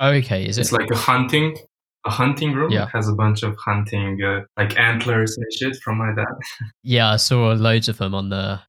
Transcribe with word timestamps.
Okay, 0.00 0.46
is 0.46 0.58
it? 0.58 0.62
It's 0.62 0.72
like 0.72 0.90
a 0.90 0.96
hunting, 0.96 1.56
a 2.04 2.10
hunting 2.10 2.52
room. 2.52 2.70
Yeah. 2.70 2.84
It 2.84 2.90
has 2.90 3.08
a 3.08 3.14
bunch 3.14 3.42
of 3.42 3.56
hunting, 3.56 4.22
uh, 4.22 4.40
like 4.56 4.78
antlers 4.78 5.36
and 5.36 5.46
shit 5.52 5.76
from 5.82 5.98
my 5.98 6.12
dad. 6.14 6.26
Yeah, 6.82 7.12
I 7.12 7.16
saw 7.16 7.52
loads 7.52 7.88
of 7.88 7.98
them 7.98 8.14
on 8.14 8.28
the 8.28 8.60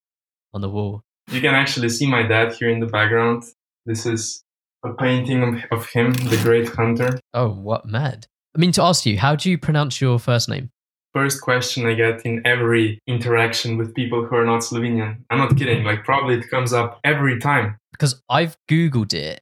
on 0.53 0.61
the 0.61 0.69
wall. 0.69 1.03
You 1.31 1.41
can 1.41 1.55
actually 1.55 1.89
see 1.89 2.09
my 2.09 2.23
dad 2.23 2.53
here 2.53 2.69
in 2.69 2.79
the 2.79 2.85
background. 2.85 3.43
This 3.85 4.05
is 4.05 4.43
a 4.85 4.93
painting 4.93 5.43
of, 5.43 5.79
of 5.79 5.89
him, 5.89 6.13
the 6.13 6.39
great 6.43 6.69
hunter. 6.69 7.19
Oh, 7.33 7.49
what 7.49 7.85
mad! 7.85 8.27
I 8.55 8.59
mean, 8.59 8.71
to 8.73 8.83
ask 8.83 9.05
you, 9.05 9.17
how 9.17 9.35
do 9.35 9.49
you 9.49 9.57
pronounce 9.57 9.99
your 9.99 10.17
first 10.19 10.47
name? 10.47 10.69
First 11.13 11.41
question 11.41 11.85
I 11.85 11.93
get 11.93 12.25
in 12.25 12.41
every 12.45 12.99
interaction 13.07 13.77
with 13.77 13.95
people 13.95 14.25
who 14.25 14.35
are 14.35 14.45
not 14.45 14.61
Slovenian. 14.61 15.23
I'm 15.29 15.37
not 15.37 15.57
kidding. 15.57 15.83
Like 15.83 16.03
probably 16.03 16.35
it 16.35 16.49
comes 16.49 16.73
up 16.73 16.99
every 17.03 17.39
time. 17.39 17.77
Because 17.91 18.21
I've 18.29 18.57
googled 18.69 19.13
it, 19.13 19.41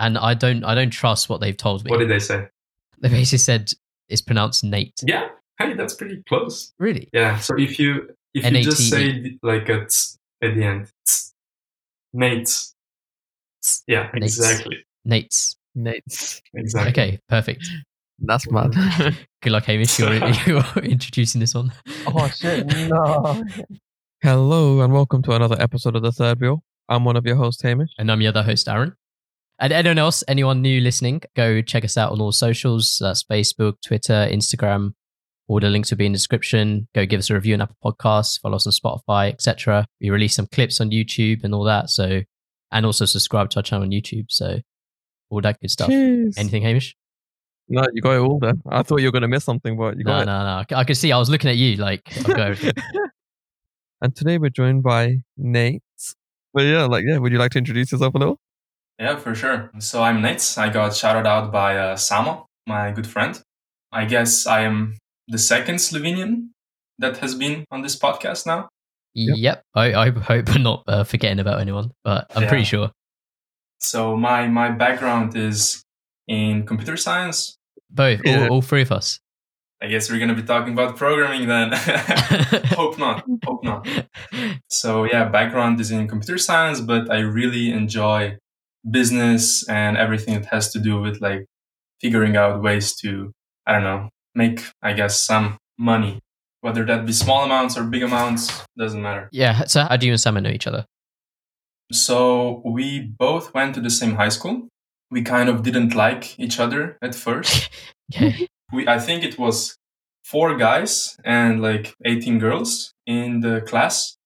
and 0.00 0.18
I 0.18 0.34
don't 0.34 0.64
I 0.64 0.74
don't 0.74 0.90
trust 0.90 1.28
what 1.28 1.40
they've 1.40 1.56
told 1.56 1.84
me. 1.84 1.90
What 1.90 1.98
did 1.98 2.10
they 2.10 2.18
say? 2.18 2.48
They 3.00 3.08
basically 3.08 3.38
said 3.38 3.72
it's 4.08 4.22
pronounced 4.22 4.64
Nate. 4.64 4.94
Yeah. 5.04 5.28
Hey, 5.58 5.74
that's 5.74 5.94
pretty 5.94 6.22
close. 6.28 6.72
Really? 6.78 7.08
Yeah. 7.12 7.38
So 7.38 7.54
if 7.56 7.78
you 7.78 8.08
if 8.34 8.50
you 8.50 8.62
just 8.62 8.90
say 8.90 9.36
like 9.42 9.68
a 9.68 9.86
t 9.86 9.96
at 10.42 10.54
the 10.54 10.64
end, 10.64 10.90
t's, 11.06 11.34
Nate's. 12.12 12.74
Yeah, 13.86 14.10
Nate's. 14.14 14.38
exactly. 14.38 14.78
Nate's. 15.04 15.56
Nate's. 15.74 16.40
Exactly. 16.54 16.90
Okay, 16.90 17.20
perfect. 17.28 17.68
That's 18.20 18.50
mad. 18.50 18.72
Good 19.42 19.52
luck, 19.52 19.64
Hamish. 19.64 19.98
You're, 19.98 20.14
you're 20.46 20.64
introducing 20.82 21.40
this 21.40 21.54
one. 21.54 21.72
oh 22.06 22.28
shit! 22.28 22.66
No. 22.88 23.44
Hello 24.22 24.80
and 24.80 24.92
welcome 24.92 25.22
to 25.22 25.32
another 25.32 25.56
episode 25.60 25.96
of 25.96 26.02
the 26.02 26.12
Third 26.12 26.40
Wheel. 26.40 26.62
I'm 26.88 27.04
one 27.04 27.16
of 27.16 27.24
your 27.24 27.36
hosts, 27.36 27.62
Hamish. 27.62 27.90
And 27.98 28.10
I'm 28.10 28.20
your 28.20 28.30
other 28.30 28.42
host, 28.42 28.68
Aaron. 28.68 28.94
And 29.60 29.74
anyone 29.74 29.98
else, 29.98 30.24
anyone 30.26 30.62
new 30.62 30.80
listening, 30.80 31.20
go 31.36 31.60
check 31.60 31.84
us 31.84 31.98
out 31.98 32.12
on 32.12 32.20
all 32.20 32.32
socials. 32.32 32.96
That's 32.98 33.22
Facebook, 33.22 33.74
Twitter, 33.84 34.26
Instagram. 34.32 34.94
All 35.48 35.60
the 35.60 35.68
links 35.68 35.90
will 35.90 35.98
be 35.98 36.06
in 36.06 36.12
the 36.12 36.16
description. 36.16 36.88
Go 36.94 37.04
give 37.04 37.18
us 37.18 37.28
a 37.28 37.34
review 37.34 37.54
on 37.54 37.60
Apple 37.60 37.76
Podcasts, 37.84 38.40
follow 38.40 38.56
us 38.56 38.66
on 38.66 38.72
Spotify, 38.72 39.28
etc. 39.30 39.84
We 40.00 40.08
release 40.08 40.34
some 40.34 40.46
clips 40.46 40.80
on 40.80 40.90
YouTube 40.90 41.44
and 41.44 41.54
all 41.54 41.64
that. 41.64 41.90
So, 41.90 42.22
and 42.72 42.86
also 42.86 43.04
subscribe 43.04 43.50
to 43.50 43.58
our 43.58 43.62
channel 43.62 43.84
on 43.84 43.90
YouTube. 43.90 44.26
So, 44.30 44.60
all 45.28 45.42
that 45.42 45.60
good 45.60 45.70
stuff. 45.70 45.88
Cheers. 45.88 46.38
Anything, 46.38 46.62
Hamish? 46.62 46.96
No, 47.68 47.84
you 47.92 48.00
got 48.00 48.12
it 48.12 48.20
all 48.20 48.38
there. 48.38 48.54
I 48.70 48.82
thought 48.82 49.00
you 49.00 49.08
were 49.08 49.12
going 49.12 49.22
to 49.22 49.28
miss 49.28 49.44
something, 49.44 49.76
but 49.76 49.98
you 49.98 50.04
No, 50.04 50.24
got 50.24 50.26
no, 50.26 50.38
no. 50.42 50.78
I 50.78 50.84
could 50.84 50.96
see. 50.96 51.12
I 51.12 51.18
was 51.18 51.28
looking 51.28 51.50
at 51.50 51.56
you 51.56 51.76
like, 51.76 52.02
I've 52.16 52.24
got 52.24 52.58
and 54.00 54.16
today 54.16 54.38
we're 54.38 54.48
joined 54.48 54.82
by 54.82 55.18
Nate. 55.36 55.82
But 56.54 56.62
yeah, 56.62 56.84
like, 56.84 57.04
yeah, 57.06 57.18
would 57.18 57.30
you 57.30 57.38
like 57.38 57.52
to 57.52 57.58
introduce 57.58 57.92
yourself 57.92 58.14
a 58.14 58.18
little? 58.18 58.40
Yeah, 59.00 59.16
for 59.16 59.34
sure. 59.34 59.70
So 59.78 60.02
I'm 60.02 60.20
Nate. 60.20 60.56
I 60.58 60.68
got 60.68 60.94
shouted 60.94 61.26
out 61.26 61.50
by 61.50 61.76
uh, 61.76 61.96
Samo, 61.96 62.44
my 62.66 62.90
good 62.90 63.06
friend. 63.06 63.40
I 63.90 64.04
guess 64.04 64.46
I 64.46 64.60
am 64.60 64.98
the 65.26 65.38
second 65.38 65.76
Slovenian 65.76 66.50
that 66.98 67.16
has 67.18 67.34
been 67.34 67.64
on 67.70 67.80
this 67.80 67.98
podcast 67.98 68.46
now. 68.46 68.68
Yep. 69.14 69.36
Yep. 69.38 69.62
I, 69.74 69.94
I 69.94 70.10
hope 70.10 70.48
I'm 70.54 70.62
not 70.62 70.84
uh, 70.86 71.04
forgetting 71.04 71.38
about 71.40 71.60
anyone, 71.60 71.92
but 72.04 72.26
I'm 72.36 72.42
Yeah. 72.42 72.48
pretty 72.48 72.64
sure. 72.64 72.90
So 73.78 74.16
my 74.16 74.46
my 74.48 74.70
background 74.70 75.34
is 75.34 75.82
in 76.28 76.66
computer 76.66 76.98
science. 76.98 77.56
Both, 77.88 78.20
Yeah. 78.24 78.42
all, 78.44 78.56
all 78.56 78.62
three 78.62 78.82
of 78.82 78.92
us. 78.92 79.18
I 79.82 79.86
guess 79.88 80.10
we're 80.10 80.18
gonna 80.20 80.34
be 80.34 80.42
talking 80.42 80.74
about 80.74 80.96
programming 80.96 81.48
then. 81.48 81.72
Hope 82.76 82.98
not. 82.98 83.24
Hope 83.46 83.64
not. 83.64 83.88
So 84.68 85.04
yeah, 85.04 85.24
background 85.30 85.80
is 85.80 85.90
in 85.90 86.06
computer 86.06 86.36
science, 86.36 86.82
but 86.82 87.10
I 87.10 87.20
really 87.20 87.70
enjoy 87.72 88.36
business 88.88 89.68
and 89.68 89.96
everything 89.96 90.34
that 90.34 90.46
has 90.46 90.72
to 90.72 90.78
do 90.78 91.00
with 91.00 91.20
like 91.20 91.46
figuring 92.00 92.36
out 92.36 92.62
ways 92.62 92.94
to 92.96 93.32
I 93.66 93.72
don't 93.72 93.84
know 93.84 94.10
make 94.34 94.62
I 94.82 94.92
guess 94.92 95.20
some 95.20 95.58
money, 95.78 96.20
whether 96.60 96.84
that 96.86 97.06
be 97.06 97.12
small 97.12 97.44
amounts 97.44 97.76
or 97.76 97.84
big 97.84 98.02
amounts 98.02 98.64
doesn't 98.78 99.02
matter. 99.02 99.28
Yeah. 99.32 99.64
So, 99.64 99.84
how 99.84 99.96
do 99.96 100.06
you 100.06 100.12
and 100.12 100.20
Sam 100.20 100.34
know 100.34 100.50
each 100.50 100.66
other? 100.66 100.86
So 101.92 102.62
we 102.64 103.00
both 103.00 103.52
went 103.52 103.74
to 103.74 103.80
the 103.80 103.90
same 103.90 104.14
high 104.14 104.28
school. 104.28 104.68
We 105.10 105.22
kind 105.22 105.48
of 105.48 105.64
didn't 105.64 105.94
like 105.94 106.38
each 106.38 106.60
other 106.60 106.96
at 107.02 107.14
first. 107.14 107.70
Okay. 108.12 108.48
we 108.72 108.88
I 108.88 108.98
think 108.98 109.22
it 109.22 109.38
was 109.38 109.76
four 110.24 110.56
guys 110.56 111.16
and 111.24 111.62
like 111.62 111.94
18 112.04 112.40
girls 112.40 112.92
in 113.06 113.38
the 113.38 113.60
class. 113.60 114.16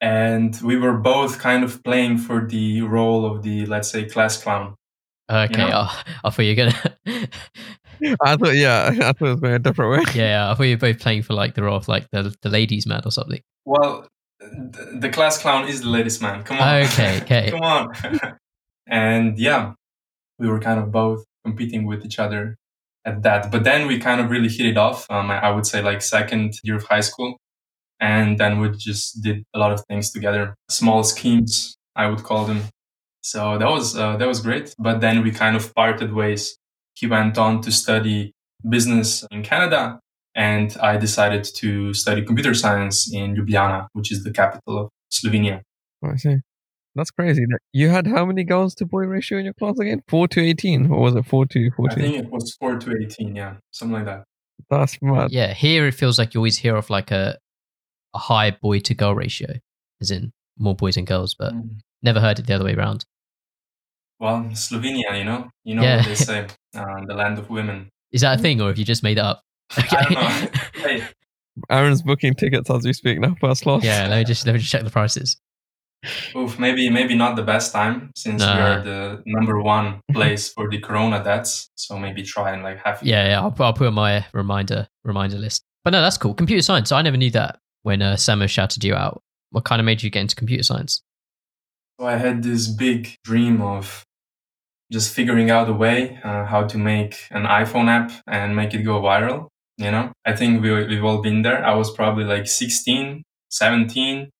And 0.00 0.58
we 0.62 0.76
were 0.76 0.96
both 0.96 1.38
kind 1.38 1.64
of 1.64 1.82
playing 1.82 2.18
for 2.18 2.46
the 2.46 2.82
role 2.82 3.26
of 3.26 3.42
the, 3.42 3.66
let's 3.66 3.90
say, 3.90 4.04
class 4.04 4.40
clown. 4.40 4.76
Okay. 5.30 5.56
know? 5.56 5.86
I, 5.88 6.04
I 6.24 6.30
thought 6.30 6.42
you're 6.42 6.54
gonna. 6.54 6.96
I 8.22 8.36
thought, 8.36 8.54
yeah, 8.54 8.86
I 9.02 9.12
thought 9.12 9.28
it 9.28 9.30
was 9.30 9.40
going 9.40 9.54
a 9.54 9.58
different 9.58 9.90
way. 9.90 10.12
yeah, 10.14 10.50
I 10.50 10.54
thought 10.54 10.62
you 10.64 10.76
were 10.76 10.92
both 10.92 11.00
playing 11.00 11.22
for 11.22 11.34
like 11.34 11.54
the 11.54 11.62
role 11.62 11.76
of 11.76 11.88
like 11.88 12.08
the 12.10 12.34
the 12.42 12.48
ladies' 12.48 12.86
man 12.86 13.02
or 13.04 13.10
something. 13.10 13.40
Well, 13.64 14.06
th- 14.40 15.00
the 15.00 15.10
class 15.10 15.38
clown 15.38 15.68
is 15.68 15.82
the 15.82 15.88
ladies' 15.88 16.20
man. 16.20 16.44
Come 16.44 16.60
on. 16.60 16.82
Okay, 16.84 17.20
okay. 17.22 17.50
Come 17.52 17.62
on. 17.62 17.92
and 18.86 19.38
yeah, 19.38 19.72
we 20.38 20.48
were 20.48 20.60
kind 20.60 20.80
of 20.80 20.90
both 20.90 21.24
competing 21.44 21.86
with 21.86 22.04
each 22.04 22.18
other 22.18 22.56
at 23.04 23.22
that. 23.22 23.50
But 23.50 23.64
then 23.64 23.86
we 23.86 23.98
kind 23.98 24.20
of 24.20 24.30
really 24.30 24.48
hit 24.48 24.66
it 24.66 24.78
off. 24.78 25.10
Um, 25.10 25.30
I 25.30 25.38
I 25.38 25.50
would 25.50 25.66
say 25.66 25.82
like 25.82 26.02
second 26.02 26.54
year 26.62 26.76
of 26.76 26.84
high 26.84 27.00
school. 27.00 27.38
And 28.00 28.38
then 28.38 28.60
we 28.60 28.70
just 28.70 29.22
did 29.22 29.44
a 29.54 29.58
lot 29.58 29.72
of 29.72 29.82
things 29.88 30.10
together, 30.10 30.54
small 30.68 31.02
schemes, 31.02 31.76
I 31.96 32.06
would 32.08 32.22
call 32.22 32.44
them. 32.44 32.62
So 33.22 33.58
that 33.58 33.68
was, 33.68 33.96
uh, 33.96 34.16
that 34.16 34.28
was 34.28 34.40
great. 34.40 34.74
But 34.78 35.00
then 35.00 35.22
we 35.22 35.30
kind 35.32 35.56
of 35.56 35.74
parted 35.74 36.12
ways. 36.12 36.56
He 36.94 37.06
went 37.06 37.36
on 37.38 37.60
to 37.62 37.72
study 37.72 38.32
business 38.68 39.24
in 39.30 39.42
Canada 39.42 40.00
and 40.34 40.76
I 40.80 40.96
decided 40.96 41.44
to 41.56 41.92
study 41.94 42.22
computer 42.22 42.54
science 42.54 43.12
in 43.12 43.34
Ljubljana, 43.34 43.88
which 43.92 44.12
is 44.12 44.22
the 44.22 44.30
capital 44.30 44.78
of 44.78 44.88
Slovenia. 45.12 45.62
I 46.02 46.16
see. 46.16 46.36
That's 46.94 47.10
crazy. 47.10 47.44
You 47.72 47.88
had 47.88 48.06
how 48.06 48.24
many 48.24 48.44
girls 48.44 48.74
to 48.76 48.86
boy 48.86 49.04
ratio 49.04 49.38
in 49.38 49.44
your 49.44 49.54
class 49.54 49.78
again? 49.78 50.02
4 50.08 50.28
to 50.28 50.40
18? 50.40 50.90
Or 50.90 51.00
was 51.00 51.14
it 51.14 51.26
4 51.26 51.46
to 51.46 51.70
14? 51.70 51.70
I 51.70 51.94
14? 51.94 52.02
think 52.02 52.24
it 52.26 52.32
was 52.32 52.56
4 52.60 52.78
to 52.78 52.96
18, 53.02 53.36
yeah, 53.36 53.54
something 53.72 53.94
like 53.94 54.04
that. 54.06 54.24
That's 54.70 54.98
mad. 55.00 55.30
Yeah, 55.30 55.54
here 55.54 55.86
it 55.86 55.94
feels 55.94 56.18
like 56.18 56.34
you 56.34 56.40
always 56.40 56.58
hear 56.58 56.76
of 56.76 56.90
like 56.90 57.10
a 57.10 57.38
a 58.18 58.20
high 58.20 58.50
boy 58.50 58.78
to 58.80 58.94
girl 58.94 59.14
ratio, 59.14 59.50
as 60.00 60.10
in 60.10 60.32
more 60.58 60.74
boys 60.74 60.96
and 60.96 61.06
girls, 61.06 61.34
but 61.34 61.52
Mm. 61.54 61.78
never 62.02 62.20
heard 62.20 62.38
it 62.38 62.46
the 62.46 62.54
other 62.54 62.64
way 62.64 62.74
around. 62.74 63.04
Well, 64.20 64.40
Slovenia, 64.52 65.16
you 65.18 65.24
know, 65.24 65.48
you 65.64 65.74
know 65.76 65.82
Yeah. 65.82 65.96
what 65.98 66.06
they 66.06 66.14
say, 66.16 66.46
uh, 66.76 67.04
the 67.06 67.14
land 67.14 67.38
of 67.38 67.48
women. 67.50 67.88
Is 68.10 68.22
that 68.22 68.38
a 68.38 68.42
thing, 68.42 68.60
or 68.60 68.68
have 68.68 68.78
you 68.78 68.84
just 68.84 69.02
made 69.02 69.18
it 69.18 69.24
up? 69.24 69.42
I 69.76 70.02
don't 70.02 70.12
know. 70.12 70.60
Hey, 70.88 71.04
Aaron's 71.70 72.02
booking 72.02 72.34
tickets 72.34 72.70
as 72.70 72.84
we 72.84 72.92
speak 72.92 73.18
now, 73.20 73.34
first 73.40 73.62
class. 73.62 73.82
yeah, 73.84 74.06
let 74.08 74.18
me 74.18 74.24
just 74.24 74.46
let 74.46 74.52
me 74.54 74.58
just 74.60 74.70
check 74.72 74.82
the 74.84 74.90
prices. 74.90 75.36
oof, 76.36 76.58
maybe 76.58 76.88
maybe 76.90 77.14
not 77.16 77.34
the 77.36 77.42
best 77.42 77.72
time 77.72 78.10
since 78.14 78.40
we 78.42 78.48
are 78.48 78.80
the 78.82 79.22
number 79.26 79.60
one 79.60 80.00
place 80.12 80.48
for 80.52 80.68
the 80.70 80.78
Corona 80.78 81.22
deaths. 81.22 81.70
So 81.74 81.98
maybe 81.98 82.22
try 82.22 82.52
and 82.52 82.62
like 82.62 82.78
have 82.84 83.00
Yeah, 83.02 83.26
yeah, 83.30 83.40
I'll, 83.40 83.50
put- 83.50 83.64
I'll 83.64 83.72
put 83.72 83.88
on 83.88 83.94
my 83.94 84.24
reminder 84.32 84.88
reminder 85.04 85.38
list. 85.38 85.64
But 85.84 85.90
no, 85.90 86.00
that's 86.00 86.16
cool. 86.18 86.34
Computer 86.34 86.62
science. 86.62 86.92
I 86.92 87.02
never 87.02 87.16
knew 87.16 87.30
that 87.32 87.58
when 87.82 88.02
uh, 88.02 88.16
shouted 88.16 88.84
you 88.84 88.94
out. 88.94 89.22
What 89.50 89.64
kind 89.64 89.80
of 89.80 89.86
made 89.86 90.02
you 90.02 90.10
get 90.10 90.20
into 90.20 90.36
computer 90.36 90.62
science? 90.62 91.02
So 91.98 92.06
I 92.06 92.16
had 92.16 92.42
this 92.42 92.68
big 92.68 93.16
dream 93.24 93.60
of 93.60 94.04
just 94.92 95.14
figuring 95.14 95.50
out 95.50 95.68
a 95.68 95.72
way 95.72 96.18
uh, 96.24 96.44
how 96.44 96.64
to 96.66 96.78
make 96.78 97.26
an 97.30 97.44
iPhone 97.44 97.88
app 97.88 98.12
and 98.26 98.56
make 98.56 98.72
it 98.74 98.82
go 98.82 99.00
viral. 99.00 99.48
You 99.76 99.90
know, 99.90 100.12
I 100.24 100.34
think 100.34 100.62
we, 100.62 100.72
we've 100.86 101.04
all 101.04 101.22
been 101.22 101.42
there. 101.42 101.64
I 101.64 101.74
was 101.74 101.90
probably 101.90 102.24
like 102.24 102.46
16, 102.46 103.22
17. 103.50 104.30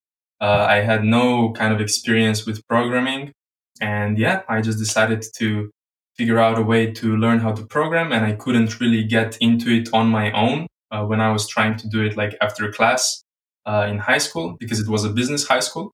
Uh, 0.41 0.45
I 0.45 0.77
had 0.77 1.05
no 1.05 1.53
kind 1.53 1.73
of 1.73 1.81
experience 1.81 2.47
with 2.47 2.67
programming. 2.69 3.33
And 3.81 4.19
yeah, 4.19 4.43
I 4.49 4.61
just 4.61 4.79
decided 4.79 5.25
to 5.37 5.71
figure 6.17 6.39
out 6.39 6.59
a 6.59 6.63
way 6.63 6.91
to 6.93 7.17
learn 7.17 7.39
how 7.39 7.53
to 7.53 7.65
program. 7.67 8.13
And 8.13 8.25
I 8.25 8.33
couldn't 8.33 8.81
really 8.81 9.05
get 9.05 9.37
into 9.41 9.71
it 9.71 9.89
on 9.93 10.09
my 10.09 10.33
own 10.33 10.67
uh, 10.91 11.05
when 11.05 11.21
I 11.21 11.31
was 11.33 11.47
trying 11.47 11.77
to 11.77 11.89
do 11.89 12.03
it 12.03 12.17
like 12.17 12.37
after 12.41 12.71
class 12.73 13.23
uh, 13.71 13.87
in 13.91 13.99
high 13.99 14.19
school 14.27 14.57
because 14.61 14.79
it 14.81 14.89
was 14.89 15.03
a 15.05 15.11
business 15.11 15.43
high 15.53 15.61
school. 15.69 15.87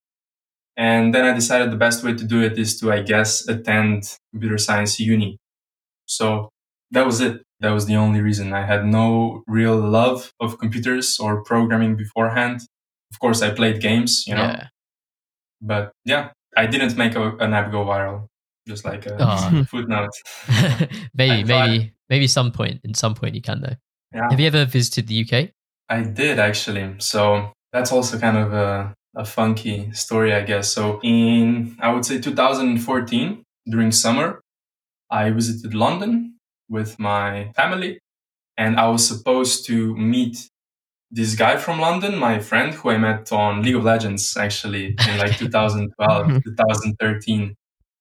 And 0.77 1.15
then 1.15 1.25
I 1.25 1.33
decided 1.35 1.71
the 1.71 1.77
best 1.87 2.03
way 2.05 2.15
to 2.15 2.25
do 2.35 2.39
it 2.49 2.59
is 2.59 2.71
to, 2.81 2.93
I 2.93 3.01
guess, 3.03 3.47
attend 3.49 3.99
computer 4.33 4.59
science 4.59 4.99
uni. 4.99 5.31
So 6.07 6.49
that 6.91 7.05
was 7.07 7.21
it. 7.21 7.43
That 7.61 7.71
was 7.73 7.87
the 7.87 7.97
only 7.97 8.21
reason. 8.21 8.53
I 8.53 8.65
had 8.67 8.85
no 8.85 9.43
real 9.47 9.77
love 9.79 10.33
of 10.41 10.59
computers 10.59 11.19
or 11.21 11.43
programming 11.45 11.97
beforehand. 11.97 12.57
Of 13.13 13.17
course, 13.21 13.41
I 13.47 13.51
played 13.55 13.81
games, 13.81 14.25
you 14.27 14.35
know, 14.35 14.43
Yeah. 14.55 14.67
but 15.61 15.93
yeah, 16.05 16.31
I 16.57 16.67
didn't 16.67 16.97
make 16.97 17.15
a, 17.17 17.37
an 17.39 17.55
app 17.55 17.71
go 17.71 17.85
viral. 17.85 18.27
Just 18.67 18.85
like 18.85 19.07
a 19.07 19.17
Oh. 19.21 19.65
footnote. 19.71 20.11
maybe, 21.15 21.45
maybe, 21.45 21.93
maybe 22.11 22.27
some 22.27 22.51
point. 22.51 22.81
In 22.85 22.95
some 22.95 23.15
point, 23.15 23.35
you 23.35 23.43
can 23.43 23.61
though. 23.61 23.77
Yeah. 24.15 24.29
Have 24.31 24.41
you 24.41 24.47
ever 24.47 24.65
visited 24.65 25.07
the 25.07 25.17
UK? 25.25 25.51
I 25.89 26.03
did 26.03 26.39
actually. 26.39 26.95
So 26.99 27.53
that's 27.75 27.93
also 27.93 28.19
kind 28.19 28.39
of 28.39 28.55
a, 28.55 28.95
a 29.17 29.27
funky 29.27 29.93
story, 29.93 30.33
I 30.33 30.43
guess. 30.45 30.73
So 30.73 31.01
in, 31.03 31.77
I 31.81 31.93
would 31.93 32.07
say 32.07 32.21
2014, 32.21 33.43
during 33.71 33.93
summer, 33.93 34.41
I 35.11 35.31
visited 35.31 35.75
London 35.75 36.37
with 36.71 36.99
my 37.01 37.53
family 37.57 37.99
and 38.57 38.79
I 38.79 38.89
was 38.89 39.07
supposed 39.07 39.67
to 39.67 39.97
meet 39.97 40.49
this 41.11 41.35
guy 41.35 41.57
from 41.57 41.81
London, 41.81 42.17
my 42.17 42.39
friend 42.39 42.75
who 42.75 42.91
I 42.91 42.99
met 42.99 43.33
on 43.33 43.63
League 43.63 43.77
of 43.77 43.85
Legends 43.85 44.37
actually 44.37 44.97
in 45.09 45.19
like 45.19 45.37
2012, 45.39 46.45
2013. 46.45 47.57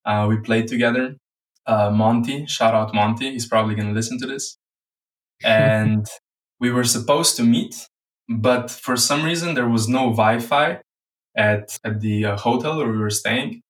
Uh, 0.06 0.28
we 0.30 0.38
played 0.38 0.68
together. 0.68 1.16
Uh, 1.66 1.90
Monty, 1.92 2.46
shout 2.46 2.76
out 2.76 2.94
Monty. 2.94 3.32
He's 3.32 3.48
probably 3.48 3.76
going 3.76 3.88
to 3.88 3.94
listen 3.96 4.20
to 4.20 4.28
this. 4.28 4.58
And 5.46 6.08
we 6.62 6.72
were 6.72 6.86
supposed 6.86 7.36
to 7.38 7.44
meet, 7.44 7.88
but 8.30 8.72
for 8.72 8.96
some 8.98 9.24
reason 9.24 9.54
there 9.56 9.68
was 9.68 9.88
no 9.90 10.10
Wi-Fi 10.12 10.80
at, 11.36 11.78
at 11.84 12.02
the 12.02 12.26
uh, 12.26 12.38
hotel 12.38 12.78
where 12.78 12.90
we 12.92 12.98
were 12.98 13.10
staying. 13.10 13.62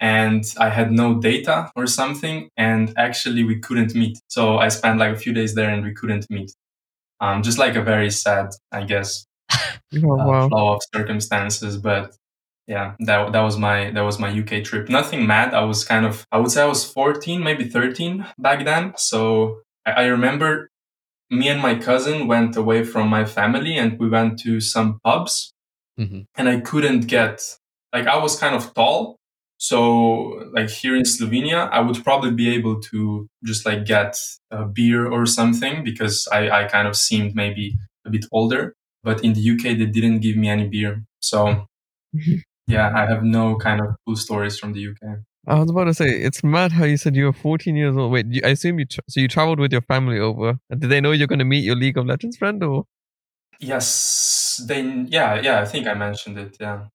And 0.00 0.44
I 0.58 0.68
had 0.70 0.92
no 0.92 1.20
data 1.20 1.70
or 1.76 1.86
something. 1.86 2.50
And 2.56 2.92
actually 2.98 3.44
we 3.44 3.58
couldn't 3.60 3.94
meet. 3.94 4.18
So 4.28 4.58
I 4.58 4.68
spent 4.68 4.98
like 4.98 5.14
a 5.14 5.18
few 5.18 5.32
days 5.32 5.54
there 5.54 5.70
and 5.70 5.84
we 5.84 5.94
couldn't 5.94 6.28
meet. 6.30 6.52
Um, 7.20 7.42
just 7.42 7.58
like 7.58 7.76
a 7.76 7.82
very 7.82 8.10
sad, 8.10 8.50
I 8.72 8.84
guess, 8.84 9.26
Oh, 9.96 10.00
wow. 10.02 10.46
uh, 10.46 10.48
flow 10.48 10.74
of 10.74 10.82
circumstances. 10.94 11.76
But 11.78 12.16
yeah, 12.66 12.94
that 13.00 13.32
that 13.32 13.40
was 13.42 13.56
my 13.58 13.90
that 13.90 14.00
was 14.02 14.18
my 14.18 14.30
UK 14.30 14.64
trip. 14.64 14.88
Nothing 14.88 15.26
mad. 15.26 15.54
I 15.54 15.64
was 15.64 15.84
kind 15.84 16.06
of 16.06 16.26
I 16.32 16.38
would 16.38 16.50
say 16.50 16.62
I 16.62 16.66
was 16.66 16.84
14, 16.90 17.42
maybe 17.42 17.64
13 17.64 18.26
back 18.38 18.64
then. 18.64 18.94
So 18.96 19.60
I, 19.86 19.92
I 19.92 20.04
remember 20.06 20.70
me 21.30 21.48
and 21.48 21.60
my 21.60 21.74
cousin 21.74 22.26
went 22.26 22.56
away 22.56 22.84
from 22.84 23.08
my 23.08 23.24
family 23.24 23.76
and 23.76 23.98
we 23.98 24.08
went 24.08 24.38
to 24.40 24.60
some 24.60 25.00
pubs 25.04 25.52
hmm 25.96 26.22
and 26.36 26.48
I 26.48 26.60
couldn't 26.60 27.06
get 27.06 27.40
like 27.92 28.06
I 28.06 28.18
was 28.18 28.36
kind 28.38 28.54
of 28.54 28.74
tall. 28.74 29.16
So 29.58 30.48
like 30.52 30.68
here 30.68 30.96
in 30.96 31.04
Slovenia, 31.04 31.70
I 31.70 31.80
would 31.80 32.02
probably 32.04 32.32
be 32.32 32.52
able 32.54 32.80
to 32.90 33.28
just 33.44 33.64
like 33.64 33.86
get 33.86 34.18
a 34.50 34.64
beer 34.64 35.06
or 35.10 35.24
something 35.26 35.84
because 35.84 36.28
I, 36.30 36.50
I 36.50 36.64
kind 36.64 36.88
of 36.88 36.96
seemed 36.96 37.34
maybe 37.34 37.76
a 38.04 38.10
bit 38.10 38.26
older. 38.32 38.74
But 39.04 39.22
in 39.24 39.32
the 39.34 39.50
UK, 39.52 39.78
they 39.78 39.86
didn't 39.86 40.20
give 40.20 40.36
me 40.36 40.48
any 40.48 40.68
beer. 40.68 41.04
So 41.20 41.66
yeah, 42.66 42.92
I 42.94 43.06
have 43.06 43.22
no 43.22 43.56
kind 43.56 43.80
of 43.80 43.94
cool 44.04 44.16
stories 44.16 44.58
from 44.58 44.72
the 44.72 44.88
UK. 44.88 45.20
I 45.46 45.58
was 45.58 45.70
about 45.70 45.84
to 45.84 45.94
say 45.94 46.06
it's 46.06 46.42
mad 46.42 46.72
how 46.72 46.84
you 46.84 46.96
said 46.96 47.14
you 47.14 47.26
were 47.26 47.32
14 47.32 47.76
years 47.76 47.96
old. 47.96 48.12
Wait, 48.12 48.26
you, 48.28 48.40
I 48.44 48.50
assume 48.50 48.78
you 48.78 48.86
tra- 48.86 49.04
so 49.08 49.20
you 49.20 49.28
traveled 49.28 49.60
with 49.60 49.72
your 49.72 49.82
family 49.82 50.18
over. 50.18 50.58
And 50.70 50.80
Did 50.80 50.88
they 50.88 51.00
know 51.00 51.12
you're 51.12 51.26
going 51.26 51.38
to 51.38 51.44
meet 51.44 51.64
your 51.64 51.76
League 51.76 51.98
of 51.98 52.06
Legends 52.06 52.36
friend 52.36 52.62
or? 52.62 52.84
Yes, 53.60 54.62
then 54.66 55.06
yeah, 55.10 55.40
yeah, 55.40 55.60
I 55.60 55.64
think 55.66 55.86
I 55.86 55.94
mentioned 55.94 56.38
it. 56.38 56.56
Yeah. 56.58 56.86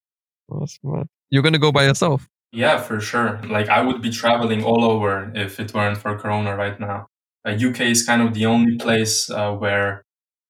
Oh, 0.52 0.60
that's 0.60 0.80
mad. 0.84 1.08
You're 1.30 1.44
going 1.44 1.54
to 1.54 1.60
go 1.60 1.72
by 1.72 1.86
yourself. 1.86 2.28
Yeah, 2.52 2.80
for 2.82 3.00
sure. 3.00 3.40
Like 3.48 3.70
I 3.70 3.82
would 3.82 4.02
be 4.02 4.10
traveling 4.10 4.64
all 4.64 4.84
over 4.84 5.32
if 5.36 5.60
it 5.60 5.74
weren't 5.74 5.98
for 5.98 6.18
Corona 6.18 6.56
right 6.56 6.80
now. 6.80 7.08
Uh, 7.46 7.52
UK 7.52 7.82
is 7.82 8.06
kind 8.06 8.22
of 8.22 8.34
the 8.34 8.48
only 8.48 8.78
place 8.78 9.30
uh, 9.30 9.54
where 9.54 10.04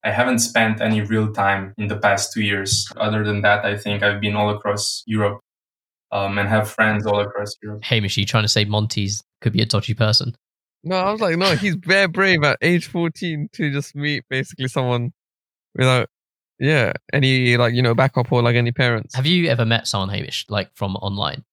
I 0.04 0.12
haven't 0.12 0.40
spent 0.40 0.80
any 0.80 1.02
real 1.02 1.34
time 1.34 1.74
in 1.78 1.88
the 1.90 1.98
past 1.98 2.32
two 2.34 2.42
years. 2.42 2.88
Other 2.96 3.26
than 3.26 3.42
that, 3.42 3.66
I 3.66 3.76
think 3.78 4.02
I've 4.02 4.22
been 4.22 4.36
all 4.36 4.50
across 4.50 5.04
Europe 5.06 5.42
um, 6.12 6.38
and 6.38 6.48
have 6.50 6.70
friends 6.70 7.06
all 7.06 7.20
across 7.20 7.56
Europe. 7.62 7.84
Hamish, 7.84 8.18
are 8.18 8.22
you 8.22 8.26
trying 8.26 8.44
to 8.44 8.50
say 8.50 8.66
Monty's 8.66 9.24
could 9.42 9.54
be 9.54 9.62
a 9.62 9.66
dodgy 9.66 9.94
person? 9.94 10.36
No, 10.84 10.96
I 10.96 11.12
was 11.12 11.20
like, 11.22 11.38
no, 11.38 11.56
he's 11.56 11.76
very 11.76 12.08
brave 12.08 12.44
at 12.44 12.58
age 12.62 12.88
14 12.88 13.50
to 13.54 13.72
just 13.72 13.96
meet 13.96 14.24
basically 14.30 14.68
someone 14.70 15.12
without, 15.76 16.08
yeah, 16.58 16.94
any 17.12 17.58
like, 17.58 17.74
you 17.74 17.82
know, 17.82 17.94
backup 17.94 18.32
or 18.32 18.42
like 18.42 18.56
any 18.56 18.72
parents. 18.72 19.16
Have 19.16 19.26
you 19.26 19.50
ever 19.50 19.66
met 19.66 19.88
someone, 19.88 20.10
Hamish, 20.10 20.46
like 20.50 20.70
from 20.76 20.96
online? 20.98 21.44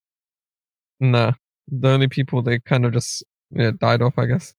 Nah. 1.00 1.32
The 1.68 1.88
only 1.88 2.08
people 2.08 2.42
they 2.42 2.60
kind 2.60 2.86
of 2.86 2.92
just 2.92 3.24
yeah, 3.50 3.72
died 3.78 4.00
off, 4.02 4.18
I 4.18 4.26
guess. 4.26 4.54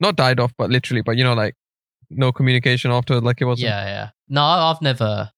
Not 0.00 0.16
died 0.16 0.40
off, 0.40 0.52
but 0.58 0.70
literally, 0.70 1.02
but 1.02 1.16
you 1.16 1.22
know, 1.24 1.34
like 1.34 1.54
no 2.10 2.32
communication 2.32 2.90
after, 2.90 3.20
like 3.20 3.40
it 3.40 3.44
was. 3.44 3.62
Yeah, 3.62 3.84
yeah. 3.84 4.10
No, 4.28 4.42
I- 4.42 4.70
I've 4.70 4.82
never, 4.82 5.30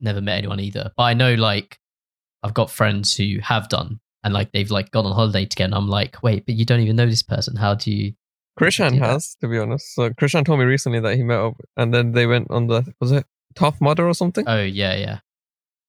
never 0.00 0.20
met 0.20 0.38
anyone 0.38 0.58
either. 0.60 0.90
But 0.96 1.02
I 1.04 1.14
know, 1.14 1.34
like, 1.34 1.78
I've 2.42 2.54
got 2.54 2.70
friends 2.70 3.16
who 3.16 3.38
have 3.42 3.68
done, 3.68 4.00
and 4.24 4.34
like 4.34 4.52
they've 4.52 4.70
like 4.70 4.90
gone 4.90 5.06
on 5.06 5.12
holiday 5.12 5.46
together. 5.46 5.66
And 5.66 5.74
I'm 5.74 5.88
like, 5.88 6.22
wait, 6.22 6.46
but 6.46 6.54
you 6.56 6.64
don't 6.64 6.80
even 6.80 6.96
know 6.96 7.06
this 7.06 7.22
person. 7.22 7.56
How 7.56 7.74
do 7.74 7.90
you? 7.92 8.12
Krishan 8.58 8.98
has, 8.98 9.34
to 9.40 9.48
be 9.48 9.58
honest. 9.58 9.94
So 9.94 10.10
Krishan 10.10 10.44
told 10.44 10.58
me 10.58 10.66
recently 10.66 11.00
that 11.00 11.16
he 11.16 11.22
met 11.22 11.38
up 11.38 11.54
and 11.76 11.94
then 11.94 12.12
they 12.12 12.26
went 12.26 12.48
on 12.50 12.66
the, 12.66 12.92
was 13.00 13.10
it 13.10 13.24
Tough 13.54 13.80
Mudder 13.80 14.06
or 14.06 14.12
something? 14.14 14.44
Oh 14.46 14.62
yeah, 14.62 14.94
yeah. 14.94 15.18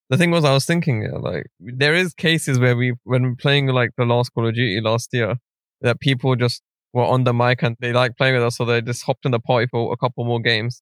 the 0.10 0.18
thing 0.18 0.32
was, 0.32 0.46
I 0.46 0.54
was 0.54 0.66
thinking, 0.66 1.10
like, 1.22 1.48
there 1.60 1.96
is 1.96 2.14
cases 2.14 2.60
where 2.60 2.76
we, 2.76 2.94
when 3.04 3.24
we're 3.24 3.36
playing 3.36 3.68
like 3.68 3.92
the 3.98 4.06
last 4.06 4.30
Call 4.34 4.48
of 4.48 4.56
Duty 4.56 4.80
last 4.82 5.10
year, 5.12 5.38
that 5.82 6.00
people 6.00 6.36
just 6.36 6.62
were 6.94 7.04
on 7.04 7.24
the 7.24 7.34
mic 7.34 7.64
and 7.64 7.76
they 7.80 7.94
like 7.94 8.16
playing 8.16 8.36
with 8.36 8.44
us, 8.44 8.58
so 8.58 8.66
they 8.66 8.82
just 8.82 9.04
hopped 9.04 9.26
in 9.26 9.32
the 9.32 9.40
party 9.40 9.68
for 9.72 9.92
a 9.92 9.98
couple 9.98 10.24
more 10.26 10.40
games, 10.40 10.82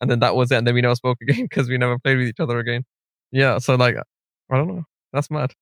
and 0.00 0.10
then 0.10 0.20
that 0.20 0.34
was 0.34 0.50
it, 0.50 0.56
and 0.56 0.66
then 0.66 0.74
we 0.74 0.80
never 0.80 0.94
spoke 0.94 1.18
again 1.22 1.42
because 1.42 1.68
we 1.68 1.76
never 1.78 1.98
played 1.98 2.18
with 2.18 2.28
each 2.28 2.40
other 2.40 2.58
again. 2.58 2.84
Yeah, 3.30 3.58
so 3.58 3.74
like, 3.74 3.96
I 4.50 4.56
don't 4.56 4.68
know, 4.68 4.84
that's 5.12 5.30
mad. 5.30 5.52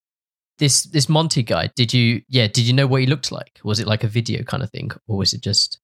This 0.58 0.84
this 0.84 1.08
Monty 1.08 1.42
guy. 1.42 1.70
Did 1.74 1.94
you? 1.94 2.22
Yeah. 2.28 2.46
Did 2.46 2.64
you 2.64 2.72
know 2.74 2.86
what 2.86 3.00
he 3.00 3.06
looked 3.06 3.32
like? 3.32 3.60
Was 3.64 3.80
it 3.80 3.86
like 3.86 4.04
a 4.04 4.08
video 4.08 4.42
kind 4.42 4.62
of 4.62 4.70
thing, 4.70 4.90
or 5.06 5.16
was 5.16 5.32
it 5.32 5.42
just 5.42 5.78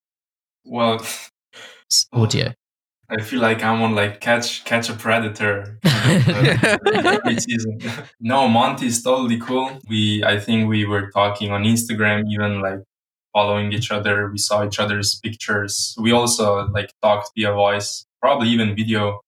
Well, 0.65 1.01
s- 1.01 2.07
audio? 2.13 2.53
I 3.09 3.23
feel 3.23 3.41
like 3.41 3.63
I'm 3.63 3.81
on 3.83 3.95
like 3.95 4.21
catch 4.21 4.65
catch 4.65 4.91
a 4.91 4.93
predator 4.95 5.79
uh, 5.85 6.79
every 6.95 7.39
season. 7.39 7.79
no, 8.21 8.49
Monty 8.49 8.87
is 8.87 9.03
totally 9.03 9.39
cool. 9.39 9.79
We 9.89 10.25
I 10.25 10.41
think 10.41 10.69
we 10.69 10.85
were 10.85 11.11
talking 11.13 11.53
on 11.53 11.63
Instagram, 11.63 12.25
even 12.31 12.61
like 12.61 12.81
following 13.33 13.73
each 13.73 13.91
other. 13.93 14.29
We 14.31 14.39
saw 14.39 14.67
each 14.67 14.81
other's 14.81 15.21
pictures. 15.21 15.95
We 16.01 16.11
also 16.13 16.67
like 16.69 16.91
talked 17.01 17.31
via 17.37 17.53
voice, 17.53 18.05
probably 18.21 18.49
even 18.49 18.75
video. 18.75 19.21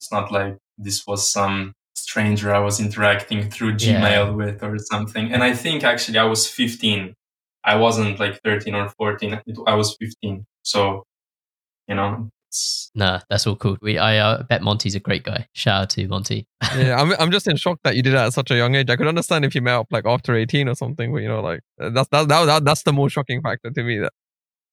It's 0.00 0.10
not 0.10 0.32
like 0.32 0.58
this 0.76 1.06
was 1.06 1.32
some 1.32 1.74
stranger 1.94 2.54
I 2.54 2.58
was 2.58 2.80
interacting 2.80 3.50
through 3.50 3.76
Yeah. 3.78 4.00
Gmail 4.00 4.36
with 4.36 4.62
or 4.62 4.78
something. 4.78 5.32
And 5.32 5.42
I 5.42 5.54
think 5.54 5.84
actually 5.84 6.18
I 6.18 6.24
was 6.24 6.46
15. 6.46 7.14
I 7.64 7.76
wasn't 7.76 8.18
like 8.18 8.40
13 8.44 8.74
or 8.74 8.88
14. 8.88 9.40
I 9.66 9.74
was 9.74 9.96
15. 10.00 10.44
So, 10.62 11.04
you 11.88 11.94
know, 11.94 12.28
it's 12.48 12.90
Nah, 12.94 13.20
that's 13.30 13.46
all 13.46 13.56
cool. 13.56 13.78
We 13.80 13.98
I 13.98 14.18
uh, 14.18 14.42
bet 14.42 14.62
Monty's 14.62 14.94
a 14.94 15.00
great 15.00 15.22
guy. 15.24 15.46
Shout 15.54 15.82
out 15.82 15.90
to 15.90 16.08
Monty. 16.08 16.46
yeah, 16.76 17.00
I'm, 17.00 17.12
I'm 17.18 17.30
just 17.30 17.48
in 17.48 17.56
shock 17.56 17.78
that 17.84 17.96
you 17.96 18.02
did 18.02 18.12
that 18.14 18.26
at 18.26 18.32
such 18.32 18.50
a 18.50 18.56
young 18.56 18.74
age. 18.74 18.90
I 18.90 18.96
could 18.96 19.06
understand 19.06 19.44
if 19.44 19.54
you 19.54 19.62
met 19.62 19.74
up 19.74 19.86
like 19.90 20.06
after 20.06 20.34
18 20.34 20.68
or 20.68 20.74
something, 20.74 21.12
but 21.12 21.22
you 21.22 21.28
know, 21.28 21.40
like, 21.40 21.60
that's, 21.78 22.08
that, 22.08 22.28
that, 22.28 22.44
that, 22.44 22.64
that's 22.64 22.82
the 22.82 22.92
most 22.92 23.12
shocking 23.12 23.40
factor 23.40 23.70
to 23.70 23.82
me. 23.82 23.98
That, 23.98 24.12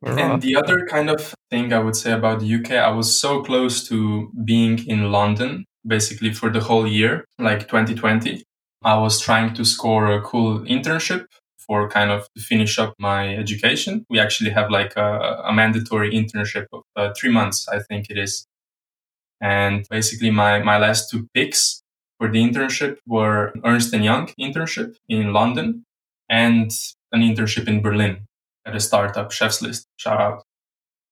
And 0.04 0.42
the 0.42 0.56
other 0.56 0.86
kind 0.88 1.10
of 1.10 1.34
thing 1.50 1.72
I 1.72 1.80
would 1.80 1.96
say 1.96 2.12
about 2.12 2.42
the 2.42 2.56
UK, 2.56 2.72
I 2.72 2.92
was 2.92 3.20
so 3.20 3.42
close 3.44 3.88
to 3.88 4.32
being 4.44 4.86
in 4.88 5.12
London 5.12 5.66
basically 5.86 6.34
for 6.34 6.50
the 6.50 6.60
whole 6.62 6.88
year, 6.88 7.26
like 7.38 7.68
2020. 7.68 8.44
I 8.84 8.98
was 8.98 9.20
trying 9.20 9.54
to 9.56 9.66
score 9.66 10.12
a 10.12 10.22
cool 10.22 10.60
internship 10.60 11.26
for 11.58 11.90
kind 11.90 12.12
of 12.12 12.28
to 12.36 12.42
finish 12.42 12.80
up 12.80 12.94
my 12.98 13.36
education. 13.36 14.06
We 14.10 14.20
actually 14.20 14.52
have 14.52 14.72
like 14.72 14.94
a, 14.96 15.44
a 15.46 15.54
mandatory 15.54 16.12
internship 16.12 16.68
of 16.72 16.84
uh, 16.96 17.14
three 17.18 17.32
months, 17.32 17.68
I 17.68 17.80
think 17.80 18.10
it 18.10 18.18
is. 18.18 18.48
And 19.42 19.86
basically 19.90 20.32
my, 20.32 20.60
my 20.60 20.78
last 20.78 21.10
two 21.10 21.28
picks 21.34 21.82
for 22.18 22.30
the 22.30 22.42
internship 22.42 22.98
were 23.06 23.54
Ernst 23.64 23.94
and 23.94 24.04
Young 24.04 24.28
internship 24.40 24.96
in 25.08 25.34
London 25.34 25.84
and 26.30 26.72
an 27.12 27.22
internship 27.22 27.68
in 27.68 27.82
Berlin 27.82 28.26
at 28.66 28.76
a 28.76 28.80
startup 28.80 29.32
chef's 29.32 29.62
list 29.62 29.88
shout 29.98 30.20
out 30.20 30.44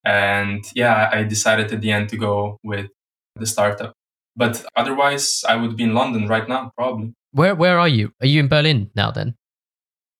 and 0.05 0.63
yeah 0.75 1.09
i 1.11 1.23
decided 1.23 1.71
at 1.71 1.81
the 1.81 1.91
end 1.91 2.09
to 2.09 2.17
go 2.17 2.57
with 2.63 2.87
the 3.35 3.45
startup 3.45 3.93
but 4.37 4.63
otherwise 4.75 5.43
i 5.49 5.55
would 5.55 5.75
be 5.75 5.83
in 5.83 5.93
london 5.93 6.27
right 6.27 6.47
now 6.47 6.71
probably 6.77 7.11
Where 7.31 7.55
where 7.55 7.77
are 7.77 7.89
you? 7.89 8.05
Are 8.21 8.29
you 8.33 8.39
in 8.39 8.47
Berlin 8.47 8.89
now? 8.95 9.11
Then 9.11 9.35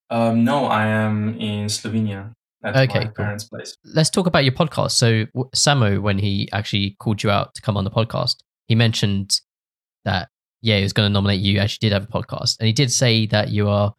um, 0.10 0.44
no 0.44 0.66
i 0.66 0.86
am 0.86 1.16
in 1.40 1.68
slovenia 1.68 2.34
at 2.64 2.76
Okay, 2.76 3.00
my 3.00 3.06
cool. 3.06 3.24
parents 3.26 3.46
place 3.46 3.78
let's 3.98 4.10
talk 4.10 4.28
about 4.28 4.44
your 4.44 4.54
podcast. 4.54 4.92
So 4.92 5.26
Samo, 5.56 6.02
when 6.02 6.18
he 6.20 6.50
actually 6.52 6.96
called 7.00 7.24
you 7.24 7.30
out 7.30 7.54
to 7.56 7.62
come 7.62 7.78
on 7.78 7.84
the 7.84 7.92
podcast, 7.92 8.36
he 8.68 8.76
mentioned 8.76 9.40
that 10.06 10.30
yeah, 10.62 10.78
he 10.78 10.84
was 10.84 10.94
going 10.94 11.08
to 11.10 11.14
nominate 11.14 11.40
you. 11.40 11.60
Actually, 11.60 11.90
did 11.90 11.94
have 11.94 12.04
a 12.04 12.08
podcast, 12.18 12.58
and 12.60 12.68
he 12.68 12.74
did 12.74 12.92
say 12.92 13.28
that 13.28 13.50
you 13.50 13.70
are, 13.70 13.94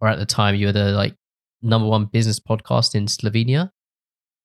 or 0.00 0.08
at 0.08 0.18
the 0.18 0.26
time, 0.26 0.54
you 0.54 0.66
were 0.68 0.72
the 0.72 0.92
like 0.92 1.14
number 1.60 1.88
one 1.88 2.04
business 2.06 2.38
podcast 2.38 2.94
in 2.94 3.06
Slovenia. 3.06 3.70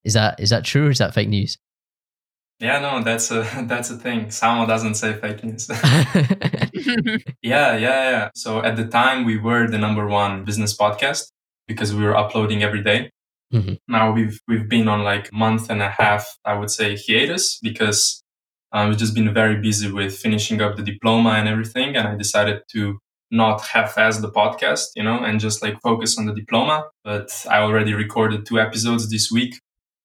Is 0.04 0.14
that 0.14 0.40
is 0.40 0.50
that 0.50 0.66
true 0.66 0.88
or 0.88 0.90
is 0.90 0.98
that 0.98 1.14
fake 1.14 1.30
news? 1.30 1.58
Yeah 2.60 2.80
no 2.80 3.04
that's 3.04 3.32
a 3.32 3.42
that's 3.68 3.90
a 3.90 3.98
thing 3.98 4.26
Samo 4.28 4.68
doesn't 4.68 4.96
say 4.96 5.14
fake 5.14 5.44
news 5.44 5.70
yeah 7.42 7.76
yeah 7.76 7.78
yeah 7.78 8.30
so 8.36 8.62
at 8.64 8.76
the 8.76 8.88
time 8.88 9.26
we 9.26 9.38
were 9.38 9.68
the 9.68 9.78
number 9.78 10.08
one 10.08 10.44
business 10.46 10.76
podcast 10.76 11.32
because 11.68 11.94
we 11.94 12.04
were 12.04 12.16
uploading 12.18 12.64
every 12.64 12.84
day. 12.84 13.12
Mhm. 13.52 13.80
now 13.88 14.12
we've 14.12 14.40
we've 14.48 14.70
been 14.70 14.88
on 14.88 15.02
like 15.04 15.34
month 15.34 15.72
and 15.72 15.82
a 15.82 15.90
half 15.90 16.38
i 16.46 16.54
would 16.54 16.70
say 16.70 16.96
hiatus 16.96 17.58
because 17.64 18.22
uh, 18.72 18.86
we've 18.88 19.00
just 19.00 19.16
been 19.16 19.34
very 19.34 19.58
busy 19.60 19.92
with 19.92 20.16
finishing 20.16 20.62
up 20.62 20.76
the 20.76 20.84
diploma 20.84 21.32
and 21.32 21.48
everything 21.48 21.96
and 21.96 22.08
i 22.08 22.16
decided 22.16 22.62
to 22.72 23.00
not 23.32 23.62
half-ass 23.62 24.18
the 24.20 24.32
podcast, 24.32 24.86
you 24.96 25.04
know, 25.04 25.20
and 25.24 25.40
just 25.40 25.62
like 25.62 25.80
focus 25.82 26.18
on 26.18 26.26
the 26.26 26.34
diploma. 26.34 26.86
But 27.04 27.30
I 27.50 27.60
already 27.60 27.94
recorded 27.94 28.46
two 28.46 28.60
episodes 28.60 29.10
this 29.10 29.30
week, 29.32 29.60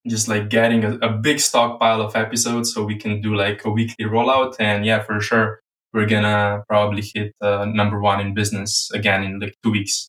just 0.06 0.28
like 0.28 0.50
getting 0.50 0.84
a, 0.84 0.94
a 0.98 1.10
big 1.10 1.40
stockpile 1.40 2.00
of 2.00 2.14
episodes 2.16 2.72
so 2.72 2.84
we 2.84 2.96
can 2.96 3.20
do 3.20 3.34
like 3.34 3.64
a 3.64 3.70
weekly 3.70 4.04
rollout. 4.04 4.56
And 4.58 4.84
yeah, 4.84 5.02
for 5.02 5.20
sure, 5.20 5.60
we're 5.92 6.06
gonna 6.06 6.62
probably 6.68 7.02
hit 7.02 7.32
uh, 7.40 7.64
number 7.64 8.00
one 8.00 8.20
in 8.20 8.34
business 8.34 8.90
again 8.92 9.22
in 9.22 9.40
like 9.40 9.54
two 9.62 9.70
weeks. 9.70 10.08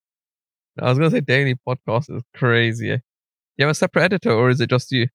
I 0.80 0.90
was 0.90 0.98
gonna 0.98 1.12
say 1.12 1.22
daily 1.22 1.56
podcast 1.68 2.16
is 2.16 2.24
crazy. 2.36 3.00
You 3.58 3.66
have 3.66 3.70
a 3.70 3.76
separate 3.76 4.04
editor, 4.04 4.32
or 4.32 4.50
is 4.50 4.60
it 4.60 4.70
just 4.70 4.92
you? 4.92 5.08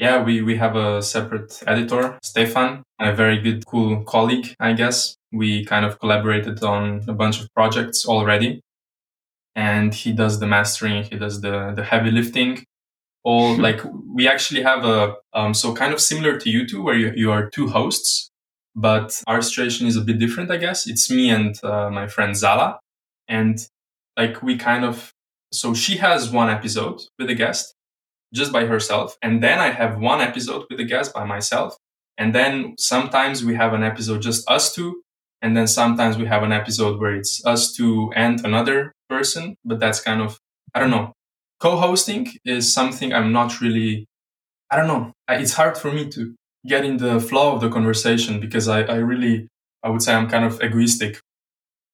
Yeah, 0.00 0.22
we, 0.22 0.40
we 0.40 0.56
have 0.56 0.76
a 0.76 1.02
separate 1.02 1.62
editor, 1.66 2.18
Stefan, 2.22 2.82
a 2.98 3.12
very 3.14 3.38
good, 3.38 3.66
cool 3.66 4.02
colleague, 4.04 4.54
I 4.58 4.72
guess. 4.72 5.14
We 5.30 5.66
kind 5.66 5.84
of 5.84 6.00
collaborated 6.00 6.62
on 6.62 7.04
a 7.06 7.12
bunch 7.12 7.38
of 7.38 7.52
projects 7.54 8.06
already. 8.06 8.62
And 9.54 9.94
he 9.94 10.12
does 10.12 10.40
the 10.40 10.46
mastering, 10.46 11.04
he 11.04 11.18
does 11.18 11.42
the, 11.42 11.74
the 11.76 11.84
heavy 11.84 12.10
lifting. 12.10 12.64
All 13.22 13.56
like 13.56 13.82
we 14.14 14.28
actually 14.28 14.62
have 14.62 14.84
a, 14.84 15.16
um, 15.34 15.52
so 15.54 15.74
kind 15.74 15.92
of 15.92 16.00
similar 16.00 16.38
to 16.38 16.50
you 16.50 16.66
two, 16.66 16.82
where 16.82 16.96
you, 16.96 17.12
you 17.14 17.30
are 17.30 17.50
two 17.50 17.68
hosts, 17.68 18.30
but 18.74 19.22
our 19.26 19.42
situation 19.42 19.86
is 19.86 19.96
a 19.96 20.00
bit 20.00 20.18
different, 20.18 20.50
I 20.50 20.56
guess. 20.56 20.86
It's 20.88 21.10
me 21.10 21.30
and 21.30 21.54
uh, 21.62 21.90
my 21.90 22.06
friend 22.06 22.34
Zala. 22.36 22.80
And 23.28 23.58
like 24.16 24.42
we 24.42 24.56
kind 24.56 24.84
of, 24.84 25.12
so 25.52 25.74
she 25.74 25.98
has 25.98 26.30
one 26.30 26.48
episode 26.48 27.02
with 27.18 27.28
a 27.28 27.34
guest 27.34 27.74
just 28.32 28.52
by 28.52 28.64
herself. 28.66 29.16
And 29.22 29.42
then 29.42 29.58
I 29.58 29.70
have 29.70 29.98
one 29.98 30.20
episode 30.20 30.64
with 30.70 30.80
a 30.80 30.84
guest 30.84 31.12
by 31.12 31.24
myself. 31.24 31.76
And 32.16 32.34
then 32.34 32.74
sometimes 32.78 33.44
we 33.44 33.54
have 33.54 33.72
an 33.72 33.82
episode 33.82 34.22
just 34.22 34.48
us 34.48 34.74
two. 34.74 35.02
And 35.42 35.56
then 35.56 35.66
sometimes 35.66 36.16
we 36.18 36.26
have 36.26 36.42
an 36.42 36.52
episode 36.52 37.00
where 37.00 37.14
it's 37.14 37.44
us 37.44 37.72
two 37.72 38.12
and 38.14 38.44
another 38.44 38.92
person. 39.08 39.56
But 39.64 39.80
that's 39.80 40.00
kind 40.00 40.20
of, 40.20 40.38
I 40.74 40.80
don't 40.80 40.90
know. 40.90 41.12
Co-hosting 41.60 42.32
is 42.44 42.72
something 42.72 43.12
I'm 43.12 43.32
not 43.32 43.60
really, 43.60 44.06
I 44.70 44.76
don't 44.76 44.86
know. 44.86 45.12
It's 45.28 45.52
hard 45.52 45.76
for 45.76 45.92
me 45.92 46.08
to 46.10 46.34
get 46.66 46.84
in 46.84 46.96
the 46.96 47.20
flow 47.20 47.54
of 47.54 47.60
the 47.60 47.68
conversation 47.68 48.40
because 48.40 48.66
I, 48.68 48.82
I 48.82 48.96
really, 48.96 49.48
I 49.82 49.90
would 49.90 50.02
say 50.02 50.14
I'm 50.14 50.28
kind 50.28 50.44
of 50.44 50.62
egoistic 50.62 51.20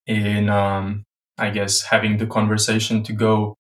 in, 0.06 0.48
um, 0.48 1.04
I 1.38 1.50
guess, 1.50 1.82
having 1.82 2.18
the 2.18 2.26
conversation 2.26 3.02
to 3.04 3.12
go 3.12 3.56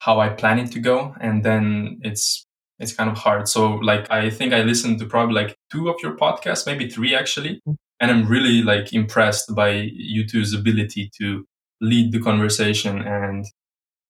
how 0.00 0.20
I 0.20 0.28
plan 0.28 0.58
it 0.58 0.70
to 0.72 0.80
go. 0.80 1.14
And 1.20 1.44
then 1.44 1.98
it's, 2.02 2.44
it's 2.78 2.92
kind 2.92 3.10
of 3.10 3.16
hard. 3.16 3.48
So 3.48 3.74
like, 3.74 4.10
I 4.10 4.30
think 4.30 4.52
I 4.52 4.62
listened 4.62 4.98
to 5.00 5.06
probably 5.06 5.34
like 5.34 5.56
two 5.72 5.88
of 5.88 5.96
your 6.02 6.16
podcasts, 6.16 6.66
maybe 6.66 6.88
three 6.88 7.14
actually. 7.14 7.60
Mm. 7.66 7.76
And 8.00 8.10
I'm 8.10 8.26
really 8.26 8.62
like 8.62 8.92
impressed 8.92 9.54
by 9.54 9.70
you 9.92 10.26
two's 10.26 10.52
ability 10.52 11.10
to 11.20 11.44
lead 11.80 12.12
the 12.12 12.20
conversation 12.20 13.00
and 13.00 13.46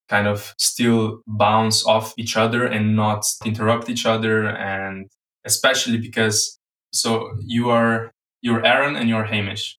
kind 0.09 0.27
of 0.27 0.53
still 0.57 1.21
bounce 1.27 1.85
off 1.85 2.13
each 2.17 2.37
other 2.37 2.65
and 2.65 2.95
not 2.95 3.25
interrupt 3.43 3.89
each 3.89 4.05
other. 4.05 4.47
And 4.47 5.09
especially 5.45 5.97
because 5.97 6.59
so 6.91 7.31
you 7.45 7.69
are, 7.69 8.11
you're 8.41 8.65
Aaron 8.65 8.95
and 8.95 9.09
you're 9.09 9.25
Hamish. 9.25 9.77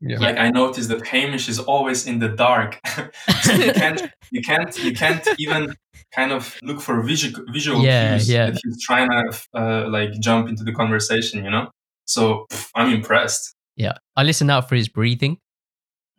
Yeah. 0.00 0.18
Like 0.18 0.36
I 0.36 0.50
noticed 0.50 0.88
that 0.90 1.06
Hamish 1.06 1.48
is 1.48 1.58
always 1.58 2.06
in 2.06 2.18
the 2.18 2.28
dark, 2.28 2.78
so 3.42 3.52
you 3.54 3.72
can't, 3.72 4.02
you 4.30 4.42
can't, 4.42 4.84
you 4.84 4.92
can't 4.92 5.26
even 5.38 5.74
kind 6.14 6.30
of 6.30 6.58
look 6.62 6.80
for 6.80 7.00
visual 7.02 7.42
visual 7.50 7.82
yeah, 7.82 8.16
cues 8.16 8.28
yeah. 8.28 8.50
that 8.50 8.60
he's 8.62 8.82
trying 8.84 9.08
to 9.08 9.40
uh, 9.54 9.88
like 9.88 10.12
jump 10.20 10.48
into 10.48 10.62
the 10.62 10.72
conversation. 10.72 11.42
You 11.42 11.50
know, 11.50 11.70
so 12.04 12.44
pff, 12.50 12.68
I'm 12.74 12.92
impressed. 12.92 13.54
Yeah, 13.76 13.94
I 14.14 14.24
listen 14.24 14.50
out 14.50 14.68
for 14.68 14.76
his 14.76 14.88
breathing. 14.88 15.38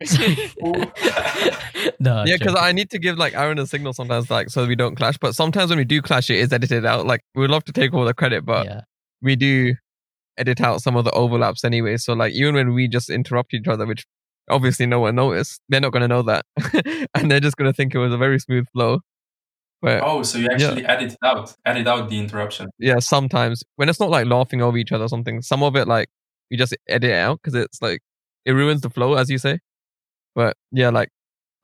no, 1.98 2.24
yeah, 2.26 2.36
because 2.38 2.54
I 2.54 2.72
need 2.72 2.90
to 2.90 2.98
give 2.98 3.18
like 3.18 3.34
Aaron 3.34 3.58
a 3.58 3.66
signal 3.66 3.92
sometimes, 3.92 4.30
like 4.30 4.50
so 4.50 4.66
we 4.66 4.76
don't 4.76 4.96
clash. 4.96 5.18
But 5.18 5.34
sometimes 5.34 5.70
when 5.70 5.78
we 5.78 5.84
do 5.84 6.02
clash, 6.02 6.30
it 6.30 6.38
is 6.38 6.52
edited 6.52 6.84
out. 6.84 7.06
Like 7.06 7.22
we'd 7.34 7.50
love 7.50 7.64
to 7.64 7.72
take 7.72 7.94
all 7.94 8.04
the 8.04 8.14
credit, 8.14 8.44
but 8.44 8.66
yeah. 8.66 8.80
we 9.22 9.36
do 9.36 9.74
edit 10.38 10.60
out 10.60 10.82
some 10.82 10.96
of 10.96 11.04
the 11.04 11.10
overlaps 11.12 11.64
anyway. 11.64 11.96
So 11.96 12.12
like 12.12 12.32
even 12.32 12.54
when 12.54 12.74
we 12.74 12.88
just 12.88 13.10
interrupt 13.10 13.54
each 13.54 13.68
other, 13.68 13.86
which 13.86 14.04
obviously 14.50 14.86
no 14.86 15.00
one 15.00 15.14
noticed, 15.14 15.60
they're 15.68 15.80
not 15.80 15.92
going 15.92 16.02
to 16.02 16.08
know 16.08 16.22
that, 16.22 16.44
and 17.14 17.30
they're 17.30 17.40
just 17.40 17.56
going 17.56 17.70
to 17.70 17.76
think 17.76 17.94
it 17.94 17.98
was 17.98 18.12
a 18.12 18.18
very 18.18 18.38
smooth 18.38 18.66
flow. 18.72 19.00
But, 19.82 20.02
oh, 20.02 20.22
so 20.22 20.38
you 20.38 20.48
actually 20.50 20.82
yeah. 20.82 20.92
edit 20.92 21.16
out, 21.22 21.54
edit 21.66 21.86
out 21.86 22.08
the 22.08 22.18
interruption. 22.18 22.68
Yeah, 22.78 22.98
sometimes 22.98 23.62
when 23.76 23.88
it's 23.88 24.00
not 24.00 24.10
like 24.10 24.26
laughing 24.26 24.62
over 24.62 24.76
each 24.78 24.90
other 24.90 25.04
or 25.04 25.08
something, 25.08 25.42
some 25.42 25.62
of 25.62 25.76
it 25.76 25.86
like 25.86 26.08
we 26.50 26.56
just 26.56 26.74
edit 26.88 27.10
it 27.10 27.14
out 27.14 27.40
because 27.42 27.54
it's 27.54 27.82
like 27.82 28.00
it 28.44 28.52
ruins 28.52 28.80
the 28.80 28.90
flow, 28.90 29.14
as 29.14 29.28
you 29.28 29.38
say. 29.38 29.58
But 30.34 30.56
yeah, 30.72 30.90
like 30.90 31.10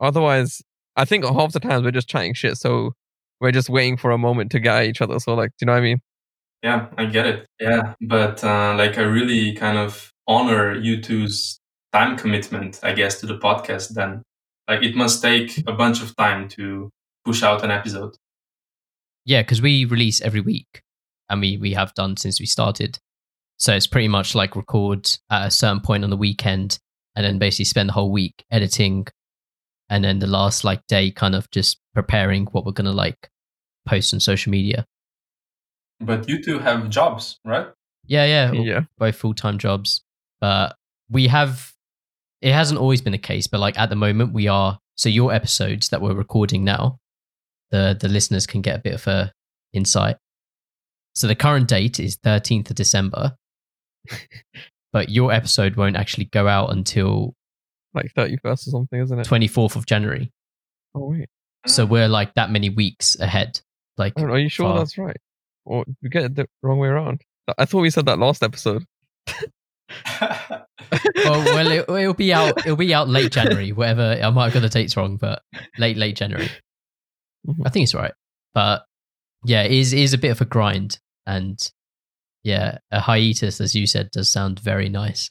otherwise, 0.02 0.60
I 0.96 1.04
think 1.04 1.24
half 1.24 1.52
the 1.52 1.60
times 1.60 1.84
we're 1.84 1.90
just 1.92 2.08
chatting 2.08 2.34
shit, 2.34 2.56
so 2.58 2.92
we're 3.40 3.52
just 3.52 3.70
waiting 3.70 3.96
for 3.96 4.10
a 4.10 4.18
moment 4.18 4.52
to 4.52 4.60
get 4.60 4.76
at 4.76 4.84
each 4.84 5.00
other. 5.00 5.18
So 5.18 5.34
like, 5.34 5.50
do 5.50 5.62
you 5.62 5.66
know 5.66 5.72
what 5.72 5.78
I 5.78 5.82
mean? 5.82 6.00
Yeah, 6.62 6.88
I 6.96 7.06
get 7.06 7.26
it. 7.26 7.46
Yeah, 7.60 7.94
but 8.00 8.42
uh, 8.44 8.74
like 8.76 8.98
I 8.98 9.02
really 9.02 9.54
kind 9.54 9.78
of 9.78 10.12
honor 10.28 10.76
you 10.76 11.00
two's 11.00 11.58
time 11.92 12.16
commitment, 12.16 12.78
I 12.82 12.92
guess, 12.92 13.20
to 13.20 13.26
the 13.26 13.38
podcast. 13.38 13.90
Then, 13.94 14.22
like 14.68 14.82
it 14.82 14.94
must 14.94 15.22
take 15.22 15.58
a 15.66 15.72
bunch 15.72 16.02
of 16.02 16.16
time 16.16 16.48
to 16.50 16.90
push 17.24 17.42
out 17.42 17.64
an 17.64 17.70
episode. 17.70 18.14
Yeah, 19.24 19.42
because 19.42 19.62
we 19.62 19.84
release 19.84 20.20
every 20.20 20.40
week, 20.40 20.82
and 21.28 21.40
we 21.40 21.56
we 21.56 21.72
have 21.74 21.94
done 21.94 22.16
since 22.16 22.38
we 22.38 22.46
started. 22.46 22.98
So 23.58 23.74
it's 23.74 23.86
pretty 23.86 24.08
much 24.08 24.34
like 24.34 24.56
record 24.56 25.08
at 25.30 25.46
a 25.46 25.50
certain 25.50 25.80
point 25.80 26.04
on 26.04 26.10
the 26.10 26.16
weekend, 26.16 26.78
and 27.16 27.24
then 27.24 27.38
basically 27.38 27.64
spend 27.64 27.88
the 27.88 27.94
whole 27.94 28.12
week 28.12 28.44
editing, 28.52 29.06
and 29.92 30.02
then 30.02 30.20
the 30.20 30.26
last 30.26 30.64
like 30.64 30.86
day 30.86 31.10
kind 31.10 31.34
of 31.34 31.50
just 31.50 31.78
preparing 31.94 32.46
what 32.46 32.64
we're 32.64 32.72
gonna 32.72 32.92
like 32.92 33.28
post 33.86 34.14
on 34.14 34.20
social 34.20 34.50
media. 34.50 34.86
But 36.00 36.26
you 36.30 36.42
two 36.42 36.58
have 36.58 36.88
jobs, 36.88 37.38
right? 37.44 37.66
Yeah, 38.06 38.24
yeah, 38.24 38.52
yeah. 38.52 38.80
Both 38.96 39.16
full 39.16 39.34
time 39.34 39.58
jobs, 39.58 40.00
but 40.40 40.74
we 41.10 41.28
have. 41.28 41.72
It 42.40 42.52
hasn't 42.52 42.80
always 42.80 43.02
been 43.02 43.12
the 43.12 43.18
case, 43.18 43.46
but 43.46 43.60
like 43.60 43.78
at 43.78 43.90
the 43.90 43.96
moment, 43.96 44.32
we 44.32 44.48
are. 44.48 44.78
So 44.96 45.10
your 45.10 45.32
episodes 45.32 45.90
that 45.90 46.00
we're 46.00 46.14
recording 46.14 46.64
now, 46.64 46.98
the 47.70 47.96
the 48.00 48.08
listeners 48.08 48.46
can 48.46 48.62
get 48.62 48.76
a 48.76 48.82
bit 48.82 48.94
of 48.94 49.06
a 49.06 49.30
insight. 49.74 50.16
So 51.14 51.26
the 51.26 51.36
current 51.36 51.68
date 51.68 52.00
is 52.00 52.16
thirteenth 52.16 52.70
of 52.70 52.76
December, 52.76 53.36
but 54.92 55.10
your 55.10 55.32
episode 55.32 55.76
won't 55.76 55.96
actually 55.96 56.24
go 56.24 56.48
out 56.48 56.72
until 56.72 57.34
like 57.94 58.12
thirty 58.14 58.36
first 58.36 58.68
or 58.68 58.70
something, 58.70 59.00
isn't 59.00 59.18
it? 59.18 59.24
Twenty 59.24 59.48
fourth 59.48 59.76
of 59.76 59.86
January. 59.86 60.30
Oh 60.94 61.10
wait. 61.10 61.28
So 61.66 61.86
we're 61.86 62.08
like 62.08 62.34
that 62.34 62.50
many 62.50 62.70
weeks 62.70 63.16
ahead. 63.20 63.60
Like, 63.96 64.14
oh, 64.16 64.24
are 64.24 64.38
you 64.38 64.48
sure 64.48 64.70
far. 64.70 64.78
that's 64.78 64.98
right? 64.98 65.16
Or 65.64 65.84
we 66.02 66.08
get 66.08 66.24
it 66.24 66.34
the 66.34 66.46
wrong 66.62 66.78
way 66.78 66.88
around. 66.88 67.22
I 67.58 67.64
thought 67.64 67.80
we 67.80 67.90
said 67.90 68.06
that 68.06 68.18
last 68.18 68.42
episode. 68.42 68.84
well, 70.20 70.66
well, 71.16 71.70
it, 71.70 71.88
will 71.88 72.14
be 72.14 72.32
out. 72.32 72.58
It'll 72.58 72.76
be 72.76 72.94
out 72.94 73.08
late 73.08 73.32
January. 73.32 73.72
Whatever. 73.72 74.18
I 74.22 74.30
might 74.30 74.44
have 74.44 74.54
got 74.54 74.62
the 74.62 74.68
dates 74.68 74.96
wrong, 74.96 75.16
but 75.16 75.42
late, 75.78 75.96
late 75.96 76.16
January. 76.16 76.50
Mm-hmm. 77.46 77.66
I 77.66 77.70
think 77.70 77.84
it's 77.84 77.94
right. 77.94 78.12
But 78.54 78.84
yeah, 79.44 79.62
it 79.62 79.72
is, 79.72 79.92
it 79.92 80.00
is 80.00 80.14
a 80.14 80.18
bit 80.18 80.30
of 80.30 80.40
a 80.40 80.44
grind, 80.44 80.98
and 81.26 81.58
yeah, 82.44 82.78
a 82.90 83.00
hiatus, 83.00 83.60
as 83.60 83.74
you 83.74 83.86
said, 83.86 84.10
does 84.10 84.30
sound 84.30 84.60
very 84.60 84.88
nice. 84.88 85.30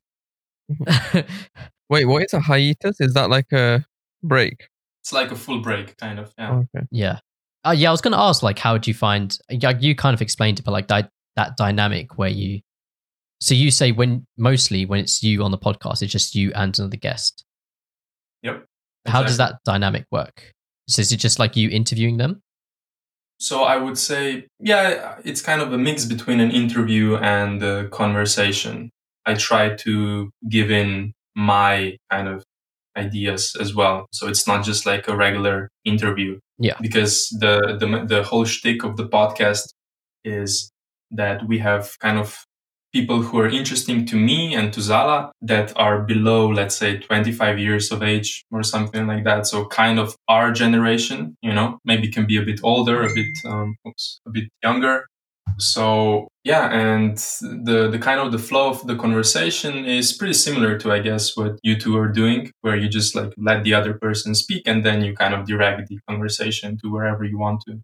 Mm-hmm. 0.72 1.20
Wait, 1.92 2.06
what 2.06 2.24
is 2.24 2.34
a 2.34 2.40
hiatus? 2.40 3.02
Is 3.02 3.14
that 3.16 3.30
like 3.30 3.52
a 3.52 3.86
break? 4.24 4.70
It's 5.02 5.12
like 5.12 5.30
a 5.30 5.36
full 5.36 5.60
break, 5.60 5.98
kind 5.98 6.20
of. 6.20 6.34
Yeah. 6.38 6.54
Okay. 6.54 6.88
Yeah. 6.90 7.20
Uh, 7.66 7.76
yeah, 7.78 7.90
I 7.90 7.92
was 7.92 8.00
going 8.00 8.14
to 8.14 8.18
ask, 8.18 8.42
like, 8.42 8.58
how 8.58 8.78
do 8.78 8.90
you 8.90 8.96
find? 8.96 9.38
Yeah, 9.50 9.74
you 9.78 9.94
kind 9.94 10.14
of 10.14 10.22
explained 10.22 10.58
it, 10.58 10.64
but 10.64 10.72
like 10.72 10.88
di- 10.88 11.10
that 11.36 11.58
dynamic 11.58 12.18
where 12.18 12.30
you. 12.30 12.62
So 13.42 13.54
you 13.54 13.72
say 13.72 13.92
when 13.92 14.26
mostly 14.38 14.86
when 14.86 15.02
it's 15.02 15.22
you 15.22 15.44
on 15.44 15.52
the 15.52 15.58
podcast, 15.58 16.02
it's 16.02 16.12
just 16.12 16.34
you 16.34 16.54
and 16.56 16.78
another 16.80 16.96
guest. 16.96 17.44
Yep. 18.44 18.54
Exactly. 18.54 19.12
How 19.12 19.24
does 19.24 19.38
that 19.38 19.56
dynamic 19.66 20.06
work? 20.12 20.54
So 20.88 21.02
is 21.02 21.12
it 21.12 21.18
just 21.18 21.40
like 21.40 21.58
you 21.58 21.70
interviewing 21.70 22.18
them? 22.18 22.42
So 23.38 23.64
I 23.64 23.76
would 23.76 23.98
say, 23.98 24.48
yeah, 24.60 25.18
it's 25.26 25.42
kind 25.42 25.62
of 25.62 25.74
a 25.74 25.78
mix 25.78 26.06
between 26.06 26.40
an 26.40 26.52
interview 26.52 27.18
and 27.18 27.62
a 27.62 27.90
conversation. 27.90 28.92
I 29.26 29.34
try 29.34 29.76
to 29.76 30.32
give 30.48 30.72
in 30.72 31.14
my 31.36 31.98
kind 32.12 32.28
of 32.28 32.44
ideas 32.98 33.56
as 33.60 33.74
well. 33.74 34.08
So 34.12 34.28
it's 34.28 34.48
not 34.48 34.66
just 34.66 34.86
like 34.86 35.08
a 35.08 35.16
regular 35.16 35.70
interview. 35.86 36.40
Yeah. 36.60 36.76
Because 36.82 37.30
the 37.40 37.78
the 37.80 38.06
the 38.06 38.24
whole 38.24 38.46
shtick 38.46 38.84
of 38.84 38.98
the 38.98 39.08
podcast 39.08 39.74
is 40.24 40.72
that 41.12 41.48
we 41.48 41.60
have 41.60 41.98
kind 42.00 42.18
of 42.18 42.46
people 42.94 43.22
who 43.22 43.40
are 43.40 43.48
interesting 43.48 44.06
to 44.06 44.16
me 44.16 44.54
and 44.54 44.74
to 44.74 44.82
Zala 44.82 45.32
that 45.42 45.72
are 45.78 46.02
below, 46.02 46.50
let's 46.50 46.76
say, 46.76 46.98
25 46.98 47.58
years 47.58 47.92
of 47.92 48.04
age 48.04 48.44
or 48.52 48.64
something 48.64 49.08
like 49.08 49.24
that. 49.24 49.48
So 49.48 49.66
kind 49.66 49.98
of 49.98 50.16
our 50.28 50.52
generation, 50.52 51.38
you 51.42 51.54
know, 51.54 51.80
maybe 51.86 52.10
can 52.10 52.26
be 52.28 52.38
a 52.38 52.42
bit 52.42 52.60
older, 52.64 53.02
a 53.04 53.14
bit, 53.14 53.34
um, 53.46 53.76
oops, 53.88 54.20
a 54.28 54.32
bit 54.32 54.50
younger. 54.62 55.08
So 55.58 56.28
yeah, 56.44 56.72
and 56.72 57.18
the 57.18 57.90
the 57.92 58.00
kind 58.00 58.20
of 58.20 58.32
the 58.32 58.40
flow 58.40 58.70
of 58.70 58.86
the 58.88 58.96
conversation 58.96 59.86
is 59.86 60.12
pretty 60.12 60.34
similar 60.34 60.78
to 60.80 60.92
I 60.92 61.00
guess 61.00 61.38
what 61.38 61.60
you 61.62 61.78
two 61.78 61.98
are 61.98 62.08
doing, 62.08 62.52
where 62.62 62.76
you 62.76 62.90
just 62.90 63.16
like 63.16 63.34
let 63.38 63.64
the 63.64 63.74
other 63.74 63.94
person 63.94 64.34
speak 64.34 64.64
and 64.66 64.86
then 64.86 65.04
you 65.04 65.16
kind 65.16 65.34
of 65.34 65.46
direct 65.46 65.88
the 65.88 66.00
conversation 66.10 66.78
to 66.80 66.92
wherever 66.92 67.24
you 67.24 67.38
want 67.38 67.62
to. 67.68 67.82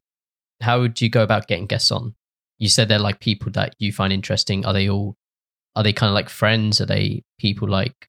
How 0.62 0.80
would 0.80 1.00
you 1.02 1.10
go 1.10 1.22
about 1.22 1.48
getting 1.48 1.68
guests 1.68 1.92
on? 1.92 2.16
You 2.58 2.70
said 2.70 2.88
they're 2.88 2.98
like 2.98 3.20
people 3.20 3.52
that 3.52 3.76
you 3.78 3.92
find 3.92 4.12
interesting. 4.12 4.66
Are 4.66 4.74
they 4.74 4.90
all 4.90 5.16
are 5.76 5.84
they 5.84 5.94
kind 5.94 6.10
of 6.10 6.16
like 6.16 6.30
friends? 6.30 6.82
Are 6.82 6.88
they 6.88 7.24
people 7.38 7.68
like 7.68 8.08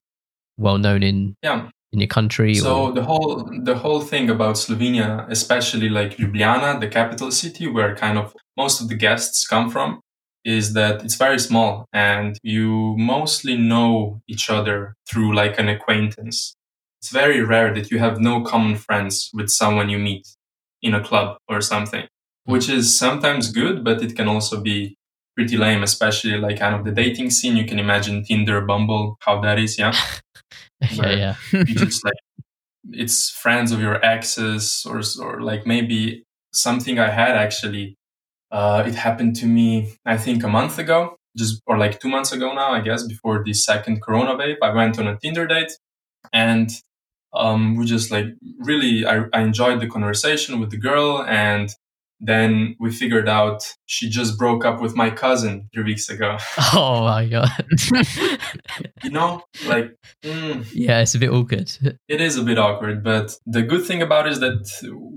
well 0.57 0.77
known 0.77 1.03
in 1.03 1.35
Yeah. 1.43 1.69
In 1.91 1.99
your 1.99 2.07
country? 2.07 2.55
So 2.55 2.87
or? 2.87 2.91
the 2.91 3.03
whole 3.03 3.49
the 3.63 3.75
whole 3.75 4.01
thing 4.01 4.29
about 4.29 4.55
Slovenia, 4.55 5.25
especially 5.29 5.89
like 5.89 6.17
Ljubljana, 6.17 6.79
the 6.79 6.87
capital 6.87 7.31
city 7.31 7.67
where 7.67 7.95
kind 7.95 8.17
of 8.17 8.33
most 8.57 8.81
of 8.81 8.89
the 8.89 8.95
guests 8.95 9.47
come 9.47 9.69
from, 9.69 10.01
is 10.45 10.73
that 10.73 11.03
it's 11.03 11.15
very 11.15 11.39
small 11.39 11.85
and 11.93 12.37
you 12.43 12.95
mostly 12.97 13.57
know 13.57 14.21
each 14.27 14.49
other 14.49 14.95
through 15.09 15.35
like 15.35 15.59
an 15.59 15.69
acquaintance. 15.69 16.55
It's 17.01 17.11
very 17.11 17.41
rare 17.41 17.73
that 17.73 17.91
you 17.91 17.99
have 17.99 18.19
no 18.19 18.41
common 18.43 18.75
friends 18.75 19.29
with 19.33 19.49
someone 19.49 19.89
you 19.89 19.97
meet 19.97 20.27
in 20.81 20.93
a 20.93 21.03
club 21.03 21.37
or 21.47 21.61
something, 21.61 22.05
hmm. 22.45 22.51
which 22.51 22.69
is 22.69 22.97
sometimes 22.97 23.51
good, 23.51 23.83
but 23.83 24.01
it 24.01 24.15
can 24.15 24.27
also 24.27 24.61
be 24.61 24.95
pretty 25.35 25.57
lame, 25.57 25.83
especially 25.83 26.37
like 26.37 26.59
kind 26.59 26.75
of 26.75 26.83
the 26.83 26.91
dating 26.91 27.29
scene. 27.29 27.55
You 27.55 27.65
can 27.65 27.79
imagine 27.79 28.23
Tinder, 28.23 28.61
Bumble, 28.61 29.17
how 29.21 29.39
that 29.41 29.57
is, 29.57 29.77
yeah. 29.77 29.93
yeah, 30.91 31.11
yeah. 31.11 31.35
you 31.51 31.65
just 31.85 32.03
like 32.05 32.13
it's 32.91 33.29
friends 33.29 33.71
of 33.71 33.81
your 33.81 34.03
exes 34.03 34.85
or 34.87 35.01
or 35.21 35.41
like 35.41 35.65
maybe 35.65 36.23
something 36.53 36.99
I 36.99 37.09
had 37.09 37.35
actually. 37.35 37.95
Uh, 38.51 38.83
it 38.87 38.95
happened 38.95 39.35
to 39.35 39.45
me, 39.45 39.93
I 40.07 40.17
think, 40.17 40.43
a 40.43 40.47
month 40.47 40.79
ago, 40.79 41.17
just 41.37 41.61
or 41.67 41.77
like 41.77 41.99
two 41.99 42.09
months 42.09 42.31
ago 42.31 42.51
now, 42.53 42.71
I 42.71 42.81
guess, 42.81 43.03
before 43.03 43.43
the 43.43 43.53
second 43.53 44.01
Corona 44.01 44.35
wave. 44.35 44.57
I 44.63 44.73
went 44.73 44.97
on 44.97 45.05
a 45.07 45.17
Tinder 45.19 45.45
date, 45.45 45.71
and 46.33 46.71
um, 47.33 47.75
we 47.75 47.85
just 47.85 48.09
like 48.09 48.25
really, 48.59 49.05
I, 49.05 49.25
I 49.33 49.41
enjoyed 49.41 49.81
the 49.81 49.87
conversation 49.87 50.59
with 50.59 50.71
the 50.71 50.77
girl, 50.77 51.23
and 51.23 51.69
then 52.19 52.75
we 52.79 52.91
figured 52.91 53.29
out 53.29 53.63
she 53.85 54.09
just 54.09 54.37
broke 54.37 54.65
up 54.65 54.81
with 54.81 54.95
my 54.95 55.09
cousin 55.09 55.69
three 55.73 55.83
weeks 55.83 56.09
ago. 56.09 56.37
Oh 56.73 57.03
my 57.03 57.25
god. 57.25 57.49
you 59.03 59.09
know, 59.09 59.41
like. 59.65 59.95
mm, 60.23 60.69
yeah, 60.73 61.01
it's 61.01 61.15
a 61.15 61.19
bit 61.19 61.31
awkward. 61.31 61.71
It 62.07 62.21
is 62.21 62.37
a 62.37 62.43
bit 62.43 62.59
awkward, 62.59 63.03
but 63.03 63.35
the 63.45 63.63
good 63.63 63.85
thing 63.85 64.01
about 64.01 64.27
it 64.27 64.33
is 64.33 64.39
that 64.39 64.69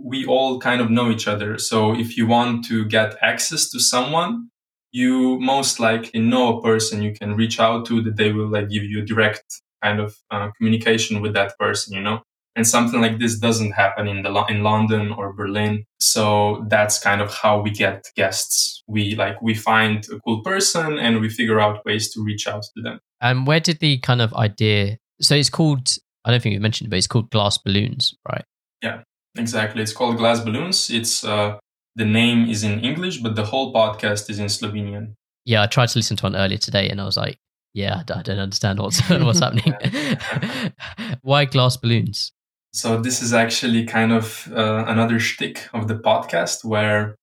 we 0.05 0.25
all 0.25 0.59
kind 0.61 0.81
of 0.81 0.91
know 0.91 1.11
each 1.11 1.29
other. 1.29 1.59
So 1.59 1.95
if 1.95 2.17
you 2.17 2.27
want 2.27 2.65
to 2.67 2.85
get 2.87 3.17
access 3.21 3.69
to 3.71 3.81
someone, 3.81 4.49
you 4.93 5.39
most 5.41 5.81
likely 5.81 6.21
know 6.21 6.59
a 6.59 6.63
person 6.63 7.03
you 7.03 7.13
can 7.13 7.35
reach 7.35 7.59
out 7.59 7.87
to 7.87 8.03
that 8.03 8.17
they 8.17 8.33
will 8.33 8.49
like 8.49 8.69
give 8.69 8.85
you 8.85 9.03
a 9.03 9.05
direct 9.05 9.45
kind 9.83 10.01
of 10.01 10.15
uh, 10.31 10.51
communication 10.57 11.21
with 11.21 11.35
that 11.35 11.59
person, 11.59 11.95
you 11.95 12.03
know? 12.03 12.23
And 12.55 12.67
something 12.67 13.01
like 13.01 13.19
this 13.19 13.39
doesn't 13.39 13.73
happen 13.73 14.07
in 14.07 14.23
the 14.23 14.45
in 14.49 14.63
London 14.63 15.13
or 15.13 15.33
Berlin. 15.33 15.85
So 16.01 16.67
that's 16.69 16.99
kind 16.99 17.23
of 17.23 17.33
how 17.33 17.61
we 17.61 17.71
get 17.71 18.05
guests. 18.15 18.83
We 18.87 19.15
like 19.15 19.41
we 19.41 19.55
find 19.55 20.07
a 20.13 20.21
cool 20.21 20.43
person 20.43 20.99
and 20.99 21.21
we 21.21 21.31
figure 21.31 21.61
out 21.61 21.85
ways 21.87 22.13
to 22.13 22.23
reach 22.23 22.47
out 22.47 22.63
to 22.63 22.83
them. 22.83 23.01
And 23.23 23.47
where 23.47 23.61
did 23.61 23.81
the 23.81 23.99
kind 23.99 24.21
of 24.21 24.35
idea? 24.35 24.99
So 25.21 25.35
it's 25.35 25.51
called. 25.51 25.97
I 26.25 26.31
don't 26.31 26.43
think 26.43 26.53
you 26.53 26.61
mentioned 26.61 26.89
it, 26.89 26.91
but 26.91 26.99
it's 26.99 27.07
called 27.07 27.31
Glass 27.31 27.59
Balloons, 27.59 28.15
right? 28.29 28.45
Yeah, 28.83 29.01
exactly. 29.37 29.83
It's 29.83 29.93
called 29.93 30.19
Glass 30.19 30.41
Balloons. 30.41 30.91
It's 30.91 31.25
uh, 31.25 31.59
the 31.97 32.05
name 32.05 32.49
is 32.49 32.63
in 32.63 32.81
English, 32.81 33.19
but 33.19 33.35
the 33.35 33.45
whole 33.45 33.73
podcast 33.73 34.31
is 34.31 34.39
in 34.39 34.47
Slovenian. 34.47 35.15
Yeah, 35.45 35.63
I 35.63 35.67
tried 35.67 35.89
to 35.89 35.99
listen 35.99 36.17
to 36.19 36.25
one 36.25 36.37
earlier 36.37 36.59
today, 36.59 36.89
and 36.89 37.01
I 37.01 37.05
was 37.05 37.17
like, 37.17 37.39
"Yeah, 37.75 38.03
I 38.15 38.23
don't 38.23 38.39
understand 38.39 38.79
what's 38.79 39.01
what's 39.09 39.41
happening." 39.41 39.75
Why 41.23 41.45
glass 41.45 41.77
balloons? 41.77 42.33
So 42.73 43.01
this 43.01 43.21
is 43.23 43.33
actually 43.35 43.85
kind 43.85 44.13
of 44.13 44.51
uh, 44.55 44.85
another 44.87 45.19
shtick 45.19 45.69
of 45.75 45.89
the 45.89 45.95
podcast 45.97 46.65
where 46.65 47.17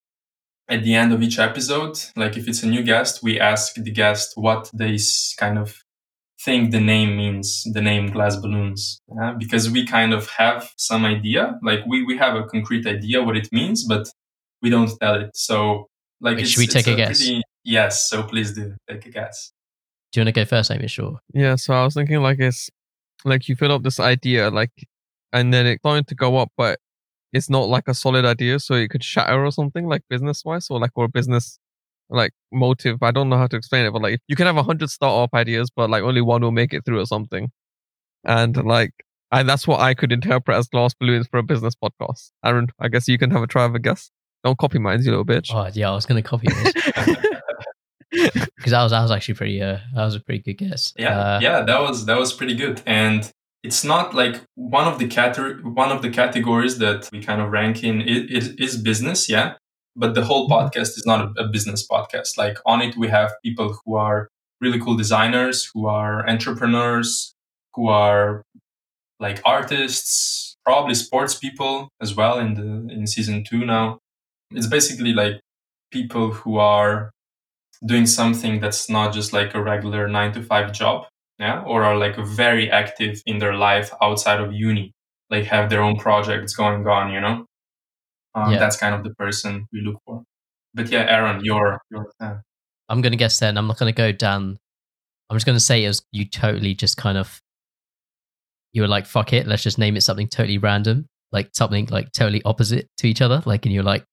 at 0.67 0.83
the 0.83 0.93
end 0.93 1.11
of 1.11 1.23
each 1.23 1.39
episode, 1.39 1.97
like 2.15 2.37
if 2.37 2.47
it's 2.47 2.61
a 2.61 2.67
new 2.67 2.83
guest, 2.83 3.23
we 3.23 3.39
ask 3.39 3.73
the 3.75 3.91
guest 3.91 4.33
what 4.35 4.69
they 4.73 4.97
kind 5.39 5.57
of 5.57 5.75
think 6.45 6.71
the 6.71 6.79
name 6.79 7.17
means, 7.17 7.63
the 7.73 7.81
name 7.81 8.12
glass 8.12 8.35
balloons, 8.35 9.01
yeah? 9.13 9.33
because 9.38 9.69
we 9.71 9.85
kind 9.85 10.13
of 10.13 10.29
have 10.29 10.69
some 10.77 11.03
idea, 11.03 11.59
like 11.63 11.79
we, 11.88 12.03
we 12.05 12.15
have 12.17 12.35
a 12.35 12.43
concrete 12.43 12.85
idea 12.85 13.23
what 13.23 13.35
it 13.35 13.49
means, 13.51 13.83
but 13.85 14.07
we 14.62 14.69
don't 14.69 14.91
tell 15.01 15.15
it. 15.15 15.31
So 15.33 15.88
like, 16.21 16.38
Wait, 16.38 16.47
should 16.47 16.59
we 16.59 16.65
it's 16.65 16.73
take 16.75 16.88
a 16.88 16.95
guess? 16.95 17.17
pretty- 17.17 17.41
yes. 17.63 18.07
So 18.07 18.21
please 18.23 18.53
do 18.53 18.75
take 18.88 19.05
a 19.07 19.09
guess. 19.09 19.51
Do 20.12 20.19
you 20.19 20.25
want 20.25 20.35
to 20.35 20.41
go 20.41 20.45
first, 20.45 20.71
Amy? 20.71 20.88
Sure. 20.88 21.19
Yeah, 21.33 21.55
so 21.55 21.73
I 21.73 21.83
was 21.83 21.93
thinking 21.95 22.21
like 22.21 22.39
it's 22.39 22.69
like 23.25 23.47
you 23.49 23.55
fill 23.55 23.71
up 23.71 23.83
this 23.83 23.99
idea 23.99 24.49
like 24.49 24.71
and 25.33 25.53
then 25.53 25.65
it's 25.65 25.81
starting 25.81 26.05
to 26.05 26.15
go 26.15 26.37
up, 26.37 26.49
but 26.57 26.79
it's 27.33 27.49
not 27.49 27.69
like 27.69 27.87
a 27.87 27.93
solid 27.93 28.25
idea, 28.25 28.59
so 28.59 28.73
it 28.73 28.89
could 28.89 29.03
shatter 29.03 29.45
or 29.45 29.51
something 29.51 29.87
like 29.87 30.01
business 30.09 30.43
wise 30.43 30.67
or 30.69 30.79
like 30.79 30.91
or 30.95 31.05
a 31.05 31.09
business 31.09 31.59
like 32.09 32.31
motive. 32.51 33.03
I 33.03 33.11
don't 33.11 33.29
know 33.29 33.37
how 33.37 33.47
to 33.47 33.55
explain 33.55 33.85
it, 33.85 33.91
but 33.91 34.01
like 34.01 34.19
you 34.27 34.35
can 34.35 34.47
have 34.47 34.57
a 34.57 34.63
hundred 34.63 34.89
startup 34.89 35.33
ideas, 35.33 35.69
but 35.75 35.89
like 35.89 36.03
only 36.03 36.21
one 36.21 36.41
will 36.41 36.51
make 36.51 36.73
it 36.73 36.85
through 36.85 36.99
or 36.99 37.05
something. 37.05 37.51
And 38.25 38.57
like 38.65 38.91
and 39.31 39.47
that's 39.47 39.67
what 39.67 39.79
I 39.79 39.93
could 39.93 40.11
interpret 40.11 40.57
as 40.57 40.67
glass 40.67 40.93
balloons 40.93 41.27
for 41.27 41.37
a 41.37 41.43
business 41.43 41.75
podcast. 41.75 42.31
Aaron, 42.43 42.67
I 42.79 42.87
guess 42.87 43.07
you 43.07 43.17
can 43.17 43.29
have 43.31 43.43
a 43.43 43.47
try 43.47 43.63
of 43.65 43.75
a 43.75 43.79
guess. 43.79 44.09
Don't 44.43 44.57
copy 44.57 44.79
mine, 44.79 45.03
you 45.03 45.11
little 45.11 45.25
bitch. 45.25 45.51
Oh 45.53 45.69
yeah, 45.73 45.91
I 45.91 45.93
was 45.93 46.05
going 46.05 46.21
to 46.21 46.27
copy 46.27 46.47
this 46.47 46.73
because 48.11 48.71
that 48.71 48.83
was 48.83 48.91
that 48.91 49.01
was 49.01 49.11
actually 49.11 49.35
pretty. 49.35 49.61
Uh, 49.61 49.77
that 49.93 50.05
was 50.05 50.15
a 50.15 50.19
pretty 50.19 50.41
good 50.41 50.69
guess. 50.69 50.93
Yeah, 50.97 51.19
Uh, 51.19 51.39
yeah, 51.41 51.61
that 51.61 51.79
was 51.81 52.05
that 52.05 52.17
was 52.17 52.33
pretty 52.33 52.55
good. 52.55 52.81
And 52.85 53.31
it's 53.63 53.84
not 53.84 54.13
like 54.13 54.41
one 54.56 54.88
of 54.88 55.00
the 55.00 55.08
category 55.08 55.62
one 55.62 55.91
of 55.91 56.02
the 56.02 56.10
categories 56.10 56.78
that 56.78 57.10
we 57.12 57.22
kind 57.22 57.41
of 57.41 57.52
rank 57.52 57.84
in 57.84 58.02
is, 58.02 58.50
is 58.58 58.78
business, 58.78 59.30
yeah. 59.30 59.56
But 59.95 60.13
the 60.15 60.24
whole 60.24 60.48
mm-hmm. 60.48 60.67
podcast 60.67 60.98
is 60.98 61.04
not 61.06 61.38
a, 61.38 61.43
a 61.43 61.48
business 61.48 61.86
podcast. 61.88 62.38
Like 62.38 62.58
on 62.65 62.82
it, 62.82 62.95
we 62.98 63.10
have 63.10 63.34
people 63.43 63.78
who 63.84 63.95
are 63.95 64.30
really 64.62 64.80
cool 64.80 64.95
designers, 64.95 65.69
who 65.74 65.88
are 65.88 66.28
entrepreneurs, 66.28 67.34
who 67.76 67.88
are 67.88 68.43
like 69.19 69.41
artists, 69.43 70.56
probably 70.63 70.95
sports 70.95 71.36
people 71.36 71.89
as 72.02 72.15
well. 72.15 72.39
In 72.39 72.54
the 72.54 72.93
in 72.93 73.08
season 73.08 73.43
two 73.43 73.65
now, 73.65 74.00
it's 74.52 74.67
basically 74.67 75.13
like 75.13 75.41
people 75.91 76.32
who 76.32 76.58
are 76.58 77.12
doing 77.86 78.06
something 78.06 78.60
that's 78.60 78.89
not 78.89 79.13
just 79.13 79.34
like 79.34 79.54
a 79.54 79.62
regular 79.62 80.08
nine 80.08 80.32
to 80.34 80.43
five 80.43 80.72
job 80.72 81.06
yeah 81.39 81.62
or 81.63 81.84
are 81.84 81.97
like 81.97 82.15
very 82.17 82.69
active 82.69 83.21
in 83.25 83.38
their 83.39 83.56
life 83.56 83.91
outside 84.02 84.39
of 84.39 84.52
uni 84.54 84.91
like 85.30 85.45
have 85.45 85.69
their 85.69 85.82
own 85.82 85.95
projects 85.97 86.54
going 86.56 86.86
on 86.88 87.12
you 87.13 87.19
know 87.21 87.45
um, 88.36 88.52
Yeah. 88.52 88.60
that's 88.60 88.78
kind 88.78 88.93
of 88.95 89.04
the 89.04 89.13
person 89.15 89.67
we 89.73 89.82
look 89.82 89.97
for 90.06 90.23
but 90.73 90.89
yeah 90.89 91.06
aaron 91.10 91.43
your 91.43 91.80
your 91.91 92.12
uh, 92.19 92.36
I'm 92.91 93.02
going 93.02 93.12
to 93.12 93.17
guess 93.17 93.38
then. 93.39 93.56
I'm 93.56 93.67
not 93.67 93.78
going 93.78 93.93
to 93.93 93.95
go 93.95 94.12
down. 94.12 94.58
I'm 95.30 95.36
just 95.36 95.45
going 95.45 95.56
to 95.56 95.60
say 95.63 95.84
it 95.86 95.88
was 95.89 96.02
you 96.12 96.25
totally 96.25 96.73
just 96.73 96.97
kind 96.97 97.19
of. 97.19 97.39
You 98.73 98.82
were 98.82 98.88
like, 98.88 99.06
fuck 99.06 99.32
it, 99.32 99.45
let's 99.45 99.62
just 99.62 99.78
name 99.78 99.95
it 99.95 100.02
something 100.02 100.28
totally 100.28 100.58
random, 100.58 101.06
like 101.32 101.52
something 101.54 101.86
like 101.91 102.12
totally 102.13 102.41
opposite 102.45 102.88
to 102.97 103.08
each 103.08 103.21
other. 103.21 103.43
Like, 103.45 103.65
and 103.67 103.73
you're 103.75 103.84
like, 103.84 104.06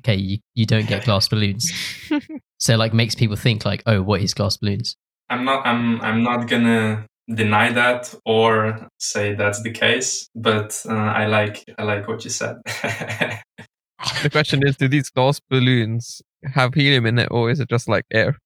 okay, 0.00 0.14
you, 0.16 0.38
you 0.54 0.64
don't 0.64 0.88
get 0.88 1.04
glass 1.04 1.28
balloons. 1.28 1.70
So, 2.58 2.76
like, 2.76 2.94
makes 2.94 3.14
people 3.16 3.34
think, 3.36 3.64
like, 3.66 3.82
oh, 3.86 4.00
what 4.02 4.20
is 4.22 4.32
glass 4.34 4.56
balloons? 4.56 4.96
I'm 5.32 5.44
not 5.44 5.66
i'm 5.66 6.00
i'm 6.02 6.22
not 6.22 6.48
gonna 6.48 7.06
deny 7.34 7.72
that 7.72 8.14
or 8.26 8.88
say 8.98 9.34
that's 9.34 9.62
the 9.62 9.70
case 9.70 10.28
but 10.34 10.80
uh, 10.88 10.92
i 10.92 11.26
like 11.26 11.64
i 11.78 11.82
like 11.82 12.06
what 12.08 12.24
you 12.24 12.30
said 12.30 12.56
the 14.22 14.30
question 14.30 14.66
is, 14.66 14.76
do 14.76 14.88
these 14.88 15.10
glass 15.10 15.40
balloons 15.50 16.22
have 16.54 16.74
helium 16.74 17.06
in 17.06 17.18
it 17.18 17.28
or 17.30 17.50
is 17.50 17.60
it 17.60 17.68
just 17.68 17.88
like 17.88 18.04
air? 18.12 18.36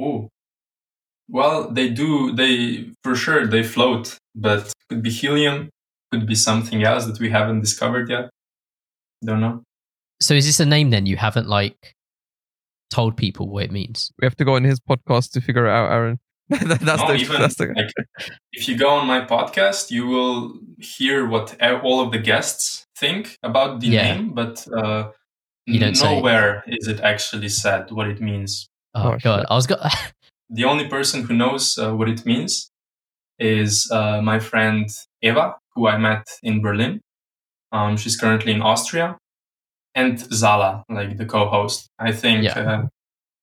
Ooh. 0.00 0.28
Well, 1.28 1.70
they 1.70 1.90
do. 1.90 2.32
They 2.32 2.90
for 3.02 3.14
sure 3.14 3.46
they 3.46 3.62
float, 3.62 4.18
but 4.34 4.72
could 4.88 5.02
be 5.02 5.10
helium, 5.10 5.68
could 6.10 6.26
be 6.26 6.34
something 6.34 6.84
else 6.84 7.04
that 7.06 7.20
we 7.20 7.30
haven't 7.30 7.60
discovered 7.60 8.08
yet. 8.08 8.30
Don't 9.24 9.40
know. 9.40 9.62
So, 10.20 10.34
is 10.34 10.46
this 10.46 10.60
a 10.60 10.66
name 10.66 10.90
then 10.90 11.06
you 11.06 11.16
haven't, 11.16 11.46
like, 11.46 11.94
told 12.90 13.16
people 13.16 13.48
what 13.48 13.64
it 13.64 13.72
means? 13.72 14.10
We 14.20 14.26
have 14.26 14.36
to 14.36 14.44
go 14.44 14.54
on 14.54 14.64
his 14.64 14.80
podcast 14.80 15.32
to 15.32 15.40
figure 15.40 15.66
it 15.66 15.70
out, 15.70 15.92
Aaron. 15.92 16.18
that's 16.80 16.82
no, 17.02 17.08
the, 17.08 17.14
even 17.16 17.40
that's 17.40 17.56
the 17.56 17.66
like 17.76 17.92
if 18.52 18.68
you 18.68 18.76
go 18.76 18.88
on 18.90 19.06
my 19.06 19.20
podcast, 19.20 19.90
you 19.90 20.06
will 20.06 20.58
hear 20.78 21.26
what 21.28 21.56
all 21.82 22.00
of 22.00 22.10
the 22.12 22.18
guests 22.18 22.86
think 22.96 23.38
about 23.42 23.80
the 23.80 23.88
Yeah. 23.88 24.14
name, 24.14 24.34
but 24.34 24.66
uh, 24.76 25.10
You 25.66 25.78
don't 25.80 25.94
say. 25.96 26.14
nowhere 26.14 26.64
is 26.66 26.88
it 26.88 27.00
actually 27.00 27.48
said 27.50 27.90
what 27.90 28.08
it 28.08 28.20
means. 28.20 28.68
Oh, 28.94 29.12
Oh, 29.12 29.16
God. 29.22 29.40
shit. 29.40 29.46
I 29.50 29.54
was 29.54 29.66
go- 29.66 29.82
The 30.50 30.64
only 30.64 30.88
person 30.88 31.24
who 31.24 31.34
knows 31.34 31.76
uh, 31.78 31.94
what 31.94 32.08
it 32.08 32.24
means 32.24 32.70
is 33.38 33.88
uh, 33.92 34.20
my 34.22 34.38
friend 34.38 34.88
Eva, 35.22 35.56
who 35.74 35.86
I 35.86 35.98
met 35.98 36.26
in 36.42 36.62
Berlin. 36.62 37.00
Um, 37.70 37.96
she's 37.98 38.16
currently 38.16 38.52
in 38.52 38.62
Austria, 38.62 39.18
and 39.94 40.18
Zala, 40.32 40.84
like 40.88 41.18
the 41.18 41.26
co-host. 41.26 41.88
I 41.98 42.12
think 42.12 42.44
Yeah. 42.44 42.58
uh, 42.58 42.86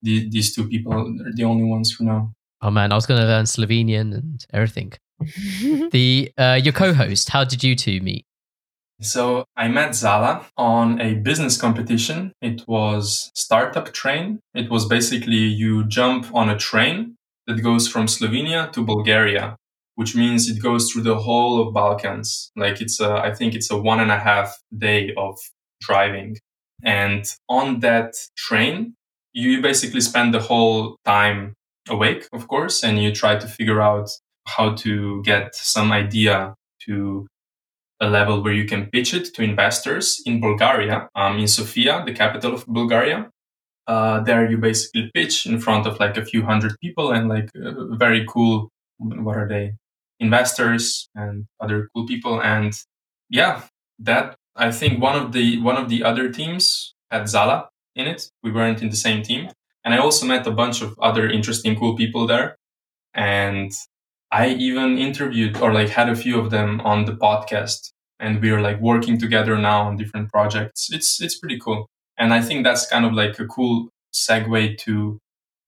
the, 0.01 0.27
these 0.29 0.55
two 0.55 0.67
people 0.67 0.93
are 0.93 1.31
the 1.35 1.43
only 1.43 1.63
ones 1.63 1.91
who 1.91 2.05
know. 2.05 2.31
Oh 2.61 2.71
man, 2.71 2.91
I 2.91 2.95
was 2.95 3.05
going 3.05 3.21
to 3.21 3.27
learn 3.27 3.45
Slovenian 3.45 4.13
and 4.13 4.45
everything. 4.53 4.93
the 5.91 6.31
uh, 6.37 6.59
your 6.61 6.73
co-host, 6.73 7.29
how 7.29 7.43
did 7.43 7.63
you 7.63 7.75
two 7.75 8.01
meet? 8.01 8.25
So 9.01 9.45
I 9.57 9.67
met 9.67 9.93
Zala 9.93 10.45
on 10.55 11.01
a 11.01 11.15
business 11.15 11.57
competition. 11.57 12.31
It 12.41 12.65
was 12.67 13.29
Startup 13.35 13.91
Train. 13.91 14.39
It 14.53 14.69
was 14.69 14.85
basically 14.85 15.35
you 15.35 15.83
jump 15.85 16.33
on 16.33 16.49
a 16.49 16.57
train 16.57 17.15
that 17.45 17.61
goes 17.61 17.87
from 17.87 18.07
Slovenia 18.07 18.71
to 18.71 18.83
Bulgaria, 18.83 19.57
which 19.95 20.15
means 20.15 20.49
it 20.49 20.61
goes 20.61 20.89
through 20.89 21.03
the 21.03 21.19
whole 21.19 21.61
of 21.61 21.73
Balkans. 21.73 22.51
Like 22.55 22.79
it's 22.79 23.01
a, 23.01 23.15
I 23.15 23.33
think 23.33 23.53
it's 23.53 23.69
a 23.69 23.77
one 23.77 23.99
and 23.99 24.11
a 24.11 24.19
half 24.19 24.57
day 24.75 25.13
of 25.17 25.37
driving. 25.81 26.37
And 26.83 27.25
on 27.49 27.81
that 27.81 28.15
train, 28.37 28.95
you 29.33 29.61
basically 29.61 30.01
spend 30.01 30.33
the 30.33 30.39
whole 30.39 30.95
time 31.03 31.55
awake, 31.89 32.27
of 32.33 32.47
course, 32.47 32.83
and 32.83 33.01
you 33.01 33.13
try 33.13 33.35
to 33.37 33.47
figure 33.47 33.81
out 33.81 34.09
how 34.47 34.73
to 34.75 35.21
get 35.23 35.55
some 35.55 35.91
idea 35.91 36.55
to 36.81 37.27
a 37.99 38.09
level 38.09 38.43
where 38.43 38.53
you 38.53 38.65
can 38.65 38.87
pitch 38.87 39.13
it 39.13 39.33
to 39.33 39.43
investors 39.43 40.21
in 40.25 40.41
Bulgaria, 40.41 41.09
um, 41.15 41.39
in 41.39 41.47
Sofia, 41.47 42.03
the 42.05 42.13
capital 42.13 42.53
of 42.53 42.65
Bulgaria. 42.67 43.29
Uh, 43.87 44.19
there 44.21 44.49
you 44.49 44.57
basically 44.57 45.11
pitch 45.13 45.45
in 45.45 45.59
front 45.59 45.85
of 45.85 45.99
like 45.99 46.17
a 46.17 46.25
few 46.25 46.43
hundred 46.43 46.75
people 46.81 47.11
and 47.11 47.29
like 47.29 47.49
uh, 47.55 47.95
very 47.95 48.25
cool, 48.27 48.69
what 48.97 49.37
are 49.37 49.47
they? 49.47 49.73
Investors 50.19 51.07
and 51.15 51.45
other 51.59 51.89
cool 51.93 52.05
people. 52.07 52.41
And 52.41 52.73
yeah, 53.29 53.61
that 53.99 54.35
I 54.55 54.71
think 54.71 55.01
one 55.01 55.15
of 55.15 55.31
the, 55.33 55.61
one 55.61 55.77
of 55.77 55.89
the 55.89 56.03
other 56.03 56.31
teams 56.31 56.95
had 57.11 57.29
Zala 57.29 57.69
in 57.95 58.07
it. 58.07 58.29
We 58.43 58.51
weren't 58.51 58.81
in 58.81 58.89
the 58.89 58.95
same 58.95 59.21
team. 59.21 59.49
And 59.85 59.93
I 59.93 59.97
also 59.99 60.25
met 60.25 60.47
a 60.47 60.51
bunch 60.51 60.81
of 60.81 60.97
other 60.99 61.29
interesting, 61.29 61.77
cool 61.77 61.95
people 61.95 62.27
there. 62.27 62.57
And 63.13 63.71
I 64.31 64.49
even 64.49 64.97
interviewed 64.97 65.57
or 65.61 65.71
like 65.71 65.89
had 65.89 66.09
a 66.09 66.15
few 66.15 66.39
of 66.39 66.49
them 66.49 66.81
on 66.81 67.05
the 67.05 67.13
podcast 67.13 67.91
and 68.19 68.41
we're 68.41 68.59
like 68.59 68.81
working 68.81 69.19
together 69.19 69.57
now 69.57 69.83
on 69.83 69.95
different 69.95 70.31
projects. 70.31 70.89
It's, 70.91 71.21
it's 71.21 71.37
pretty 71.37 71.59
cool. 71.59 71.87
And 72.17 72.33
I 72.33 72.41
think 72.41 72.63
that's 72.63 72.87
kind 72.87 73.05
of 73.05 73.13
like 73.13 73.39
a 73.39 73.45
cool 73.45 73.89
segue 74.13 74.77
to 74.79 75.19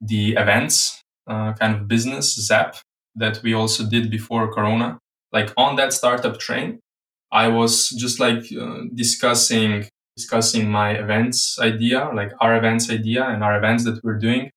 the 0.02 0.34
events 0.34 1.02
uh, 1.28 1.54
kind 1.54 1.76
of 1.76 1.88
business 1.88 2.34
Zap 2.36 2.78
that 3.16 3.42
we 3.44 3.54
also 3.54 3.86
did 3.88 4.10
before 4.10 4.52
Corona. 4.52 4.98
Like 5.32 5.52
on 5.58 5.76
that 5.76 5.94
startup 5.94 6.40
train, 6.40 6.80
I 7.32 7.50
was 7.50 7.90
just 7.90 8.20
like 8.20 8.46
uh, 8.60 8.84
discussing 8.96 9.90
discussing 10.18 10.70
my 10.70 10.90
events 10.92 11.60
idea, 11.60 12.10
like 12.14 12.32
our 12.42 12.58
events 12.58 12.90
idea 12.90 13.24
and 13.24 13.44
our 13.44 13.56
events 13.58 13.86
that 13.86 14.04
we're 14.04 14.18
doing 14.18 14.50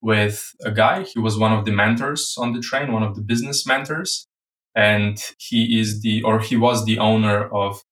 with 0.00 0.54
a 0.64 0.70
guy. 0.70 1.02
He 1.02 1.18
was 1.18 1.36
one 1.36 1.52
of 1.52 1.64
the 1.64 1.72
mentors 1.72 2.36
on 2.38 2.52
the 2.52 2.60
train, 2.60 2.92
one 2.92 3.02
of 3.02 3.16
the 3.16 3.22
business 3.22 3.66
mentors. 3.66 4.26
And 4.74 5.18
he 5.38 5.80
is 5.80 6.02
the, 6.02 6.22
or 6.22 6.38
he 6.38 6.56
was 6.56 6.84
the 6.84 6.98
owner 7.00 7.48
of 7.48 7.82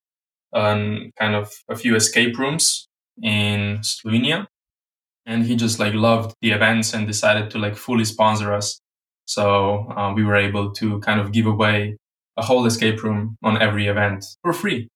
um, 0.52 1.10
kind 1.18 1.34
of 1.34 1.52
a 1.68 1.74
few 1.74 1.96
escape 1.96 2.38
rooms 2.38 2.88
in 3.20 3.78
Slovenia. 3.82 4.46
And 5.26 5.44
he 5.44 5.56
just 5.56 5.80
like 5.80 5.94
loved 5.94 6.36
the 6.40 6.52
events 6.52 6.94
and 6.94 7.06
decided 7.06 7.50
to 7.50 7.58
like 7.58 7.76
fully 7.76 8.04
sponsor 8.04 8.54
us. 8.54 8.80
So 9.24 9.90
uh, 9.96 10.12
we 10.14 10.22
were 10.22 10.36
able 10.36 10.70
to 10.74 11.00
kind 11.00 11.20
of 11.20 11.32
give 11.32 11.46
away 11.46 11.96
a 12.36 12.42
whole 12.42 12.66
escape 12.66 13.02
room 13.02 13.36
on 13.42 13.60
every 13.60 13.88
event 13.88 14.24
for 14.42 14.52
free, 14.52 14.88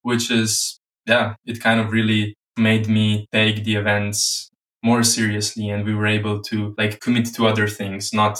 which 0.00 0.30
is, 0.30 0.80
yeah, 1.06 1.34
it 1.44 1.60
kind 1.60 1.80
of 1.80 1.92
really 1.92 2.36
made 2.56 2.88
me 2.88 3.26
take 3.32 3.64
the 3.64 3.76
events 3.76 4.50
more 4.82 5.02
seriously 5.02 5.68
and 5.68 5.84
we 5.84 5.94
were 5.94 6.06
able 6.06 6.40
to 6.40 6.74
like 6.78 7.00
commit 7.00 7.26
to 7.34 7.46
other 7.46 7.68
things, 7.68 8.12
not 8.12 8.38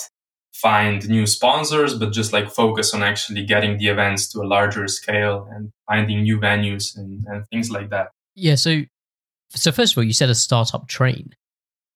find 0.52 1.08
new 1.08 1.26
sponsors, 1.26 1.94
but 1.94 2.12
just 2.12 2.32
like 2.32 2.50
focus 2.50 2.94
on 2.94 3.02
actually 3.02 3.44
getting 3.44 3.78
the 3.78 3.88
events 3.88 4.28
to 4.32 4.40
a 4.40 4.46
larger 4.46 4.88
scale 4.88 5.48
and 5.50 5.70
finding 5.86 6.22
new 6.22 6.38
venues 6.38 6.96
and, 6.96 7.24
and 7.26 7.46
things 7.48 7.70
like 7.70 7.90
that. 7.90 8.08
Yeah. 8.34 8.54
So, 8.54 8.82
so 9.50 9.72
first 9.72 9.92
of 9.92 9.98
all, 9.98 10.04
you 10.04 10.12
said 10.12 10.30
a 10.30 10.34
startup 10.34 10.88
train. 10.88 11.34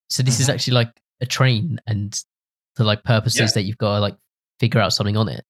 So 0.09 0.23
this 0.23 0.35
mm-hmm. 0.35 0.43
is 0.43 0.49
actually 0.49 0.75
like 0.75 0.91
a 1.21 1.27
train 1.27 1.81
and 1.87 2.19
for 2.77 2.85
like 2.85 3.05
purposes 3.05 3.41
yeah. 3.41 3.49
that 3.55 3.63
you've 3.63 3.79
got 3.79 3.95
to 3.95 4.01
like 4.01 4.17
figure 4.59 4.81
out 4.81 4.93
something 4.93 5.17
on 5.17 5.29
it. 5.29 5.45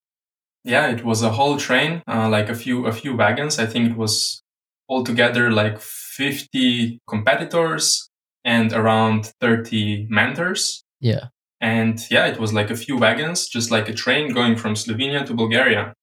Yeah, 0.63 0.91
it 0.91 1.05
was 1.05 1.23
a 1.23 1.31
whole 1.31 1.57
train, 1.57 2.03
uh, 2.07 2.29
like 2.29 2.51
a 2.51 2.55
few 2.55 2.87
a 2.87 2.93
few 2.93 3.17
wagons. 3.17 3.59
I 3.59 3.65
think 3.65 3.91
it 3.91 3.97
was 3.97 4.43
altogether 4.91 5.51
like 5.51 5.81
50 5.81 7.01
competitors 7.09 8.11
and 8.45 8.73
around 8.73 9.33
30 9.41 10.09
mentors. 10.11 10.85
Yeah. 11.01 11.29
And 11.61 12.01
yeah, 12.11 12.27
it 12.27 12.41
was 12.41 12.53
like 12.53 12.71
a 12.71 12.77
few 12.77 12.99
wagons, 12.99 13.49
just 13.49 13.71
like 13.71 13.89
a 13.89 13.95
train 13.95 14.35
going 14.35 14.57
from 14.57 14.75
Slovenia 14.75 15.25
to 15.27 15.35
Bulgaria. 15.35 15.95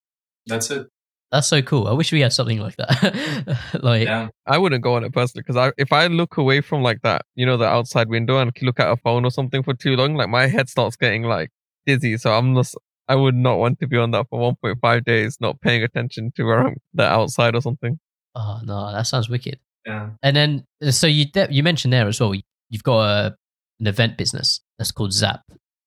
That's 0.45 0.71
it. 0.71 0.87
That's 1.31 1.47
so 1.47 1.61
cool. 1.61 1.87
I 1.87 1.91
wish 1.91 2.13
we 2.13 2.21
had 2.21 2.31
something 2.31 2.59
like 2.59 2.77
that. 2.77 3.57
like, 3.83 4.05
yeah. 4.05 4.29
I 4.45 4.57
wouldn't 4.57 4.81
go 4.81 4.95
on 4.95 5.03
it 5.03 5.11
personally 5.11 5.43
because 5.45 5.57
I, 5.57 5.73
if 5.77 5.91
I 5.91 6.07
look 6.07 6.37
away 6.37 6.61
from 6.61 6.83
like 6.83 7.01
that, 7.01 7.23
you 7.35 7.45
know, 7.45 7.57
the 7.57 7.65
outside 7.65 8.07
window 8.07 8.39
and 8.39 8.51
look 8.61 8.79
at 8.79 8.89
a 8.89 8.95
phone 8.95 9.25
or 9.25 9.31
something 9.31 9.61
for 9.61 9.73
too 9.73 9.97
long, 9.97 10.15
like 10.15 10.29
my 10.29 10.47
head 10.47 10.69
starts 10.69 10.95
getting 10.95 11.23
like 11.23 11.49
dizzy. 11.85 12.17
So 12.17 12.31
I'm 12.31 12.55
just, 12.55 12.77
I 13.09 13.15
would 13.15 13.35
not 13.35 13.57
want 13.57 13.79
to 13.79 13.87
be 13.87 13.97
on 13.97 14.11
that 14.11 14.27
for 14.29 14.53
1.5 14.53 15.03
days, 15.03 15.37
not 15.41 15.59
paying 15.59 15.83
attention 15.83 16.31
to 16.37 16.43
where 16.43 16.65
I'm 16.65 16.77
the 16.93 17.03
outside 17.03 17.55
or 17.55 17.61
something. 17.61 17.99
Oh 18.37 18.59
no, 18.63 18.91
that 18.91 19.07
sounds 19.07 19.29
wicked. 19.29 19.59
Yeah. 19.85 20.11
And 20.21 20.35
then, 20.35 20.65
so 20.91 21.07
you 21.07 21.25
you 21.49 21.63
mentioned 21.63 21.91
there 21.91 22.07
as 22.07 22.19
well, 22.19 22.35
you've 22.69 22.83
got 22.83 23.01
a, 23.01 23.35
an 23.79 23.87
event 23.87 24.17
business 24.17 24.61
that's 24.77 24.91
called 24.91 25.11
Zap. 25.11 25.41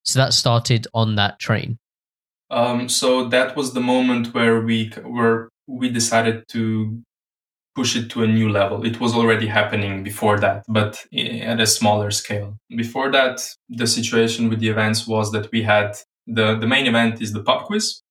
So 0.05 0.19
that 0.19 0.33
started 0.33 0.87
on 0.93 1.15
that 1.15 1.39
train. 1.39 1.79
Um, 2.51 2.89
so 2.89 3.29
that 3.29 3.57
was 3.57 3.73
the 3.73 3.81
moment 3.81 4.35
where 4.35 4.61
we 4.61 4.93
were 5.05 5.49
we 5.69 5.89
decided 5.89 6.43
to 6.49 7.01
push 7.77 7.95
it 7.95 8.11
to 8.11 8.25
a 8.25 8.27
new 8.27 8.49
level. 8.49 8.85
It 8.85 8.99
was 8.99 9.15
already 9.15 9.47
happening 9.47 10.03
before 10.03 10.41
that, 10.41 10.65
but 10.69 11.07
at 11.17 11.61
a 11.61 11.67
smaller 11.67 12.11
scale. 12.11 12.59
Before 12.77 13.13
that, 13.13 13.41
the 13.69 13.87
situation 13.87 14.49
with 14.49 14.59
the 14.59 14.69
events 14.69 15.07
was 15.07 15.31
that 15.31 15.53
we 15.53 15.63
had 15.63 15.97
the 16.27 16.57
the 16.57 16.67
main 16.67 16.87
event 16.89 17.23
is 17.23 17.33
the 17.33 17.45
pub 17.45 17.67
quiz. 17.67 18.03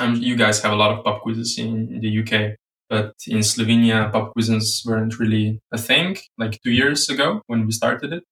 Um, 0.00 0.14
you 0.14 0.36
guys 0.36 0.62
have 0.62 0.72
a 0.72 0.76
lot 0.76 0.96
of 0.96 1.04
pub 1.04 1.20
quizzes 1.20 1.58
in 1.58 2.00
the 2.00 2.20
UK. 2.20 2.56
But 2.88 3.14
in 3.26 3.38
Slovenia, 3.38 4.10
pub 4.10 4.32
quizzes 4.32 4.82
weren't 4.86 5.18
really 5.18 5.60
a 5.72 5.78
thing 5.78 6.16
like 6.38 6.60
two 6.62 6.70
years 6.70 7.08
ago 7.08 7.42
when 7.46 7.66
we 7.66 7.72
started 7.72 8.12
it. 8.12 8.24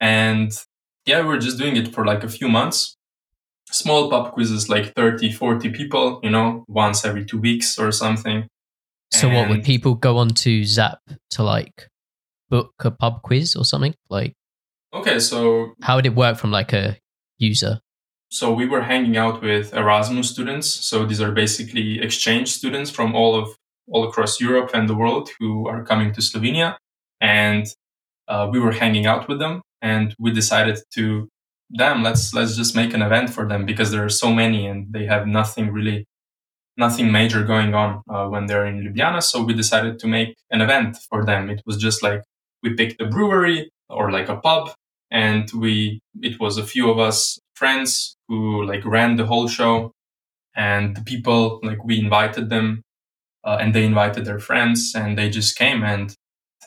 And 0.00 0.52
yeah, 1.04 1.20
we 1.20 1.26
were 1.26 1.38
just 1.38 1.58
doing 1.58 1.76
it 1.76 1.92
for 1.92 2.04
like 2.04 2.22
a 2.22 2.28
few 2.28 2.48
months. 2.48 2.96
Small 3.70 4.10
pub 4.10 4.32
quizzes, 4.32 4.68
like 4.68 4.94
30, 4.94 5.32
40 5.32 5.70
people, 5.70 6.20
you 6.22 6.30
know, 6.30 6.64
once 6.68 7.04
every 7.04 7.24
two 7.24 7.38
weeks 7.38 7.78
or 7.78 7.90
something. 7.90 8.46
So 9.12 9.28
and 9.28 9.36
what 9.36 9.48
would 9.48 9.64
people 9.64 9.94
go 9.94 10.18
on 10.18 10.28
to 10.28 10.64
Zap 10.64 10.98
to 11.30 11.42
like 11.42 11.88
book 12.50 12.72
a 12.80 12.90
pub 12.90 13.22
quiz 13.22 13.56
or 13.56 13.64
something? 13.64 13.94
Like 14.08 14.34
Okay, 14.94 15.18
so 15.20 15.72
how 15.80 15.96
would 15.96 16.06
it 16.06 16.14
work 16.14 16.36
from 16.36 16.50
like 16.50 16.72
a 16.72 16.98
user? 17.38 17.80
So 18.30 18.52
we 18.52 18.66
were 18.66 18.82
hanging 18.82 19.16
out 19.16 19.42
with 19.42 19.74
Erasmus 19.74 20.30
students. 20.30 20.68
So 20.68 21.04
these 21.04 21.20
are 21.20 21.32
basically 21.32 22.00
exchange 22.00 22.52
students 22.52 22.90
from 22.90 23.14
all 23.14 23.34
of 23.34 23.56
all 23.90 24.08
across 24.08 24.40
Europe 24.40 24.70
and 24.74 24.88
the 24.88 24.94
world 24.94 25.30
who 25.38 25.68
are 25.68 25.84
coming 25.84 26.12
to 26.12 26.20
Slovenia. 26.20 26.76
And 27.20 27.66
uh, 28.28 28.48
we 28.50 28.58
were 28.60 28.72
hanging 28.72 29.06
out 29.06 29.28
with 29.28 29.38
them 29.38 29.62
and 29.80 30.14
we 30.18 30.32
decided 30.32 30.78
to, 30.94 31.28
damn, 31.76 32.02
let's, 32.02 32.32
let's 32.34 32.56
just 32.56 32.74
make 32.76 32.94
an 32.94 33.02
event 33.02 33.30
for 33.30 33.48
them 33.48 33.66
because 33.66 33.90
there 33.90 34.04
are 34.04 34.08
so 34.08 34.32
many 34.32 34.66
and 34.66 34.92
they 34.92 35.06
have 35.06 35.26
nothing 35.26 35.70
really, 35.70 36.06
nothing 36.76 37.12
major 37.12 37.44
going 37.44 37.74
on 37.74 38.02
uh, 38.08 38.26
when 38.26 38.46
they're 38.46 38.66
in 38.66 38.80
Ljubljana. 38.80 39.22
So 39.22 39.42
we 39.42 39.54
decided 39.54 39.98
to 40.00 40.06
make 40.06 40.36
an 40.50 40.60
event 40.60 40.96
for 41.08 41.24
them. 41.24 41.50
It 41.50 41.62
was 41.66 41.76
just 41.76 42.02
like 42.02 42.22
we 42.62 42.74
picked 42.74 43.00
a 43.00 43.06
brewery 43.06 43.70
or 43.88 44.10
like 44.10 44.28
a 44.28 44.36
pub 44.36 44.72
and 45.10 45.50
we, 45.52 46.00
it 46.20 46.40
was 46.40 46.56
a 46.56 46.64
few 46.64 46.90
of 46.90 46.98
us 46.98 47.38
friends 47.54 48.16
who 48.28 48.64
like 48.64 48.84
ran 48.84 49.16
the 49.16 49.26
whole 49.26 49.46
show 49.46 49.92
and 50.54 50.96
the 50.96 51.02
people 51.02 51.60
like 51.62 51.84
we 51.84 51.98
invited 51.98 52.50
them 52.50 52.82
uh, 53.44 53.58
and 53.60 53.74
they 53.74 53.84
invited 53.84 54.24
their 54.24 54.38
friends 54.38 54.92
and 54.94 55.18
they 55.18 55.28
just 55.28 55.56
came 55.56 55.82
and 55.82 56.16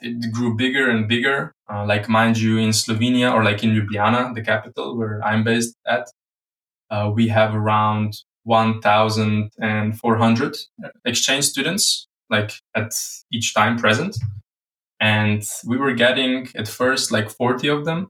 it 0.02 0.32
grew 0.32 0.56
bigger 0.56 0.90
and 0.90 1.08
bigger. 1.08 1.54
Uh, 1.72 1.86
like 1.86 2.10
mind 2.10 2.38
you, 2.38 2.58
in 2.58 2.70
Slovenia 2.70 3.34
or 3.34 3.44
like 3.44 3.64
in 3.64 3.72
Ljubljana, 3.72 4.36
the 4.36 4.42
capital 4.42 4.98
where 4.98 5.22
I'm 5.24 5.44
based 5.44 5.76
at, 5.88 6.08
uh, 6.92 7.12
we 7.14 7.28
have 7.30 7.56
around 7.56 8.22
1,400 8.44 10.58
exchange 11.06 11.46
students, 11.46 12.08
like 12.30 12.52
at 12.76 12.94
each 13.32 13.54
time 13.54 13.78
present. 13.78 14.18
And 15.00 15.44
we 15.66 15.78
were 15.78 15.94
getting 15.94 16.50
at 16.56 16.68
first 16.68 17.12
like 17.12 17.30
40 17.30 17.70
of 17.70 17.86
them 17.86 18.10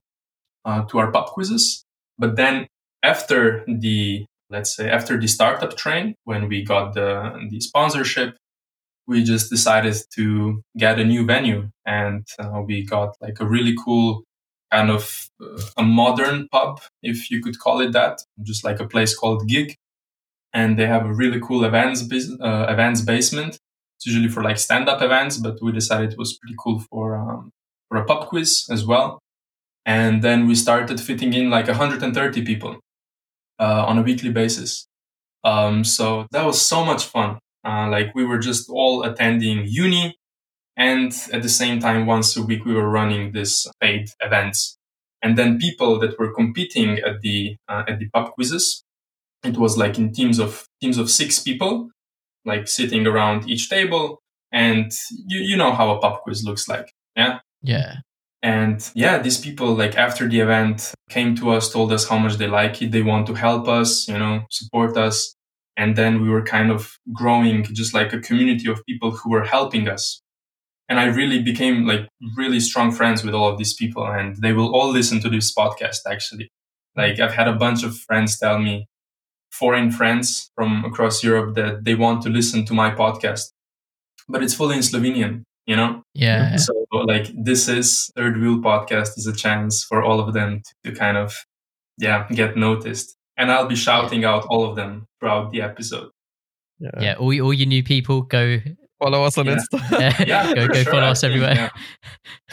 uh, 0.64 0.82
to 0.84 0.98
our 0.98 1.10
pub 1.10 1.26
quizzes. 1.28 1.84
But 2.18 2.36
then 2.36 2.66
after 3.02 3.64
the, 3.66 4.26
let's 4.50 4.76
say, 4.76 4.90
after 4.90 5.18
the 5.18 5.28
startup 5.28 5.76
train, 5.76 6.14
when 6.24 6.48
we 6.48 6.62
got 6.62 6.94
the, 6.94 7.48
the 7.50 7.60
sponsorship 7.60 8.36
we 9.06 9.22
just 9.22 9.50
decided 9.50 9.96
to 10.14 10.62
get 10.76 10.98
a 10.98 11.04
new 11.04 11.24
venue 11.24 11.70
and 11.86 12.26
uh, 12.38 12.62
we 12.66 12.84
got 12.84 13.16
like 13.20 13.40
a 13.40 13.46
really 13.46 13.74
cool 13.84 14.24
kind 14.72 14.90
of 14.90 15.28
uh, 15.40 15.60
a 15.76 15.82
modern 15.82 16.48
pub, 16.48 16.80
if 17.02 17.30
you 17.30 17.40
could 17.40 17.58
call 17.58 17.80
it 17.80 17.92
that, 17.92 18.20
just 18.42 18.64
like 18.64 18.80
a 18.80 18.88
place 18.88 19.16
called 19.16 19.46
Gig. 19.48 19.76
And 20.52 20.78
they 20.78 20.86
have 20.86 21.04
a 21.04 21.12
really 21.12 21.40
cool 21.40 21.64
events, 21.64 22.02
uh, 22.40 22.66
events 22.68 23.02
basement. 23.02 23.58
It's 23.96 24.06
usually 24.06 24.28
for 24.28 24.42
like 24.42 24.58
stand 24.58 24.88
up 24.88 25.02
events, 25.02 25.36
but 25.38 25.58
we 25.62 25.72
decided 25.72 26.12
it 26.12 26.18
was 26.18 26.38
pretty 26.38 26.56
cool 26.58 26.80
for, 26.90 27.16
um, 27.16 27.50
for 27.88 27.98
a 27.98 28.04
pub 28.04 28.28
quiz 28.28 28.66
as 28.70 28.84
well. 28.84 29.20
And 29.84 30.22
then 30.22 30.46
we 30.46 30.54
started 30.54 31.00
fitting 31.00 31.32
in 31.32 31.50
like 31.50 31.68
130 31.68 32.44
people 32.44 32.80
uh, 33.58 33.84
on 33.86 33.98
a 33.98 34.02
weekly 34.02 34.30
basis. 34.30 34.86
Um, 35.44 35.84
so 35.84 36.26
that 36.32 36.44
was 36.44 36.60
so 36.60 36.84
much 36.84 37.04
fun. 37.04 37.38
Uh, 37.66 37.88
like 37.88 38.14
we 38.14 38.24
were 38.24 38.38
just 38.38 38.70
all 38.70 39.02
attending 39.02 39.64
uni 39.66 40.16
and 40.76 41.12
at 41.32 41.42
the 41.42 41.48
same 41.48 41.80
time, 41.80 42.06
once 42.06 42.36
a 42.36 42.42
week, 42.42 42.64
we 42.64 42.74
were 42.74 42.88
running 42.88 43.32
this 43.32 43.66
paid 43.80 44.10
events. 44.20 44.76
And 45.22 45.36
then 45.38 45.58
people 45.58 45.98
that 46.00 46.18
were 46.18 46.34
competing 46.34 46.98
at 46.98 47.22
the, 47.22 47.56
uh, 47.68 47.84
at 47.88 47.98
the 47.98 48.08
pub 48.10 48.32
quizzes, 48.32 48.84
it 49.42 49.56
was 49.56 49.78
like 49.78 49.98
in 49.98 50.12
teams 50.12 50.38
of, 50.38 50.66
teams 50.82 50.98
of 50.98 51.10
six 51.10 51.38
people, 51.38 51.88
like 52.44 52.68
sitting 52.68 53.06
around 53.06 53.48
each 53.48 53.70
table. 53.70 54.20
And 54.52 54.92
you, 55.10 55.40
you 55.40 55.56
know 55.56 55.72
how 55.72 55.96
a 55.96 55.98
pub 55.98 56.20
quiz 56.22 56.44
looks 56.44 56.68
like. 56.68 56.92
Yeah. 57.16 57.40
Yeah. 57.62 57.96
And 58.42 58.88
yeah, 58.94 59.18
these 59.18 59.38
people, 59.38 59.74
like 59.74 59.96
after 59.96 60.28
the 60.28 60.40
event, 60.40 60.94
came 61.08 61.34
to 61.36 61.50
us, 61.50 61.72
told 61.72 61.90
us 61.90 62.06
how 62.06 62.18
much 62.18 62.36
they 62.36 62.46
like 62.46 62.80
it. 62.82 62.92
They 62.92 63.02
want 63.02 63.26
to 63.28 63.34
help 63.34 63.66
us, 63.66 64.06
you 64.06 64.18
know, 64.18 64.42
support 64.50 64.96
us. 64.98 65.34
And 65.76 65.94
then 65.94 66.22
we 66.22 66.30
were 66.30 66.42
kind 66.42 66.70
of 66.70 66.98
growing 67.12 67.64
just 67.64 67.92
like 67.92 68.12
a 68.12 68.20
community 68.20 68.70
of 68.70 68.84
people 68.86 69.10
who 69.10 69.30
were 69.30 69.44
helping 69.44 69.88
us 69.88 70.22
and 70.88 71.00
I 71.00 71.06
really 71.06 71.42
became 71.42 71.86
like 71.86 72.08
really 72.36 72.60
strong 72.60 72.92
friends 72.92 73.24
with 73.24 73.34
all 73.34 73.48
of 73.48 73.58
these 73.58 73.74
people 73.74 74.06
and 74.06 74.36
they 74.36 74.52
will 74.52 74.74
all 74.74 74.90
listen 74.90 75.20
to 75.20 75.28
this 75.28 75.52
podcast 75.54 75.98
actually. 76.10 76.50
Like 76.96 77.18
I've 77.18 77.34
had 77.34 77.48
a 77.48 77.56
bunch 77.56 77.82
of 77.82 77.96
friends 77.96 78.38
tell 78.38 78.58
me 78.58 78.86
foreign 79.50 79.90
friends 79.90 80.50
from 80.54 80.84
across 80.84 81.24
Europe 81.24 81.54
that 81.56 81.84
they 81.84 81.94
want 81.94 82.22
to 82.22 82.28
listen 82.28 82.64
to 82.66 82.74
my 82.74 82.90
podcast. 82.90 83.52
But 84.28 84.42
it's 84.42 84.54
fully 84.54 84.76
in 84.76 84.82
Slovenian, 84.82 85.42
you 85.66 85.76
know? 85.76 86.02
Yeah. 86.14 86.56
So 86.56 86.72
like 86.92 87.30
this 87.36 87.68
is 87.68 88.10
third 88.16 88.40
wheel 88.40 88.58
podcast 88.58 89.18
is 89.18 89.26
a 89.26 89.34
chance 89.34 89.84
for 89.84 90.02
all 90.02 90.20
of 90.20 90.34
them 90.34 90.62
to, 90.84 90.90
to 90.90 90.98
kind 90.98 91.16
of 91.16 91.34
yeah, 91.98 92.28
get 92.28 92.56
noticed. 92.56 93.15
And 93.36 93.50
I'll 93.52 93.66
be 93.66 93.76
shouting 93.76 94.24
out 94.24 94.46
all 94.48 94.68
of 94.68 94.76
them 94.76 95.06
throughout 95.20 95.52
the 95.52 95.62
episode. 95.62 96.10
Yeah. 96.78 96.90
yeah, 97.00 97.14
all, 97.14 97.40
all 97.40 97.54
you 97.54 97.66
new 97.66 97.82
people 97.82 98.22
go 98.22 98.58
follow 98.98 99.24
us 99.24 99.38
on 99.38 99.46
yeah. 99.46 99.56
Insta. 99.56 100.26
yeah, 100.26 100.54
go, 100.54 100.68
go 100.68 100.74
sure, 100.74 100.92
follow 100.92 101.08
us 101.08 101.24
everywhere. 101.24 101.70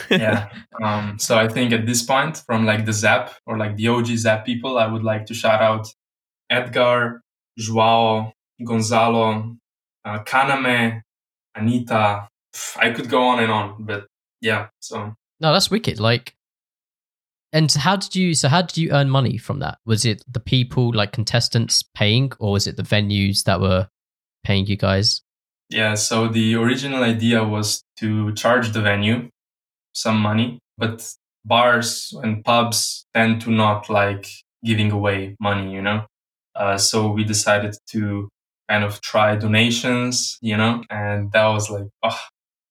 Yeah. 0.09 0.17
yeah. 0.17 0.49
Um, 0.81 1.19
so 1.19 1.37
I 1.37 1.47
think 1.47 1.71
at 1.71 1.85
this 1.85 2.03
point, 2.03 2.37
from 2.37 2.65
like 2.65 2.85
the 2.85 2.93
Zap 2.93 3.33
or 3.45 3.57
like 3.57 3.75
the 3.75 3.87
OG 3.87 4.07
Zap 4.07 4.45
people, 4.45 4.77
I 4.77 4.87
would 4.87 5.03
like 5.03 5.25
to 5.27 5.33
shout 5.33 5.61
out 5.61 5.87
Edgar, 6.49 7.21
Joao, 7.57 8.33
Gonzalo, 8.65 9.55
uh, 10.05 10.23
Kaname, 10.23 11.01
Anita. 11.55 12.27
I 12.77 12.91
could 12.91 13.09
go 13.09 13.23
on 13.23 13.39
and 13.39 13.51
on, 13.51 13.83
but 13.83 14.07
yeah. 14.41 14.67
So 14.79 15.15
no, 15.39 15.53
that's 15.53 15.71
wicked. 15.71 15.99
Like, 15.99 16.35
and 17.53 17.71
how 17.71 17.95
did 17.95 18.15
you? 18.15 18.33
So 18.33 18.49
how 18.49 18.63
did 18.63 18.77
you 18.77 18.91
earn 18.91 19.09
money 19.09 19.37
from 19.37 19.59
that? 19.59 19.77
Was 19.85 20.03
it 20.03 20.23
the 20.27 20.39
people, 20.39 20.91
like 20.93 21.11
contestants, 21.11 21.83
paying, 21.95 22.31
or 22.39 22.51
was 22.51 22.67
it 22.67 22.75
the 22.75 22.83
venues 22.83 23.43
that 23.43 23.61
were 23.61 23.87
paying 24.43 24.65
you 24.65 24.75
guys? 24.75 25.21
Yeah, 25.69 25.93
so 25.95 26.27
the 26.27 26.55
original 26.55 27.03
idea 27.03 27.43
was 27.43 27.83
to 27.97 28.33
charge 28.33 28.71
the 28.71 28.81
venue 28.81 29.29
some 29.93 30.19
money, 30.19 30.59
but 30.77 31.07
bars 31.45 32.13
and 32.23 32.43
pubs 32.43 33.05
tend 33.13 33.41
to 33.41 33.51
not 33.51 33.89
like 33.89 34.27
giving 34.63 34.91
away 34.91 35.35
money, 35.39 35.73
you 35.73 35.81
know? 35.81 36.05
Uh, 36.55 36.77
so 36.77 37.11
we 37.11 37.23
decided 37.23 37.75
to 37.89 38.29
kind 38.69 38.83
of 38.83 39.01
try 39.01 39.35
donations, 39.35 40.37
you 40.41 40.57
know, 40.57 40.83
and 40.89 41.31
that 41.31 41.45
was 41.47 41.69
like, 41.69 41.85
oh, 42.03 42.19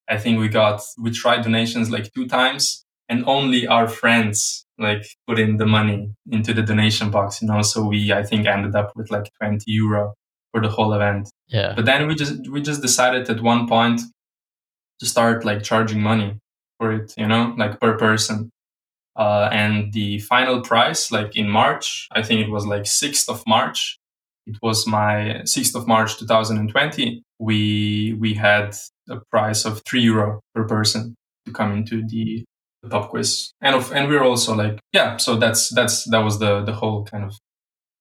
I 0.09 0.19
think 0.19 0.39
we 0.39 0.49
got, 0.49 0.83
we 0.99 1.11
tried 1.11 1.43
donations 1.43 1.91
like 1.91 2.13
two 2.13 2.27
times 2.27 2.85
and 3.09 3.25
only 3.27 3.67
our 3.67 3.89
friends 3.89 4.65
like 4.79 5.05
put 5.27 5.39
in 5.39 5.57
the 5.59 5.67
money 5.67 6.11
into 6.31 6.53
the 6.53 6.63
donation 6.63 7.11
box, 7.11 7.43
you 7.43 7.49
know? 7.49 7.63
So 7.63 7.85
we, 7.87 8.13
I 8.13 8.23
think 8.23 8.47
ended 8.47 8.75
up 8.75 8.93
with 8.97 9.11
like 9.11 9.31
20 9.41 9.65
euro 9.67 10.15
for 10.53 10.61
the 10.61 10.69
whole 10.69 10.93
event. 10.93 11.31
Yeah. 11.49 11.75
But 11.75 11.87
then 11.87 12.07
we 12.07 12.15
just 12.15 12.49
we 12.49 12.61
just 12.61 12.83
decided 12.83 13.29
at 13.29 13.43
one 13.43 13.67
point 13.67 14.01
to 15.01 15.07
start 15.07 15.45
like 15.45 15.63
charging 15.63 16.01
money 16.01 16.39
for 16.79 16.93
it, 16.93 17.15
you 17.17 17.27
know, 17.27 17.55
like 17.57 17.81
per 17.81 17.97
person. 17.97 18.51
Uh, 19.15 19.49
and 19.53 19.93
the 19.93 20.19
final 20.21 20.63
price, 20.63 21.13
like 21.13 21.37
in 21.37 21.49
March, 21.49 22.09
I 22.13 22.23
think 22.23 22.41
it 22.41 22.51
was 22.51 22.65
like 22.67 22.85
6th 22.85 23.29
of 23.29 23.43
March. 23.47 23.99
It 24.47 24.57
was 24.63 24.87
my 24.87 25.43
6th 25.45 25.75
of 25.75 25.87
March 25.87 26.19
2020. 26.19 27.23
We 27.39 28.17
we 28.19 28.35
had 28.35 28.75
a 29.09 29.19
price 29.31 29.65
of 29.65 29.83
three 29.87 30.03
euro 30.03 30.41
per 30.55 30.65
person 30.65 31.15
to 31.47 31.53
come 31.53 31.73
into 31.73 32.07
the 32.07 32.45
pub 32.89 33.09
quiz, 33.11 33.53
and 33.61 33.77
of, 33.77 33.93
and 33.93 34.09
we 34.09 34.17
we're 34.17 34.25
also 34.25 34.55
like 34.55 34.79
yeah. 34.93 35.17
So 35.17 35.37
that's 35.37 35.69
that's 35.71 36.05
that 36.11 36.21
was 36.21 36.39
the 36.39 36.63
the 36.63 36.73
whole 36.73 37.05
kind 37.05 37.25
of 37.25 37.35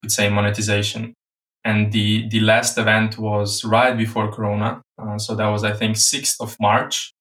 could 0.01 0.11
say 0.11 0.29
monetization. 0.29 1.13
And 1.63 1.91
the 1.91 2.27
the 2.29 2.39
last 2.39 2.77
event 2.77 3.17
was 3.17 3.63
right 3.63 3.95
before 3.95 4.31
corona. 4.31 4.81
Uh, 5.01 5.17
so 5.17 5.35
that 5.35 5.47
was 5.47 5.63
i 5.63 5.73
think 5.73 5.95
6th 5.95 6.37
of 6.39 6.55
march. 6.59 7.13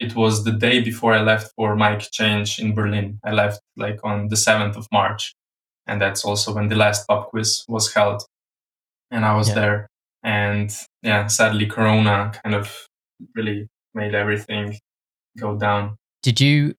It 0.00 0.16
was 0.16 0.44
the 0.44 0.52
day 0.52 0.80
before 0.80 1.14
i 1.14 1.22
left 1.22 1.52
for 1.56 1.76
my 1.76 1.94
exchange 1.94 2.58
in 2.58 2.74
berlin. 2.74 3.20
I 3.24 3.32
left 3.32 3.60
like 3.76 4.00
on 4.02 4.28
the 4.28 4.36
7th 4.36 4.76
of 4.76 4.86
march. 4.92 5.34
And 5.86 6.00
that's 6.00 6.24
also 6.24 6.54
when 6.54 6.68
the 6.68 6.76
last 6.76 7.06
pub 7.06 7.28
quiz 7.28 7.64
was 7.68 7.94
held. 7.94 8.22
And 9.10 9.24
i 9.24 9.36
was 9.36 9.48
yeah. 9.48 9.54
there. 9.54 9.86
And 10.24 10.72
yeah 11.02 11.28
sadly 11.28 11.66
corona 11.66 12.32
kind 12.42 12.56
of 12.56 12.88
really 13.34 13.68
made 13.94 14.14
everything 14.14 14.76
go 15.38 15.56
down. 15.56 15.96
Did 16.22 16.40
you 16.40 16.74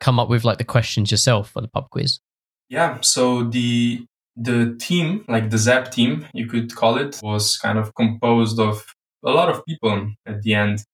come 0.00 0.18
up 0.18 0.28
with 0.28 0.44
like 0.44 0.58
the 0.58 0.64
questions 0.64 1.10
yourself 1.10 1.50
for 1.50 1.60
the 1.60 1.68
pub 1.68 1.88
quiz 1.90 2.20
yeah 2.68 2.98
so 3.00 3.44
the 3.44 4.04
the 4.40 4.74
team, 4.78 5.24
like 5.28 5.50
the 5.50 5.58
Zap 5.58 5.90
team, 5.90 6.26
you 6.32 6.46
could 6.46 6.74
call 6.74 6.96
it, 6.96 7.20
was 7.22 7.58
kind 7.58 7.78
of 7.78 7.94
composed 7.94 8.58
of 8.58 8.94
a 9.24 9.30
lot 9.30 9.50
of 9.50 9.64
people 9.66 10.12
at 10.26 10.42
the 10.42 10.54
end. 10.54 10.84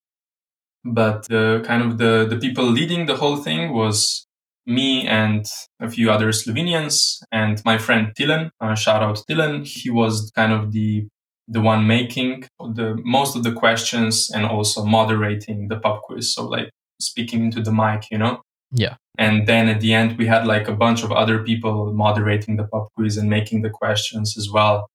But 0.84 1.28
the 1.28 1.62
kind 1.66 1.82
of 1.82 1.98
the, 1.98 2.26
the 2.28 2.38
people 2.38 2.64
leading 2.64 3.06
the 3.06 3.16
whole 3.16 3.36
thing 3.36 3.72
was 3.72 4.26
me 4.66 5.06
and 5.06 5.46
a 5.80 5.88
few 5.88 6.10
other 6.10 6.28
Slovenians 6.28 7.22
and 7.30 7.62
my 7.64 7.78
friend 7.78 8.12
Tilen. 8.18 8.50
Uh, 8.60 8.74
shout 8.74 9.02
out 9.02 9.22
Tilen. 9.28 9.64
He 9.66 9.90
was 9.90 10.32
kind 10.34 10.52
of 10.52 10.72
the 10.72 11.06
the 11.48 11.60
one 11.60 11.86
making 11.86 12.42
the 12.58 13.00
most 13.04 13.36
of 13.36 13.44
the 13.44 13.52
questions 13.52 14.30
and 14.34 14.44
also 14.44 14.84
moderating 14.84 15.68
the 15.68 15.78
pub 15.78 16.02
quiz. 16.02 16.34
So 16.34 16.44
like 16.48 16.70
speaking 17.00 17.44
into 17.44 17.62
the 17.62 17.72
mic, 17.72 18.10
you 18.10 18.18
know. 18.18 18.42
Yeah. 18.76 18.96
And 19.18 19.46
then 19.46 19.68
at 19.68 19.80
the 19.80 19.94
end, 19.94 20.18
we 20.18 20.26
had 20.26 20.46
like 20.46 20.68
a 20.68 20.74
bunch 20.74 21.02
of 21.02 21.10
other 21.10 21.42
people 21.42 21.92
moderating 21.92 22.56
the 22.56 22.64
pub 22.64 22.88
quiz 22.94 23.16
and 23.16 23.30
making 23.30 23.62
the 23.62 23.70
questions 23.70 24.36
as 24.36 24.50
well, 24.50 24.88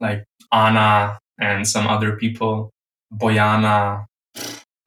like 0.00 0.24
Anna 0.52 1.18
and 1.40 1.66
some 1.66 1.86
other 1.86 2.16
people, 2.16 2.70
Boyana, 3.12 4.06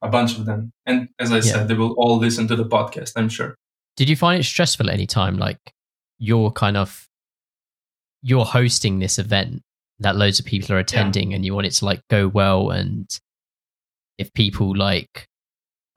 a 0.02 0.08
bunch 0.08 0.36
of 0.36 0.44
them. 0.44 0.70
And 0.84 1.08
as 1.18 1.32
I 1.32 1.36
yeah. 1.36 1.40
said, 1.40 1.68
they 1.68 1.74
will 1.74 1.94
all 1.94 2.18
listen 2.18 2.46
to 2.48 2.56
the 2.56 2.64
podcast, 2.64 3.12
I'm 3.16 3.30
sure. 3.30 3.54
Did 3.96 4.08
you 4.08 4.16
find 4.16 4.38
it 4.38 4.44
stressful 4.44 4.88
at 4.88 4.94
any 4.94 5.06
time? 5.06 5.38
Like 5.38 5.58
you're 6.18 6.50
kind 6.50 6.76
of, 6.76 7.06
you're 8.22 8.44
hosting 8.44 8.98
this 8.98 9.18
event 9.18 9.62
that 10.00 10.16
loads 10.16 10.38
of 10.38 10.46
people 10.46 10.76
are 10.76 10.78
attending 10.78 11.30
yeah. 11.30 11.36
and 11.36 11.44
you 11.44 11.54
want 11.54 11.66
it 11.66 11.72
to 11.72 11.84
like 11.84 12.02
go 12.10 12.28
well. 12.28 12.70
And 12.70 13.08
if 14.18 14.32
people 14.34 14.76
like 14.76 15.26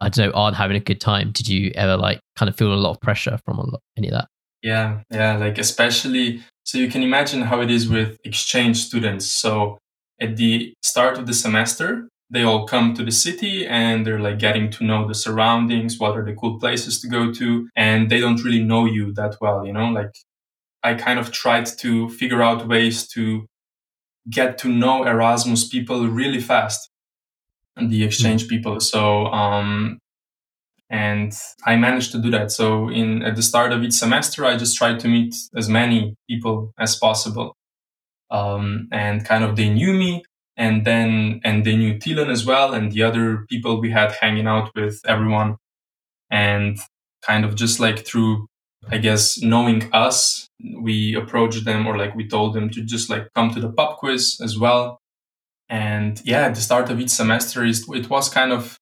I 0.01 0.09
don't 0.09 0.27
know, 0.27 0.33
aren't 0.33 0.57
having 0.57 0.75
a 0.75 0.81
good 0.81 0.99
time, 0.99 1.31
did 1.31 1.47
you 1.47 1.71
ever 1.75 1.95
like 1.95 2.19
kind 2.35 2.49
of 2.49 2.55
feel 2.55 2.73
a 2.73 2.75
lot 2.75 2.91
of 2.91 3.01
pressure 3.01 3.39
from 3.45 3.57
lot, 3.57 3.81
any 3.97 4.07
of 4.07 4.13
that? 4.13 4.27
Yeah, 4.61 5.01
yeah, 5.09 5.37
like 5.37 5.57
especially 5.57 6.43
so 6.63 6.77
you 6.77 6.89
can 6.89 7.03
imagine 7.03 7.41
how 7.41 7.61
it 7.61 7.71
is 7.71 7.89
with 7.89 8.17
exchange 8.23 8.77
students. 8.77 9.25
So 9.25 9.77
at 10.19 10.37
the 10.37 10.73
start 10.83 11.17
of 11.17 11.25
the 11.25 11.33
semester, 11.33 12.07
they 12.29 12.43
all 12.43 12.65
come 12.65 12.93
to 12.93 13.03
the 13.03 13.11
city 13.11 13.67
and 13.67 14.05
they're 14.05 14.19
like 14.19 14.39
getting 14.39 14.69
to 14.71 14.83
know 14.83 15.07
the 15.07 15.15
surroundings, 15.15 15.99
what 15.99 16.15
are 16.15 16.23
the 16.23 16.33
cool 16.33 16.59
places 16.59 17.01
to 17.01 17.07
go 17.07 17.33
to, 17.33 17.67
and 17.75 18.09
they 18.09 18.19
don't 18.19 18.43
really 18.43 18.63
know 18.63 18.85
you 18.85 19.13
that 19.13 19.35
well, 19.41 19.65
you 19.65 19.73
know? 19.73 19.89
Like 19.89 20.11
I 20.83 20.93
kind 20.93 21.19
of 21.19 21.31
tried 21.31 21.65
to 21.79 22.09
figure 22.09 22.41
out 22.41 22.67
ways 22.67 23.07
to 23.09 23.45
get 24.29 24.57
to 24.59 24.69
know 24.69 25.03
Erasmus 25.03 25.67
people 25.67 26.07
really 26.07 26.39
fast 26.39 26.90
the 27.77 28.03
exchange 28.03 28.47
people. 28.47 28.79
So, 28.79 29.25
um, 29.27 29.99
and 30.89 31.33
I 31.65 31.77
managed 31.77 32.11
to 32.11 32.19
do 32.19 32.29
that. 32.31 32.51
So 32.51 32.89
in, 32.89 33.23
at 33.23 33.35
the 33.35 33.43
start 33.43 33.71
of 33.71 33.83
each 33.83 33.93
semester, 33.93 34.45
I 34.45 34.57
just 34.57 34.75
tried 34.77 34.99
to 35.01 35.07
meet 35.07 35.33
as 35.55 35.69
many 35.69 36.15
people 36.29 36.73
as 36.77 36.95
possible. 36.95 37.55
Um, 38.29 38.87
and 38.91 39.25
kind 39.25 39.43
of 39.43 39.55
they 39.55 39.69
knew 39.69 39.93
me 39.93 40.23
and 40.57 40.85
then, 40.85 41.41
and 41.43 41.65
they 41.65 41.75
knew 41.75 41.95
Tilen 41.95 42.29
as 42.29 42.45
well 42.45 42.73
and 42.73 42.91
the 42.91 43.03
other 43.03 43.45
people 43.49 43.81
we 43.81 43.91
had 43.91 44.11
hanging 44.13 44.47
out 44.47 44.71
with 44.75 45.01
everyone 45.05 45.57
and 46.29 46.77
kind 47.25 47.43
of 47.43 47.55
just 47.55 47.79
like 47.79 48.05
through 48.05 48.47
I 48.89 48.97
guess 48.97 49.41
knowing 49.41 49.89
us, 49.93 50.47
we 50.79 51.15
approached 51.15 51.65
them 51.65 51.85
or 51.85 51.97
like 51.97 52.15
we 52.15 52.27
told 52.27 52.53
them 52.53 52.69
to 52.71 52.83
just 52.83 53.09
like 53.09 53.27
come 53.35 53.53
to 53.53 53.59
the 53.59 53.71
pub 53.71 53.97
quiz 53.97 54.39
as 54.43 54.57
well. 54.57 54.99
And 55.71 56.21
yeah, 56.25 56.47
at 56.47 56.55
the 56.55 56.61
start 56.61 56.89
of 56.89 56.99
each 56.99 57.09
semester 57.09 57.63
is 57.65 57.87
it 57.89 58.09
was 58.09 58.27
kind 58.27 58.51
of 58.51 58.77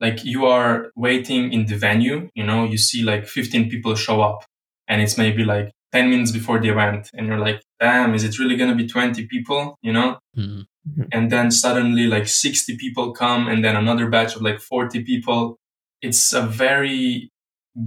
like 0.00 0.24
you 0.24 0.46
are 0.46 0.90
waiting 0.96 1.52
in 1.52 1.66
the 1.66 1.76
venue, 1.76 2.30
you 2.34 2.44
know, 2.44 2.64
you 2.64 2.78
see 2.78 3.02
like 3.02 3.26
15 3.26 3.68
people 3.68 3.94
show 3.94 4.22
up 4.22 4.44
and 4.88 5.02
it's 5.02 5.18
maybe 5.18 5.44
like 5.44 5.70
10 5.92 6.08
minutes 6.08 6.32
before 6.32 6.58
the 6.58 6.70
event 6.70 7.10
and 7.12 7.26
you're 7.26 7.38
like, 7.38 7.62
damn, 7.78 8.14
is 8.14 8.24
it 8.24 8.38
really 8.38 8.56
going 8.56 8.70
to 8.70 8.76
be 8.76 8.88
20 8.88 9.26
people, 9.26 9.76
you 9.82 9.92
know? 9.92 10.18
Mm-hmm. 10.34 11.02
And 11.12 11.30
then 11.30 11.50
suddenly 11.50 12.06
like 12.06 12.26
60 12.26 12.78
people 12.78 13.12
come 13.12 13.46
and 13.46 13.62
then 13.62 13.76
another 13.76 14.08
batch 14.08 14.34
of 14.34 14.40
like 14.40 14.60
40 14.60 15.04
people. 15.04 15.58
It's 16.00 16.32
a 16.32 16.40
very 16.40 17.28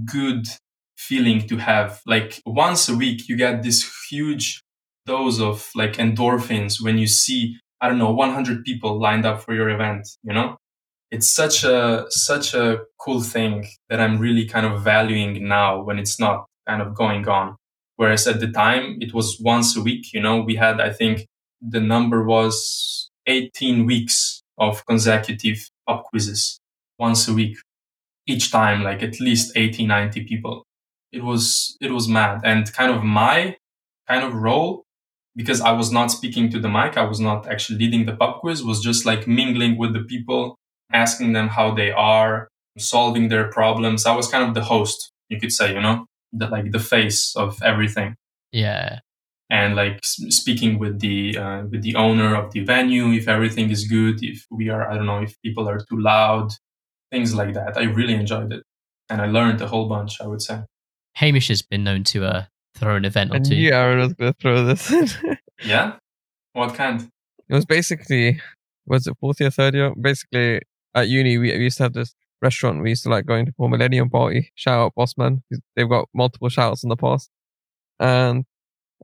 good 0.04 0.46
feeling 0.96 1.48
to 1.48 1.56
have. 1.56 2.00
Like 2.06 2.40
once 2.46 2.88
a 2.88 2.94
week, 2.94 3.28
you 3.28 3.36
get 3.36 3.64
this 3.64 3.90
huge 4.08 4.62
dose 5.06 5.40
of 5.40 5.68
like 5.74 5.94
endorphins 5.94 6.80
when 6.80 6.98
you 6.98 7.08
see, 7.08 7.58
I 7.84 7.88
don't 7.88 7.98
know, 7.98 8.12
100 8.12 8.64
people 8.64 8.98
lined 8.98 9.26
up 9.26 9.42
for 9.42 9.54
your 9.54 9.68
event, 9.68 10.08
you 10.22 10.32
know? 10.32 10.56
It's 11.10 11.30
such 11.30 11.64
a, 11.64 12.06
such 12.08 12.54
a 12.54 12.78
cool 12.98 13.20
thing 13.20 13.66
that 13.90 14.00
I'm 14.00 14.18
really 14.18 14.46
kind 14.46 14.64
of 14.64 14.82
valuing 14.82 15.46
now 15.46 15.82
when 15.82 15.98
it's 15.98 16.18
not 16.18 16.46
kind 16.66 16.80
of 16.80 16.94
going 16.94 17.28
on. 17.28 17.56
Whereas 17.96 18.26
at 18.26 18.40
the 18.40 18.48
time, 18.48 18.96
it 19.00 19.12
was 19.12 19.38
once 19.38 19.76
a 19.76 19.82
week, 19.82 20.14
you 20.14 20.20
know, 20.22 20.40
we 20.40 20.56
had, 20.56 20.80
I 20.80 20.90
think 20.94 21.26
the 21.60 21.80
number 21.80 22.24
was 22.24 23.10
18 23.26 23.84
weeks 23.84 24.42
of 24.56 24.86
consecutive 24.86 25.68
pub 25.86 26.04
quizzes 26.04 26.60
once 26.98 27.28
a 27.28 27.34
week 27.34 27.58
each 28.26 28.50
time 28.50 28.82
like 28.82 29.02
at 29.02 29.20
least 29.20 29.52
80 29.56 29.86
90 29.86 30.24
people 30.24 30.64
it 31.12 31.22
was 31.22 31.76
it 31.80 31.90
was 31.90 32.08
mad 32.08 32.40
and 32.44 32.72
kind 32.72 32.92
of 32.92 33.02
my 33.02 33.56
kind 34.08 34.24
of 34.24 34.34
role 34.34 34.84
because 35.36 35.60
i 35.60 35.72
was 35.72 35.90
not 35.90 36.10
speaking 36.10 36.48
to 36.50 36.58
the 36.58 36.68
mic 36.68 36.96
i 36.96 37.04
was 37.04 37.20
not 37.20 37.46
actually 37.48 37.78
leading 37.78 38.06
the 38.06 38.16
pub 38.16 38.40
quiz 38.40 38.62
was 38.62 38.80
just 38.80 39.04
like 39.04 39.26
mingling 39.26 39.76
with 39.76 39.92
the 39.92 40.04
people 40.04 40.56
asking 40.92 41.32
them 41.32 41.48
how 41.48 41.74
they 41.74 41.90
are 41.90 42.48
solving 42.78 43.28
their 43.28 43.48
problems. 43.50 44.06
I 44.06 44.16
was 44.16 44.28
kind 44.28 44.44
of 44.44 44.54
the 44.54 44.64
host 44.64 45.12
you 45.28 45.40
could 45.40 45.52
say 45.52 45.74
you 45.74 45.80
know? 45.80 46.06
The 46.32 46.48
like 46.48 46.72
the 46.72 46.80
face 46.80 47.34
of 47.36 47.62
everything. 47.62 48.16
Yeah. 48.52 49.00
And 49.50 49.76
like 49.76 50.00
speaking 50.02 50.78
with 50.78 51.00
the 51.00 51.38
uh, 51.38 51.62
with 51.70 51.82
the 51.82 51.94
owner 51.96 52.34
of 52.34 52.52
the 52.52 52.60
venue 52.60 53.12
if 53.12 53.28
everything 53.28 53.70
is 53.70 53.84
good 53.84 54.22
if 54.22 54.46
we 54.50 54.68
are 54.68 54.90
i 54.90 54.96
don't 54.96 55.06
know 55.06 55.22
if 55.22 55.40
people 55.42 55.68
are 55.68 55.78
too 55.78 56.00
loud 56.00 56.50
things 57.10 57.34
like 57.34 57.54
that. 57.54 57.76
I 57.76 57.84
really 57.84 58.14
enjoyed 58.14 58.52
it. 58.52 58.62
And 59.08 59.20
i 59.20 59.26
learned 59.26 59.60
a 59.60 59.68
whole 59.68 59.88
bunch 59.88 60.20
i 60.20 60.26
would 60.26 60.42
say. 60.42 60.60
Hamish 61.14 61.48
has 61.48 61.62
been 61.62 61.84
known 61.84 62.02
to 62.04 62.24
uh, 62.24 62.44
throw 62.74 62.96
an 62.96 63.04
event 63.04 63.32
or 63.32 63.36
I 63.36 63.38
two 63.40 63.54
knew 63.54 63.72
Aaron 63.72 63.98
was 64.00 64.12
going 64.14 64.32
to 64.32 64.38
throw 64.40 64.64
this 64.64 64.90
in. 64.90 65.08
yeah 65.64 65.94
what 66.52 66.74
kind 66.74 67.08
it 67.48 67.54
was 67.54 67.66
basically, 67.66 68.40
was 68.86 69.06
it 69.06 69.16
fourth 69.20 69.40
year, 69.40 69.50
third 69.50 69.74
year? 69.74 69.92
Basically, 70.00 70.62
at 70.94 71.08
uni, 71.08 71.36
we, 71.38 71.52
we 71.52 71.64
used 71.64 71.76
to 71.78 71.82
have 71.84 71.92
this 71.92 72.14
restaurant 72.40 72.82
we 72.82 72.90
used 72.90 73.02
to 73.04 73.08
like 73.08 73.26
going 73.26 73.46
to 73.46 73.52
for 73.52 73.68
Millennium 73.68 74.10
Party. 74.10 74.50
Shout 74.54 74.78
out 74.78 74.92
Bossman. 74.96 75.42
They've 75.76 75.88
got 75.88 76.08
multiple 76.14 76.48
shouts 76.48 76.82
in 76.82 76.88
the 76.88 76.96
past. 76.96 77.30
And 77.98 78.44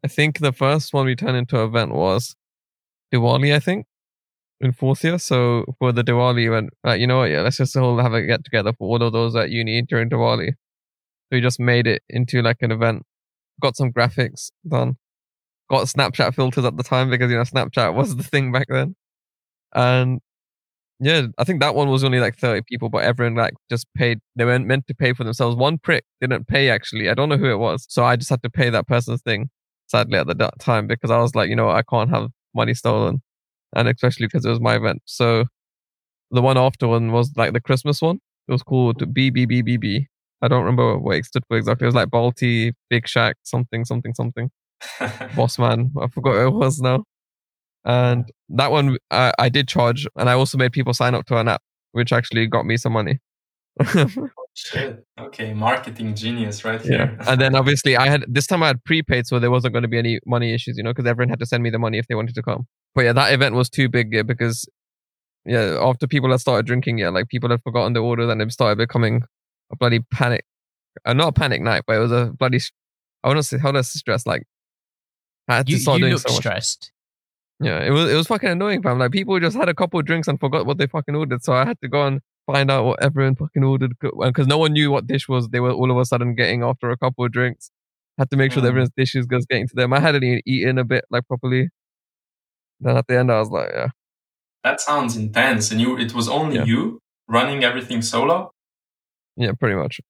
I 0.04 0.08
think 0.08 0.38
the 0.38 0.52
first 0.52 0.92
one 0.92 1.06
we 1.06 1.16
turned 1.16 1.36
into 1.36 1.60
an 1.60 1.68
event 1.68 1.92
was 1.92 2.36
Diwali, 3.12 3.54
I 3.54 3.60
think, 3.60 3.86
in 4.60 4.72
fourth 4.72 5.04
year. 5.04 5.18
So 5.18 5.64
for 5.78 5.92
the 5.92 6.02
Diwali 6.02 6.46
event, 6.46 6.70
like, 6.84 7.00
you 7.00 7.06
know 7.06 7.18
what? 7.18 7.30
Yeah, 7.30 7.42
let's 7.42 7.56
just 7.56 7.76
all 7.76 7.98
have 7.98 8.14
a 8.14 8.22
get 8.22 8.44
together 8.44 8.72
for 8.72 8.88
all 8.88 9.02
of 9.02 9.12
those 9.12 9.36
at 9.36 9.50
uni 9.50 9.82
during 9.82 10.10
Diwali. 10.10 10.48
So 10.48 11.32
we 11.32 11.40
just 11.40 11.60
made 11.60 11.86
it 11.86 12.02
into 12.08 12.42
like 12.42 12.58
an 12.60 12.72
event, 12.72 13.04
got 13.60 13.76
some 13.76 13.92
graphics 13.92 14.50
done, 14.68 14.96
got 15.68 15.86
Snapchat 15.86 16.34
filters 16.34 16.64
at 16.64 16.76
the 16.76 16.82
time 16.82 17.10
because, 17.10 17.30
you 17.30 17.36
know, 17.36 17.44
Snapchat 17.44 17.94
was 17.94 18.16
the 18.16 18.22
thing 18.22 18.52
back 18.52 18.66
then. 18.68 18.96
And 19.74 20.20
yeah, 20.98 21.28
I 21.38 21.44
think 21.44 21.60
that 21.60 21.74
one 21.74 21.88
was 21.88 22.04
only 22.04 22.20
like 22.20 22.36
30 22.36 22.62
people, 22.68 22.90
but 22.90 23.04
everyone 23.04 23.34
like 23.34 23.54
just 23.70 23.86
paid. 23.94 24.18
They 24.36 24.44
weren't 24.44 24.66
meant 24.66 24.86
to 24.88 24.94
pay 24.94 25.14
for 25.14 25.24
themselves. 25.24 25.56
One 25.56 25.78
prick 25.78 26.04
didn't 26.20 26.46
pay 26.46 26.68
actually. 26.68 27.08
I 27.08 27.14
don't 27.14 27.28
know 27.28 27.38
who 27.38 27.50
it 27.50 27.58
was. 27.58 27.86
So 27.88 28.04
I 28.04 28.16
just 28.16 28.30
had 28.30 28.42
to 28.42 28.50
pay 28.50 28.68
that 28.70 28.86
person's 28.86 29.22
thing, 29.22 29.48
sadly, 29.86 30.18
at 30.18 30.26
the 30.26 30.50
time 30.58 30.86
because 30.86 31.10
I 31.10 31.18
was 31.18 31.34
like, 31.34 31.48
you 31.48 31.56
know, 31.56 31.70
I 31.70 31.82
can't 31.82 32.10
have 32.10 32.28
money 32.54 32.74
stolen. 32.74 33.22
And 33.74 33.88
especially 33.88 34.26
because 34.26 34.44
it 34.44 34.50
was 34.50 34.60
my 34.60 34.74
event. 34.76 35.00
So 35.06 35.44
the 36.30 36.42
one 36.42 36.58
after 36.58 36.88
one 36.88 37.12
was 37.12 37.32
like 37.36 37.52
the 37.52 37.60
Christmas 37.60 38.02
one. 38.02 38.18
It 38.48 38.52
was 38.52 38.62
called 38.62 38.98
BBBBB. 38.98 40.06
I 40.42 40.48
don't 40.48 40.64
remember 40.64 40.98
what 40.98 41.16
it 41.16 41.26
stood 41.26 41.44
for 41.48 41.56
exactly. 41.56 41.84
It 41.84 41.88
was 41.88 41.94
like 41.94 42.08
Balti, 42.08 42.72
Big 42.88 43.06
Shack, 43.06 43.36
something, 43.42 43.84
something, 43.84 44.14
something. 44.14 44.50
Boss 45.36 45.58
man. 45.58 45.92
I 46.00 46.08
forgot 46.08 46.30
what 46.30 46.46
it 46.46 46.52
was 46.52 46.80
now. 46.80 47.04
And 47.84 48.30
that 48.50 48.70
one 48.70 48.96
I, 49.10 49.32
I 49.38 49.48
did 49.48 49.68
charge, 49.68 50.06
and 50.16 50.28
I 50.28 50.34
also 50.34 50.58
made 50.58 50.72
people 50.72 50.94
sign 50.94 51.14
up 51.14 51.26
to 51.26 51.36
an 51.38 51.48
app, 51.48 51.62
which 51.92 52.12
actually 52.12 52.46
got 52.46 52.66
me 52.66 52.76
some 52.76 52.92
money. 52.92 53.18
Oh, 53.96 54.52
shit. 54.54 55.06
Okay, 55.18 55.54
marketing 55.54 56.14
genius 56.16 56.64
right 56.64 56.84
yeah. 56.84 56.90
here. 56.90 57.16
and 57.28 57.40
then 57.40 57.54
obviously 57.60 57.96
I 57.96 58.08
had 58.08 58.24
this 58.26 58.46
time 58.46 58.64
I 58.64 58.66
had 58.66 58.84
prepaid, 58.84 59.26
so 59.26 59.38
there 59.38 59.50
wasn't 59.50 59.72
going 59.72 59.82
to 59.82 59.88
be 59.88 59.96
any 59.96 60.18
money 60.26 60.52
issues, 60.52 60.76
you 60.76 60.82
know, 60.82 60.90
because 60.90 61.06
everyone 61.06 61.30
had 61.30 61.38
to 61.38 61.46
send 61.46 61.62
me 61.62 61.70
the 61.70 61.78
money 61.78 61.98
if 61.98 62.08
they 62.08 62.16
wanted 62.16 62.34
to 62.34 62.42
come. 62.42 62.66
But 62.94 63.04
yeah, 63.04 63.12
that 63.12 63.32
event 63.32 63.54
was 63.54 63.70
too 63.70 63.88
big 63.88 64.12
yeah, 64.12 64.22
because 64.22 64.68
yeah, 65.46 65.78
after 65.80 66.06
people 66.06 66.30
had 66.30 66.40
started 66.40 66.66
drinking, 66.66 66.98
yeah, 66.98 67.10
like 67.10 67.28
people 67.28 67.48
had 67.48 67.62
forgotten 67.62 67.92
the 67.92 68.00
orders 68.00 68.28
and 68.28 68.42
it 68.42 68.50
started 68.52 68.76
becoming 68.76 69.22
a 69.72 69.76
bloody 69.76 70.00
panic. 70.00 70.44
Uh, 71.04 71.12
not 71.12 71.28
a 71.28 71.32
panic 71.32 71.62
night, 71.62 71.84
but 71.86 71.96
it 71.96 72.00
was 72.00 72.12
a 72.12 72.26
bloody. 72.38 72.60
I 73.22 73.28
want 73.28 73.38
to 73.38 73.42
say 73.42 73.58
how 73.58 73.72
does 73.72 73.88
stress 73.88 74.26
like. 74.26 74.44
I 75.48 75.56
had 75.56 75.66
to 75.66 75.72
you, 75.72 75.78
start 75.78 75.98
you 75.98 76.04
doing 76.04 76.12
look 76.14 76.22
so 76.22 76.28
much. 76.30 76.38
stressed 76.38 76.92
Yeah, 77.60 77.80
it 77.82 77.90
was 77.90 78.10
it 78.10 78.14
was 78.14 78.26
fucking 78.28 78.48
annoying, 78.50 78.82
fam. 78.82 78.98
Like 78.98 79.10
people 79.12 79.38
just 79.40 79.56
had 79.56 79.68
a 79.68 79.74
couple 79.74 79.98
of 80.00 80.06
drinks 80.06 80.28
and 80.28 80.38
forgot 80.38 80.66
what 80.66 80.78
they 80.78 80.86
fucking 80.86 81.14
ordered, 81.16 81.42
so 81.42 81.52
I 81.52 81.64
had 81.64 81.80
to 81.82 81.88
go 81.88 82.06
and 82.06 82.20
find 82.46 82.70
out 82.70 82.84
what 82.84 83.02
everyone 83.02 83.36
fucking 83.36 83.62
ordered 83.64 83.92
because 84.00 84.46
no 84.46 84.58
one 84.58 84.72
knew 84.72 84.90
what 84.90 85.06
dish 85.06 85.28
was 85.28 85.48
they 85.48 85.60
were 85.60 85.72
all 85.72 85.90
of 85.90 85.96
a 85.98 86.04
sudden 86.04 86.34
getting 86.34 86.62
after 86.62 86.90
a 86.90 86.96
couple 86.96 87.24
of 87.24 87.32
drinks. 87.32 87.70
Had 88.18 88.30
to 88.30 88.36
make 88.36 88.52
sure 88.52 88.60
that 88.62 88.68
Mm. 88.68 88.70
everyone's 88.70 88.90
dishes 88.96 89.26
was 89.30 89.46
getting 89.46 89.66
to 89.68 89.74
them. 89.74 89.92
I 89.92 90.00
hadn't 90.00 90.22
even 90.24 90.40
eaten 90.46 90.78
a 90.78 90.84
bit 90.84 91.04
like 91.10 91.26
properly. 91.26 91.68
Then 92.80 92.96
at 92.96 93.06
the 93.06 93.18
end, 93.18 93.30
I 93.32 93.38
was 93.40 93.50
like, 93.50 93.70
yeah, 93.74 93.88
that 94.64 94.80
sounds 94.80 95.16
intense. 95.16 95.70
And 95.70 95.80
you, 95.80 95.98
it 95.98 96.14
was 96.14 96.28
only 96.28 96.56
Yeah. 96.56 96.64
you 96.64 97.00
running 97.28 97.64
everything 97.64 98.02
solo. 98.02 98.52
Yeah, 99.36 99.52
pretty 99.58 99.76
much. 99.76 100.00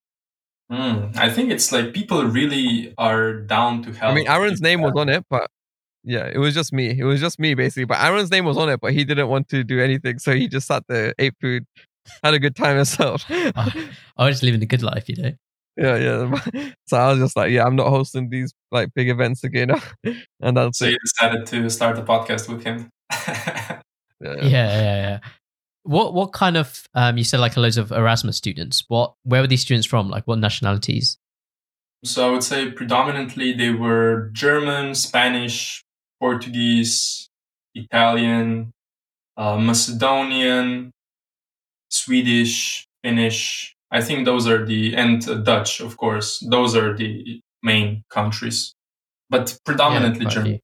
Mm, 0.70 1.16
I 1.16 1.30
think 1.30 1.50
it's 1.50 1.72
like 1.72 1.92
people 1.92 2.24
really 2.24 2.94
are 2.96 3.32
down 3.34 3.82
to 3.82 3.92
help. 3.92 4.12
I 4.12 4.14
mean, 4.14 4.28
Aaron's 4.28 4.60
name 4.60 4.82
was 4.82 4.92
on 4.96 5.08
it, 5.08 5.24
but 5.28 5.50
yeah, 6.04 6.30
it 6.32 6.38
was 6.38 6.54
just 6.54 6.72
me. 6.72 6.96
It 6.98 7.04
was 7.04 7.20
just 7.20 7.38
me 7.40 7.54
basically. 7.54 7.84
But 7.86 7.98
Aaron's 8.00 8.30
name 8.30 8.44
was 8.44 8.56
on 8.56 8.68
it, 8.68 8.80
but 8.80 8.92
he 8.92 9.04
didn't 9.04 9.28
want 9.28 9.48
to 9.48 9.64
do 9.64 9.80
anything, 9.80 10.18
so 10.20 10.34
he 10.34 10.46
just 10.48 10.68
sat 10.68 10.84
there, 10.88 11.12
ate 11.18 11.34
food, 11.40 11.64
had 12.22 12.34
a 12.34 12.38
good 12.38 12.54
time 12.54 12.76
himself. 12.76 13.24
I 13.28 13.86
was 14.16 14.34
just 14.34 14.42
living 14.44 14.60
the 14.60 14.66
good 14.66 14.82
life, 14.82 15.08
you 15.08 15.16
know. 15.22 15.32
Yeah, 15.76 15.96
yeah. 15.96 16.72
So 16.86 16.96
I 16.96 17.10
was 17.10 17.18
just 17.20 17.36
like, 17.36 17.50
yeah, 17.52 17.64
I'm 17.64 17.76
not 17.76 17.88
hosting 17.88 18.30
these 18.30 18.52
like 18.70 18.92
big 18.94 19.08
events 19.08 19.42
again, 19.44 19.70
and 20.40 20.56
that's 20.56 20.78
So 20.78 20.84
it. 20.86 20.92
you 20.92 20.98
decided 21.04 21.46
to 21.46 21.70
start 21.70 21.96
the 21.96 22.02
podcast 22.02 22.48
with 22.48 22.62
him. 22.64 22.90
Yeah, 23.10 23.80
Yeah, 24.20 24.38
yeah, 24.42 24.80
yeah. 24.82 25.18
What 25.82 26.14
what 26.14 26.32
kind 26.32 26.56
of 26.56 26.86
um 26.94 27.16
you 27.18 27.24
said 27.24 27.40
like 27.40 27.56
a 27.56 27.60
loads 27.60 27.76
of 27.76 27.90
Erasmus 27.92 28.36
students. 28.36 28.84
What 28.88 29.14
where 29.24 29.40
were 29.40 29.46
these 29.46 29.62
students 29.62 29.86
from? 29.86 30.08
Like 30.08 30.26
what 30.26 30.38
nationalities? 30.38 31.18
so 32.04 32.28
I 32.28 32.30
would 32.30 32.44
say 32.44 32.70
predominantly 32.70 33.52
they 33.52 33.70
were 33.70 34.30
German, 34.32 34.94
Spanish, 34.94 35.84
Portuguese, 36.18 37.28
Italian, 37.74 38.72
uh, 39.36 39.58
Macedonian, 39.58 40.92
Swedish, 41.90 42.86
Finnish. 43.02 43.76
I 43.90 44.00
think 44.00 44.24
those 44.24 44.46
are 44.46 44.64
the 44.64 44.94
and 44.94 45.26
uh, 45.28 45.34
Dutch, 45.34 45.80
of 45.80 45.96
course. 45.96 46.38
Those 46.48 46.76
are 46.76 46.96
the 46.96 47.40
main 47.62 48.04
countries, 48.08 48.74
but 49.28 49.58
predominantly 49.64 50.26
a 50.26 50.28
German. 50.28 50.60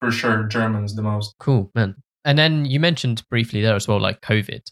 For 0.00 0.12
sure, 0.12 0.44
Germans 0.44 0.94
the 0.94 1.02
most. 1.02 1.34
Cool, 1.40 1.72
man. 1.74 1.96
And 2.28 2.38
then 2.38 2.66
you 2.66 2.78
mentioned 2.78 3.26
briefly 3.30 3.62
there 3.62 3.74
as 3.74 3.88
well, 3.88 3.98
like 3.98 4.20
COVID. 4.20 4.70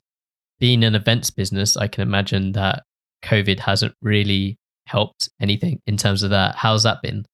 Being 0.61 0.85
an 0.85 0.95
events 0.95 1.31
business, 1.31 1.75
I 1.75 1.89
can 1.89 2.03
imagine 2.03 2.53
that 2.53 2.83
COVID 3.25 3.61
hasn't 3.61 3.95
really 4.03 4.59
helped 4.87 5.31
anything 5.41 5.81
in 5.87 5.97
terms 5.97 6.23
of 6.23 6.29
that. 6.29 6.57
How's 6.57 6.83
that 6.83 7.01
been? 7.01 7.25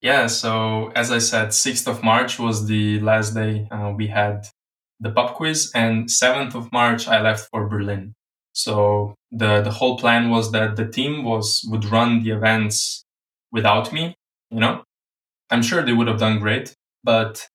Yeah, 0.00 0.26
so 0.26 0.90
as 0.96 1.12
I 1.12 1.18
said, 1.18 1.48
6th 1.48 1.86
of 1.86 2.02
March 2.02 2.38
was 2.38 2.66
the 2.66 2.98
last 3.00 3.34
day 3.34 3.68
uh, 3.70 3.92
we 3.94 4.06
had 4.06 4.46
the 5.00 5.10
pub 5.10 5.34
quiz, 5.34 5.70
and 5.74 6.08
7th 6.08 6.54
of 6.54 6.72
March 6.72 7.06
I 7.06 7.20
left 7.20 7.50
for 7.50 7.68
Berlin. 7.68 8.14
So 8.54 9.16
the 9.30 9.60
the 9.60 9.70
whole 9.70 9.98
plan 9.98 10.30
was 10.30 10.50
that 10.52 10.76
the 10.76 10.88
team 10.88 11.24
was 11.24 11.62
would 11.68 11.84
run 11.84 12.22
the 12.22 12.30
events 12.30 13.04
without 13.52 13.92
me. 13.92 14.14
You 14.50 14.60
know, 14.60 14.84
I'm 15.50 15.62
sure 15.62 15.82
they 15.82 15.92
would 15.92 16.08
have 16.08 16.18
done 16.18 16.38
great, 16.38 16.74
but 17.04 17.46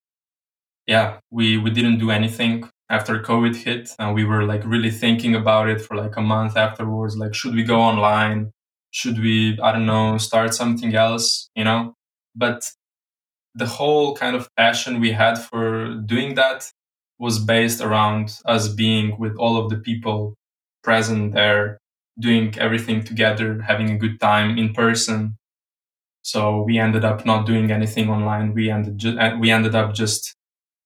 yeah, 0.88 1.20
we 1.32 1.58
we 1.58 1.70
didn't 1.72 2.00
do 2.00 2.12
anything 2.12 2.70
after 2.90 3.20
COVID 3.22 3.56
hit, 3.56 3.90
and 4.00 4.14
we 4.14 4.26
were 4.26 4.44
like 4.44 4.64
really 4.66 4.92
thinking 4.92 5.36
about 5.36 5.70
it 5.70 5.82
for 5.82 5.96
like 5.96 6.18
a 6.18 6.22
month 6.22 6.58
afterwards. 6.58 7.18
Like, 7.18 7.34
should 7.34 7.56
we 7.56 7.64
go 7.64 7.80
online? 7.82 8.52
should 8.96 9.18
we 9.18 9.58
i 9.64 9.72
don't 9.72 9.88
know 9.88 10.20
start 10.20 10.54
something 10.54 10.94
else 10.94 11.50
you 11.56 11.64
know 11.64 11.96
but 12.36 12.64
the 13.56 13.66
whole 13.66 14.16
kind 14.16 14.36
of 14.36 14.50
passion 14.58 15.00
we 15.00 15.12
had 15.12 15.36
for 15.38 15.96
doing 16.06 16.36
that 16.36 16.72
was 17.20 17.40
based 17.40 17.82
around 17.82 18.40
us 18.46 18.68
being 18.68 19.18
with 19.20 19.36
all 19.38 19.58
of 19.58 19.70
the 19.70 19.78
people 19.78 20.36
present 20.84 21.34
there 21.34 21.78
doing 22.20 22.54
everything 22.60 23.04
together 23.04 23.62
having 23.62 23.90
a 23.92 23.98
good 23.98 24.20
time 24.20 24.58
in 24.58 24.74
person 24.74 25.36
so 26.24 26.62
we 26.64 26.78
ended 26.80 27.04
up 27.06 27.26
not 27.26 27.46
doing 27.46 27.72
anything 27.72 28.10
online 28.10 28.54
we 28.54 28.70
ended 28.70 28.98
ju- 28.98 29.18
we 29.40 29.52
ended 29.52 29.76
up 29.76 29.94
just 29.94 30.36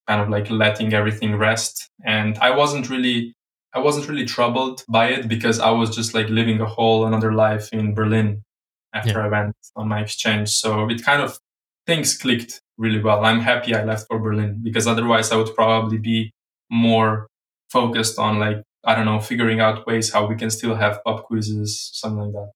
kind 0.08 0.22
of 0.22 0.30
like 0.30 0.50
letting 0.50 0.94
everything 0.94 1.36
rest 1.36 1.90
and 2.06 2.38
i 2.40 2.50
wasn't 2.50 2.90
really 2.90 3.34
I 3.78 3.80
wasn't 3.80 4.08
really 4.08 4.26
troubled 4.26 4.84
by 4.90 5.10
it 5.10 5.28
because 5.28 5.60
I 5.60 5.70
was 5.70 5.96
just 5.96 6.16
like 6.16 6.30
living 6.30 6.60
a 6.62 6.66
whole 6.66 7.06
another 7.06 7.32
life 7.34 7.70
in 7.72 7.94
Berlin 7.94 8.44
after 8.92 9.20
yeah. 9.20 9.26
I 9.26 9.28
went 9.28 9.56
on 9.76 9.88
my 9.88 10.02
exchange. 10.02 10.50
So 10.50 10.90
it 10.90 11.04
kind 11.04 11.22
of 11.22 11.38
things 11.86 12.18
clicked 12.18 12.62
really 12.80 13.00
well. 13.00 13.24
I'm 13.24 13.40
happy 13.40 13.76
I 13.76 13.84
left 13.84 14.08
for 14.08 14.18
Berlin 14.18 14.62
because 14.64 14.88
otherwise 14.88 15.32
I 15.32 15.36
would 15.36 15.54
probably 15.54 16.00
be 16.00 16.32
more 16.72 17.28
focused 17.70 18.18
on 18.18 18.40
like 18.40 18.64
I 18.84 18.96
don't 18.96 19.06
know, 19.06 19.20
figuring 19.20 19.60
out 19.60 19.86
ways 19.86 20.12
how 20.12 20.26
we 20.26 20.36
can 20.36 20.50
still 20.50 20.74
have 20.74 21.04
pub 21.06 21.26
quizzes, 21.26 21.92
something 21.94 22.24
like 22.24 22.34
that. 22.34 22.52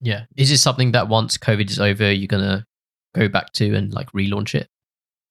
Yeah. 0.00 0.24
Is 0.34 0.50
it 0.50 0.58
something 0.58 0.92
that 0.92 1.08
once 1.08 1.36
COVID 1.36 1.68
is 1.68 1.78
over, 1.78 2.10
you're 2.10 2.26
gonna 2.26 2.64
go 3.14 3.28
back 3.28 3.52
to 3.54 3.74
and 3.74 3.92
like 3.92 4.10
relaunch 4.12 4.54
it? 4.54 4.68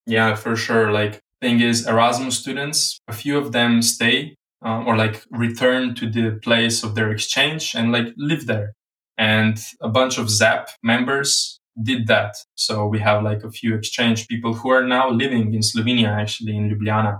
Yeah, 0.06 0.36
for 0.36 0.56
sure. 0.56 0.92
Like 0.92 1.23
thing 1.44 1.60
is 1.60 1.86
Erasmus 1.86 2.40
students, 2.40 3.00
a 3.08 3.14
few 3.14 3.38
of 3.38 3.52
them 3.52 3.82
stay 3.82 4.36
uh, 4.66 4.84
or 4.88 4.96
like 4.96 5.24
return 5.30 5.94
to 5.96 6.10
the 6.10 6.40
place 6.42 6.84
of 6.84 6.96
their 6.96 7.12
exchange 7.12 7.76
and 7.76 7.92
like 7.92 8.08
live 8.18 8.48
there. 8.48 8.74
And 9.18 9.60
a 9.82 9.90
bunch 9.90 10.18
of 10.18 10.30
ZAP 10.30 10.70
members 10.82 11.60
did 11.90 12.08
that. 12.08 12.36
So 12.56 12.88
we 12.88 13.00
have 13.00 13.24
like 13.24 13.44
a 13.44 13.52
few 13.52 13.76
exchange 13.76 14.28
people 14.28 14.54
who 14.54 14.70
are 14.70 14.88
now 14.88 15.10
living 15.10 15.54
in 15.54 15.62
Slovenia, 15.62 16.10
actually 16.22 16.56
in 16.56 16.70
Ljubljana. 16.70 17.20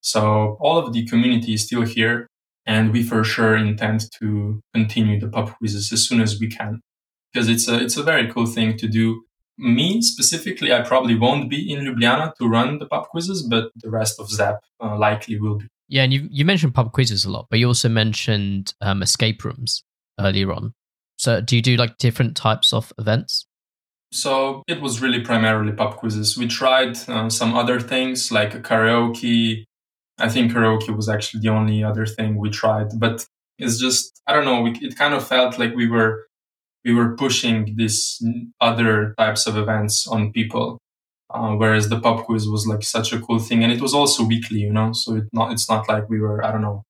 So 0.00 0.56
all 0.60 0.78
of 0.78 0.92
the 0.92 1.06
community 1.06 1.54
is 1.54 1.66
still 1.66 1.82
here. 1.82 2.26
And 2.66 2.92
we 2.92 3.02
for 3.02 3.24
sure 3.24 3.56
intend 3.56 4.00
to 4.20 4.60
continue 4.74 5.18
the 5.18 5.28
pub 5.28 5.54
quizzes 5.56 5.92
as 5.92 6.06
soon 6.06 6.20
as 6.20 6.38
we 6.40 6.48
can 6.48 6.80
because 7.32 7.48
it's 7.48 7.68
a, 7.68 7.80
it's 7.80 7.96
a 7.96 8.02
very 8.02 8.30
cool 8.32 8.46
thing 8.46 8.76
to 8.76 8.88
do. 8.88 9.24
Me 9.60 10.00
specifically, 10.00 10.72
I 10.72 10.80
probably 10.80 11.14
won't 11.14 11.50
be 11.50 11.70
in 11.70 11.84
Ljubljana 11.84 12.34
to 12.36 12.48
run 12.48 12.78
the 12.78 12.86
pub 12.86 13.08
quizzes, 13.08 13.42
but 13.42 13.70
the 13.76 13.90
rest 13.90 14.18
of 14.18 14.30
ZAP 14.30 14.58
uh, 14.82 14.96
likely 14.96 15.38
will 15.38 15.58
be. 15.58 15.66
Yeah, 15.88 16.04
and 16.04 16.12
you 16.12 16.28
you 16.30 16.44
mentioned 16.44 16.74
pub 16.74 16.92
quizzes 16.92 17.24
a 17.24 17.30
lot, 17.30 17.46
but 17.50 17.58
you 17.58 17.66
also 17.66 17.88
mentioned 17.88 18.74
um, 18.80 19.02
escape 19.02 19.44
rooms 19.44 19.82
earlier 20.18 20.52
on. 20.52 20.72
So, 21.18 21.40
do 21.40 21.56
you 21.56 21.62
do 21.62 21.76
like 21.76 21.98
different 21.98 22.36
types 22.36 22.72
of 22.72 22.92
events? 22.98 23.46
So 24.12 24.62
it 24.66 24.80
was 24.80 25.00
really 25.00 25.20
primarily 25.20 25.72
pub 25.72 25.96
quizzes. 25.96 26.36
We 26.36 26.48
tried 26.48 26.98
uh, 27.08 27.30
some 27.30 27.54
other 27.54 27.78
things 27.78 28.32
like 28.32 28.52
karaoke. 28.62 29.64
I 30.18 30.28
think 30.28 30.52
karaoke 30.52 30.94
was 30.96 31.08
actually 31.08 31.40
the 31.40 31.50
only 31.50 31.84
other 31.84 32.06
thing 32.06 32.36
we 32.36 32.50
tried, 32.50 32.98
but 32.98 33.26
it's 33.58 33.78
just 33.78 34.20
I 34.26 34.32
don't 34.32 34.44
know. 34.44 34.62
We, 34.62 34.72
it 34.80 34.96
kind 34.96 35.14
of 35.14 35.26
felt 35.26 35.58
like 35.58 35.74
we 35.74 35.88
were 35.88 36.26
we 36.84 36.94
were 36.94 37.14
pushing 37.16 37.74
these 37.76 38.22
other 38.60 39.14
types 39.18 39.46
of 39.46 39.56
events 39.56 40.06
on 40.06 40.32
people 40.32 40.78
uh, 41.32 41.54
whereas 41.54 41.88
the 41.88 42.00
pub 42.00 42.24
quiz 42.24 42.48
was 42.48 42.66
like 42.66 42.82
such 42.82 43.12
a 43.12 43.20
cool 43.20 43.38
thing, 43.38 43.62
and 43.62 43.72
it 43.72 43.80
was 43.80 43.94
also 43.94 44.24
weekly, 44.24 44.58
you 44.58 44.72
know. 44.72 44.92
So 44.92 45.16
it 45.16 45.24
not 45.32 45.52
it's 45.52 45.68
not 45.68 45.88
like 45.88 46.08
we 46.08 46.20
were 46.20 46.44
I 46.44 46.50
don't 46.50 46.62
know 46.62 46.84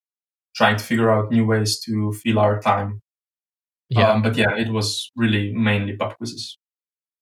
trying 0.57 0.77
to 0.77 0.85
figure 0.85 1.11
out 1.11 1.31
new 1.31 1.45
ways 1.45 1.79
to 1.81 2.13
fill 2.13 2.39
our 2.39 2.61
time. 2.61 3.01
Yeah, 3.91 4.13
um, 4.13 4.23
but 4.23 4.37
yeah, 4.37 4.57
it 4.57 4.71
was 4.73 5.11
really 5.17 5.53
mainly 5.53 5.97
pub 5.97 6.17
quizzes. 6.17 6.57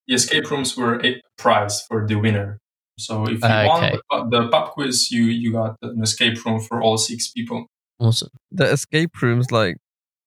The 0.07 0.15
escape 0.15 0.51
rooms 0.51 0.77
were 0.77 1.05
a 1.05 1.21
prize 1.37 1.83
for 1.83 2.07
the 2.07 2.17
winner. 2.17 2.61
So 2.99 3.25
if 3.25 3.43
you 3.43 3.49
uh, 3.49 3.77
okay. 3.77 3.99
won 4.11 4.31
the, 4.31 4.43
the 4.43 4.49
pub 4.49 4.71
quiz, 4.71 5.11
you 5.11 5.25
you 5.25 5.53
got 5.53 5.77
an 5.83 6.03
escape 6.03 6.45
room 6.45 6.61
for 6.61 6.81
all 6.81 6.99
six 6.99 7.29
people. 7.29 7.67
Awesome. 7.99 8.31
The 8.53 8.71
escape 8.71 9.21
rooms, 9.21 9.51
like, 9.51 9.77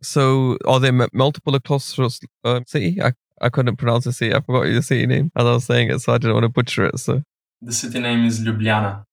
so 0.01 0.57
are 0.65 0.79
they 0.79 0.91
multiple 1.13 1.55
across 1.55 1.97
uh, 1.99 2.61
city? 2.65 3.01
I 3.01 3.13
I 3.41 3.49
couldn't 3.49 3.77
pronounce 3.77 4.05
the 4.05 4.13
city. 4.13 4.33
I 4.33 4.41
forgot 4.41 4.65
the 4.65 4.81
city 4.81 5.07
name 5.07 5.31
as 5.35 5.45
I 5.45 5.51
was 5.51 5.65
saying 5.65 5.89
it, 5.89 5.99
so 5.99 6.13
I 6.13 6.17
didn't 6.17 6.33
want 6.33 6.43
to 6.43 6.49
butcher 6.49 6.85
it. 6.85 6.99
So 6.99 7.23
the 7.61 7.73
city 7.73 7.99
name 7.99 8.25
is 8.25 8.39
Ljubljana. 8.39 9.03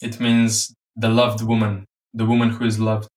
It 0.00 0.18
means 0.20 0.74
the 0.96 1.08
loved 1.08 1.42
woman, 1.42 1.86
the 2.12 2.24
woman 2.24 2.50
who 2.50 2.64
is 2.64 2.78
loved 2.78 3.08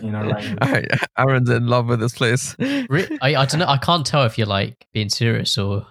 in 0.00 0.14
our 0.14 0.26
language. 0.34 0.98
Aaron's 1.18 1.50
in 1.50 1.66
love 1.66 1.86
with 1.86 2.00
this 2.00 2.14
place. 2.14 2.54
I, 2.60 2.86
I 3.22 3.44
don't 3.46 3.58
know. 3.58 3.66
I 3.66 3.78
can't 3.78 4.06
tell 4.06 4.24
if 4.24 4.36
you're 4.38 4.46
like 4.46 4.86
being 4.92 5.08
serious 5.08 5.56
or 5.56 5.86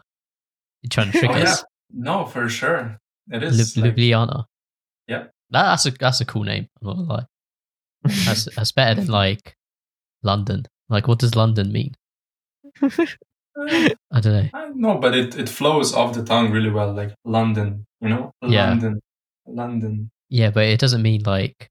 you're 0.81 0.89
trying 0.89 1.11
to 1.11 1.19
trick 1.19 1.31
oh, 1.31 1.35
us. 1.35 1.59
Yeah. 1.59 2.03
No, 2.03 2.25
for 2.25 2.47
sure. 2.49 2.97
It 3.31 3.43
is. 3.43 3.77
L- 3.77 3.83
like, 3.83 3.95
Ljubljana. 3.95 4.45
Yeah. 5.07 5.23
That, 5.51 5.63
that's 5.63 5.85
a 5.87 5.91
that's 5.91 6.21
a 6.21 6.25
cool 6.25 6.43
name. 6.43 6.67
I'm 6.81 6.87
not 6.87 6.95
gonna 6.95 7.09
lie. 7.09 7.25
That's 8.25 8.45
that's 8.55 8.71
better 8.71 9.01
than 9.01 9.11
like 9.11 9.55
London. 10.23 10.65
Like, 10.89 11.07
what 11.07 11.19
does 11.19 11.35
London 11.35 11.71
mean? 11.71 11.95
I 12.81 14.19
don't 14.19 14.25
know. 14.25 14.49
Uh, 14.53 14.69
no, 14.73 14.97
but 14.97 15.15
it, 15.15 15.37
it 15.37 15.49
flows 15.49 15.93
off 15.93 16.13
the 16.13 16.23
tongue 16.23 16.51
really 16.51 16.69
well, 16.69 16.93
like 16.93 17.13
London, 17.25 17.85
you 18.01 18.09
know? 18.09 18.31
Yeah. 18.41 18.69
London. 18.69 19.01
London. 19.45 20.11
Yeah, 20.29 20.51
but 20.51 20.65
it 20.65 20.79
doesn't 20.79 21.01
mean 21.01 21.23
like 21.25 21.69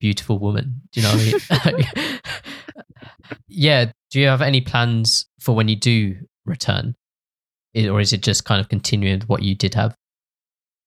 beautiful 0.00 0.38
woman. 0.38 0.82
Do 0.92 1.00
you 1.00 1.06
know 1.06 1.14
what 1.14 1.66
I 1.66 1.72
mean? 1.72 2.20
yeah. 3.48 3.92
Do 4.10 4.20
you 4.20 4.26
have 4.26 4.42
any 4.42 4.60
plans 4.60 5.26
for 5.40 5.54
when 5.54 5.68
you 5.68 5.76
do 5.76 6.16
return? 6.44 6.94
Or 7.76 8.00
is 8.00 8.12
it 8.12 8.22
just 8.22 8.44
kind 8.44 8.60
of 8.60 8.68
continuing 8.68 9.20
what 9.22 9.42
you 9.42 9.54
did 9.54 9.74
have? 9.74 9.94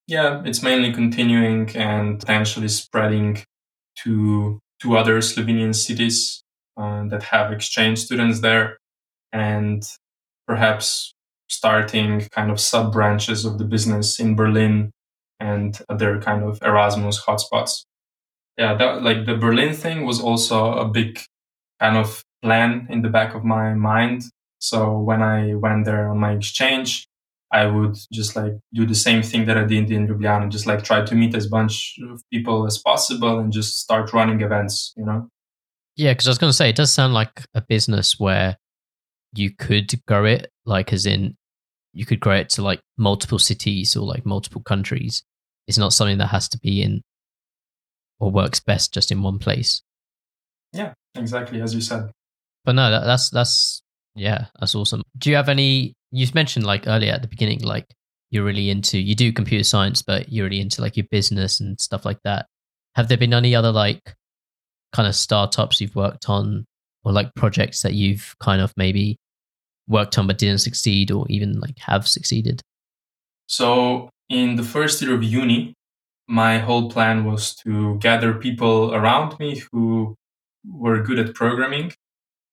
Yeah, 0.08 0.42
it's 0.44 0.64
mainly 0.64 0.92
continuing 0.92 1.70
and 1.76 2.20
potentially 2.20 2.68
spreading 2.68 3.44
to 4.04 4.60
to 4.82 4.98
other 4.98 5.20
Slovenian 5.20 5.76
cities 5.76 6.41
uh, 6.82 7.08
that 7.10 7.24
have 7.24 7.52
exchange 7.52 8.00
students 8.00 8.40
there 8.40 8.78
and 9.32 9.84
perhaps 10.48 11.14
starting 11.50 12.22
kind 12.32 12.50
of 12.50 12.60
sub 12.60 12.92
branches 12.92 13.46
of 13.46 13.58
the 13.58 13.66
business 13.66 14.20
in 14.20 14.36
Berlin 14.36 14.92
and 15.40 15.80
other 15.90 16.20
kind 16.22 16.44
of 16.44 16.60
Erasmus 16.64 17.24
hotspots. 17.26 17.86
Yeah, 18.58 18.74
that 18.76 19.04
like 19.04 19.26
the 19.26 19.36
Berlin 19.36 19.74
thing 19.74 20.06
was 20.06 20.20
also 20.20 20.74
a 20.74 20.88
big 20.88 21.20
kind 21.80 21.98
of 21.98 22.24
plan 22.42 22.88
in 22.90 23.02
the 23.02 23.10
back 23.10 23.36
of 23.36 23.44
my 23.44 23.74
mind. 23.74 24.24
So 24.60 24.98
when 25.00 25.22
I 25.22 25.56
went 25.56 25.86
there 25.86 26.10
on 26.10 26.18
my 26.20 26.34
exchange, 26.34 27.08
I 27.52 27.66
would 27.66 27.98
just 28.14 28.36
like 28.36 28.54
do 28.74 28.86
the 28.86 28.96
same 28.96 29.24
thing 29.24 29.46
that 29.46 29.58
I 29.58 29.66
did 29.66 29.92
in 29.92 30.08
Ljubljana, 30.08 30.50
just 30.50 30.68
like 30.68 30.84
try 30.84 31.04
to 31.04 31.16
meet 31.16 31.36
as 31.36 31.48
bunch 31.48 32.00
of 32.10 32.22
people 32.32 32.66
as 32.66 32.78
possible 32.78 33.40
and 33.40 33.52
just 33.52 33.80
start 33.80 34.14
running 34.14 34.42
events, 34.42 34.94
you 34.96 35.06
know? 35.06 35.28
Yeah, 35.96 36.12
because 36.12 36.28
I 36.28 36.32
was 36.32 36.38
going 36.38 36.50
to 36.50 36.56
say, 36.56 36.70
it 36.70 36.76
does 36.76 36.94
sound 36.94 37.14
like 37.14 37.46
a 37.54 37.62
business 37.62 38.20
where 38.20 38.58
you 39.34 39.52
could 39.52 39.94
grow 40.08 40.26
it, 40.26 40.52
like 40.66 40.94
as 40.94 41.06
in 41.06 41.36
you 41.94 42.06
could 42.06 42.20
grow 42.20 42.36
it 42.36 42.50
to 42.50 42.62
like 42.62 42.82
multiple 42.98 43.40
cities 43.40 43.96
or 43.96 44.06
like 44.06 44.26
multiple 44.26 44.62
countries. 44.62 45.24
It's 45.68 45.78
not 45.78 45.94
something 45.94 46.18
that 46.20 46.28
has 46.28 46.50
to 46.50 46.60
be 46.60 46.82
in 46.82 47.02
or 48.20 48.32
works 48.32 48.60
best 48.60 48.94
just 48.94 49.12
in 49.12 49.22
one 49.22 49.40
place. 49.40 49.82
Yeah, 50.74 50.94
exactly 51.16 51.62
as 51.62 51.74
you 51.76 51.82
said. 51.82 52.12
But 52.64 52.76
no, 52.76 52.92
that, 52.92 53.06
that's 53.06 53.30
that's 53.30 53.82
yeah, 54.16 54.46
that's 54.60 54.76
awesome. 54.76 55.02
Do 55.18 55.30
you 55.30 55.36
have 55.36 55.50
any? 55.50 55.96
You 56.12 56.28
mentioned 56.34 56.66
like 56.66 56.88
earlier 56.88 57.14
at 57.14 57.22
the 57.22 57.28
beginning, 57.28 57.62
like 57.64 57.86
you're 58.30 58.44
really 58.44 58.70
into 58.70 59.00
you 59.00 59.16
do 59.16 59.34
computer 59.34 59.64
science, 59.64 60.02
but 60.02 60.32
you're 60.32 60.46
really 60.46 60.62
into 60.62 60.82
like 60.82 60.96
your 60.96 61.08
business 61.12 61.60
and 61.60 61.80
stuff 61.80 62.06
like 62.06 62.20
that. 62.24 62.46
Have 62.96 63.08
there 63.08 63.18
been 63.18 63.34
any 63.34 63.56
other 63.56 63.72
like 63.72 64.16
kind 64.94 65.08
of 65.08 65.16
startups 65.16 65.82
you've 65.82 65.96
worked 65.96 66.30
on 66.30 66.66
or 67.04 67.12
like 67.12 67.34
projects 67.36 67.82
that 67.82 67.94
you've 67.94 68.36
kind 68.40 68.62
of 68.62 68.74
maybe 68.78 69.18
worked 69.88 70.18
on 70.18 70.28
but 70.28 70.38
didn't 70.38 70.60
succeed 70.60 71.12
or 71.12 71.26
even 71.30 71.60
like 71.60 71.78
have 71.80 72.08
succeeded? 72.08 72.62
So 73.48 74.10
in 74.30 74.56
the 74.56 74.64
first 74.64 75.02
year 75.02 75.14
of 75.14 75.24
uni, 75.24 75.74
my 76.28 76.60
whole 76.60 76.90
plan 76.90 77.26
was 77.26 77.54
to 77.56 77.98
gather 77.98 78.34
people 78.34 78.94
around 78.94 79.38
me 79.40 79.62
who 79.72 80.16
were 80.66 81.02
good 81.02 81.20
at 81.20 81.34
programming 81.34 81.92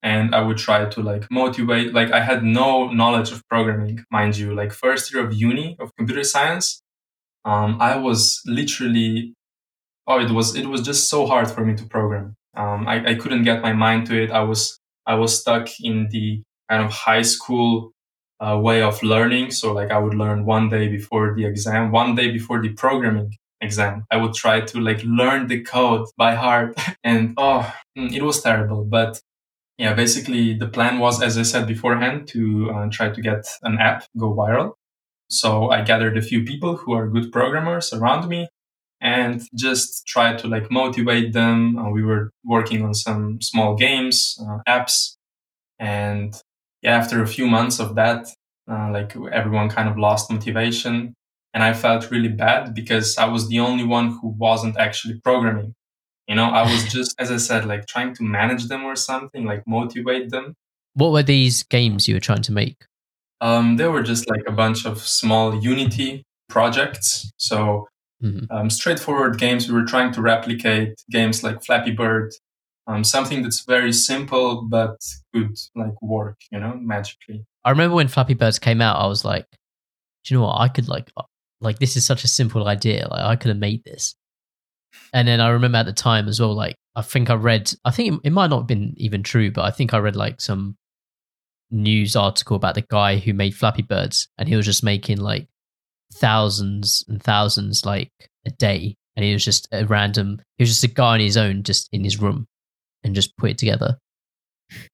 and 0.02 0.34
I 0.34 0.40
would 0.40 0.58
try 0.58 0.84
to 0.84 1.00
like 1.00 1.30
motivate 1.30 1.92
like 1.92 2.10
I 2.12 2.20
had 2.20 2.42
no 2.42 2.90
knowledge 2.90 3.32
of 3.32 3.46
programming, 3.48 4.04
mind 4.10 4.36
you, 4.36 4.54
like 4.54 4.72
first 4.72 5.12
year 5.12 5.24
of 5.24 5.34
uni 5.34 5.76
of 5.80 5.94
computer 5.96 6.24
science. 6.24 6.82
Um, 7.44 7.78
I 7.80 7.96
was 7.96 8.40
literally 8.46 9.34
oh 10.08 10.18
it 10.18 10.30
was 10.30 10.56
it 10.56 10.66
was 10.66 10.80
just 10.82 11.08
so 11.08 11.26
hard 11.26 11.50
for 11.50 11.64
me 11.64 11.74
to 11.76 11.84
program. 11.84 12.34
Um, 12.56 12.88
I, 12.88 13.10
I 13.10 13.14
couldn't 13.14 13.44
get 13.44 13.62
my 13.62 13.72
mind 13.72 14.06
to 14.08 14.20
it. 14.20 14.30
I 14.30 14.42
was 14.42 14.80
I 15.06 15.14
was 15.14 15.38
stuck 15.40 15.68
in 15.80 16.08
the 16.10 16.42
kind 16.68 16.82
of 16.84 16.92
high 16.92 17.22
school 17.22 17.92
uh, 18.40 18.58
way 18.60 18.82
of 18.82 19.02
learning. 19.02 19.50
So 19.52 19.72
like 19.72 19.90
I 19.90 19.98
would 19.98 20.14
learn 20.14 20.44
one 20.44 20.68
day 20.68 20.88
before 20.88 21.34
the 21.34 21.44
exam, 21.44 21.92
one 21.92 22.14
day 22.14 22.30
before 22.30 22.60
the 22.60 22.70
programming 22.70 23.34
exam. 23.60 24.04
I 24.10 24.16
would 24.16 24.34
try 24.34 24.60
to 24.60 24.80
like 24.80 25.02
learn 25.04 25.46
the 25.46 25.62
code 25.62 26.06
by 26.16 26.34
heart, 26.34 26.78
and 27.04 27.34
oh, 27.36 27.72
mm, 27.96 28.12
it 28.12 28.22
was 28.22 28.42
terrible. 28.42 28.84
But 28.84 29.20
yeah, 29.76 29.94
basically 29.94 30.54
the 30.54 30.68
plan 30.68 30.98
was, 30.98 31.22
as 31.22 31.38
I 31.38 31.42
said 31.42 31.68
beforehand, 31.68 32.26
to 32.28 32.70
uh, 32.70 32.88
try 32.90 33.10
to 33.10 33.20
get 33.20 33.46
an 33.62 33.78
app 33.78 34.04
go 34.16 34.34
viral. 34.34 34.72
So 35.30 35.70
I 35.70 35.82
gathered 35.82 36.16
a 36.16 36.22
few 36.22 36.42
people 36.42 36.76
who 36.76 36.94
are 36.94 37.06
good 37.06 37.30
programmers 37.30 37.92
around 37.92 38.28
me 38.28 38.48
and 39.00 39.42
just 39.54 40.06
try 40.06 40.34
to 40.34 40.48
like 40.48 40.70
motivate 40.70 41.32
them. 41.32 41.78
Uh, 41.78 41.90
we 41.90 42.02
were 42.02 42.30
working 42.44 42.84
on 42.84 42.94
some 42.94 43.40
small 43.40 43.76
games, 43.76 44.38
uh, 44.40 44.58
apps. 44.68 45.16
And 45.78 46.34
yeah, 46.82 46.96
after 46.96 47.22
a 47.22 47.26
few 47.26 47.46
months 47.46 47.78
of 47.78 47.94
that, 47.94 48.28
uh, 48.70 48.90
like 48.90 49.16
everyone 49.32 49.68
kind 49.68 49.88
of 49.88 49.96
lost 49.96 50.30
motivation. 50.30 51.14
And 51.54 51.62
I 51.62 51.72
felt 51.72 52.10
really 52.10 52.28
bad 52.28 52.74
because 52.74 53.16
I 53.16 53.24
was 53.26 53.48
the 53.48 53.60
only 53.60 53.84
one 53.84 54.10
who 54.10 54.28
wasn't 54.28 54.76
actually 54.76 55.20
programming. 55.22 55.74
You 56.26 56.34
know, 56.34 56.44
I 56.44 56.62
was 56.62 56.84
just, 56.92 57.14
as 57.18 57.30
I 57.30 57.38
said, 57.38 57.64
like 57.64 57.86
trying 57.86 58.14
to 58.14 58.22
manage 58.22 58.66
them 58.66 58.84
or 58.84 58.96
something, 58.96 59.44
like 59.44 59.62
motivate 59.66 60.30
them. 60.30 60.54
What 60.94 61.12
were 61.12 61.22
these 61.22 61.62
games 61.62 62.08
you 62.08 62.14
were 62.14 62.20
trying 62.20 62.42
to 62.42 62.52
make? 62.52 62.84
Um, 63.40 63.76
they 63.76 63.86
were 63.86 64.02
just 64.02 64.28
like 64.28 64.42
a 64.48 64.52
bunch 64.52 64.84
of 64.84 64.98
small 64.98 65.54
Unity 65.54 66.24
projects. 66.48 67.30
So 67.36 67.86
mm-hmm. 68.22 68.44
um, 68.50 68.70
straightforward 68.70 69.38
games. 69.38 69.68
We 69.68 69.74
were 69.74 69.86
trying 69.86 70.12
to 70.12 70.22
replicate 70.22 71.02
games 71.10 71.42
like 71.42 71.62
Flappy 71.64 71.92
Bird, 71.92 72.32
um, 72.86 73.04
something 73.04 73.42
that's 73.42 73.64
very 73.64 73.92
simple 73.92 74.62
but 74.62 74.96
could 75.34 75.56
like 75.76 76.00
work, 76.02 76.38
you 76.50 76.60
know, 76.60 76.74
magically. 76.80 77.44
I 77.64 77.70
remember 77.70 77.96
when 77.96 78.08
Flappy 78.08 78.34
Birds 78.34 78.58
came 78.58 78.80
out, 78.80 79.02
I 79.02 79.06
was 79.06 79.24
like, 79.24 79.46
do 80.24 80.34
you 80.34 80.40
know 80.40 80.46
what? 80.46 80.60
I 80.60 80.68
could 80.68 80.88
like, 80.88 81.10
uh, 81.16 81.22
like 81.60 81.78
this 81.78 81.96
is 81.96 82.06
such 82.06 82.24
a 82.24 82.28
simple 82.28 82.66
idea. 82.66 83.08
Like 83.10 83.20
I 83.20 83.36
could 83.36 83.48
have 83.48 83.58
made 83.58 83.84
this. 83.84 84.14
And 85.12 85.28
then 85.28 85.40
I 85.40 85.48
remember 85.48 85.78
at 85.78 85.86
the 85.86 85.92
time 85.92 86.28
as 86.28 86.40
well, 86.40 86.54
like 86.54 86.76
I 86.96 87.02
think 87.02 87.30
I 87.30 87.34
read, 87.34 87.72
I 87.84 87.90
think 87.90 88.14
it, 88.14 88.28
it 88.28 88.32
might 88.32 88.50
not 88.50 88.60
have 88.60 88.66
been 88.66 88.94
even 88.96 89.22
true, 89.22 89.50
but 89.50 89.64
I 89.64 89.70
think 89.70 89.94
I 89.94 89.98
read 89.98 90.16
like 90.16 90.40
some 90.40 90.76
news 91.70 92.16
article 92.16 92.56
about 92.56 92.74
the 92.74 92.84
guy 92.88 93.18
who 93.18 93.34
made 93.34 93.54
Flappy 93.54 93.82
Birds, 93.82 94.28
and 94.38 94.48
he 94.48 94.56
was 94.56 94.66
just 94.66 94.82
making 94.82 95.18
like 95.18 95.48
thousands 96.12 97.04
and 97.08 97.22
thousands 97.22 97.84
like 97.84 98.10
a 98.46 98.50
day, 98.50 98.96
and 99.16 99.24
he 99.24 99.32
was 99.32 99.44
just 99.44 99.68
a 99.72 99.84
random. 99.86 100.40
He 100.56 100.62
was 100.62 100.70
just 100.70 100.84
a 100.84 100.88
guy 100.88 101.14
on 101.14 101.20
his 101.20 101.36
own, 101.36 101.62
just 101.62 101.88
in 101.92 102.04
his 102.04 102.20
room, 102.20 102.46
and 103.04 103.14
just 103.14 103.36
put 103.36 103.50
it 103.50 103.58
together. 103.58 103.98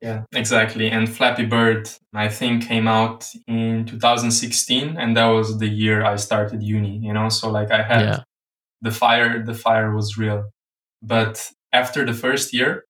Yeah, 0.01 0.23
exactly. 0.33 0.89
And 0.89 1.09
Flappy 1.09 1.45
Bird, 1.45 1.91
I 2.15 2.29
think, 2.29 2.69
came 2.69 2.87
out 2.87 3.29
in 3.49 3.87
2016, 3.87 4.97
and 4.97 5.17
that 5.17 5.27
was 5.27 5.59
the 5.59 5.69
year 5.69 6.05
I 6.05 6.17
started 6.17 6.63
uni. 6.63 6.99
You 6.99 7.13
know, 7.13 7.29
so 7.29 7.51
like 7.51 7.71
I 7.71 7.83
had 7.83 8.01
yeah 8.03 8.21
the 8.85 8.93
fire 8.93 9.43
the 9.43 9.55
fire 9.55 9.93
was 9.93 10.17
real 10.19 10.51
but 11.03 11.51
after 11.73 12.05
the 12.05 12.13
first 12.13 12.53
year 12.53 12.85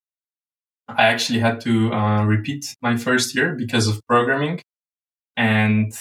i 0.88 1.04
actually 1.04 1.38
had 1.38 1.60
to 1.60 1.92
uh, 1.92 2.24
repeat 2.24 2.74
my 2.82 2.96
first 2.96 3.34
year 3.34 3.54
because 3.54 3.86
of 3.86 4.00
programming 4.06 4.60
and 5.36 5.92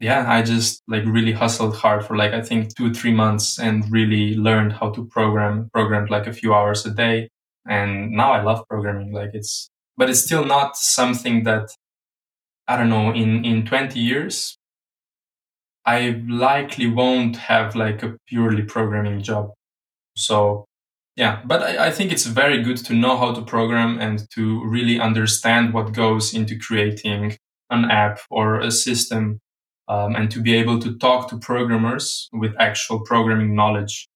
yeah 0.00 0.30
i 0.30 0.42
just 0.42 0.82
like 0.88 1.04
really 1.06 1.32
hustled 1.32 1.74
hard 1.76 2.04
for 2.04 2.16
like 2.16 2.32
i 2.32 2.42
think 2.42 2.74
two 2.76 2.92
three 2.92 3.12
months 3.12 3.58
and 3.58 3.90
really 3.90 4.34
learned 4.36 4.72
how 4.72 4.90
to 4.90 5.06
program 5.06 5.70
programmed 5.72 6.10
like 6.10 6.26
a 6.26 6.32
few 6.32 6.52
hours 6.52 6.84
a 6.84 6.90
day 6.90 7.28
and 7.68 8.10
now 8.12 8.32
i 8.32 8.42
love 8.42 8.62
programming 8.68 9.12
like 9.12 9.30
it's 9.32 9.70
but 9.96 10.10
it's 10.10 10.22
still 10.22 10.44
not 10.44 10.76
something 10.76 11.44
that 11.44 11.70
i 12.68 12.76
don't 12.76 12.90
know 12.90 13.10
in 13.12 13.44
in 13.44 13.64
20 13.64 13.98
years 13.98 14.58
I 15.86 16.20
likely 16.26 16.88
won't 16.88 17.36
have 17.36 17.76
like 17.76 18.02
a 18.02 18.16
purely 18.26 18.62
programming 18.62 19.22
job. 19.22 19.52
So 20.16 20.66
yeah, 21.14 21.40
but 21.46 21.62
I, 21.62 21.86
I, 21.86 21.90
think 21.92 22.12
it's 22.12 22.26
very 22.26 22.62
good 22.62 22.76
to 22.78 22.92
know 22.92 23.16
how 23.16 23.32
to 23.32 23.40
program 23.40 23.98
and 23.98 24.28
to 24.32 24.62
really 24.64 25.00
understand 25.00 25.72
what 25.72 25.94
goes 25.94 26.34
into 26.34 26.58
creating 26.58 27.38
an 27.70 27.90
app 27.90 28.20
or 28.30 28.60
a 28.60 28.70
system 28.70 29.38
um, 29.88 30.16
and 30.16 30.30
to 30.30 30.40
be 30.40 30.54
able 30.54 30.78
to 30.80 30.96
talk 30.98 31.28
to 31.30 31.38
programmers 31.38 32.28
with 32.32 32.54
actual 32.58 33.00
programming 33.00 33.54
knowledge, 33.54 34.08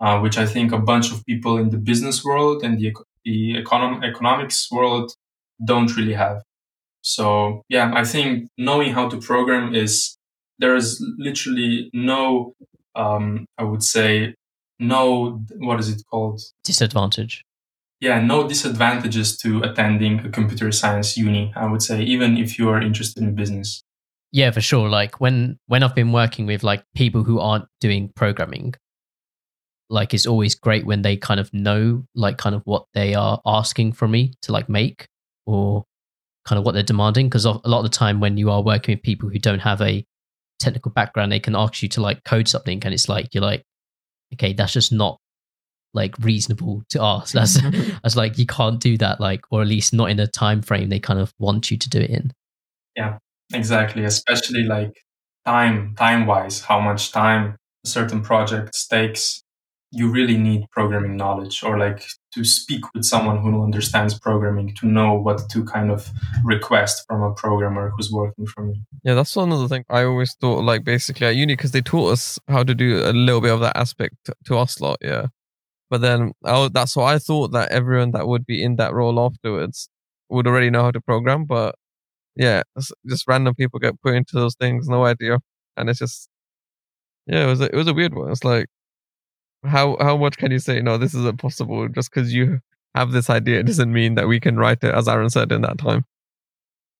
uh, 0.00 0.18
which 0.20 0.38
I 0.38 0.46
think 0.46 0.72
a 0.72 0.78
bunch 0.78 1.12
of 1.12 1.24
people 1.26 1.58
in 1.58 1.70
the 1.70 1.78
business 1.78 2.24
world 2.24 2.62
and 2.62 2.78
the, 2.78 2.94
the 3.24 3.62
econom- 3.62 4.04
economics 4.04 4.70
world 4.70 5.12
don't 5.64 5.96
really 5.96 6.14
have. 6.14 6.42
So 7.02 7.62
yeah, 7.68 7.92
I 7.94 8.04
think 8.04 8.48
knowing 8.58 8.92
how 8.92 9.08
to 9.08 9.18
program 9.18 9.74
is 9.74 10.16
there 10.58 10.74
is 10.74 11.04
literally 11.18 11.90
no, 11.92 12.54
um, 12.94 13.46
I 13.58 13.64
would 13.64 13.82
say, 13.82 14.34
no, 14.78 15.42
what 15.58 15.80
is 15.80 15.88
it 15.88 16.02
called? 16.10 16.40
Disadvantage. 16.64 17.42
Yeah, 18.00 18.20
no 18.20 18.46
disadvantages 18.46 19.36
to 19.38 19.62
attending 19.62 20.20
a 20.20 20.28
computer 20.28 20.70
science 20.70 21.16
uni, 21.16 21.52
I 21.56 21.66
would 21.66 21.82
say, 21.82 22.02
even 22.02 22.36
if 22.36 22.58
you 22.58 22.68
are 22.68 22.80
interested 22.80 23.22
in 23.22 23.34
business. 23.34 23.82
Yeah, 24.36 24.50
for 24.50 24.60
sure. 24.60 24.90
Like 24.90 25.18
when 25.18 25.58
when 25.66 25.82
I've 25.82 25.94
been 25.94 26.12
working 26.12 26.44
with 26.44 26.62
like 26.62 26.84
people 26.94 27.24
who 27.24 27.40
aren't 27.40 27.64
doing 27.80 28.10
programming, 28.14 28.74
like 29.88 30.12
it's 30.12 30.26
always 30.26 30.54
great 30.54 30.84
when 30.84 31.00
they 31.00 31.16
kind 31.16 31.40
of 31.40 31.50
know 31.54 32.04
like 32.14 32.36
kind 32.36 32.54
of 32.54 32.60
what 32.66 32.84
they 32.92 33.14
are 33.14 33.40
asking 33.46 33.94
from 33.94 34.10
me 34.10 34.34
to 34.42 34.52
like 34.52 34.68
make 34.68 35.08
or 35.46 35.84
kind 36.44 36.58
of 36.58 36.66
what 36.66 36.72
they're 36.72 36.82
demanding 36.82 37.30
because 37.30 37.46
a 37.46 37.52
lot 37.64 37.78
of 37.78 37.84
the 37.84 37.88
time 37.88 38.20
when 38.20 38.36
you 38.36 38.50
are 38.50 38.62
working 38.62 38.94
with 38.94 39.02
people 39.02 39.30
who 39.30 39.38
don't 39.38 39.60
have 39.60 39.80
a 39.80 40.04
technical 40.58 40.90
background, 40.90 41.32
they 41.32 41.40
can 41.40 41.56
ask 41.56 41.82
you 41.82 41.88
to 41.88 42.02
like 42.02 42.22
code 42.24 42.46
something, 42.46 42.82
and 42.84 42.92
it's 42.92 43.08
like 43.08 43.34
you're 43.34 43.42
like, 43.42 43.62
okay, 44.34 44.52
that's 44.52 44.74
just 44.74 44.92
not 44.92 45.18
like 45.94 46.14
reasonable 46.18 46.82
to 46.90 47.00
ask. 47.02 47.32
That's 47.32 47.58
that's 48.02 48.16
like 48.16 48.36
you 48.36 48.44
can't 48.44 48.80
do 48.80 48.98
that, 48.98 49.18
like, 49.18 49.40
or 49.50 49.62
at 49.62 49.68
least 49.68 49.94
not 49.94 50.10
in 50.10 50.20
a 50.20 50.26
time 50.26 50.60
frame 50.60 50.90
they 50.90 51.00
kind 51.00 51.20
of 51.20 51.32
want 51.38 51.70
you 51.70 51.78
to 51.78 51.88
do 51.88 52.00
it 52.00 52.10
in. 52.10 52.34
Yeah, 52.96 53.16
exactly. 53.52 54.04
Especially 54.04 54.64
like 54.64 54.92
time, 55.44 55.94
time 55.96 56.26
wise, 56.26 56.60
how 56.60 56.80
much 56.80 57.12
time 57.12 57.56
a 57.84 57.88
certain 57.88 58.22
project 58.22 58.76
takes 58.90 59.42
you 59.92 60.10
really 60.10 60.36
need 60.36 60.68
programming 60.70 61.16
knowledge 61.16 61.62
or 61.62 61.78
like 61.78 62.04
to 62.34 62.44
speak 62.44 62.82
with 62.94 63.04
someone 63.04 63.38
who 63.38 63.62
understands 63.62 64.18
programming 64.18 64.74
to 64.74 64.86
know 64.86 65.14
what 65.14 65.48
to 65.48 65.64
kind 65.64 65.90
of 65.90 66.10
request 66.44 67.04
from 67.08 67.22
a 67.22 67.32
programmer 67.32 67.92
who's 67.96 68.10
working 68.10 68.46
for 68.46 68.66
you. 68.66 68.74
Yeah, 69.04 69.14
that's 69.14 69.36
another 69.36 69.68
thing 69.68 69.84
I 69.88 70.04
always 70.04 70.34
thought 70.40 70.64
like 70.64 70.84
basically 70.84 71.28
at 71.28 71.36
uni 71.36 71.54
because 71.54 71.70
they 71.70 71.80
taught 71.80 72.12
us 72.12 72.38
how 72.48 72.62
to 72.62 72.74
do 72.74 73.04
a 73.04 73.12
little 73.12 73.40
bit 73.40 73.52
of 73.52 73.60
that 73.60 73.76
aspect 73.76 74.30
to 74.44 74.56
us 74.56 74.80
lot, 74.80 74.98
yeah. 75.00 75.28
But 75.88 76.00
then 76.00 76.32
I, 76.44 76.68
that's 76.72 76.96
why 76.96 77.14
I 77.14 77.18
thought 77.18 77.52
that 77.52 77.70
everyone 77.70 78.10
that 78.10 78.26
would 78.26 78.44
be 78.44 78.62
in 78.62 78.76
that 78.76 78.92
role 78.92 79.20
afterwards 79.20 79.88
would 80.28 80.48
already 80.48 80.68
know 80.68 80.82
how 80.82 80.90
to 80.90 81.00
program, 81.00 81.44
but 81.44 81.76
yeah, 82.36 82.62
just 83.06 83.24
random 83.26 83.54
people 83.54 83.80
get 83.80 84.00
put 84.02 84.14
into 84.14 84.36
those 84.36 84.54
things, 84.56 84.88
no 84.88 85.04
idea, 85.04 85.40
and 85.76 85.90
it's 85.90 85.98
just 85.98 86.28
yeah, 87.26 87.44
it 87.44 87.46
was 87.46 87.60
a, 87.60 87.64
it 87.64 87.74
was 87.74 87.88
a 87.88 87.94
weird 87.94 88.14
one. 88.14 88.30
It's 88.30 88.44
like 88.44 88.66
how 89.64 89.96
how 90.00 90.16
much 90.16 90.36
can 90.36 90.50
you 90.50 90.58
say 90.58 90.80
no 90.80 90.98
this 90.98 91.14
isn't 91.14 91.38
possible 91.38 91.88
just 91.88 92.10
because 92.10 92.32
you 92.32 92.60
have 92.94 93.12
this 93.12 93.28
idea 93.28 93.60
it 93.60 93.66
doesn't 93.66 93.92
mean 93.92 94.14
that 94.14 94.28
we 94.28 94.40
can 94.40 94.56
write 94.56 94.82
it 94.82 94.94
as 94.94 95.08
aaron 95.08 95.30
said 95.30 95.52
in 95.52 95.62
that 95.62 95.78
time. 95.78 96.04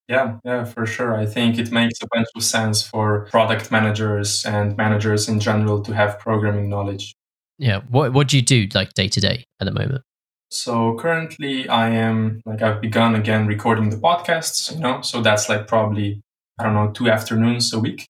Yeah 0.09 0.39
yeah 0.45 0.65
for 0.65 0.87
sure. 0.87 1.17
I 1.17 1.27
think 1.27 1.59
it 1.59 1.73
makes 1.73 2.01
a 2.03 2.07
bunch 2.13 2.29
of 2.37 2.43
sense 2.43 2.83
for 2.83 3.27
product 3.31 3.71
managers 3.73 4.45
and 4.45 4.77
managers 4.77 5.29
in 5.29 5.41
general 5.41 5.83
to 5.83 5.93
have 5.95 6.19
programming 6.19 6.69
knowledge. 6.69 7.15
Yeah 7.59 7.81
what 7.89 8.13
what 8.13 8.29
do 8.29 8.37
you 8.37 8.43
do 8.43 8.67
like 8.75 8.95
day 8.95 9.09
to 9.09 9.21
day 9.21 9.45
at 9.61 9.65
the 9.65 9.73
moment 9.73 10.03
so 10.51 10.97
currently 10.97 11.69
i 11.69 11.89
am 11.89 12.41
like 12.47 12.63
i've 12.63 12.81
begun 12.81 13.15
again 13.15 13.47
recording 13.47 13.91
the 13.91 13.97
podcasts 13.97 14.73
you 14.73 14.79
know 14.79 15.01
so 15.01 15.21
that's 15.21 15.49
like 15.49 15.67
probably 15.67 16.21
i 16.59 16.63
don't 16.63 16.75
know 16.75 16.91
two 16.91 17.09
afternoons 17.11 17.73
a 17.73 17.79
week 17.79 18.07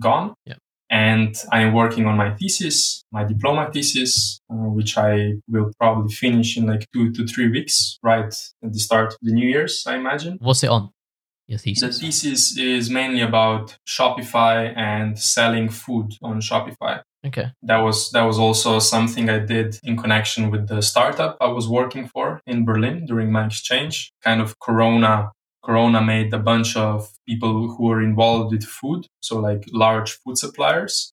gone 0.00 0.34
yeah 0.44 0.54
and 0.90 1.36
I 1.50 1.62
am 1.62 1.72
working 1.72 2.06
on 2.06 2.16
my 2.16 2.34
thesis, 2.34 3.02
my 3.10 3.24
diploma 3.24 3.70
thesis, 3.72 4.40
uh, 4.50 4.54
which 4.54 4.96
I 4.96 5.34
will 5.48 5.72
probably 5.78 6.12
finish 6.12 6.56
in 6.56 6.66
like 6.66 6.86
two 6.92 7.12
to 7.12 7.26
three 7.26 7.50
weeks, 7.50 7.98
right 8.02 8.32
at 8.62 8.72
the 8.72 8.78
start 8.78 9.12
of 9.12 9.18
the 9.22 9.32
New 9.32 9.48
Year's, 9.48 9.84
I 9.86 9.96
imagine. 9.96 10.38
What's 10.40 10.62
it 10.62 10.70
on? 10.70 10.90
Your 11.48 11.58
thesis? 11.58 11.98
The 11.98 12.06
thesis 12.06 12.58
is 12.58 12.90
mainly 12.90 13.20
about 13.20 13.76
Shopify 13.86 14.76
and 14.76 15.18
selling 15.18 15.68
food 15.68 16.12
on 16.22 16.40
Shopify. 16.40 17.02
Okay. 17.26 17.46
That 17.62 17.78
was 17.78 18.10
that 18.12 18.22
was 18.22 18.38
also 18.38 18.78
something 18.78 19.28
I 19.28 19.40
did 19.40 19.78
in 19.82 19.96
connection 19.96 20.50
with 20.50 20.68
the 20.68 20.80
startup 20.80 21.36
I 21.40 21.48
was 21.48 21.68
working 21.68 22.06
for 22.06 22.40
in 22.46 22.64
Berlin 22.64 23.06
during 23.06 23.32
my 23.32 23.46
exchange. 23.46 24.12
Kind 24.22 24.40
of 24.40 24.58
Corona 24.60 25.32
Corona 25.64 26.00
made 26.00 26.32
a 26.32 26.38
bunch 26.38 26.76
of 26.76 27.10
people 27.26 27.68
who 27.68 27.86
were 27.88 28.00
involved 28.00 28.52
with 28.52 28.64
food, 28.64 29.06
so 29.20 29.40
like 29.40 29.64
large 29.72 30.12
food 30.12 30.38
suppliers, 30.38 31.12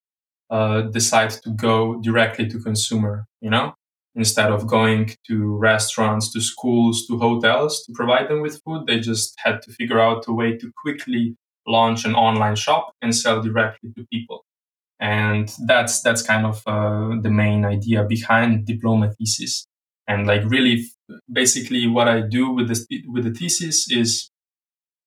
uh, 0.52 0.82
decide 0.82 1.32
to 1.32 1.50
go 1.50 2.00
directly 2.02 2.48
to 2.50 2.60
consumer, 2.60 3.26
you 3.42 3.50
know, 3.50 3.74
instead 4.14 4.52
of 4.52 4.68
going 4.68 5.16
to 5.28 5.58
restaurants, 5.58 6.32
to 6.34 6.42
schools, 6.42 7.08
to 7.08 7.18
hotels 7.18 7.84
to 7.86 7.94
provide 7.94 8.28
them 8.30 8.42
with 8.42 8.62
food. 8.64 8.86
They 8.86 9.00
just 9.00 9.34
had 9.40 9.64
to 9.64 9.72
figure 9.72 10.00
out 10.00 10.28
a 10.28 10.34
way 10.34 10.56
to 10.58 10.72
quickly 10.84 11.36
launch 11.66 12.06
an 12.06 12.14
online 12.14 12.56
shop 12.56 12.94
and 13.02 13.16
sell 13.16 13.42
directly 13.42 13.92
to 13.96 14.06
people. 14.12 14.46
And 15.04 15.54
that's, 15.68 16.02
that's 16.02 16.22
kind 16.22 16.46
of 16.46 16.64
uh, 16.66 17.18
the 17.22 17.30
main 17.30 17.66
idea 17.66 18.06
behind 18.06 18.66
diploma 18.66 19.12
thesis. 19.14 19.68
And 20.08 20.26
like 20.26 20.44
really, 20.46 20.86
basically 21.32 21.88
what 21.88 22.08
I 22.08 22.22
do 22.22 22.50
with 22.50 22.70
this, 22.70 22.88
with 23.08 23.26
the 23.26 23.34
thesis 23.34 23.92
is 23.92 24.30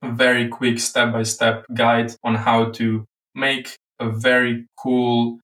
a 0.02 0.12
very 0.12 0.48
quick 0.48 0.80
step 0.80 1.14
by 1.14 1.22
step 1.22 1.64
guide 1.72 2.12
on 2.22 2.34
how 2.34 2.66
to 2.72 3.06
make 3.34 3.76
a 3.98 4.10
very 4.10 4.66
cool 4.78 5.40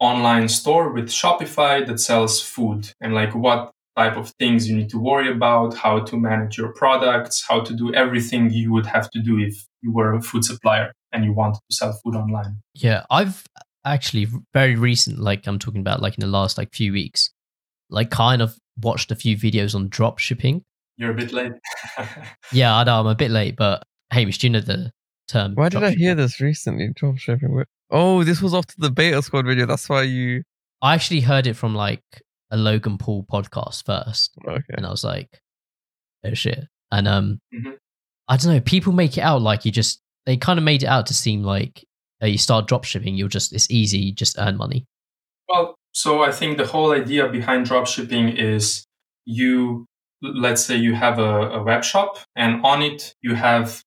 online 0.00 0.48
store 0.48 0.92
with 0.92 1.08
Shopify 1.08 1.86
that 1.86 2.00
sells 2.00 2.42
food 2.42 2.90
and 3.00 3.14
like 3.14 3.36
what 3.36 3.70
type 3.96 4.16
of 4.16 4.32
things 4.40 4.68
you 4.68 4.74
need 4.76 4.90
to 4.90 4.98
worry 4.98 5.30
about, 5.30 5.74
how 5.74 6.00
to 6.00 6.16
manage 6.16 6.58
your 6.58 6.72
products, 6.72 7.44
how 7.48 7.60
to 7.60 7.72
do 7.72 7.94
everything 7.94 8.50
you 8.50 8.72
would 8.72 8.86
have 8.86 9.08
to 9.10 9.20
do 9.20 9.38
if 9.38 9.64
you 9.80 9.92
were 9.92 10.12
a 10.14 10.20
food 10.20 10.44
supplier 10.44 10.92
and 11.12 11.24
you 11.24 11.32
wanted 11.32 11.60
to 11.70 11.76
sell 11.76 11.92
food 12.02 12.16
online. 12.16 12.56
Yeah, 12.74 13.04
I've 13.10 13.44
actually 13.84 14.28
very 14.52 14.76
recent, 14.76 15.18
like 15.18 15.46
I'm 15.46 15.58
talking 15.58 15.80
about 15.80 16.00
like 16.02 16.14
in 16.14 16.20
the 16.20 16.26
last 16.26 16.58
like 16.58 16.72
few 16.74 16.92
weeks, 16.92 17.30
like 17.90 18.10
kind 18.10 18.40
of 18.42 18.56
watched 18.80 19.10
a 19.10 19.16
few 19.16 19.36
videos 19.36 19.74
on 19.74 19.88
drop 19.88 20.18
shipping. 20.18 20.64
You're 20.96 21.10
a 21.12 21.14
bit 21.14 21.32
late. 21.32 21.52
yeah, 22.52 22.76
I 22.76 22.84
know 22.84 23.00
I'm 23.00 23.06
a 23.06 23.14
bit 23.14 23.30
late, 23.30 23.56
but 23.56 23.82
Hamish, 24.12 24.38
do 24.38 24.46
you 24.46 24.50
know 24.52 24.60
the 24.60 24.90
term? 25.28 25.54
Why 25.54 25.68
did 25.68 25.82
I 25.82 25.90
hear 25.92 26.14
this 26.14 26.40
recently? 26.40 26.90
Drop 26.94 27.16
shipping. 27.18 27.64
Oh, 27.90 28.24
this 28.24 28.40
was 28.40 28.54
after 28.54 28.74
the 28.78 28.90
beta 28.90 29.20
squad 29.22 29.46
video. 29.46 29.66
That's 29.66 29.88
why 29.88 30.02
you. 30.02 30.42
I 30.80 30.94
actually 30.94 31.20
heard 31.20 31.46
it 31.46 31.54
from 31.54 31.74
like 31.74 32.02
a 32.50 32.56
Logan 32.56 32.98
Paul 32.98 33.24
podcast 33.30 33.84
first, 33.86 34.32
Okay. 34.46 34.62
and 34.76 34.84
I 34.86 34.90
was 34.90 35.04
like, 35.04 35.40
"Oh 36.24 36.34
shit!" 36.34 36.66
And 36.90 37.08
um, 37.08 37.40
Mhm. 37.54 37.76
I 38.28 38.36
don't 38.36 38.52
know. 38.54 38.60
People 38.60 38.92
make 38.92 39.16
it 39.16 39.22
out 39.22 39.42
like 39.42 39.64
you 39.64 39.72
just 39.72 40.00
they 40.26 40.36
kind 40.36 40.58
of 40.58 40.64
made 40.64 40.82
it 40.82 40.86
out 40.86 41.06
to 41.06 41.14
seem 41.14 41.42
like 41.42 41.84
uh, 42.22 42.26
you 42.26 42.38
start 42.38 42.68
drop 42.68 42.84
shipping, 42.84 43.16
you'll 43.16 43.28
just 43.28 43.52
it's 43.52 43.70
easy, 43.70 43.98
you 43.98 44.12
just 44.12 44.38
earn 44.38 44.56
money. 44.56 44.84
Well, 45.48 45.74
so 45.92 46.22
I 46.22 46.32
think 46.32 46.56
the 46.56 46.66
whole 46.66 46.92
idea 46.92 47.28
behind 47.28 47.66
dropshipping 47.66 48.38
is 48.38 48.84
you, 49.24 49.86
let's 50.22 50.64
say 50.64 50.76
you 50.76 50.94
have 50.94 51.18
a, 51.18 51.50
a 51.50 51.62
web 51.62 51.84
shop 51.84 52.18
and 52.36 52.64
on 52.64 52.82
it 52.82 53.14
you 53.22 53.34
have 53.34 53.82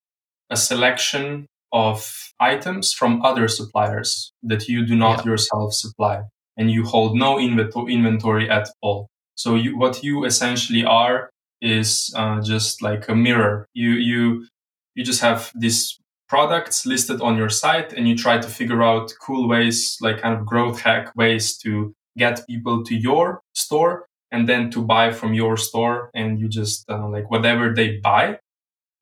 a 0.49 0.57
selection 0.57 1.47
of 1.71 2.31
items 2.39 2.93
from 2.93 3.21
other 3.23 3.47
suppliers 3.47 4.31
that 4.43 4.67
you 4.67 4.85
do 4.85 4.95
not 4.95 5.19
Yeah. 5.25 5.31
yourself 5.31 5.73
supply 5.73 6.21
and 6.57 6.69
you 6.69 6.85
hold 6.85 7.17
no 7.17 7.35
invento- 7.37 7.89
inventory 7.89 8.49
at 8.49 8.69
all. 8.81 9.07
So 9.35 9.55
you, 9.55 9.77
what 9.77 10.03
you 10.03 10.23
essentially 10.25 10.85
are 10.85 11.29
is 11.61 12.13
uh, 12.15 12.41
just 12.41 12.81
like 12.81 13.09
a 13.09 13.15
mirror. 13.15 13.65
You, 13.73 13.91
you, 13.91 14.47
you 14.93 15.03
just 15.03 15.21
have 15.21 15.51
these 15.55 15.97
products 16.27 16.85
listed 16.85 17.21
on 17.21 17.37
your 17.37 17.49
site 17.49 17.93
and 17.93 18.07
you 18.07 18.15
try 18.15 18.37
to 18.37 18.47
figure 18.47 18.83
out 18.83 19.13
cool 19.21 19.47
ways, 19.47 19.97
like 20.01 20.21
kind 20.21 20.37
of 20.37 20.45
growth 20.45 20.81
hack 20.81 21.15
ways 21.15 21.57
to 21.59 21.93
get 22.17 22.45
people 22.47 22.83
to 22.83 22.95
your 22.95 23.41
store 23.53 24.07
and 24.31 24.49
then 24.49 24.71
to 24.71 24.81
buy 24.81 25.11
from 25.11 25.33
your 25.33 25.57
store. 25.57 26.09
And 26.13 26.39
you 26.39 26.47
just 26.47 26.89
uh, 26.89 27.07
like 27.07 27.29
whatever 27.29 27.73
they 27.73 27.97
buy, 27.97 28.39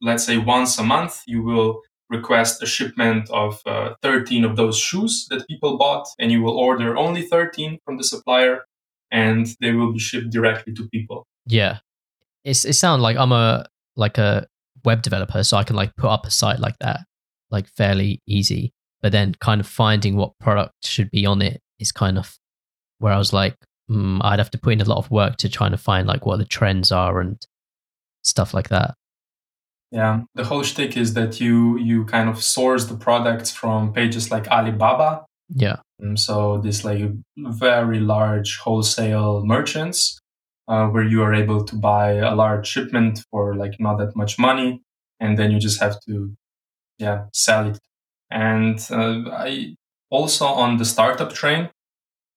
let's 0.01 0.25
say 0.25 0.37
once 0.37 0.77
a 0.77 0.83
month, 0.83 1.21
you 1.25 1.41
will 1.41 1.81
request 2.09 2.61
a 2.61 2.65
shipment 2.65 3.29
of 3.31 3.61
uh, 3.65 3.93
13 4.01 4.45
of 4.45 4.55
those 4.55 4.77
shoes 4.77 5.27
that 5.29 5.47
people 5.47 5.77
bought 5.77 6.07
and 6.19 6.31
you 6.31 6.41
will 6.41 6.57
order 6.57 6.95
only 6.97 7.23
13 7.23 7.79
from 7.85 7.97
the 7.97 8.03
supplier 8.03 8.65
and 9.11 9.55
they 9.61 9.71
will 9.71 9.93
be 9.93 9.99
shipped 9.99 10.29
directly 10.29 10.73
to 10.73 10.87
people. 10.89 11.25
Yeah, 11.45 11.79
it's 12.43 12.65
it 12.65 12.73
sounds 12.73 13.01
like 13.01 13.15
I'm 13.17 13.31
a 13.31 13.65
like 13.95 14.17
a 14.17 14.47
web 14.83 15.01
developer, 15.01 15.43
so 15.43 15.57
I 15.57 15.63
can 15.63 15.75
like 15.75 15.95
put 15.95 16.09
up 16.09 16.25
a 16.25 16.31
site 16.31 16.59
like 16.59 16.77
that, 16.79 17.01
like 17.53 17.67
fairly 17.67 18.21
easy. 18.27 18.73
But 19.01 19.13
then 19.13 19.35
kind 19.39 19.61
of 19.61 19.67
finding 19.67 20.17
what 20.17 20.37
product 20.39 20.73
should 20.85 21.09
be 21.11 21.25
on 21.25 21.41
it 21.41 21.61
is 21.79 21.91
kind 21.91 22.17
of 22.17 22.37
where 22.99 23.13
I 23.13 23.17
was 23.17 23.31
like, 23.31 23.55
mm, 23.89 24.19
I'd 24.21 24.39
have 24.39 24.51
to 24.51 24.57
put 24.57 24.73
in 24.73 24.81
a 24.81 24.85
lot 24.85 24.97
of 24.97 25.11
work 25.11 25.37
to 25.37 25.49
try 25.49 25.69
to 25.69 25.77
find 25.77 26.07
like 26.07 26.25
what 26.25 26.37
the 26.39 26.45
trends 26.45 26.91
are 26.91 27.21
and 27.21 27.37
stuff 28.23 28.53
like 28.53 28.69
that. 28.69 28.95
Yeah, 29.91 30.21
the 30.33 30.43
whole 30.43 30.63
shtick 30.63 30.97
is 30.97 31.13
that 31.13 31.39
you 31.39 31.77
you 31.77 32.05
kind 32.05 32.27
of 32.27 32.41
source 32.41 32.85
the 32.85 32.97
products 32.97 33.51
from 33.51 33.93
pages 33.93 34.31
like 34.31 34.47
Alibaba. 34.47 35.25
Yeah, 35.49 35.77
Um, 36.01 36.17
so 36.17 36.57
these 36.57 36.83
like 36.83 37.01
very 37.37 37.99
large 37.99 38.57
wholesale 38.57 39.45
merchants, 39.45 40.19
uh, 40.67 40.87
where 40.87 41.03
you 41.03 41.21
are 41.21 41.33
able 41.33 41.63
to 41.65 41.75
buy 41.75 42.13
a 42.13 42.33
large 42.33 42.67
shipment 42.67 43.23
for 43.29 43.55
like 43.55 43.79
not 43.79 43.97
that 43.99 44.15
much 44.15 44.39
money, 44.39 44.81
and 45.19 45.37
then 45.37 45.51
you 45.51 45.59
just 45.59 45.79
have 45.79 45.99
to, 46.07 46.33
yeah, 46.97 47.25
sell 47.33 47.67
it. 47.69 47.79
And 48.31 48.79
uh, 48.89 49.29
I 49.31 49.75
also 50.09 50.45
on 50.45 50.77
the 50.77 50.85
startup 50.85 51.33
train 51.33 51.69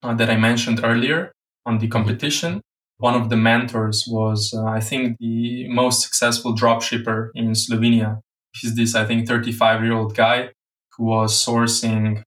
uh, 0.02 0.14
that 0.14 0.30
I 0.30 0.36
mentioned 0.36 0.80
earlier 0.82 1.32
on 1.64 1.78
the 1.78 1.88
competition, 1.88 2.60
one 2.98 3.14
of 3.14 3.28
the 3.28 3.36
mentors 3.36 4.06
was, 4.08 4.54
uh, 4.56 4.64
I 4.64 4.80
think, 4.80 5.18
the 5.18 5.68
most 5.68 6.02
successful 6.02 6.54
dropshipper 6.56 7.30
in 7.34 7.52
Slovenia. 7.52 8.20
He's 8.54 8.74
this, 8.74 8.94
I 8.94 9.04
think, 9.04 9.28
35 9.28 9.82
year 9.82 9.92
old 9.92 10.14
guy 10.14 10.50
who 10.96 11.04
was 11.04 11.44
sourcing, 11.44 12.22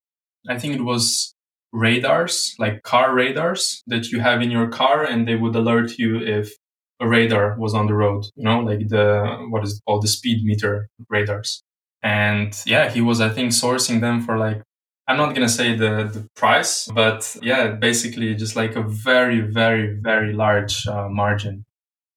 I 0.48 0.58
think 0.58 0.76
it 0.76 0.84
was 0.84 1.34
radars, 1.72 2.54
like 2.58 2.82
car 2.82 3.12
radars 3.14 3.82
that 3.86 4.10
you 4.10 4.20
have 4.20 4.42
in 4.42 4.50
your 4.50 4.68
car, 4.68 5.04
and 5.04 5.26
they 5.26 5.34
would 5.34 5.56
alert 5.56 5.98
you 5.98 6.20
if 6.20 6.52
a 7.00 7.08
radar 7.08 7.56
was 7.58 7.74
on 7.74 7.86
the 7.86 7.94
road, 7.94 8.26
you 8.36 8.44
know, 8.44 8.60
like 8.60 8.88
the, 8.88 9.46
what 9.48 9.64
is 9.64 9.74
it 9.74 9.82
called, 9.86 10.02
the 10.02 10.08
speed 10.08 10.44
meter 10.44 10.88
radars. 11.08 11.62
And 12.02 12.54
yeah, 12.66 12.90
he 12.90 13.00
was, 13.00 13.20
I 13.20 13.28
think, 13.28 13.52
sourcing 13.52 14.00
them 14.00 14.22
for 14.22 14.38
like 14.38 14.62
I'm 15.06 15.16
not 15.16 15.34
gonna 15.34 15.48
say 15.48 15.74
the 15.74 16.08
the 16.12 16.28
price, 16.36 16.86
but 16.94 17.36
yeah, 17.42 17.72
basically 17.72 18.34
just 18.36 18.54
like 18.54 18.76
a 18.76 18.82
very 18.82 19.40
very 19.40 19.98
very 20.00 20.32
large 20.32 20.86
uh, 20.86 21.08
margin. 21.08 21.64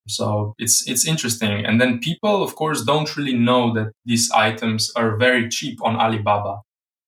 So 0.08 0.54
it's 0.60 0.88
it's 0.88 1.08
interesting, 1.08 1.66
and 1.66 1.82
then 1.82 2.00
people, 2.00 2.44
of 2.44 2.56
course, 2.56 2.84
don't 2.84 3.16
really 3.18 3.34
know 3.38 3.74
that 3.74 3.94
these 4.06 4.30
items 4.32 4.92
are 4.96 5.18
very 5.18 5.50
cheap 5.50 5.80
on 5.84 5.96
Alibaba. 5.96 6.62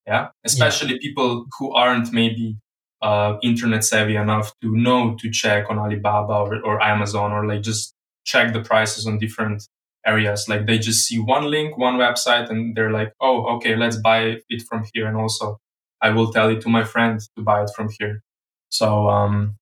Yeah, 0.07 0.29
especially 0.43 0.99
people 0.99 1.45
who 1.59 1.73
aren't 1.73 2.11
maybe 2.13 2.57
uh, 3.01 3.37
internet 3.43 3.83
savvy 3.83 4.15
enough 4.15 4.53
to 4.61 4.75
know 4.75 5.15
to 5.19 5.29
check 5.29 5.69
on 5.69 5.77
Alibaba 5.77 6.33
or, 6.33 6.61
or 6.63 6.81
Amazon 6.81 7.31
or 7.31 7.45
like 7.45 7.61
just 7.61 7.93
check 8.23 8.53
the 8.53 8.61
prices 8.61 9.05
on 9.05 9.19
different 9.19 9.67
areas. 10.05 10.47
Like 10.47 10.65
they 10.67 10.77
just 10.77 11.05
see 11.07 11.19
one 11.19 11.49
link, 11.49 11.77
one 11.77 11.95
website, 11.95 12.49
and 12.49 12.75
they're 12.75 12.91
like, 12.91 13.13
"Oh, 13.21 13.55
okay, 13.57 13.75
let's 13.75 13.97
buy 13.97 14.37
it 14.49 14.61
from 14.69 14.85
here." 14.93 15.07
And 15.07 15.17
also, 15.17 15.59
I 16.01 16.09
will 16.11 16.31
tell 16.31 16.49
it 16.49 16.61
to 16.61 16.69
my 16.69 16.83
friend 16.83 17.19
to 17.37 17.43
buy 17.43 17.63
it 17.63 17.71
from 17.75 17.89
here. 17.99 18.21
So 18.69 19.09
um, 19.09 19.55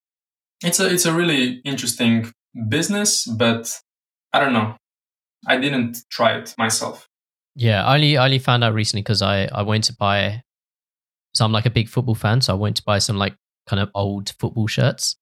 it's 0.62 0.80
a 0.80 0.92
it's 0.92 1.06
a 1.06 1.12
really 1.14 1.60
interesting 1.64 2.32
business, 2.68 3.26
but 3.26 3.80
I 4.32 4.40
don't 4.40 4.52
know. 4.52 4.76
I 5.46 5.58
didn't 5.58 5.98
try 6.10 6.36
it 6.38 6.54
myself. 6.58 7.08
yeah. 7.54 7.84
I 7.84 7.94
only 7.94 8.16
only 8.18 8.38
found 8.38 8.64
out 8.64 8.74
recently 8.74 9.02
because 9.02 9.22
I 9.22 9.46
I 9.46 9.62
went 9.62 9.84
to 9.84 9.94
buy. 9.94 10.42
So 11.34 11.44
I'm 11.44 11.52
like 11.52 11.66
a 11.66 11.70
big 11.70 11.88
football 11.88 12.14
fan, 12.14 12.40
so 12.40 12.52
I 12.54 12.56
went 12.56 12.76
to 12.76 12.82
buy 12.84 12.98
some 12.98 13.18
like 13.18 13.34
kind 13.66 13.80
of 13.80 13.90
old 13.94 14.32
football 14.38 14.66
shirts, 14.68 15.16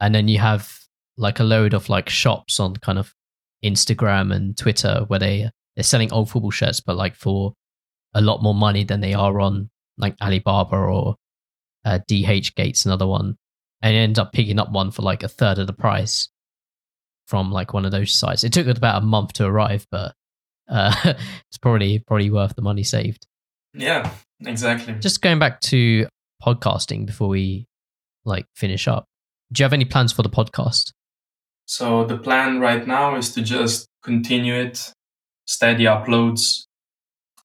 and 0.00 0.14
then 0.14 0.28
you 0.28 0.38
have 0.38 0.78
like 1.16 1.40
a 1.40 1.44
load 1.44 1.74
of 1.74 1.88
like 1.88 2.08
shops 2.08 2.60
on 2.60 2.76
kind 2.76 2.98
of 2.98 3.14
Instagram 3.64 4.34
and 4.34 4.56
Twitter 4.56 5.04
where 5.08 5.18
they 5.18 5.50
they're 5.76 5.84
selling 5.84 6.12
old 6.12 6.30
football 6.30 6.50
shirts, 6.50 6.80
but 6.80 6.96
like 6.96 7.14
for 7.14 7.54
a 8.14 8.20
lot 8.20 8.42
more 8.42 8.54
money 8.54 8.84
than 8.84 9.00
they 9.00 9.14
are 9.14 9.40
on 9.40 9.70
like 9.96 10.16
Alibaba 10.20 10.76
or 10.76 11.16
uh, 11.84 11.98
DH 12.08 12.54
Gates, 12.56 12.84
another 12.84 13.06
one, 13.06 13.36
and 13.82 13.94
you 13.94 14.00
end 14.00 14.18
up 14.18 14.32
picking 14.32 14.58
up 14.58 14.70
one 14.70 14.90
for 14.90 15.02
like 15.02 15.22
a 15.22 15.28
third 15.28 15.58
of 15.58 15.66
the 15.66 15.72
price 15.72 16.28
from 17.26 17.52
like 17.52 17.72
one 17.72 17.84
of 17.84 17.92
those 17.92 18.12
sites. 18.12 18.44
It 18.44 18.52
took 18.52 18.66
about 18.66 19.02
a 19.02 19.06
month 19.06 19.34
to 19.34 19.46
arrive, 19.46 19.86
but 19.90 20.14
uh, 20.68 20.94
it's 21.04 21.58
probably 21.60 22.00
probably 22.00 22.30
worth 22.30 22.56
the 22.56 22.62
money 22.62 22.82
saved. 22.82 23.26
Yeah, 23.72 24.12
exactly. 24.44 24.94
Just 24.94 25.22
going 25.22 25.38
back 25.38 25.60
to 25.62 26.06
podcasting 26.42 27.06
before 27.06 27.28
we 27.28 27.66
like 28.24 28.46
finish 28.54 28.88
up. 28.88 29.06
Do 29.52 29.62
you 29.62 29.64
have 29.64 29.72
any 29.72 29.84
plans 29.84 30.12
for 30.12 30.22
the 30.22 30.30
podcast? 30.30 30.92
So 31.70 32.04
the 32.04 32.18
plan 32.18 32.58
right 32.58 32.84
now 32.84 33.14
is 33.14 33.32
to 33.34 33.42
just 33.42 33.86
continue 34.02 34.54
it, 34.54 34.92
steady 35.44 35.84
uploads. 35.84 36.64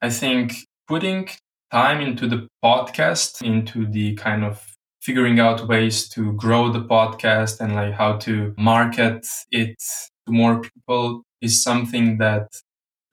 I 0.02 0.10
think 0.10 0.56
putting 0.88 1.30
time 1.72 2.02
into 2.02 2.28
the 2.28 2.48
podcast, 2.64 3.44
into 3.44 3.86
the 3.86 4.16
kind 4.16 4.44
of 4.44 4.66
figuring 5.00 5.40
out 5.40 5.68
ways 5.68 6.10
to 6.10 6.34
grow 6.34 6.72
the 6.72 6.82
podcast 6.82 7.60
and 7.60 7.76
like 7.76 7.94
how 7.94 8.18
to 8.26 8.56
market 8.58 9.28
it 9.52 9.76
to 10.26 10.32
more 10.34 10.60
people 10.60 11.22
is 11.40 11.62
something 11.62 12.18
that 12.18 12.48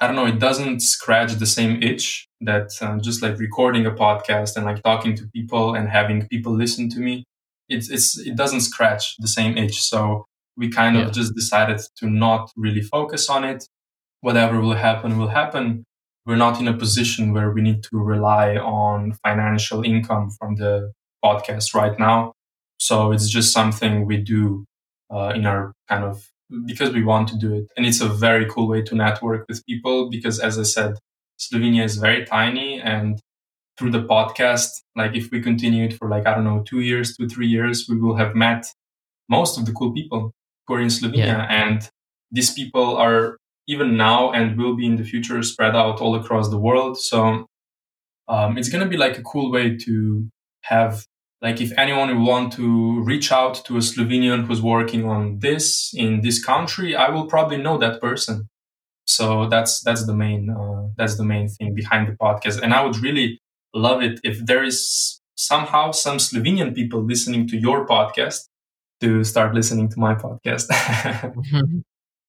I 0.01 0.07
don't 0.07 0.17
know, 0.17 0.27
it 0.27 0.39
doesn't 0.39 0.81
scratch 0.81 1.35
the 1.35 1.45
same 1.45 1.83
itch 1.83 2.27
that 2.41 2.71
uh, 2.81 2.97
just 3.01 3.21
like 3.21 3.39
recording 3.39 3.85
a 3.85 3.91
podcast 3.91 4.57
and 4.57 4.65
like 4.65 4.83
talking 4.83 5.15
to 5.17 5.29
people 5.35 5.75
and 5.75 5.91
having 5.91 6.27
people 6.29 6.57
listen 6.57 6.89
to 6.89 7.01
me. 7.01 7.25
It's, 7.69 7.91
it's, 7.91 8.19
it 8.19 8.35
doesn't 8.35 8.63
scratch 8.63 9.19
the 9.19 9.29
same 9.29 9.59
itch. 9.59 9.83
So 9.83 10.25
we 10.57 10.69
kind 10.71 10.97
of 10.97 11.05
Yeah. 11.07 11.11
just 11.11 11.35
decided 11.35 11.81
to 11.99 12.09
not 12.11 12.51
really 12.57 12.83
focus 12.83 13.29
on 13.31 13.45
it. 13.45 13.65
Whatever 14.21 14.61
will 14.61 14.75
happen 14.77 15.19
will 15.19 15.29
happen. 15.29 15.85
We're 16.27 16.37
not 16.37 16.61
in 16.61 16.69
a 16.69 16.77
position 16.77 17.33
where 17.33 17.51
we 17.51 17.63
need 17.63 17.83
to 17.85 17.97
rely 17.99 18.57
on 18.57 19.15
financial 19.25 19.83
income 19.85 20.31
from 20.39 20.57
the 20.57 20.93
podcast 21.25 21.75
right 21.75 21.99
now. 21.99 22.33
So 22.79 23.13
it's 23.13 23.29
just 23.29 23.53
something 23.53 24.07
we 24.07 24.19
do 24.19 24.65
uh, 25.13 25.33
in 25.35 25.47
our 25.47 25.73
kind 25.89 26.05
of 26.05 26.29
because 26.67 26.91
we 26.93 27.03
want 27.03 27.29
to 27.29 27.37
do 27.39 27.55
it, 27.55 27.67
and 27.77 27.87
it's 27.87 28.01
a 28.03 28.09
very 28.09 28.47
cool 28.47 28.69
way 28.69 28.83
to 28.83 28.95
network 28.95 29.47
with 29.49 29.65
people. 29.67 30.11
Because 30.11 30.39
as 30.39 30.59
I 30.59 30.65
said, 30.65 30.95
Slovenia 31.41 31.85
is 31.85 31.97
very 31.97 32.25
tiny, 32.27 32.81
and 32.81 33.21
through 33.79 33.91
the 33.93 34.03
podcast, 34.05 34.69
like 34.97 35.15
if 35.17 35.31
we 35.31 35.41
continue 35.41 35.85
it 35.87 35.95
for 35.99 36.09
like 36.09 36.27
I 36.27 36.35
don't 36.35 36.45
know 36.45 36.63
two 36.67 36.81
years, 36.81 37.17
two 37.17 37.29
three 37.29 37.49
years, 37.49 37.87
we 37.89 37.97
will 38.01 38.17
have 38.17 38.35
met 38.35 38.67
most 39.29 39.59
of 39.59 39.67
the 39.67 39.73
cool 39.73 39.93
people 39.93 40.33
who 40.67 40.75
are 40.75 40.81
in 40.81 40.89
Slovenia, 40.89 41.27
yeah. 41.27 41.47
and 41.49 41.89
these 42.31 42.53
people 42.53 42.97
are 42.97 43.37
even 43.69 43.97
now 43.97 44.33
and 44.33 44.59
will 44.59 44.77
be 44.77 44.87
in 44.87 44.97
the 44.97 45.05
future 45.05 45.43
spread 45.43 45.77
out 45.77 46.01
all 46.01 46.15
across 46.15 46.49
the 46.49 46.59
world. 46.59 46.99
So 46.99 47.47
um, 48.29 48.59
it's 48.59 48.69
going 48.69 48.83
to 48.83 48.91
be 48.91 48.97
like 48.97 49.19
a 49.19 49.23
cool 49.23 49.51
way 49.53 49.77
to 49.77 50.29
have 50.63 51.05
like 51.41 51.61
if 51.61 51.73
anyone 51.77 52.17
will 52.17 52.27
want 52.27 52.53
to 52.55 53.03
reach 53.03 53.33
out 53.33 53.65
to 53.65 53.77
a 53.77 53.81
Slovenian 53.81 54.47
who's 54.47 54.63
working 54.63 55.05
on 55.09 55.41
this 55.41 55.93
in 55.93 56.21
this 56.21 56.43
country, 56.43 56.95
I 56.95 57.11
will 57.11 57.27
probably 57.27 57.57
know 57.57 57.79
that 57.79 58.01
person. 58.01 58.49
So 59.07 59.49
that's 59.49 59.81
that's 59.83 60.07
the 60.07 60.15
main 60.15 60.49
uh, 60.51 60.89
that's 60.97 61.17
the 61.17 61.25
main 61.25 61.49
thing 61.49 61.75
behind 61.75 62.07
the 62.09 62.13
podcast. 62.13 62.61
And 62.63 62.73
I 62.73 62.85
would 62.85 62.97
really 62.99 63.41
love 63.75 64.03
it 64.03 64.21
if 64.23 64.45
there 64.47 64.63
is 64.63 65.21
somehow 65.35 65.91
some 65.91 66.19
Slovenian 66.19 66.75
people 66.75 67.03
listening 67.03 67.49
to 67.49 67.57
your 67.57 67.87
podcast 67.87 68.49
to 69.03 69.25
start 69.25 69.55
listening 69.55 69.89
to 69.91 69.99
my 69.99 70.15
podcast. 70.15 70.69
Mm-hmm. 71.53 71.81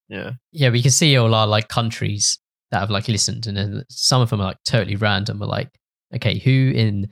yeah, 0.08 0.32
yeah, 0.52 0.70
we 0.70 0.82
can 0.82 0.90
see 0.90 1.16
all 1.16 1.34
our 1.34 1.46
like 1.46 1.68
countries 1.68 2.38
that 2.70 2.80
have 2.80 2.90
like 2.90 3.08
listened, 3.08 3.46
and 3.46 3.56
then 3.56 3.84
some 3.88 4.20
of 4.20 4.30
them 4.30 4.40
are 4.40 4.48
like 4.48 4.58
totally 4.64 4.96
random. 4.96 5.38
We're 5.38 5.46
like, 5.46 5.70
okay, 6.14 6.38
who 6.38 6.72
in 6.74 7.08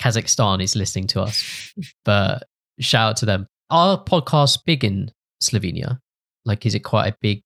Kazakhstan 0.00 0.62
is 0.62 0.74
listening 0.74 1.06
to 1.08 1.22
us? 1.22 1.72
but 2.04 2.44
shout 2.80 3.10
out 3.10 3.16
to 3.18 3.26
them. 3.26 3.46
Are 3.70 4.02
podcasts 4.02 4.58
big 4.64 4.84
in 4.84 5.10
Slovenia? 5.42 5.98
Like, 6.44 6.66
is 6.66 6.74
it 6.74 6.80
quite 6.80 7.12
a 7.12 7.16
big 7.20 7.42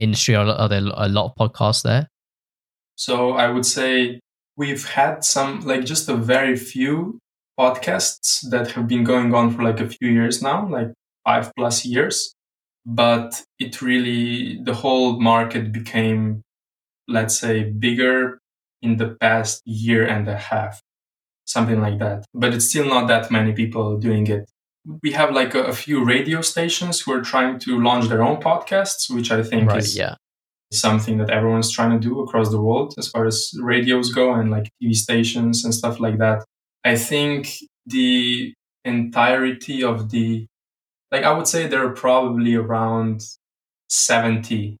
industry? 0.00 0.34
Are, 0.34 0.46
are 0.46 0.68
there 0.68 0.82
a 0.94 1.08
lot 1.08 1.26
of 1.26 1.34
podcasts 1.36 1.82
there? 1.82 2.08
So 2.96 3.32
I 3.32 3.48
would 3.48 3.66
say 3.66 4.20
we've 4.56 4.86
had 4.86 5.24
some, 5.24 5.60
like 5.60 5.84
just 5.84 6.08
a 6.08 6.16
very 6.16 6.56
few 6.56 7.18
podcasts 7.62 8.28
that 8.50 8.72
have 8.72 8.86
been 8.88 9.04
going 9.04 9.32
on 9.34 9.54
for 9.54 9.62
like 9.62 9.80
a 9.80 9.88
few 9.88 10.08
years 10.18 10.42
now, 10.42 10.58
like 10.68 10.90
five 11.24 11.52
plus 11.56 11.84
years. 11.84 12.34
But 12.84 13.30
it 13.60 13.80
really, 13.80 14.60
the 14.68 14.74
whole 14.74 15.20
market 15.20 15.70
became, 15.70 16.42
let's 17.06 17.38
say, 17.38 17.56
bigger 17.86 18.40
in 18.86 18.96
the 18.96 19.10
past 19.20 19.62
year 19.64 20.04
and 20.04 20.28
a 20.28 20.36
half, 20.36 20.82
something 21.44 21.80
like 21.80 22.00
that. 22.00 22.24
But 22.34 22.52
it's 22.54 22.68
still 22.70 22.88
not 22.94 23.06
that 23.06 23.30
many 23.30 23.52
people 23.52 23.98
doing 23.98 24.26
it. 24.26 24.50
We 25.04 25.12
have 25.12 25.30
like 25.30 25.54
a, 25.54 25.62
a 25.62 25.72
few 25.72 26.04
radio 26.04 26.40
stations 26.42 27.00
who 27.00 27.12
are 27.12 27.22
trying 27.22 27.60
to 27.60 27.80
launch 27.80 28.08
their 28.08 28.24
own 28.24 28.38
podcasts, 28.42 29.08
which 29.14 29.30
I 29.30 29.44
think 29.44 29.68
right, 29.68 29.78
is 29.78 29.96
yeah. 29.96 30.16
something 30.72 31.18
that 31.18 31.30
everyone's 31.30 31.70
trying 31.70 31.92
to 31.92 32.08
do 32.08 32.18
across 32.18 32.50
the 32.50 32.60
world 32.60 32.94
as 32.98 33.06
far 33.08 33.24
as 33.26 33.52
radios 33.60 34.12
go 34.12 34.34
and 34.34 34.50
like 34.50 34.68
TV 34.82 34.92
stations 34.96 35.64
and 35.64 35.72
stuff 35.72 36.00
like 36.00 36.18
that. 36.18 36.44
I 36.84 36.96
think 36.96 37.54
the 37.86 38.54
entirety 38.84 39.84
of 39.84 40.10
the, 40.10 40.46
like, 41.10 41.24
I 41.24 41.32
would 41.32 41.46
say 41.46 41.66
there 41.66 41.86
are 41.86 41.94
probably 41.94 42.54
around 42.54 43.22
70 43.88 44.78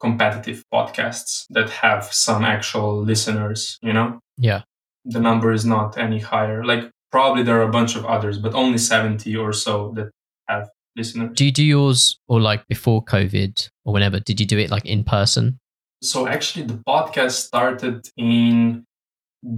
competitive 0.00 0.62
podcasts 0.72 1.44
that 1.50 1.70
have 1.70 2.04
some 2.04 2.44
actual 2.44 3.02
listeners, 3.02 3.78
you 3.82 3.92
know? 3.92 4.20
Yeah. 4.38 4.62
The 5.04 5.20
number 5.20 5.52
is 5.52 5.64
not 5.64 5.98
any 5.98 6.20
higher. 6.20 6.64
Like, 6.64 6.90
probably 7.10 7.42
there 7.42 7.58
are 7.58 7.68
a 7.68 7.72
bunch 7.72 7.96
of 7.96 8.06
others, 8.06 8.38
but 8.38 8.54
only 8.54 8.78
70 8.78 9.34
or 9.36 9.52
so 9.52 9.92
that 9.96 10.10
have 10.48 10.68
listeners. 10.96 11.30
Do 11.34 11.44
you 11.44 11.52
do 11.52 11.64
yours 11.64 12.18
or 12.28 12.40
like 12.40 12.66
before 12.68 13.04
COVID 13.04 13.68
or 13.84 13.92
whenever? 13.92 14.20
Did 14.20 14.40
you 14.40 14.46
do 14.46 14.58
it 14.58 14.70
like 14.70 14.86
in 14.86 15.04
person? 15.04 15.58
So, 16.02 16.26
actually, 16.26 16.64
the 16.66 16.80
podcast 16.86 17.32
started 17.32 18.08
in 18.16 18.84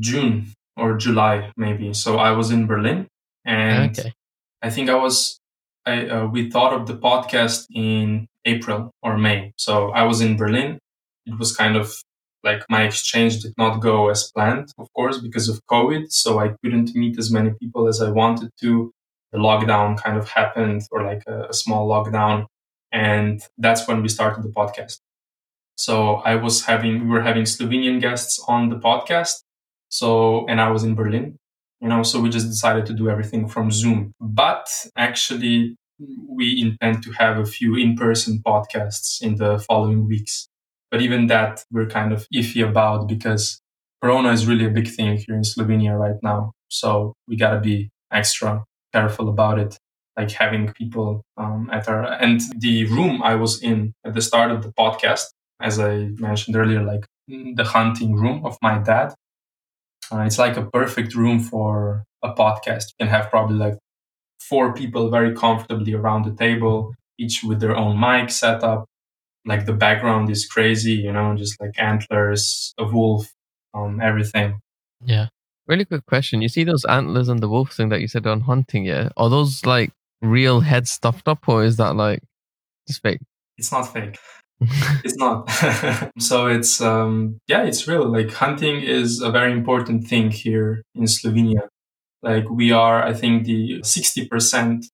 June 0.01 0.53
or 0.77 0.97
July 0.97 1.53
maybe. 1.57 1.93
So 1.95 2.19
I 2.19 2.33
was 2.33 2.51
in 2.51 2.67
Berlin, 2.67 3.07
and 3.45 3.99
okay. 3.99 4.13
I 4.63 4.71
think 4.71 4.89
I 4.91 4.95
was. 4.95 5.39
I 5.85 6.07
uh, 6.07 6.27
we 6.27 6.51
thought 6.51 6.73
of 6.73 6.87
the 6.87 6.97
podcast 6.97 7.67
in 7.75 8.27
April 8.45 8.91
or 9.03 9.19
May. 9.19 9.53
So 9.57 9.91
I 9.91 10.05
was 10.05 10.21
in 10.21 10.37
Berlin. 10.37 10.79
It 11.27 11.39
was 11.39 11.57
kind 11.57 11.77
of 11.77 11.95
like 12.45 12.65
my 12.69 12.83
exchange 12.83 13.41
did 13.41 13.55
not 13.57 13.79
go 13.79 14.09
as 14.11 14.31
planned, 14.35 14.73
of 14.79 14.93
course, 14.95 15.19
because 15.19 15.49
of 15.49 15.61
COVID. 15.71 16.11
So 16.11 16.41
I 16.41 16.55
couldn't 16.63 16.95
meet 16.95 17.19
as 17.19 17.31
many 17.31 17.51
people 17.61 17.89
as 17.89 18.01
I 18.01 18.11
wanted 18.11 18.51
to. 18.61 18.93
The 19.33 19.39
lockdown 19.39 19.97
kind 19.97 20.19
of 20.19 20.29
happened, 20.29 20.83
or 20.91 21.03
like 21.03 21.23
a, 21.27 21.49
a 21.49 21.55
small 21.55 21.89
lockdown, 21.89 22.47
and 22.93 23.41
that's 23.59 23.89
when 23.89 24.03
we 24.03 24.09
started 24.09 24.45
the 24.45 24.51
podcast. 24.51 24.99
So 25.77 26.17
I 26.17 26.37
was 26.37 26.67
having, 26.67 27.05
we 27.05 27.09
were 27.09 27.23
having 27.23 27.45
Slovenian 27.45 28.01
guests 28.01 28.39
on 28.47 28.69
the 28.69 28.77
podcast 28.77 29.43
so, 29.93 30.47
and 30.49 30.59
I 30.59 30.71
was 30.71 30.85
in 30.85 30.95
Berlin, 30.95 31.37
you 31.83 31.89
know, 31.89 32.03
so 32.03 32.19
we 32.19 32.31
just 32.31 32.49
decided 32.49 32.87
to 32.87 32.95
do 32.95 33.11
everything 33.11 33.47
from 33.47 33.71
Zoom. 33.71 34.15
But 34.21 34.67
actually, 34.97 35.77
we 36.27 36.59
intend 36.63 37.03
to 37.03 37.13
have 37.13 37.37
a 37.37 37.45
few 37.45 37.77
in 37.77 37.95
person 37.95 38.41
podcasts 38.45 39.21
in 39.21 39.37
the 39.37 39.59
following 39.59 40.09
weeks. 40.09 40.49
But 40.91 41.03
even 41.03 41.27
that, 41.27 41.63
we're 41.71 41.89
kind 41.89 42.11
of 42.11 42.27
iffy 42.35 42.67
about 42.67 43.07
because 43.07 43.61
Corona 44.03 44.31
is 44.33 44.47
really 44.47 44.65
a 44.65 44.71
big 44.71 44.89
thing 44.89 45.19
here 45.19 45.37
in 45.37 45.43
Slovenia 45.43 45.99
right 45.99 46.17
now. 46.23 46.53
So 46.69 47.13
we 47.29 47.37
got 47.37 47.53
to 47.53 47.61
be 47.61 47.91
extra 48.11 48.65
careful 48.95 49.29
about 49.29 49.59
it, 49.59 49.77
like 50.17 50.31
having 50.31 50.73
people 50.73 51.23
um, 51.37 51.69
at 51.71 51.87
our, 51.87 52.05
and 52.15 52.41
the 52.57 52.87
room 52.87 53.23
I 53.23 53.35
was 53.35 53.63
in 53.63 53.93
at 54.07 54.15
the 54.15 54.23
start 54.23 54.51
of 54.51 54.63
the 54.63 54.73
podcast, 54.73 55.25
as 55.61 55.79
I 55.79 56.09
mentioned 56.17 56.57
earlier, 56.57 56.83
like 56.83 57.05
the 57.29 57.65
hunting 57.65 58.15
room 58.15 58.47
of 58.47 58.57
my 58.63 58.79
dad 58.79 59.13
uh, 60.13 60.21
it's 60.21 60.39
like 60.39 60.57
a 60.57 60.67
perfect 60.71 61.15
room 61.15 61.41
for 61.41 62.05
a 62.23 62.33
podcast. 62.33 62.91
You 62.91 63.07
can 63.07 63.09
have 63.09 63.31
probably 63.31 63.57
like 63.57 63.79
four 64.41 64.75
people 64.75 65.11
very 65.11 65.35
comfortably 65.35 65.95
around 65.95 66.25
the 66.25 66.35
table, 66.35 66.95
each 67.19 67.43
with 67.43 67.61
their 67.61 67.77
own 67.77 67.99
mic 67.99 68.31
setup. 68.31 68.87
Like 69.45 69.67
the 69.67 69.73
background 69.73 70.31
is 70.31 70.47
crazy, 70.47 70.95
you 70.95 71.13
know, 71.13 71.35
just 71.37 71.61
like 71.61 71.73
antlers, 71.79 72.75
a 72.79 72.85
wolf, 72.85 73.33
um, 73.75 74.01
everything. 74.01 74.61
Yeah. 75.05 75.29
Really 75.67 75.85
quick 75.85 76.07
question. 76.07 76.43
You 76.43 76.49
see 76.49 76.65
those 76.65 76.85
antlers 76.85 77.29
and 77.29 77.41
the 77.41 77.49
wolf 77.49 77.73
thing 77.73 77.89
that 77.89 78.01
you 78.01 78.09
said 78.09 78.27
on 78.27 78.43
hunting, 78.43 78.85
yeah? 78.85 79.09
Are 79.17 79.31
those 79.31 79.65
like 79.65 79.91
real 80.21 80.61
heads 80.61 80.91
stuffed 80.91 81.27
up 81.27 81.49
or 81.49 81.65
is 81.65 81.77
that 81.79 81.97
like 81.97 82.23
just 82.87 83.03
fake? 83.03 83.21
It's 83.59 83.73
not 83.73 83.93
fake. 83.93 84.19
It's 85.05 85.17
not. 85.17 85.51
so 86.19 86.47
it's 86.47 86.81
um 86.81 87.39
yeah, 87.47 87.63
it's 87.63 87.87
real. 87.89 88.11
Like 88.11 88.33
hunting 88.33 88.83
is 88.83 89.21
a 89.21 89.31
very 89.31 89.53
important 89.53 90.07
thing 90.07 90.31
here 90.31 90.83
in 90.95 91.05
Slovenia. 91.05 91.69
Like 92.23 92.49
we 92.49 92.71
are, 92.73 93.03
I 93.03 93.13
think, 93.15 93.45
the 93.45 93.81
60% 93.81 94.85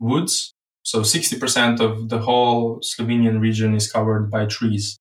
woods. 0.00 0.54
So 0.82 1.00
60% 1.00 1.80
of 1.80 2.08
the 2.08 2.18
whole 2.18 2.80
Slovenian 2.80 3.40
region 3.40 3.74
is 3.74 3.90
covered 3.90 4.30
by 4.30 4.46
trees, 4.46 4.98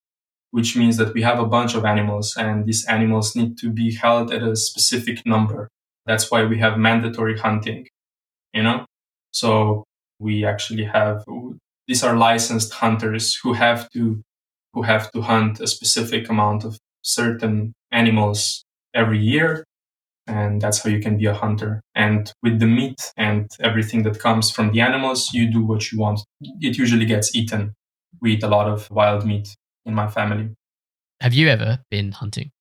which 0.52 0.76
means 0.76 0.98
that 0.98 1.14
we 1.14 1.22
have 1.22 1.40
a 1.40 1.46
bunch 1.46 1.76
of 1.76 1.86
animals 1.86 2.36
and 2.38 2.66
these 2.66 2.86
animals 2.88 3.36
need 3.36 3.58
to 3.60 3.70
be 3.70 3.94
held 3.94 4.32
at 4.32 4.44
a 4.44 4.56
specific 4.56 5.26
number. 5.26 5.70
That's 6.06 6.32
why 6.32 6.44
we 6.46 6.60
have 6.60 6.78
mandatory 6.78 7.38
hunting, 7.38 7.88
you 8.54 8.64
know? 8.64 8.86
So 9.32 9.84
we 10.20 10.46
actually 10.46 10.86
have 10.86 11.24
these 11.88 12.04
are 12.04 12.16
licensed 12.16 12.74
hunters 12.74 13.36
who 13.44 13.54
have 13.54 13.90
to 13.92 14.22
who 14.74 14.82
have 14.82 15.12
to 15.12 15.22
hunt 15.22 15.60
a 15.60 15.68
specific 15.68 16.30
amount 16.30 16.64
of 16.64 16.80
certain 17.04 17.74
animals 17.92 18.66
every 18.94 19.20
year 19.20 19.64
and 20.26 20.62
that's 20.62 20.82
how 20.82 20.90
you 20.90 21.02
can 21.02 21.18
be 21.18 21.26
a 21.26 21.34
hunter. 21.34 21.82
And 21.96 22.32
with 22.42 22.60
the 22.60 22.66
meat 22.66 23.12
and 23.18 23.52
everything 23.60 24.04
that 24.04 24.20
comes 24.20 24.50
from 24.50 24.72
the 24.72 24.80
animals 24.80 25.34
you 25.34 25.52
do 25.52 25.62
what 25.66 25.92
you 25.92 26.00
want. 26.00 26.22
It 26.62 26.78
usually 26.78 27.06
gets 27.06 27.36
eaten 27.36 27.74
we 28.22 28.34
eat 28.34 28.44
a 28.44 28.48
lot 28.48 28.68
of 28.68 28.90
wild 28.90 29.26
meat 29.26 29.56
in 29.86 29.94
my 29.94 30.08
family. 30.08 30.56
Have 31.22 31.34
you 31.34 31.50
ever 31.50 31.80
been 31.92 32.14
hunting? 32.14 32.52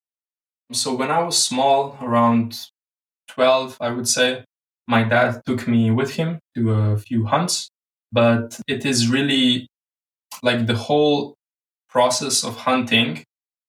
So 0.71 0.93
when 0.93 1.11
i 1.11 1.19
was 1.19 1.37
small 1.37 1.97
around 2.01 2.69
12 3.27 3.77
i 3.79 3.89
would 3.89 4.07
say 4.07 4.43
my 4.87 5.03
dad 5.03 5.41
took 5.45 5.67
me 5.67 5.91
with 5.91 6.11
him 6.15 6.39
to 6.55 6.71
a 6.71 6.97
few 6.97 7.25
hunts 7.25 7.69
but 8.13 8.59
it 8.67 8.85
is 8.85 9.09
really 9.09 9.67
like 10.43 10.67
the 10.67 10.75
whole 10.75 11.35
process 11.89 12.43
of 12.43 12.55
hunting 12.55 13.23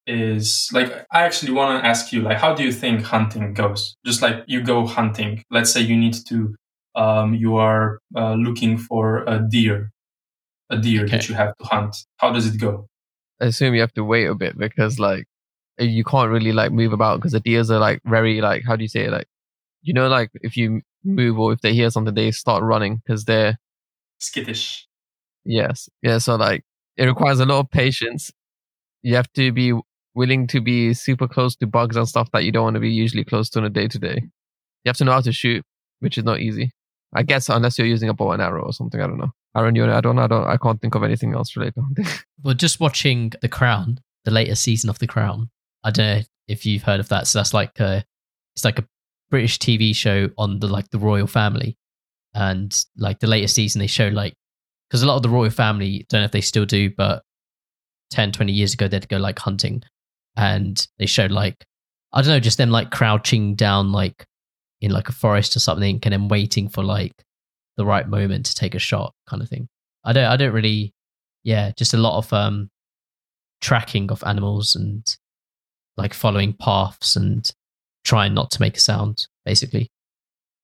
is 0.07 0.69
like 0.71 1.05
i 1.11 1.23
actually 1.23 1.51
want 1.51 1.81
to 1.81 1.87
ask 1.87 2.13
you 2.13 2.21
like 2.21 2.37
how 2.37 2.53
do 2.53 2.63
you 2.63 2.71
think 2.71 3.01
hunting 3.01 3.53
goes? 3.53 3.95
Just 4.05 4.21
like 4.21 4.43
you 4.47 4.61
go 4.61 4.85
hunting. 4.85 5.43
Let's 5.49 5.71
say 5.71 5.81
you 5.81 5.97
need 5.97 6.15
to 6.27 6.55
um, 6.95 7.33
you 7.33 7.57
are 7.57 7.99
uh, 8.15 8.35
looking 8.35 8.77
for 8.77 9.23
a 9.27 9.39
deer 9.39 9.91
a 10.69 10.77
deer 10.77 11.03
okay. 11.03 11.17
that 11.17 11.29
you 11.29 11.35
have 11.35 11.55
to 11.57 11.65
hunt. 11.65 11.95
How 12.17 12.31
does 12.31 12.47
it 12.47 12.59
go? 12.59 12.87
I 13.41 13.45
assume 13.45 13.73
you 13.73 13.81
have 13.81 13.93
to 13.93 14.03
wait 14.03 14.27
a 14.27 14.35
bit 14.35 14.57
because 14.57 14.99
like 14.99 15.25
you 15.77 16.03
can't 16.03 16.31
really 16.31 16.53
like 16.53 16.71
move 16.71 16.93
about 16.93 17.17
because 17.17 17.33
the 17.33 17.39
deers 17.39 17.69
are 17.69 17.79
like 17.79 17.99
very 18.05 18.41
like 18.41 18.63
how 18.65 18.75
do 18.75 18.83
you 18.83 18.87
say 18.87 19.05
it? 19.05 19.11
Like 19.11 19.27
you 19.81 19.93
know 19.93 20.07
like 20.07 20.29
if 20.35 20.55
you 20.55 20.81
move 21.03 21.39
or 21.39 21.53
if 21.53 21.61
they 21.61 21.73
hear 21.73 21.89
something 21.89 22.13
they 22.13 22.31
start 22.31 22.63
running 22.63 23.01
because 23.05 23.25
they're 23.25 23.57
skittish. 24.19 24.87
Yes. 25.43 25.89
Yeah. 26.01 26.17
So 26.17 26.35
like 26.35 26.63
it 26.97 27.05
requires 27.05 27.39
a 27.39 27.45
lot 27.45 27.59
of 27.59 27.69
patience. 27.69 28.31
You 29.01 29.15
have 29.15 29.31
to 29.33 29.51
be 29.51 29.73
willing 30.15 30.47
to 30.47 30.61
be 30.61 30.93
super 30.93 31.27
close 31.27 31.55
to 31.57 31.67
bugs 31.67 31.95
and 31.95 32.07
stuff 32.07 32.31
that 32.31 32.43
you 32.43 32.51
don't 32.51 32.63
want 32.63 32.73
to 32.75 32.79
be 32.79 32.91
usually 32.91 33.23
close 33.23 33.49
to 33.51 33.59
on 33.59 33.65
a 33.65 33.69
day 33.69 33.87
to 33.87 33.99
day. 33.99 34.17
You 34.21 34.89
have 34.89 34.97
to 34.97 35.05
know 35.05 35.11
how 35.11 35.21
to 35.21 35.31
shoot, 35.31 35.63
which 35.99 36.17
is 36.17 36.23
not 36.23 36.39
easy. 36.39 36.71
I 37.13 37.23
guess 37.23 37.49
unless 37.49 37.77
you're 37.77 37.87
using 37.87 38.09
a 38.09 38.13
bow 38.13 38.31
and 38.31 38.41
arrow 38.41 38.63
or 38.63 38.73
something. 38.73 39.01
I 39.01 39.07
don't 39.07 39.17
know. 39.17 39.31
Aaron, 39.55 39.75
you 39.75 39.89
I 39.89 40.01
don't 40.01 40.15
know 40.15 40.23
I 40.23 40.27
don't 40.27 40.47
I 40.47 40.57
can't 40.57 40.81
think 40.81 40.95
of 40.95 41.03
anything 41.03 41.33
else 41.33 41.55
related. 41.55 41.83
well, 42.43 42.53
just 42.53 42.79
watching 42.79 43.33
The 43.41 43.49
Crown, 43.49 43.99
the 44.25 44.31
latest 44.31 44.63
season 44.63 44.89
of 44.89 44.99
The 44.99 45.07
Crown. 45.07 45.49
I 45.83 45.91
don't 45.91 46.05
know 46.05 46.23
if 46.47 46.65
you've 46.65 46.83
heard 46.83 46.99
of 46.99 47.09
that. 47.09 47.27
So 47.27 47.39
that's 47.39 47.53
like 47.53 47.79
a, 47.79 48.03
it's 48.55 48.65
like 48.65 48.79
a 48.79 48.87
British 49.29 49.59
TV 49.59 49.95
show 49.95 50.29
on 50.37 50.59
the 50.59 50.67
like 50.67 50.89
the 50.89 50.99
royal 50.99 51.27
family, 51.27 51.77
and 52.35 52.85
like 52.97 53.19
the 53.19 53.27
latest 53.27 53.55
season 53.55 53.79
they 53.79 53.87
show 53.87 54.09
like 54.09 54.33
because 54.89 55.01
a 55.01 55.07
lot 55.07 55.15
of 55.15 55.23
the 55.23 55.29
royal 55.29 55.49
family 55.49 56.05
don't 56.09 56.21
know 56.21 56.25
if 56.25 56.31
they 56.31 56.41
still 56.41 56.65
do, 56.65 56.91
but 56.95 57.23
10, 58.11 58.31
20 58.31 58.51
years 58.51 58.73
ago 58.73 58.87
they'd 58.87 59.09
go 59.09 59.17
like 59.17 59.39
hunting, 59.39 59.81
and 60.37 60.87
they 60.99 61.07
showed 61.07 61.31
like 61.31 61.65
I 62.13 62.21
don't 62.21 62.29
know, 62.29 62.39
just 62.39 62.57
them 62.57 62.69
like 62.69 62.91
crouching 62.91 63.55
down 63.55 63.91
like 63.91 64.25
in 64.81 64.91
like 64.91 65.09
a 65.09 65.13
forest 65.13 65.55
or 65.55 65.59
something, 65.59 65.99
and 66.03 66.13
then 66.13 66.27
waiting 66.27 66.69
for 66.69 66.83
like 66.83 67.13
the 67.77 67.85
right 67.85 68.07
moment 68.07 68.45
to 68.45 68.55
take 68.55 68.75
a 68.75 68.79
shot, 68.79 69.13
kind 69.27 69.41
of 69.41 69.49
thing. 69.49 69.67
I 70.03 70.13
don't, 70.13 70.25
I 70.25 70.37
don't 70.37 70.53
really, 70.53 70.93
yeah, 71.43 71.71
just 71.77 71.93
a 71.93 71.97
lot 71.97 72.17
of 72.17 72.31
um 72.31 72.69
tracking 73.61 74.11
of 74.11 74.23
animals 74.25 74.75
and 74.75 75.03
like 75.97 76.13
following 76.13 76.53
paths 76.53 77.15
and 77.15 77.49
trying 78.03 78.33
not 78.33 78.51
to 78.51 78.61
make 78.61 78.77
a 78.77 78.81
sound, 78.81 79.27
basically. 79.45 79.89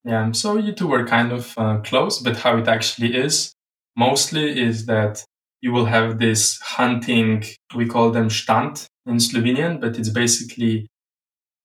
Yeah, 0.04 0.32
so 0.32 0.58
you 0.58 0.74
two 0.74 0.88
were 0.88 1.06
kind 1.06 1.32
of 1.32 1.54
uh, 1.58 1.78
close, 1.80 2.20
but 2.20 2.38
how 2.38 2.58
it 2.58 2.68
actually 2.68 3.16
is 3.16 3.54
mostly 3.95 4.60
is 4.60 4.86
that 4.88 5.24
you 5.62 5.72
will 5.72 5.86
have 5.86 6.18
this 6.18 6.60
hunting, 6.62 7.43
we 7.76 7.86
call 7.86 8.10
them 8.12 8.30
stand 8.30 8.88
in 9.06 9.18
Slovenian, 9.18 9.80
but 9.80 9.97
it's 9.99 10.10
basically, 10.10 10.88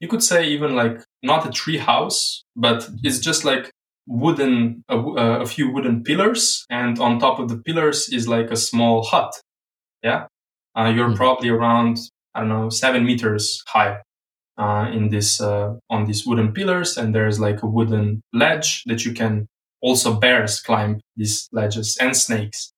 you 0.01 0.09
could 0.09 0.23
say 0.23 0.47
even 0.49 0.77
like 0.77 1.01
not 1.23 1.47
a 1.47 1.51
tree 1.51 1.79
house, 1.79 2.45
but 2.55 2.89
it's 3.03 3.21
just 3.21 3.45
like 3.45 3.71
wooden, 4.07 4.83
a, 4.89 4.99
a 4.99 5.47
few 5.47 5.73
wooden 5.73 6.05
pillars. 6.05 6.67
And 6.69 6.99
on 6.99 7.19
top 7.19 7.39
of 7.39 7.49
the 7.49 7.57
pillars 7.57 8.11
is 8.11 8.29
like 8.29 8.51
a 8.51 8.57
small 8.57 9.03
hut. 9.03 9.33
Yeah. 10.03 10.27
Uh, 10.77 10.93
you're 10.95 11.07
mm-hmm. 11.07 11.17
probably 11.17 11.49
around, 11.49 11.99
I 12.35 12.41
don't 12.41 12.51
know, 12.51 12.69
seven 12.69 13.05
meters 13.07 13.63
high. 13.67 14.03
Uh, 14.59 14.89
in 14.91 15.11
this 15.11 15.39
uh, 15.39 15.75
on 15.91 16.07
these 16.07 16.27
wooden 16.27 16.51
pillars 16.51 16.97
and 16.97 17.15
there's 17.15 17.39
like 17.39 17.63
a 17.63 17.67
wooden 17.67 18.23
ledge 18.33 18.85
that 18.87 19.05
you 19.05 19.13
can 19.13 19.47
also 19.83 20.15
bears 20.15 20.61
climb 20.61 20.99
these 21.15 21.47
ledges 21.53 21.99
and 22.01 22.17
snakes. 22.17 22.73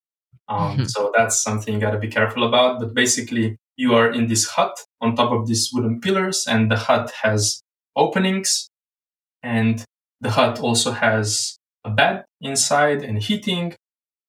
Um, 0.49 0.59
mm-hmm. 0.59 0.85
so 0.85 1.13
that's 1.17 1.41
something 1.41 1.75
you 1.75 1.81
got 1.81 1.93
to 1.93 1.99
be 1.99 2.09
careful 2.09 2.43
about. 2.43 2.81
But 2.81 2.95
basically 2.95 3.59
you 3.77 3.95
are 3.95 4.11
in 4.11 4.27
this 4.27 4.45
hut 4.45 4.77
on 5.01 5.15
top 5.15 5.31
of 5.31 5.47
these 5.47 5.71
wooden 5.73 6.01
pillars 6.01 6.47
and 6.49 6.69
the 6.69 6.77
hut 6.77 7.13
has 7.23 7.63
openings 7.95 8.69
and 9.43 9.85
the 10.21 10.31
hut 10.31 10.59
also 10.59 10.91
has 10.91 11.59
a 11.85 11.91
bed 11.91 12.25
inside 12.41 13.03
and 13.05 13.23
heating. 13.23 13.75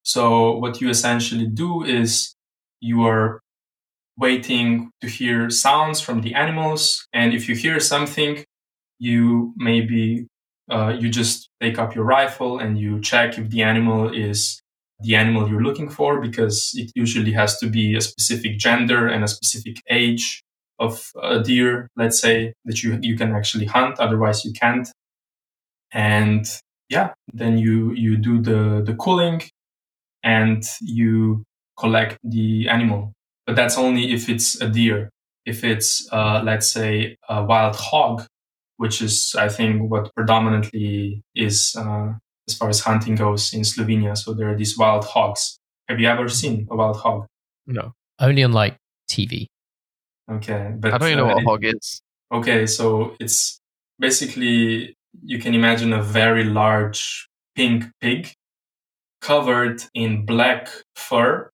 So 0.03 0.55
what 0.57 0.81
you 0.81 0.89
essentially 0.89 1.47
do 1.47 1.83
is 1.83 2.35
you 2.79 3.05
are 3.05 3.41
waiting 4.19 4.91
to 5.01 5.07
hear 5.07 5.49
sounds 5.49 6.01
from 6.01 6.21
the 6.21 6.35
animals. 6.35 7.07
And 7.13 7.33
if 7.33 7.49
you 7.49 7.55
hear 7.55 7.79
something, 7.79 8.45
you 8.99 9.53
maybe 9.57 10.27
uh, 10.71 10.95
you 10.99 11.09
just 11.09 11.49
take 11.61 11.79
up 11.79 11.95
your 11.95 12.05
rifle 12.05 12.59
and 12.59 12.77
you 12.79 13.01
check 13.01 13.37
if 13.37 13.49
the 13.49 13.63
animal 13.63 14.13
is 14.13 14.61
the 15.01 15.15
animal 15.15 15.49
you're 15.49 15.63
looking 15.63 15.89
for 15.89 16.21
because 16.21 16.71
it 16.75 16.91
usually 16.95 17.31
has 17.31 17.57
to 17.59 17.67
be 17.69 17.95
a 17.95 18.01
specific 18.01 18.57
gender 18.59 19.07
and 19.07 19.23
a 19.23 19.27
specific 19.27 19.77
age 19.89 20.43
of 20.79 21.11
a 21.21 21.41
deer 21.41 21.89
let's 21.97 22.21
say 22.21 22.53
that 22.65 22.83
you 22.83 22.99
you 23.01 23.17
can 23.17 23.33
actually 23.35 23.65
hunt. 23.65 23.99
Otherwise 23.99 24.45
you 24.45 24.53
can't. 24.53 24.89
And 25.91 26.45
yeah 26.89 27.13
then 27.33 27.57
you 27.57 27.91
you 27.93 28.17
do 28.17 28.41
the 28.41 28.81
the 28.85 28.95
culling 28.95 29.41
and 30.23 30.63
you 30.81 31.43
collect 31.79 32.17
the 32.23 32.69
animal 32.69 33.13
but 33.49 33.55
that's 33.55 33.79
only 33.79 34.13
if 34.13 34.29
it's 34.29 34.61
a 34.61 34.69
deer. 34.69 35.09
If 35.43 35.63
it's, 35.63 36.07
uh, 36.11 36.43
let's 36.45 36.71
say, 36.71 37.17
a 37.27 37.43
wild 37.43 37.75
hog, 37.75 38.27
which 38.77 39.01
is, 39.01 39.35
I 39.35 39.49
think, 39.49 39.89
what 39.89 40.13
predominantly 40.13 41.23
is 41.33 41.75
uh, 41.75 42.13
as 42.47 42.55
far 42.55 42.69
as 42.69 42.81
hunting 42.81 43.15
goes 43.15 43.51
in 43.51 43.61
Slovenia. 43.61 44.15
So 44.15 44.35
there 44.35 44.51
are 44.51 44.55
these 44.55 44.77
wild 44.77 45.03
hogs. 45.03 45.57
Have 45.87 45.99
you 45.99 46.07
ever 46.07 46.29
seen 46.29 46.67
a 46.69 46.75
wild 46.75 46.97
hog? 46.97 47.25
No. 47.65 47.93
Only 48.19 48.43
on 48.43 48.51
like 48.51 48.77
TV. 49.09 49.47
Okay. 50.31 50.71
But 50.77 50.93
I 50.93 50.99
don't 50.99 51.07
even 51.07 51.17
know 51.17 51.31
uh, 51.31 51.33
what 51.33 51.41
a 51.41 51.45
hog 51.47 51.65
is. 51.65 52.03
Okay. 52.31 52.67
So 52.67 53.15
it's 53.19 53.59
basically, 53.97 54.95
you 55.23 55.39
can 55.39 55.55
imagine 55.55 55.91
a 55.91 56.03
very 56.03 56.43
large 56.43 57.27
pink 57.55 57.85
pig 57.99 58.31
covered 59.21 59.81
in 59.95 60.27
black 60.27 60.69
fur 60.95 61.49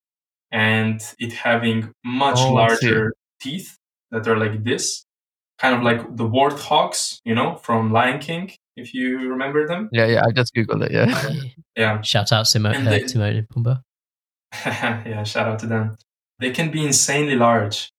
and 0.52 1.02
it 1.20 1.34
having 1.34 1.94
much 2.04 2.40
oh, 2.40 2.54
larger 2.54 3.14
teeth 3.42 3.78
that 4.12 4.28
are 4.28 4.38
like 4.38 4.64
this, 4.64 5.06
kind 5.60 5.76
of 5.76 5.84
like 5.84 6.16
the 6.16 6.24
warthogs, 6.24 7.20
you 7.26 7.36
know, 7.36 7.56
from 7.58 7.92
Lion 7.92 8.20
King, 8.20 8.52
if 8.76 8.94
you 8.94 9.30
remember 9.30 9.68
them. 9.68 9.90
Yeah, 9.92 10.06
yeah, 10.06 10.24
I 10.26 10.32
just 10.32 10.54
googled 10.56 10.84
it. 10.86 10.92
Yeah, 10.92 11.32
yeah. 11.76 12.02
Shout 12.02 12.32
out 12.32 12.48
Simone, 12.48 12.88
uh, 12.88 13.00
Timon 13.00 13.36
and 13.36 13.48
Pumbaa. 13.50 13.82
yeah, 14.66 15.24
shout 15.24 15.48
out 15.48 15.60
to 15.60 15.68
them. 15.68 15.98
They 16.40 16.52
can 16.52 16.72
be 16.72 16.86
insanely 16.86 17.36
large, 17.36 17.92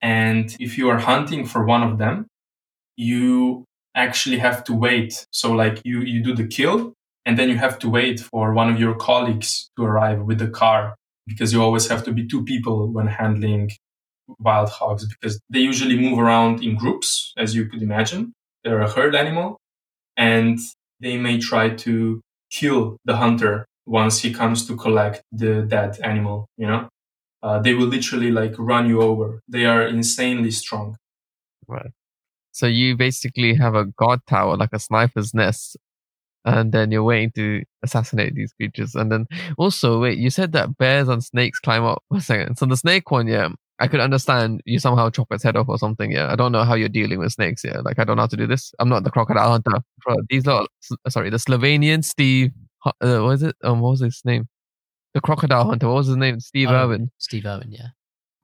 and 0.00 0.54
if 0.60 0.78
you 0.78 0.88
are 0.88 0.98
hunting 0.98 1.46
for 1.46 1.64
one 1.64 1.82
of 1.82 1.98
them, 1.98 2.26
you 2.96 3.64
actually 3.94 4.38
have 4.38 4.64
to 4.64 4.72
wait. 4.74 5.26
So, 5.32 5.52
like, 5.52 5.82
you 5.84 6.00
you 6.00 6.22
do 6.22 6.34
the 6.34 6.46
kill, 6.46 6.94
and 7.24 7.38
then 7.38 7.48
you 7.48 7.56
have 7.58 7.78
to 7.80 7.88
wait 7.88 8.20
for 8.20 8.52
one 8.52 8.70
of 8.70 8.78
your 8.78 8.94
colleagues 8.94 9.70
to 9.76 9.84
arrive 9.84 10.22
with 10.22 10.38
the 10.38 10.48
car 10.48 10.96
because 11.26 11.52
you 11.52 11.62
always 11.62 11.88
have 11.88 12.04
to 12.04 12.12
be 12.12 12.26
two 12.26 12.44
people 12.44 12.88
when 12.92 13.06
handling 13.06 13.70
wild 14.38 14.68
hogs 14.70 15.06
because 15.06 15.40
they 15.50 15.60
usually 15.60 15.98
move 15.98 16.18
around 16.18 16.62
in 16.62 16.76
groups, 16.76 17.32
as 17.36 17.54
you 17.54 17.66
could 17.66 17.82
imagine. 17.82 18.32
They're 18.64 18.80
a 18.80 18.90
herd 18.90 19.14
animal 19.14 19.58
and 20.16 20.58
they 21.00 21.16
may 21.16 21.38
try 21.38 21.70
to 21.70 22.20
kill 22.50 22.96
the 23.04 23.16
hunter 23.16 23.66
once 23.86 24.20
he 24.20 24.32
comes 24.32 24.66
to 24.66 24.76
collect 24.76 25.22
the 25.30 25.62
dead 25.62 25.98
animal, 26.02 26.48
you 26.56 26.66
know? 26.66 26.88
Uh, 27.42 27.60
they 27.60 27.74
will 27.74 27.86
literally 27.86 28.30
like 28.30 28.54
run 28.58 28.88
you 28.88 29.00
over. 29.00 29.40
They 29.46 29.66
are 29.66 29.86
insanely 29.86 30.50
strong. 30.50 30.96
Right. 31.68 31.90
So 32.50 32.66
you 32.66 32.96
basically 32.96 33.54
have 33.54 33.74
a 33.74 33.84
guard 33.84 34.20
tower, 34.26 34.56
like 34.56 34.70
a 34.72 34.78
sniper's 34.78 35.34
nest, 35.34 35.76
and 36.46 36.72
then 36.72 36.92
you're 36.92 37.02
waiting 37.02 37.32
to 37.32 37.64
assassinate 37.82 38.34
these 38.34 38.52
creatures. 38.52 38.94
And 38.94 39.10
then 39.10 39.26
also, 39.58 40.00
wait, 40.00 40.16
you 40.16 40.30
said 40.30 40.52
that 40.52 40.78
bears 40.78 41.08
and 41.08 41.22
snakes 41.22 41.58
climb 41.58 41.84
up. 41.84 42.02
One 42.08 42.20
second. 42.20 42.56
So 42.56 42.66
the 42.66 42.76
snake 42.76 43.10
one, 43.10 43.26
yeah, 43.26 43.48
I 43.80 43.88
could 43.88 44.00
understand 44.00 44.62
you 44.64 44.78
somehow 44.78 45.10
chop 45.10 45.26
its 45.32 45.42
head 45.42 45.56
off 45.56 45.68
or 45.68 45.76
something. 45.76 46.12
Yeah, 46.12 46.32
I 46.32 46.36
don't 46.36 46.52
know 46.52 46.64
how 46.64 46.74
you're 46.74 46.88
dealing 46.88 47.18
with 47.18 47.32
snakes. 47.32 47.64
Yeah, 47.64 47.80
like 47.80 47.98
I 47.98 48.04
don't 48.04 48.16
know 48.16 48.22
how 48.22 48.28
to 48.28 48.36
do 48.36 48.46
this. 48.46 48.72
I'm 48.78 48.88
not 48.88 49.02
the 49.02 49.10
crocodile 49.10 49.50
hunter. 49.50 49.82
These 50.30 50.46
are 50.46 50.66
sorry, 51.08 51.30
the 51.30 51.36
Slovenian 51.36 52.04
Steve. 52.04 52.52
Uh, 52.86 53.18
what 53.18 53.32
is 53.32 53.42
it? 53.42 53.56
Um, 53.64 53.80
what 53.80 53.90
was 53.90 54.00
his 54.00 54.22
name? 54.24 54.48
The 55.14 55.20
crocodile 55.20 55.64
hunter. 55.64 55.88
What 55.88 55.96
was 55.96 56.06
his 56.06 56.16
name? 56.16 56.38
Steve 56.38 56.68
oh, 56.70 56.74
Irwin. 56.74 57.10
Steve 57.18 57.44
Irwin. 57.44 57.72
Yeah. 57.72 57.88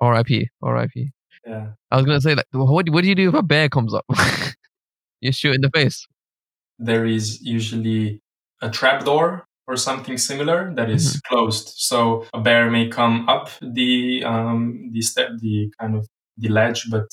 R.I.P. 0.00 0.48
R.I.P. 0.60 1.12
Yeah. 1.46 1.68
I 1.92 1.96
was 1.96 2.04
gonna 2.04 2.20
say 2.20 2.34
like, 2.34 2.46
what 2.50 2.88
what 2.90 3.02
do 3.02 3.08
you 3.08 3.14
do 3.14 3.28
if 3.28 3.34
a 3.34 3.42
bear 3.42 3.68
comes 3.68 3.94
up? 3.94 4.04
you 5.20 5.30
shoot 5.30 5.54
in 5.54 5.60
the 5.60 5.70
face 5.70 6.06
there 6.84 7.06
is 7.06 7.40
usually 7.42 8.20
a 8.60 8.70
trapdoor 8.70 9.46
or 9.66 9.76
something 9.76 10.18
similar 10.18 10.72
that 10.74 10.90
is 10.90 11.16
mm-hmm. 11.16 11.34
closed. 11.34 11.72
So 11.76 12.26
a 12.34 12.40
bear 12.40 12.70
may 12.70 12.88
come 12.88 13.28
up 13.28 13.50
the 13.60 14.24
um, 14.24 14.90
the 14.92 15.02
step, 15.02 15.30
the 15.38 15.70
kind 15.80 15.96
of 15.96 16.08
the 16.36 16.48
ledge, 16.48 16.90
but 16.90 17.06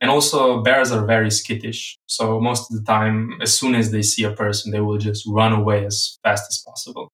and 0.00 0.10
also 0.10 0.62
bears 0.62 0.92
are 0.92 1.06
very 1.06 1.30
skittish. 1.30 1.98
So 2.06 2.40
most 2.40 2.70
of 2.70 2.78
the 2.78 2.84
time, 2.84 3.38
as 3.40 3.58
soon 3.58 3.74
as 3.74 3.90
they 3.90 4.02
see 4.02 4.24
a 4.24 4.32
person, 4.32 4.72
they 4.72 4.80
will 4.80 4.98
just 4.98 5.24
run 5.26 5.52
away 5.52 5.86
as 5.86 6.18
fast 6.22 6.44
as 6.50 6.62
possible. 6.66 7.10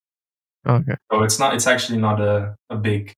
Okay. 0.67 0.95
So 1.11 1.23
it's 1.23 1.39
not. 1.39 1.55
It's 1.55 1.67
actually 1.67 1.99
not 1.99 2.21
a 2.21 2.57
a 2.71 2.77
big 2.77 3.15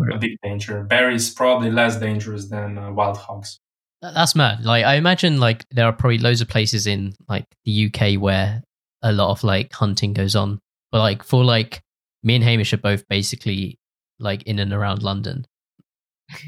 okay. 0.00 0.16
a 0.16 0.18
big 0.18 0.36
danger. 0.42 0.84
Bear 0.84 1.10
is 1.10 1.30
probably 1.30 1.70
less 1.70 1.96
dangerous 1.96 2.48
than 2.48 2.78
uh, 2.78 2.92
wild 2.92 3.18
hogs. 3.18 3.60
That's 4.02 4.34
mad. 4.34 4.64
Like 4.64 4.84
I 4.84 4.94
imagine 4.94 5.38
like 5.38 5.64
there 5.70 5.86
are 5.86 5.92
probably 5.92 6.18
loads 6.18 6.40
of 6.40 6.48
places 6.48 6.86
in 6.86 7.14
like 7.28 7.46
the 7.64 7.86
UK 7.86 8.20
where 8.20 8.62
a 9.02 9.12
lot 9.12 9.30
of 9.30 9.42
like 9.44 9.72
hunting 9.72 10.12
goes 10.12 10.36
on. 10.36 10.60
But 10.92 10.98
like 10.98 11.22
for 11.22 11.44
like 11.44 11.82
me 12.22 12.36
and 12.36 12.44
Hamish 12.44 12.72
are 12.72 12.78
both 12.78 13.06
basically 13.08 13.78
like 14.18 14.42
in 14.44 14.58
and 14.58 14.72
around 14.72 15.02
London. 15.02 15.46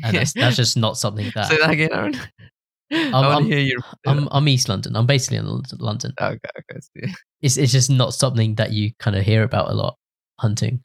And 0.03 0.17
that's, 0.17 0.33
that's 0.33 0.57
just 0.57 0.77
not 0.77 0.97
something 0.97 1.31
that. 1.35 1.47
Say 1.49 1.59
that 1.59 1.71
again, 1.71 1.91
Aaron. 1.93 2.15
I'm, 2.91 3.15
I 3.15 3.35
want 3.35 3.49
to 3.49 3.55
hear 3.55 3.65
you. 3.65 3.79
I'm, 4.07 4.29
I'm 4.31 4.49
East 4.49 4.69
London. 4.69 4.97
I'm 4.97 5.07
basically 5.07 5.37
in 5.37 5.63
London. 5.79 6.15
Okay, 6.21 6.39
okay. 6.59 7.13
It's 7.43 7.59
it's 7.59 7.71
just 7.71 7.91
not 7.91 8.15
something 8.15 8.55
that 8.55 8.73
you 8.73 8.93
kind 8.99 9.15
of 9.15 9.25
hear 9.25 9.43
about 9.43 9.71
a 9.71 9.75
lot 9.75 9.97
hunting. 10.41 10.83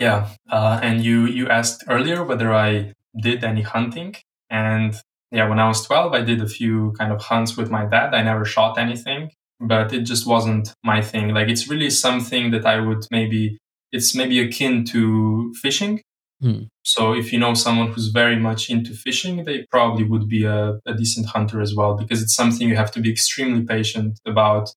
Yeah, 0.00 0.28
uh, 0.50 0.80
and 0.82 1.04
you 1.04 1.26
you 1.26 1.48
asked 1.48 1.84
earlier 1.88 2.24
whether 2.24 2.52
I 2.52 2.94
did 3.22 3.44
any 3.44 3.62
hunting, 3.62 4.16
and 4.50 5.00
yeah, 5.30 5.48
when 5.48 5.58
I 5.58 5.68
was 5.68 5.84
twelve, 5.86 6.12
I 6.12 6.22
did 6.22 6.40
a 6.40 6.48
few 6.48 6.92
kind 6.98 7.12
of 7.12 7.20
hunts 7.20 7.56
with 7.56 7.70
my 7.70 7.86
dad. 7.86 8.14
I 8.14 8.22
never 8.22 8.44
shot 8.44 8.78
anything, 8.78 9.30
but 9.60 9.92
it 9.92 10.02
just 10.02 10.26
wasn't 10.26 10.74
my 10.82 11.00
thing. 11.02 11.28
Like 11.28 11.48
it's 11.48 11.68
really 11.68 11.90
something 11.90 12.50
that 12.50 12.66
I 12.66 12.80
would 12.80 13.06
maybe 13.10 13.58
it's 13.92 14.14
maybe 14.14 14.40
akin 14.40 14.84
to 14.86 15.52
fishing. 15.60 16.02
Hmm. 16.40 16.62
So 16.84 17.12
if 17.12 17.32
you 17.32 17.38
know 17.38 17.54
someone 17.54 17.92
who's 17.92 18.08
very 18.08 18.36
much 18.36 18.70
into 18.70 18.94
fishing, 18.94 19.44
they 19.44 19.66
probably 19.70 20.04
would 20.04 20.28
be 20.28 20.44
a, 20.44 20.80
a 20.86 20.94
decent 20.94 21.26
hunter 21.26 21.60
as 21.60 21.74
well 21.74 21.94
because 21.94 22.22
it's 22.22 22.34
something 22.34 22.68
you 22.68 22.76
have 22.76 22.92
to 22.92 23.00
be 23.00 23.10
extremely 23.10 23.62
patient 23.64 24.18
about, 24.26 24.70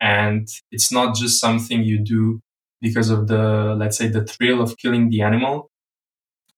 and 0.00 0.46
it's 0.70 0.92
not 0.92 1.16
just 1.16 1.40
something 1.40 1.82
you 1.82 1.98
do 1.98 2.40
because 2.80 3.10
of 3.10 3.26
the 3.26 3.74
let's 3.76 3.96
say 3.96 4.08
the 4.08 4.24
thrill 4.24 4.60
of 4.60 4.76
killing 4.76 5.10
the 5.10 5.22
animal 5.22 5.70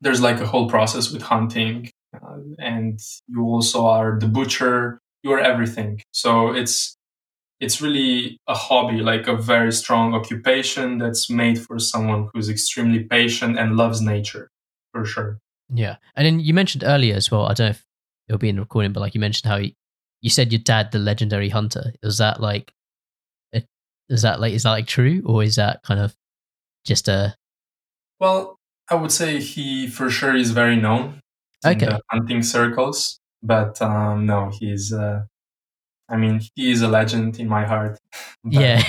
there's 0.01 0.21
like 0.21 0.41
a 0.41 0.47
whole 0.47 0.69
process 0.69 1.11
with 1.11 1.23
hunting 1.23 1.91
uh, 2.15 2.39
and 2.59 2.99
you 3.29 3.43
also 3.43 3.87
are 3.87 4.19
the 4.19 4.27
butcher 4.27 5.01
you 5.23 5.31
are 5.31 5.41
everything 5.41 6.01
so 6.13 6.53
it's 6.53 6.97
it's 7.61 7.81
really 7.83 8.39
a 8.49 8.55
hobby 8.55 9.01
like 9.01 9.29
a 9.29 9.37
very 9.37 9.73
strong 9.73 10.15
occupation 10.15 10.99
that's 10.99 11.29
made 11.29 11.61
for 11.61 11.79
someone 11.79 12.29
who's 12.33 12.49
extremely 12.49 13.05
patient 13.05 13.59
and 13.59 13.77
loves 13.77 14.01
nature 14.01 14.49
for 14.93 15.05
sure 15.05 15.39
Yeah. 15.73 15.97
And 16.17 16.27
then 16.27 16.41
you 16.41 16.53
mentioned 16.55 16.83
earlier 16.85 17.15
as 17.15 17.31
well, 17.31 17.47
I 17.47 17.55
don't 17.55 17.67
know 17.67 17.71
if 17.71 17.85
it'll 18.29 18.39
be 18.39 18.49
in 18.49 18.57
the 18.57 18.63
recording, 18.63 18.93
but 18.93 19.01
like 19.01 19.15
you 19.15 19.21
mentioned 19.21 19.49
how 19.49 19.59
you, 19.59 19.73
you 20.21 20.31
said 20.31 20.53
your 20.53 20.61
dad, 20.61 20.91
the 20.91 20.99
legendary 20.99 21.49
hunter. 21.49 21.93
Is 22.03 22.19
that 22.19 22.41
like, 22.41 22.73
is 24.09 24.23
that 24.23 24.41
like, 24.41 24.53
is 24.53 24.65
that 24.65 24.71
like 24.73 24.89
true 24.89 25.23
or 25.25 25.45
is 25.45 25.55
that 25.57 25.83
kind 25.85 26.01
of 26.01 26.17
just 26.85 27.09
a, 27.09 27.37
well 28.19 28.59
i 28.91 28.95
would 28.95 29.13
say 29.13 29.39
he 29.41 29.87
for 29.87 30.11
sure 30.11 30.35
is 30.35 30.51
very 30.51 30.77
known 30.77 31.21
in 31.65 31.71
Okay. 31.73 31.87
the 31.87 32.01
hunting 32.11 32.43
circles 32.43 33.21
but 33.43 33.81
um 33.83 34.27
no 34.27 34.51
he's 34.59 34.93
uh 34.93 35.21
i 36.09 36.17
mean 36.17 36.41
he 36.55 36.71
is 36.71 36.83
a 36.83 36.89
legend 36.89 37.39
in 37.41 37.49
my 37.49 37.65
heart 37.67 37.99
But- 38.45 38.53
yeah, 38.53 38.83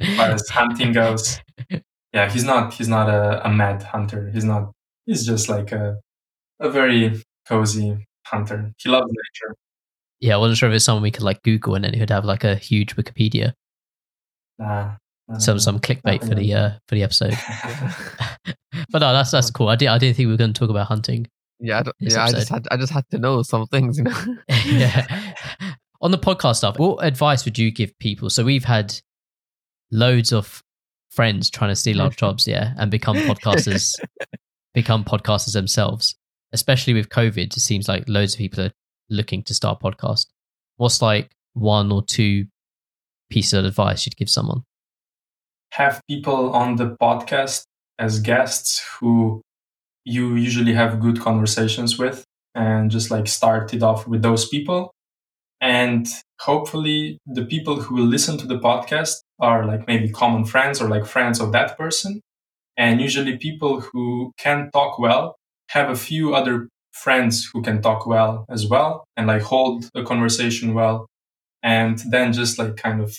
as 0.00 0.16
far 0.16 0.28
yeah. 0.28 0.34
as 0.34 0.48
hunting 0.48 0.92
goes. 0.92 1.40
Yeah, 2.12 2.28
he's 2.28 2.42
not 2.42 2.74
he's 2.74 2.88
not 2.88 3.08
a, 3.08 3.46
a 3.46 3.48
mad 3.48 3.84
hunter. 3.84 4.30
He's 4.34 4.42
not 4.44 4.72
he's 5.06 5.24
just 5.24 5.48
like 5.48 5.70
a 5.70 6.00
a 6.58 6.68
very 6.68 7.22
cozy 7.46 8.04
hunter. 8.26 8.72
He 8.78 8.88
loves 8.88 9.06
nature. 9.06 9.54
yeah. 10.18 10.34
I 10.34 10.38
wasn't 10.38 10.58
sure 10.58 10.68
if 10.68 10.74
it's 10.74 10.84
someone 10.84 11.04
we 11.04 11.12
could 11.12 11.22
like 11.22 11.40
Google 11.44 11.76
and 11.76 11.84
then 11.84 11.94
he'd 11.94 12.10
have 12.10 12.24
like 12.24 12.42
a 12.42 12.56
huge 12.56 12.96
Wikipedia, 12.96 13.52
Nah, 14.58 14.96
nah, 15.28 15.38
some, 15.38 15.60
some 15.60 15.78
clickbait 15.78 16.26
for 16.28 16.34
the, 16.34 16.52
uh, 16.52 16.70
for 16.88 16.96
the 16.96 17.04
episode. 17.04 17.38
but 18.90 18.98
no, 18.98 19.12
that's, 19.12 19.30
that's 19.30 19.50
cool. 19.52 19.68
I 19.68 19.76
did, 19.76 19.86
I 19.88 19.98
didn't 19.98 20.16
think 20.16 20.26
we 20.26 20.32
were 20.32 20.36
going 20.36 20.52
to 20.52 20.58
talk 20.58 20.68
about 20.70 20.88
hunting. 20.88 21.28
Yeah, 21.60 21.80
I, 21.80 21.82
don't- 21.82 21.96
yeah. 22.00 22.24
I 22.24 22.30
just 22.30 22.48
had 22.48 22.66
I 22.70 22.76
just 22.76 22.92
had 22.92 23.04
to 23.10 23.18
know 23.18 23.42
some 23.42 23.66
things, 23.66 23.98
you 23.98 24.04
know. 24.04 24.36
yeah. 24.66 25.34
On 26.00 26.10
the 26.10 26.18
podcast 26.18 26.56
stuff, 26.56 26.78
what 26.78 27.04
advice 27.04 27.44
would 27.44 27.58
you 27.58 27.70
give 27.70 27.96
people? 27.98 28.30
So 28.30 28.44
we've 28.44 28.64
had 28.64 28.98
loads 29.92 30.32
of 30.32 30.62
friends 31.10 31.50
trying 31.50 31.70
to 31.70 31.76
steal 31.76 32.00
our 32.00 32.08
mm-hmm. 32.08 32.16
jobs, 32.16 32.46
yeah, 32.46 32.72
and 32.78 32.90
become 32.90 33.16
podcasters, 33.28 33.98
become 34.74 35.04
podcasters 35.04 35.52
themselves. 35.52 36.16
Especially 36.52 36.94
with 36.94 37.10
COVID, 37.10 37.38
it 37.38 37.60
seems 37.60 37.88
like 37.88 38.08
loads 38.08 38.34
of 38.34 38.38
people 38.38 38.64
are 38.64 38.72
looking 39.08 39.42
to 39.44 39.54
start 39.54 39.78
a 39.82 39.84
podcast. 39.84 40.26
What's 40.78 41.00
like 41.02 41.30
one 41.52 41.92
or 41.92 42.02
two 42.02 42.46
pieces 43.28 43.52
of 43.52 43.64
advice 43.66 44.06
you'd 44.06 44.16
give 44.16 44.30
someone? 44.30 44.64
have 45.72 46.00
people 46.08 46.52
on 46.52 46.76
the 46.76 46.96
podcast 47.00 47.64
as 47.98 48.20
guests 48.20 48.82
who 48.98 49.40
you 50.10 50.34
usually 50.34 50.74
have 50.74 51.00
good 51.00 51.20
conversations 51.20 51.98
with 51.98 52.24
and 52.54 52.90
just 52.90 53.10
like 53.10 53.26
start 53.28 53.72
it 53.74 53.82
off 53.82 54.06
with 54.06 54.22
those 54.22 54.48
people 54.48 54.92
and 55.60 56.06
hopefully 56.40 57.18
the 57.26 57.44
people 57.44 57.80
who 57.80 57.94
will 57.94 58.10
listen 58.16 58.36
to 58.38 58.46
the 58.46 58.58
podcast 58.58 59.16
are 59.38 59.64
like 59.66 59.86
maybe 59.86 60.08
common 60.08 60.44
friends 60.44 60.80
or 60.80 60.88
like 60.88 61.06
friends 61.06 61.40
of 61.40 61.52
that 61.52 61.76
person 61.78 62.20
and 62.76 63.00
usually 63.00 63.36
people 63.36 63.80
who 63.80 64.32
can 64.38 64.70
talk 64.72 64.98
well 64.98 65.36
have 65.70 65.90
a 65.90 65.96
few 65.96 66.34
other 66.34 66.68
friends 66.92 67.48
who 67.52 67.62
can 67.62 67.80
talk 67.80 68.06
well 68.06 68.44
as 68.50 68.66
well 68.66 69.04
and 69.16 69.26
like 69.26 69.42
hold 69.42 69.88
a 69.94 70.02
conversation 70.02 70.74
well 70.74 71.06
and 71.62 72.02
then 72.10 72.32
just 72.32 72.58
like 72.58 72.76
kind 72.76 73.00
of 73.00 73.14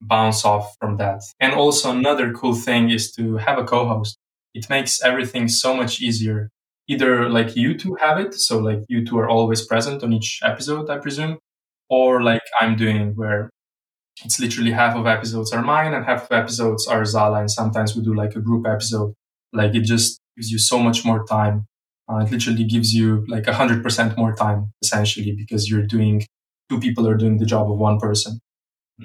bounce 0.00 0.44
off 0.44 0.74
from 0.80 0.96
that. 0.98 1.22
And 1.40 1.52
also 1.52 1.90
another 1.90 2.32
cool 2.32 2.54
thing 2.54 2.90
is 2.90 3.12
to 3.12 3.36
have 3.36 3.58
a 3.58 3.64
co-host. 3.64 4.16
It 4.54 4.68
makes 4.70 5.02
everything 5.02 5.48
so 5.48 5.74
much 5.74 6.00
easier. 6.00 6.50
Either 6.88 7.28
like 7.28 7.56
you 7.56 7.76
two 7.78 7.94
have 8.00 8.18
it, 8.18 8.34
so 8.34 8.58
like 8.58 8.80
you 8.88 9.04
two 9.04 9.18
are 9.18 9.28
always 9.28 9.64
present 9.66 10.02
on 10.02 10.12
each 10.12 10.40
episode, 10.42 10.90
I 10.90 10.98
presume, 10.98 11.38
or 11.88 12.22
like 12.22 12.42
I'm 12.60 12.76
doing 12.76 13.14
where 13.14 13.50
it's 14.24 14.38
literally 14.40 14.72
half 14.72 14.96
of 14.96 15.06
episodes 15.06 15.52
are 15.52 15.62
mine 15.62 15.94
and 15.94 16.04
half 16.04 16.24
of 16.24 16.32
episodes 16.32 16.86
are 16.86 17.04
Zala, 17.04 17.40
and 17.40 17.50
sometimes 17.50 17.96
we 17.96 18.02
do 18.02 18.14
like 18.14 18.36
a 18.36 18.40
group 18.40 18.66
episode. 18.66 19.14
Like 19.52 19.74
it 19.74 19.82
just 19.84 20.20
gives 20.36 20.50
you 20.50 20.58
so 20.58 20.78
much 20.78 21.04
more 21.04 21.24
time. 21.26 21.66
Uh, 22.10 22.18
it 22.18 22.30
literally 22.30 22.64
gives 22.64 22.92
you 22.94 23.24
like 23.28 23.46
a 23.46 23.54
hundred 23.54 23.82
percent 23.82 24.16
more 24.18 24.34
time 24.34 24.72
essentially 24.82 25.34
because 25.36 25.70
you're 25.70 25.86
doing 25.86 26.24
two 26.68 26.80
people 26.80 27.08
are 27.08 27.16
doing 27.16 27.38
the 27.38 27.46
job 27.46 27.70
of 27.70 27.78
one 27.78 27.98
person. 27.98 28.38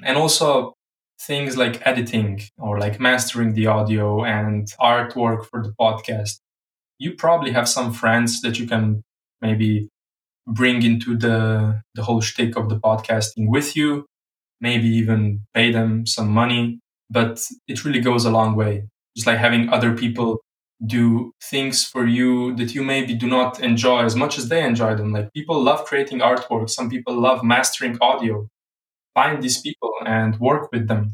And 0.04 0.16
also 0.16 0.74
things 1.20 1.56
like 1.56 1.86
editing 1.86 2.40
or 2.58 2.78
like 2.78 3.00
mastering 3.00 3.54
the 3.54 3.66
audio 3.66 4.24
and 4.24 4.68
artwork 4.80 5.46
for 5.46 5.62
the 5.62 5.72
podcast. 5.80 6.40
You 6.98 7.14
probably 7.14 7.52
have 7.52 7.68
some 7.68 7.92
friends 7.92 8.40
that 8.42 8.58
you 8.58 8.66
can 8.66 9.02
maybe 9.42 9.88
bring 10.46 10.82
into 10.82 11.16
the 11.16 11.82
the 11.94 12.02
whole 12.04 12.20
shtick 12.20 12.56
of 12.56 12.68
the 12.68 12.78
podcasting 12.80 13.48
with 13.48 13.76
you, 13.76 14.06
maybe 14.60 14.88
even 14.88 15.40
pay 15.54 15.72
them 15.72 16.06
some 16.06 16.28
money. 16.30 16.80
But 17.10 17.42
it 17.68 17.84
really 17.84 18.00
goes 18.00 18.24
a 18.24 18.30
long 18.30 18.56
way. 18.56 18.88
Just 19.16 19.26
like 19.26 19.38
having 19.38 19.68
other 19.70 19.94
people 19.96 20.40
do 20.86 21.32
things 21.42 21.84
for 21.84 22.06
you 22.06 22.54
that 22.56 22.74
you 22.74 22.84
maybe 22.84 23.14
do 23.14 23.26
not 23.28 23.60
enjoy 23.60 24.00
as 24.04 24.14
much 24.16 24.38
as 24.38 24.48
they 24.48 24.64
enjoy 24.64 24.94
them. 24.94 25.12
Like 25.12 25.32
people 25.32 25.62
love 25.62 25.84
creating 25.86 26.20
artwork. 26.20 26.70
Some 26.70 26.90
people 26.90 27.20
love 27.20 27.42
mastering 27.44 27.98
audio. 28.00 28.48
Find 29.18 29.36
these 29.42 29.60
people 29.66 29.92
and 30.06 30.30
work 30.48 30.64
with 30.72 30.84
them. 30.92 31.04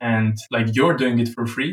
And 0.00 0.34
like 0.56 0.68
you're 0.76 0.96
doing 1.02 1.18
it 1.24 1.28
for 1.34 1.44
free. 1.54 1.72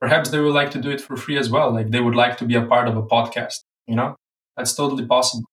Perhaps 0.00 0.30
they 0.30 0.40
would 0.40 0.54
like 0.60 0.70
to 0.72 0.80
do 0.86 0.90
it 0.96 1.00
for 1.06 1.16
free 1.24 1.38
as 1.38 1.48
well. 1.54 1.68
Like 1.78 1.90
they 1.90 2.00
would 2.06 2.14
like 2.24 2.36
to 2.38 2.44
be 2.50 2.56
a 2.56 2.66
part 2.72 2.88
of 2.88 2.96
a 2.96 3.06
podcast, 3.14 3.58
you 3.90 3.96
know? 3.96 4.16
That's 4.56 4.74
totally 4.74 5.06
possible. 5.06 5.46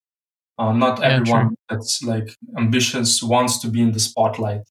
Uh, 0.57 0.73
not 0.73 0.95
Yeah, 0.99 1.13
everyone 1.17 1.55
that's 1.69 2.03
like 2.03 2.29
ambitious 2.57 3.23
wants 3.23 3.59
to 3.61 3.67
be 3.75 3.81
in 3.81 3.91
the 3.93 3.99
spotlight. 3.99 4.63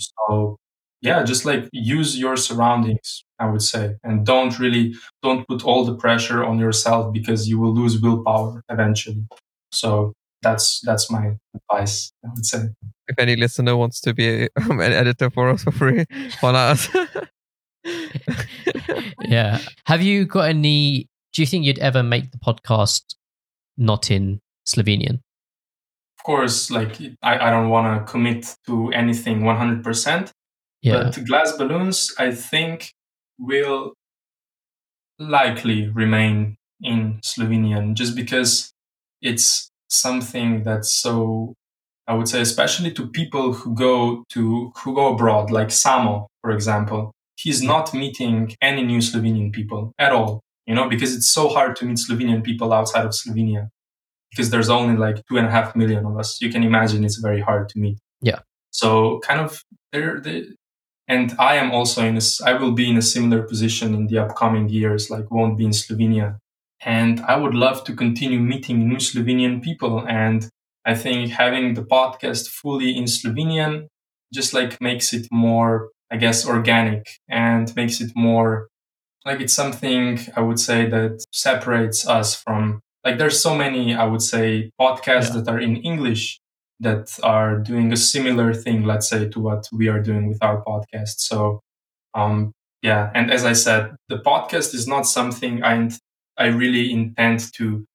So 0.00 0.56
yeah, 1.02 1.22
just 1.24 1.44
like 1.44 1.68
use 1.72 2.18
your 2.18 2.36
surroundings, 2.36 3.24
I 3.38 3.46
would 3.50 3.62
say, 3.62 3.96
and 4.04 4.26
don't 4.26 4.58
really 4.58 4.94
don't 5.22 5.46
put 5.48 5.64
all 5.64 5.84
the 5.84 5.96
pressure 5.96 6.44
on 6.44 6.58
yourself 6.58 7.12
because 7.12 7.48
you 7.48 7.58
will 7.60 7.74
lose 7.74 8.00
willpower 8.00 8.62
eventually. 8.68 9.26
So 9.72 10.14
that's 10.42 10.80
that's 10.84 11.10
my 11.10 11.36
advice. 11.54 12.12
I 12.24 12.28
would 12.34 12.46
say. 12.46 12.58
if 13.08 13.18
any 13.18 13.36
listener 13.36 13.76
wants 13.76 14.00
to 14.02 14.14
be 14.14 14.48
um, 14.56 14.80
an 14.80 14.92
editor 14.92 15.30
for 15.30 15.50
us 15.50 15.64
for 15.64 15.70
free, 15.72 16.04
holla 16.40 16.70
at 16.70 16.72
us. 16.72 17.08
yeah. 19.22 19.58
Have 19.86 20.02
you 20.02 20.24
got 20.24 20.48
any? 20.48 21.08
Do 21.32 21.42
you 21.42 21.46
think 21.46 21.64
you'd 21.64 21.78
ever 21.78 22.02
make 22.02 22.32
the 22.32 22.38
podcast 22.38 23.14
not 23.76 24.10
in 24.10 24.40
Slovenian? 24.66 25.20
Of 26.18 26.24
course, 26.24 26.70
like 26.70 27.00
I, 27.22 27.38
I 27.48 27.50
don't 27.50 27.70
want 27.70 28.06
to 28.06 28.10
commit 28.12 28.54
to 28.66 28.90
anything 28.92 29.40
100%, 29.40 30.32
Yeah. 30.82 31.04
but 31.04 31.24
glass 31.24 31.52
balloons, 31.56 32.12
I 32.18 32.32
think, 32.32 32.92
will 33.38 33.94
likely 35.18 35.88
remain 35.88 36.56
in 36.82 37.20
Slovenian 37.22 37.94
just 37.94 38.14
because 38.16 38.72
it's 39.22 39.69
something 39.90 40.62
that's 40.62 40.92
so, 40.92 41.54
I 42.06 42.14
would 42.14 42.28
say, 42.28 42.40
especially 42.40 42.92
to 42.92 43.06
people 43.08 43.52
who 43.52 43.74
go 43.74 44.24
to, 44.30 44.72
who 44.76 44.94
go 44.94 45.14
abroad, 45.14 45.50
like 45.50 45.68
Samo, 45.68 46.26
for 46.42 46.50
example, 46.50 47.12
he's 47.36 47.62
not 47.62 47.94
meeting 47.94 48.54
any 48.60 48.82
new 48.82 48.98
Slovenian 48.98 49.52
people 49.52 49.92
at 49.98 50.12
all, 50.12 50.40
you 50.66 50.74
know, 50.74 50.88
because 50.88 51.14
it's 51.14 51.30
so 51.30 51.48
hard 51.48 51.76
to 51.76 51.84
meet 51.84 51.98
Slovenian 51.98 52.42
people 52.42 52.72
outside 52.72 53.04
of 53.04 53.12
Slovenia 53.12 53.68
because 54.30 54.50
there's 54.50 54.70
only 54.70 54.96
like 54.96 55.22
two 55.28 55.36
and 55.38 55.46
a 55.46 55.50
half 55.50 55.74
million 55.74 56.06
of 56.06 56.16
us. 56.18 56.40
You 56.40 56.50
can 56.50 56.62
imagine 56.62 57.04
it's 57.04 57.18
very 57.18 57.40
hard 57.40 57.68
to 57.70 57.78
meet. 57.78 57.98
Yeah. 58.20 58.40
So 58.70 59.20
kind 59.20 59.40
of 59.40 59.64
there, 59.92 60.20
there 60.20 60.44
and 61.08 61.34
I 61.40 61.56
am 61.56 61.72
also 61.72 62.04
in 62.04 62.14
this, 62.14 62.40
I 62.40 62.52
will 62.52 62.70
be 62.70 62.88
in 62.88 62.96
a 62.96 63.02
similar 63.02 63.42
position 63.42 63.94
in 63.94 64.06
the 64.06 64.18
upcoming 64.18 64.68
years, 64.68 65.10
like 65.10 65.28
won't 65.28 65.58
be 65.58 65.64
in 65.64 65.72
Slovenia. 65.72 66.38
And 66.84 67.20
I 67.20 67.36
would 67.36 67.54
love 67.54 67.84
to 67.84 67.94
continue 67.94 68.40
meeting 68.40 68.88
new 68.88 68.96
Slovenian 68.96 69.62
people. 69.62 70.06
And 70.08 70.48
I 70.84 70.94
think 70.94 71.30
having 71.30 71.74
the 71.74 71.82
podcast 71.84 72.48
fully 72.48 72.96
in 72.96 73.04
Slovenian 73.04 73.88
just 74.32 74.54
like 74.54 74.80
makes 74.80 75.12
it 75.12 75.26
more, 75.30 75.90
I 76.10 76.16
guess, 76.16 76.46
organic 76.46 77.06
and 77.28 77.74
makes 77.76 78.00
it 78.00 78.12
more 78.14 78.68
like 79.26 79.40
it's 79.40 79.54
something 79.54 80.18
I 80.36 80.40
would 80.40 80.58
say 80.58 80.88
that 80.88 81.24
separates 81.32 82.06
us 82.08 82.34
from 82.34 82.80
like 83.04 83.18
there's 83.18 83.40
so 83.42 83.54
many 83.54 83.94
I 83.94 84.04
would 84.04 84.22
say 84.22 84.70
podcasts 84.80 85.34
Yeah. 85.34 85.40
that 85.42 85.48
are 85.48 85.60
in 85.60 85.76
English 85.76 86.40
that 86.80 87.18
are 87.22 87.58
doing 87.58 87.92
a 87.92 87.96
similar 87.96 88.54
thing, 88.54 88.84
let's 88.84 89.08
say, 89.08 89.28
to 89.28 89.40
what 89.40 89.68
we 89.72 89.88
are 89.88 90.00
doing 90.00 90.28
with 90.28 90.38
our 90.42 90.62
podcast. 90.64 91.20
So 91.20 91.60
um 92.14 92.52
yeah, 92.82 93.10
and 93.14 93.30
as 93.30 93.44
I 93.44 93.52
said, 93.52 93.94
the 94.08 94.18
podcast 94.18 94.74
is 94.74 94.86
not 94.88 95.02
something 95.06 95.62
I 95.62 95.90
I 96.40 96.46
really 96.46 96.90
intend 96.90 97.52
to 97.54 97.86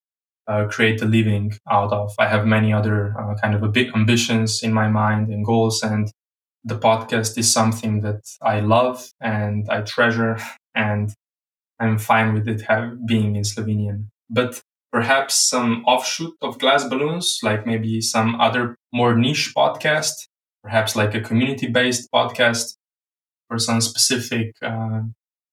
uh, 0.48 0.68
create 0.70 1.02
a 1.02 1.06
living 1.06 1.54
out 1.70 1.92
of. 1.92 2.14
I 2.20 2.28
have 2.28 2.46
many 2.46 2.72
other 2.72 3.16
uh, 3.20 3.36
kind 3.42 3.56
of 3.56 3.74
big 3.74 3.90
ambitions 3.96 4.62
in 4.62 4.72
my 4.72 4.88
mind 4.88 5.30
and 5.30 5.44
goals, 5.44 5.82
and 5.82 6.12
the 6.64 6.78
podcast 6.78 7.38
is 7.38 7.52
something 7.52 8.02
that 8.02 8.22
I 8.42 8.60
love 8.60 9.10
and 9.20 9.68
I 9.70 9.82
treasure, 9.82 10.38
and 10.76 11.12
I'm 11.80 11.98
fine 11.98 12.36
with 12.36 12.48
it 12.48 12.62
have, 12.62 13.06
being 13.08 13.36
in 13.36 13.42
Slovenian. 13.44 14.10
But 14.30 14.62
perhaps 14.92 15.36
some 15.36 15.84
offshoot 15.86 16.36
of 16.42 16.60
Glass 16.60 16.88
Balloons, 16.88 17.40
like 17.42 17.66
maybe 17.66 18.00
some 18.00 18.40
other 18.40 18.78
more 18.94 19.16
niche 19.16 19.54
podcast, 19.58 20.14
perhaps 20.64 20.96
like 20.96 21.16
a 21.16 21.22
community-based 21.22 22.10
podcast 22.14 22.78
for 23.48 23.58
some 23.58 23.82
specific 23.82 24.56
uh, 24.62 25.02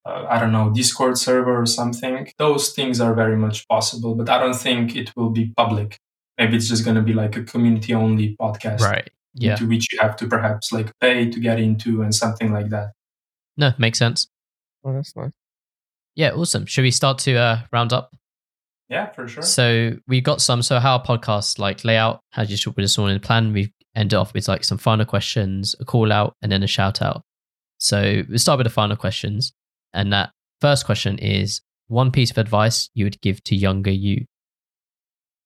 uh, 0.05 0.27
I 0.29 0.39
don't 0.41 0.53
know, 0.53 0.71
Discord 0.73 1.17
server 1.19 1.61
or 1.61 1.67
something. 1.67 2.29
Those 2.39 2.71
things 2.73 3.01
are 3.01 3.15
very 3.15 3.37
much 3.37 3.67
possible, 3.69 4.15
but 4.15 4.29
I 4.29 4.39
don't 4.39 4.57
think 4.57 4.97
it 4.97 5.13
will 5.17 5.31
be 5.31 5.53
public. 5.57 5.99
Maybe 6.39 6.57
it's 6.57 6.69
just 6.69 6.85
going 6.85 6.97
to 6.97 7.03
be 7.03 7.13
like 7.13 7.37
a 7.37 7.45
community 7.45 7.95
only 7.95 8.37
podcast 8.41 8.81
Right. 8.81 9.09
Yeah. 9.35 9.53
into 9.53 9.67
which 9.69 9.93
you 9.93 9.99
have 10.01 10.17
to 10.17 10.27
perhaps 10.27 10.73
like 10.73 10.93
pay 11.01 11.31
to 11.31 11.41
get 11.41 11.59
into 11.59 12.03
and 12.03 12.15
something 12.15 12.53
like 12.53 12.69
that. 12.71 12.93
No, 13.57 13.73
makes 13.79 13.99
sense. 13.99 14.29
Oh, 14.85 14.93
that's 14.93 15.15
nice. 15.17 15.31
Yeah, 16.15 16.33
awesome. 16.33 16.67
Should 16.67 16.83
we 16.83 16.91
start 16.91 17.19
to 17.21 17.37
uh, 17.37 17.61
round 17.73 17.93
up? 17.93 18.11
Yeah, 18.91 19.07
for 19.13 19.27
sure. 19.29 19.43
So 19.43 19.93
we 20.07 20.21
got 20.21 20.43
some. 20.43 20.61
So 20.63 20.79
how 20.81 20.97
our 20.99 21.03
podcast 21.03 21.59
like 21.59 21.85
layout? 21.85 22.21
How 22.31 22.43
you 22.43 22.57
should 22.59 22.77
with 22.77 22.85
this 22.85 22.99
all 22.99 23.07
in 23.07 23.15
the 23.15 23.21
plan? 23.21 23.53
We 23.55 23.73
ended 23.95 24.15
off 24.19 24.35
with 24.35 24.49
like 24.49 24.65
some 24.65 24.77
final 24.79 25.07
questions, 25.07 25.75
a 25.81 25.85
call 25.87 26.13
out, 26.13 26.35
and 26.43 26.53
then 26.53 26.63
a 26.63 26.67
shout 26.67 27.01
out. 27.01 27.23
So 27.79 28.23
we 28.29 28.37
start 28.37 28.59
with 28.59 28.67
the 28.67 28.71
final 28.71 28.97
questions, 28.97 29.53
and 29.95 30.13
that 30.13 30.31
first 30.61 30.87
question 30.87 31.19
is 31.19 31.61
one 31.89 32.11
piece 32.11 32.31
of 32.31 32.39
advice 32.39 32.89
you 32.95 33.05
would 33.05 33.21
give 33.21 33.43
to 33.45 33.57
younger 33.57 33.91
you. 33.91 34.25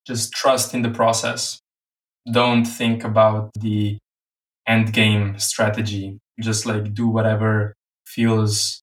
just 0.06 0.32
trust 0.32 0.74
in 0.74 0.82
the 0.82 0.90
process. 0.90 1.60
Don't 2.30 2.64
think 2.64 3.04
about 3.04 3.50
the 3.58 3.98
end 4.66 4.92
game 4.92 5.38
strategy. 5.38 6.18
Just 6.40 6.66
like 6.66 6.94
do 6.94 7.08
whatever 7.08 7.74
feels 8.06 8.82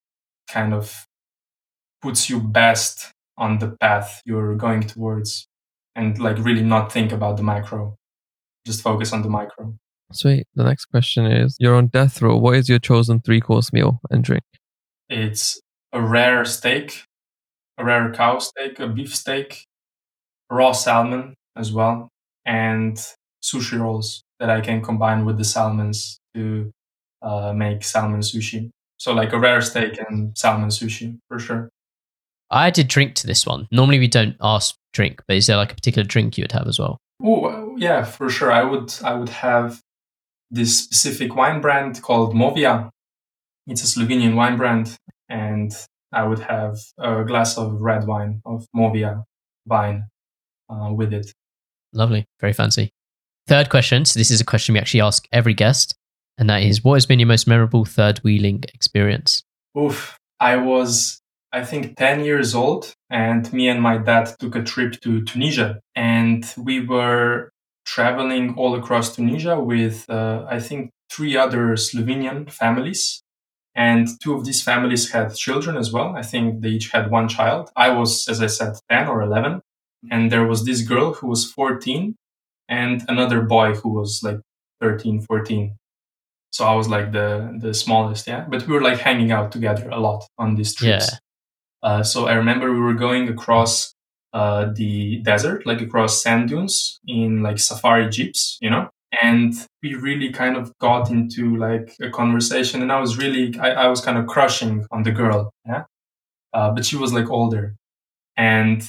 kind 0.49 0.73
of 0.73 1.05
puts 2.01 2.29
you 2.29 2.39
best 2.39 3.11
on 3.37 3.59
the 3.59 3.69
path 3.79 4.21
you're 4.25 4.55
going 4.55 4.81
towards 4.83 5.47
and 5.95 6.19
like 6.19 6.37
really 6.39 6.63
not 6.63 6.91
think 6.91 7.11
about 7.11 7.37
the 7.37 7.43
macro. 7.43 7.95
Just 8.65 8.81
focus 8.81 9.13
on 9.13 9.21
the 9.21 9.29
micro. 9.29 9.73
Sweet. 10.11 10.45
The 10.55 10.63
next 10.63 10.85
question 10.85 11.25
is 11.25 11.55
You're 11.59 11.75
on 11.75 11.87
death 11.87 12.21
row. 12.21 12.37
What 12.37 12.55
is 12.55 12.69
your 12.69 12.79
chosen 12.79 13.21
three 13.21 13.41
course 13.41 13.71
meal 13.73 13.99
and 14.09 14.23
drink? 14.23 14.43
It's 15.09 15.59
a 15.91 16.01
rare 16.01 16.45
steak, 16.45 17.03
a 17.77 17.85
rare 17.85 18.11
cow 18.13 18.39
steak, 18.39 18.79
a 18.79 18.87
beef 18.87 19.15
steak, 19.15 19.65
raw 20.49 20.71
salmon 20.71 21.35
as 21.55 21.71
well, 21.71 22.09
and 22.45 22.97
sushi 23.43 23.79
rolls 23.79 24.23
that 24.39 24.49
I 24.49 24.61
can 24.61 24.81
combine 24.81 25.25
with 25.25 25.37
the 25.37 25.43
salmons 25.43 26.19
to 26.35 26.71
uh, 27.21 27.53
make 27.53 27.83
salmon 27.83 28.21
sushi. 28.21 28.69
So 28.97 29.13
like 29.13 29.33
a 29.33 29.39
rare 29.39 29.61
steak 29.61 29.99
and 30.07 30.37
salmon 30.37 30.69
sushi 30.69 31.17
for 31.27 31.39
sure. 31.39 31.69
I 32.49 32.69
did 32.69 32.87
drink 32.87 33.15
to 33.15 33.27
this 33.27 33.45
one. 33.45 33.67
Normally 33.71 33.99
we 33.99 34.07
don't 34.07 34.35
ask 34.39 34.75
drink, 34.93 35.21
but 35.27 35.37
is 35.37 35.47
there 35.47 35.57
like 35.57 35.71
a 35.71 35.75
particular 35.75 36.05
drink 36.05 36.37
you 36.37 36.43
would 36.43 36.51
have 36.51 36.67
as 36.67 36.79
well? 36.79 36.97
Oh 37.21 37.75
yeah, 37.77 38.03
for 38.03 38.29
sure. 38.29 38.51
I 38.51 38.63
would 38.63 38.93
I 39.03 39.13
would 39.13 39.29
have 39.29 39.81
this 40.51 40.77
specific 40.83 41.35
wine 41.35 41.61
brand 41.61 42.01
called 42.01 42.35
Movia. 42.35 42.89
It's 43.67 43.83
a 43.83 43.99
Slovenian 43.99 44.35
wine 44.35 44.57
brand, 44.57 44.97
and 45.29 45.71
I 46.11 46.23
would 46.23 46.39
have 46.39 46.77
a 46.97 47.23
glass 47.23 47.57
of 47.57 47.81
red 47.81 48.05
wine 48.05 48.41
of 48.45 48.67
Movia 48.75 49.23
wine 49.65 50.07
uh, 50.69 50.91
with 50.93 51.13
it. 51.13 51.33
Lovely, 51.93 52.25
very 52.39 52.53
fancy. 52.53 52.91
Third 53.47 53.69
question. 53.69 54.05
So 54.05 54.19
this 54.19 54.31
is 54.31 54.41
a 54.41 54.45
question 54.45 54.73
we 54.73 54.79
actually 54.79 55.01
ask 55.01 55.27
every 55.31 55.53
guest, 55.53 55.95
and 56.37 56.49
that 56.49 56.63
is, 56.63 56.83
what 56.83 56.95
has 56.95 57.05
been 57.05 57.19
your 57.19 57.27
most 57.27 57.47
memorable 57.47 57.85
third 57.85 58.19
wheeling 58.19 58.63
experience? 58.73 59.43
Oof. 59.77 60.17
I 60.39 60.57
was, 60.57 61.21
I 61.51 61.63
think, 61.63 61.97
10 61.97 62.25
years 62.25 62.53
old, 62.53 62.93
and 63.09 63.51
me 63.53 63.69
and 63.69 63.81
my 63.81 63.97
dad 63.97 64.35
took 64.39 64.55
a 64.55 64.63
trip 64.63 64.99
to 65.01 65.23
Tunisia. 65.23 65.79
And 65.95 66.45
we 66.57 66.85
were 66.85 67.51
traveling 67.85 68.55
all 68.55 68.75
across 68.75 69.15
Tunisia 69.15 69.59
with, 69.59 70.09
uh, 70.09 70.45
I 70.49 70.59
think, 70.59 70.91
three 71.09 71.37
other 71.37 71.75
Slovenian 71.75 72.51
families. 72.51 73.22
And 73.75 74.07
two 74.21 74.35
of 74.35 74.45
these 74.45 74.61
families 74.61 75.11
had 75.11 75.35
children 75.35 75.77
as 75.77 75.91
well. 75.91 76.15
I 76.15 76.21
think 76.21 76.61
they 76.61 76.69
each 76.69 76.91
had 76.91 77.09
one 77.09 77.27
child. 77.27 77.71
I 77.75 77.89
was, 77.89 78.27
as 78.27 78.41
I 78.41 78.47
said, 78.47 78.73
10 78.89 79.07
or 79.07 79.21
11. 79.21 79.61
And 80.11 80.31
there 80.31 80.45
was 80.45 80.65
this 80.65 80.81
girl 80.81 81.13
who 81.13 81.27
was 81.27 81.51
14 81.51 82.15
and 82.69 83.03
another 83.07 83.41
boy 83.41 83.73
who 83.73 83.89
was 83.89 84.21
like 84.23 84.39
13, 84.81 85.21
14. 85.21 85.75
So 86.51 86.65
I 86.65 86.75
was 86.75 86.87
like 86.87 87.11
the 87.11 87.57
the 87.59 87.73
smallest, 87.73 88.27
yeah. 88.27 88.45
But 88.47 88.67
we 88.67 88.73
were 88.73 88.81
like 88.81 88.99
hanging 88.99 89.31
out 89.31 89.51
together 89.51 89.89
a 89.89 89.99
lot 89.99 90.23
on 90.37 90.55
these 90.55 90.75
trips. 90.75 91.11
Yeah. 91.11 91.17
Uh, 91.81 92.03
so 92.03 92.27
I 92.27 92.33
remember 92.33 92.71
we 92.71 92.79
were 92.79 92.93
going 92.93 93.27
across 93.27 93.95
uh, 94.33 94.71
the 94.73 95.17
desert, 95.23 95.65
like 95.65 95.81
across 95.81 96.21
sand 96.21 96.49
dunes 96.49 96.99
in 97.07 97.41
like 97.41 97.59
safari 97.59 98.07
jeeps, 98.09 98.57
you 98.61 98.69
know. 98.69 98.89
And 99.21 99.53
we 99.83 99.93
really 99.95 100.31
kind 100.31 100.57
of 100.57 100.71
got 100.79 101.11
into 101.11 101.55
like 101.57 101.95
a 102.01 102.09
conversation, 102.09 102.81
and 102.81 102.91
I 102.91 102.99
was 102.99 103.17
really, 103.17 103.57
I, 103.59 103.71
I 103.71 103.87
was 103.87 104.01
kind 104.01 104.17
of 104.17 104.25
crushing 104.27 104.85
on 104.91 105.03
the 105.03 105.11
girl, 105.11 105.51
yeah. 105.67 105.83
Uh, 106.53 106.71
but 106.71 106.85
she 106.85 106.95
was 106.95 107.13
like 107.13 107.29
older, 107.29 107.75
and 108.37 108.81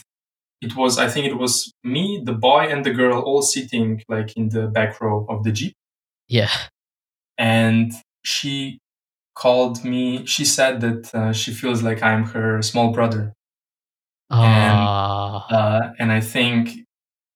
it 0.62 0.76
was, 0.76 0.98
I 0.98 1.08
think 1.08 1.26
it 1.26 1.36
was 1.38 1.72
me, 1.84 2.22
the 2.24 2.32
boy, 2.32 2.60
and 2.70 2.84
the 2.84 2.92
girl 2.92 3.20
all 3.20 3.42
sitting 3.42 4.02
like 4.08 4.36
in 4.36 4.48
the 4.48 4.66
back 4.68 5.00
row 5.00 5.26
of 5.28 5.44
the 5.44 5.52
jeep 5.52 5.74
Yeah. 6.28 6.50
and 7.38 7.92
she 8.24 8.78
called 9.34 9.84
me 9.84 10.24
she 10.26 10.44
said 10.44 10.80
that 10.80 11.14
uh, 11.14 11.32
she 11.32 11.52
feels 11.52 11.82
like 11.82 12.00
i'm 12.04 12.24
her 12.24 12.62
small 12.62 12.92
brother 12.92 13.32
Ah. 14.30 15.46
uh, 15.50 15.92
and 15.98 16.12
i 16.12 16.20
think 16.20 16.83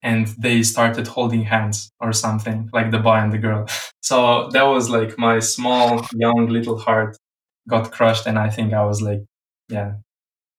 and 0.09 0.27
they 0.39 0.63
started 0.63 1.07
holding 1.07 1.43
hands 1.43 1.91
or 2.01 2.13
something 2.13 2.69
like 2.73 2.91
the 2.91 2.99
boy 2.99 3.19
and 3.23 3.33
the 3.33 3.39
girl 3.47 3.67
so 4.01 4.49
that 4.53 4.63
was 4.75 4.89
like 4.89 5.19
my 5.19 5.39
small 5.39 6.07
young 6.15 6.47
little 6.57 6.79
heart 6.79 7.17
got 7.69 7.93
crushed 7.93 8.27
and 8.27 8.39
i 8.39 8.49
think 8.49 8.73
i 8.73 8.85
was 8.85 9.01
like 9.03 9.23
yeah 9.69 9.93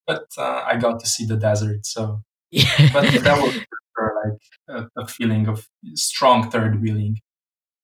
but 0.08 0.26
uh, 0.38 0.62
i 0.72 0.76
got 0.76 1.00
to 1.00 1.08
see 1.08 1.26
the 1.26 1.38
desert 1.38 1.86
so 1.86 2.22
but 2.94 3.06
that 3.28 3.38
was 3.42 3.54
for 3.96 4.06
like 4.24 4.40
a, 4.76 5.02
a 5.04 5.08
feeling 5.08 5.48
of 5.48 5.68
strong 5.96 6.50
third 6.50 6.82
wheeling 6.82 7.16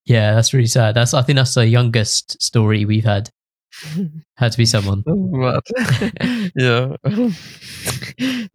yeah, 0.05 0.35
that's 0.35 0.53
really 0.53 0.67
sad. 0.67 0.95
That's 0.95 1.13
I 1.13 1.23
think 1.23 1.37
that's 1.37 1.55
the 1.55 1.67
youngest 1.67 2.41
story 2.41 2.85
we've 2.85 3.03
had. 3.03 3.29
Had 4.37 4.51
to 4.51 4.57
be 4.57 4.65
someone. 4.65 5.03
But 5.05 5.63
yeah. 6.55 6.95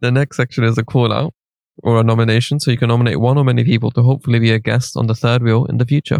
the 0.01 0.11
next 0.11 0.37
section 0.37 0.63
is 0.63 0.77
a 0.77 0.83
call 0.83 1.11
out 1.11 1.33
or 1.83 1.99
a 1.99 2.03
nomination. 2.03 2.59
So 2.59 2.71
you 2.71 2.77
can 2.77 2.89
nominate 2.89 3.19
one 3.19 3.37
or 3.37 3.43
many 3.43 3.63
people 3.63 3.91
to 3.91 4.01
hopefully 4.03 4.39
be 4.39 4.51
a 4.51 4.59
guest 4.59 4.97
on 4.97 5.07
the 5.07 5.15
third 5.15 5.43
wheel 5.43 5.65
in 5.65 5.77
the 5.77 5.85
future. 5.85 6.19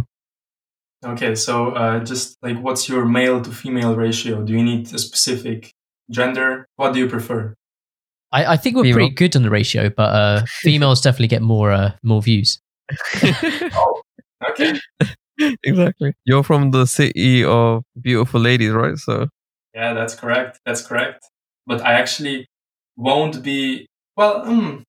Okay, 1.04 1.34
so 1.34 1.72
uh, 1.72 2.00
just 2.04 2.38
like 2.44 2.60
what's 2.60 2.88
your 2.88 3.06
male 3.06 3.42
to 3.42 3.52
female 3.52 3.96
ratio? 3.96 4.44
Do 4.44 4.54
you 4.54 4.64
need 4.64 4.94
a 4.94 5.00
specific 5.00 5.74
gender? 6.12 6.68
What 6.76 6.94
do 6.94 7.00
you 7.00 7.08
prefer? 7.08 7.56
I, 8.32 8.54
I 8.54 8.58
think 8.58 8.76
we're 8.76 8.84
Female. 8.84 8.96
pretty 8.96 9.16
good 9.16 9.36
on 9.36 9.44
the 9.44 9.50
ratio, 9.50 9.90
but 9.90 10.14
uh, 10.14 10.46
females 10.62 11.02
definitely 11.02 11.28
get 11.28 11.42
more 11.42 11.72
uh, 11.72 11.92
more 12.04 12.22
views. 12.22 12.60
Oh, 13.74 14.02
okay. 14.52 14.80
exactly. 15.64 16.14
You're 16.26 16.44
from 16.44 16.72
the 16.72 16.86
city 16.86 17.44
of 17.44 17.84
beautiful 18.00 18.40
ladies, 18.40 18.72
right? 18.72 18.98
So 18.98 19.28
Yeah, 19.74 19.94
that's 19.94 20.16
correct. 20.16 20.60
That's 20.66 20.86
correct. 20.86 21.26
But 21.68 21.82
I 21.82 21.94
actually 21.94 22.48
won't 22.96 23.44
be. 23.44 23.88
Well, 24.16 24.46
mm, 24.46 24.84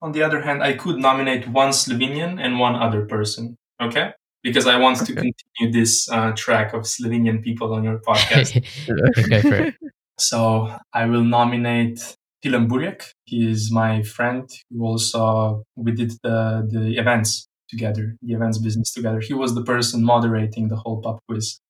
on 0.00 0.12
the 0.12 0.22
other 0.22 0.40
hand, 0.42 0.62
I 0.62 0.74
could 0.74 0.98
nominate 0.98 1.48
one 1.48 1.70
Slovenian 1.70 2.40
and 2.40 2.58
one 2.58 2.76
other 2.76 3.04
person. 3.06 3.56
Okay, 3.80 4.12
because 4.42 4.66
I 4.66 4.76
want 4.78 4.98
to 4.98 5.12
continue 5.12 5.72
this 5.72 6.10
uh, 6.10 6.32
track 6.32 6.74
of 6.74 6.82
Slovenian 6.82 7.42
people 7.42 7.72
on 7.74 7.84
your 7.84 7.98
podcast. 7.98 8.64
Okay, 9.18 9.28
go 9.28 9.40
for 9.40 9.54
it. 9.54 9.74
So 10.18 10.76
I 10.92 11.06
will 11.06 11.22
nominate 11.22 12.16
Tilen 12.44 12.68
Burjak. 12.68 13.12
He 13.24 13.48
is 13.48 13.70
my 13.70 14.02
friend 14.02 14.48
who 14.70 14.84
also 14.84 15.62
we 15.76 15.92
did 15.92 16.12
the 16.22 16.66
the 16.68 16.98
events 16.98 17.48
together, 17.68 18.16
the 18.22 18.34
events 18.34 18.58
business 18.58 18.92
together. 18.92 19.20
He 19.20 19.34
was 19.34 19.54
the 19.54 19.62
person 19.62 20.04
moderating 20.04 20.68
the 20.68 20.76
whole 20.76 21.00
pub 21.00 21.18
quiz. 21.28 21.60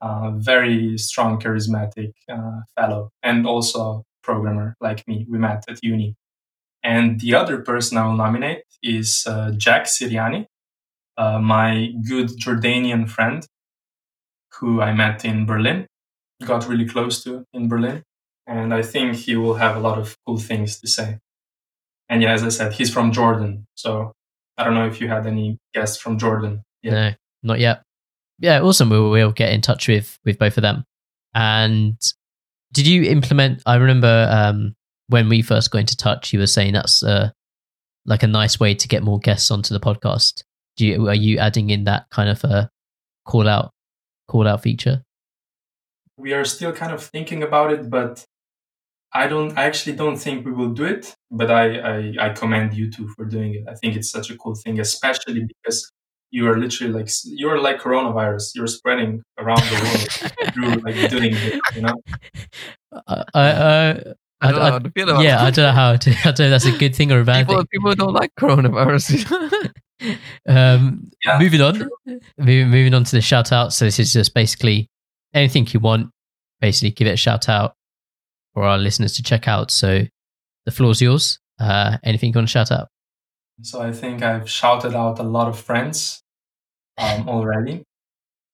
Uh, 0.00 0.32
very 0.36 0.98
strong, 0.98 1.40
charismatic 1.40 2.12
uh, 2.28 2.60
fellow, 2.76 3.08
and 3.22 3.46
also 3.46 4.02
programmer 4.22 4.74
like 4.80 5.06
me. 5.08 5.26
We 5.30 5.38
met 5.38 5.64
at 5.68 5.78
uni. 5.82 6.14
And 6.84 7.18
the 7.18 7.34
other 7.34 7.58
person 7.62 7.96
I 7.98 8.06
will 8.06 8.16
nominate 8.16 8.64
is 8.82 9.24
uh, 9.26 9.52
Jack 9.56 9.86
Siriani, 9.86 10.46
uh, 11.16 11.38
my 11.38 11.92
good 12.06 12.28
Jordanian 12.38 13.08
friend 13.08 13.44
who 14.60 14.80
I 14.80 14.92
met 14.92 15.24
in 15.24 15.46
Berlin, 15.46 15.86
got 16.44 16.68
really 16.68 16.86
close 16.86 17.24
to 17.24 17.44
in 17.52 17.68
Berlin. 17.68 18.02
And 18.46 18.74
I 18.74 18.82
think 18.82 19.16
he 19.16 19.34
will 19.34 19.54
have 19.54 19.76
a 19.76 19.80
lot 19.80 19.98
of 19.98 20.16
cool 20.26 20.38
things 20.38 20.78
to 20.80 20.86
say. 20.86 21.18
And 22.08 22.22
yeah, 22.22 22.32
as 22.32 22.44
I 22.44 22.50
said, 22.50 22.74
he's 22.74 22.92
from 22.92 23.10
Jordan. 23.10 23.66
So 23.74 24.12
I 24.58 24.64
don't 24.64 24.74
know 24.74 24.86
if 24.86 25.00
you 25.00 25.08
had 25.08 25.26
any 25.26 25.58
guests 25.72 25.96
from 25.96 26.18
Jordan. 26.18 26.62
Yeah. 26.82 26.92
No, 26.92 27.14
not 27.42 27.60
yet. 27.60 27.82
Yeah, 28.38 28.60
awesome. 28.60 28.90
We'll, 28.90 29.10
we'll 29.10 29.32
get 29.32 29.52
in 29.52 29.62
touch 29.62 29.88
with 29.88 30.18
with 30.24 30.38
both 30.38 30.58
of 30.58 30.62
them. 30.62 30.84
And 31.34 31.96
did 32.72 32.86
you 32.86 33.04
implement? 33.04 33.62
I 33.64 33.76
remember 33.76 34.28
um, 34.30 34.74
when 35.08 35.28
we 35.28 35.42
first 35.42 35.70
got 35.70 35.78
into 35.78 35.96
touch, 35.96 36.32
you 36.32 36.38
were 36.38 36.46
saying 36.46 36.72
that's 36.72 37.02
uh, 37.02 37.30
like 38.06 38.22
a 38.22 38.28
nice 38.28 38.58
way 38.58 38.74
to 38.74 38.88
get 38.88 39.02
more 39.02 39.18
guests 39.18 39.50
onto 39.50 39.74
the 39.74 39.80
podcast. 39.80 40.42
Do 40.76 40.86
you 40.86 41.08
are 41.08 41.14
you 41.14 41.38
adding 41.38 41.70
in 41.70 41.84
that 41.84 42.08
kind 42.10 42.28
of 42.28 42.42
a 42.44 42.70
call 43.24 43.48
out 43.48 43.70
call 44.28 44.48
out 44.48 44.62
feature? 44.62 45.02
We 46.16 46.32
are 46.32 46.44
still 46.44 46.72
kind 46.72 46.92
of 46.92 47.02
thinking 47.02 47.42
about 47.42 47.72
it, 47.72 47.90
but 47.90 48.24
I 49.12 49.26
don't. 49.26 49.56
I 49.56 49.64
actually 49.64 49.96
don't 49.96 50.16
think 50.16 50.44
we 50.44 50.52
will 50.52 50.70
do 50.70 50.84
it. 50.84 51.14
But 51.30 51.50
I 51.50 51.78
I, 51.78 52.14
I 52.20 52.28
commend 52.30 52.74
you 52.74 52.90
two 52.90 53.08
for 53.16 53.24
doing 53.24 53.54
it. 53.54 53.64
I 53.68 53.74
think 53.74 53.96
it's 53.96 54.10
such 54.10 54.30
a 54.30 54.36
cool 54.36 54.54
thing, 54.54 54.80
especially 54.80 55.44
because 55.44 55.90
you 56.30 56.48
are 56.48 56.58
literally 56.58 56.92
like 56.92 57.08
you're 57.24 57.60
like 57.60 57.80
coronavirus. 57.80 58.50
You're 58.56 58.66
spreading 58.66 59.22
around 59.38 59.60
the 59.60 59.80
world 59.84 60.52
through 60.54 60.82
like 60.82 61.10
doing 61.10 61.32
it. 61.34 61.60
You 61.76 61.82
know. 61.82 61.94
I, 63.34 63.48
uh, 63.48 64.14
I 64.40 64.50
don't 64.52 64.60
I- 64.60 64.64
know 64.66 64.72
how 64.72 64.78
to 64.80 64.90
feel 64.90 65.08
about 65.10 65.22
yeah, 65.24 65.42
I 65.42 65.50
don't 65.50 65.64
know 65.64 65.72
how 65.72 65.96
to. 65.96 66.10
I 66.24 66.32
don't 66.32 66.38
know 66.38 66.44
if 66.46 66.50
that's 66.62 66.66
a 66.66 66.78
good 66.78 66.94
thing 66.94 67.12
or 67.12 67.20
a 67.20 67.24
bad 67.24 67.46
People, 67.46 67.60
thing. 67.62 67.66
people 67.72 67.94
don't 67.94 68.12
like 68.14 68.30
coronavirus. 68.38 69.70
Um, 70.46 71.10
Yeah, 71.24 71.38
moving 71.38 71.60
on, 71.62 71.74
true. 71.76 72.20
moving, 72.36 72.68
moving 72.68 72.94
on 72.94 73.04
to 73.04 73.12
the 73.16 73.22
shout 73.22 73.52
out. 73.52 73.72
So 73.72 73.84
this 73.86 73.98
is 73.98 74.12
just 74.12 74.34
basically 74.34 74.90
anything 75.32 75.66
you 75.72 75.80
want. 75.80 76.10
Basically, 76.60 76.90
give 76.90 77.06
it 77.06 77.12
a 77.12 77.16
shout 77.16 77.48
out 77.48 77.74
for 78.52 78.64
our 78.64 78.76
listeners 78.76 79.14
to 79.14 79.22
check 79.22 79.48
out. 79.48 79.70
So 79.70 80.02
the 80.66 80.70
floor's 80.72 81.00
yours. 81.00 81.38
Uh, 81.60 81.96
anything 82.02 82.30
you 82.32 82.34
want 82.38 82.48
to 82.48 82.52
shout 82.52 82.72
out? 82.72 82.88
So 83.62 83.80
I 83.80 83.92
think 83.92 84.22
I've 84.22 84.50
shouted 84.50 84.94
out 84.94 85.20
a 85.20 85.22
lot 85.22 85.48
of 85.48 85.58
friends 85.58 86.22
um, 86.98 87.28
already. 87.28 87.84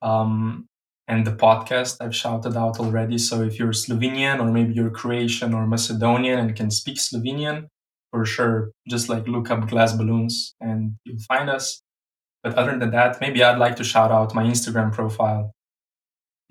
Um, 0.02 0.66
and 1.10 1.26
the 1.26 1.32
podcast 1.46 1.92
I've 2.00 2.14
shouted 2.22 2.56
out 2.56 2.78
already. 2.78 3.18
So 3.18 3.42
if 3.48 3.58
you're 3.58 3.72
Slovenian 3.84 4.36
or 4.42 4.48
maybe 4.56 4.72
you're 4.78 4.90
Croatian 5.00 5.50
or 5.54 5.66
Macedonian 5.66 6.38
and 6.38 6.54
can 6.60 6.70
speak 6.70 6.98
Slovenian, 6.98 7.66
for 8.10 8.24
sure, 8.24 8.70
just 8.88 9.08
like 9.12 9.24
look 9.34 9.50
up 9.50 9.68
glass 9.68 9.92
balloons 9.92 10.54
and 10.60 10.94
you'll 11.04 11.24
find 11.32 11.50
us. 11.50 11.82
But 12.42 12.54
other 12.54 12.78
than 12.78 12.90
that, 12.92 13.20
maybe 13.20 13.42
I'd 13.42 13.58
like 13.58 13.76
to 13.76 13.84
shout 13.84 14.10
out 14.10 14.34
my 14.34 14.44
Instagram 14.44 14.92
profile. 14.92 15.52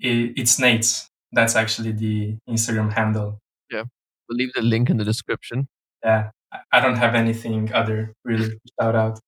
It's 0.00 0.58
Nate's. 0.58 1.08
That's 1.32 1.54
actually 1.56 1.92
the 1.92 2.36
Instagram 2.48 2.92
handle. 2.92 3.38
Yeah. 3.70 3.84
We'll 4.28 4.36
leave 4.36 4.52
the 4.54 4.62
link 4.62 4.90
in 4.90 4.96
the 4.96 5.04
description. 5.04 5.68
yeah, 6.04 6.30
I- 6.72 6.80
don't 6.80 6.96
have 6.96 7.14
anything 7.14 7.72
other 7.72 8.12
really 8.24 8.48
to 8.50 8.58
shout 8.80 8.94
out. 8.96 9.18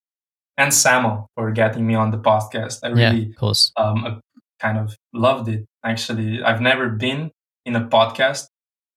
And 0.57 0.71
Samo 0.73 1.27
for 1.35 1.51
getting 1.53 1.87
me 1.87 1.95
on 1.95 2.11
the 2.11 2.19
podcast. 2.19 2.81
I 2.83 2.89
Yeah, 2.89 3.11
really 3.11 3.31
of 3.31 3.37
course. 3.37 3.73
um, 3.77 4.21
kind 4.63 4.79
of 4.79 4.97
loved 5.13 5.49
it. 5.49 5.67
Actually, 5.85 6.43
I've 6.43 6.61
never 6.61 6.89
been 6.89 7.31
in 7.67 7.75
a 7.77 7.81
podcast 7.97 8.47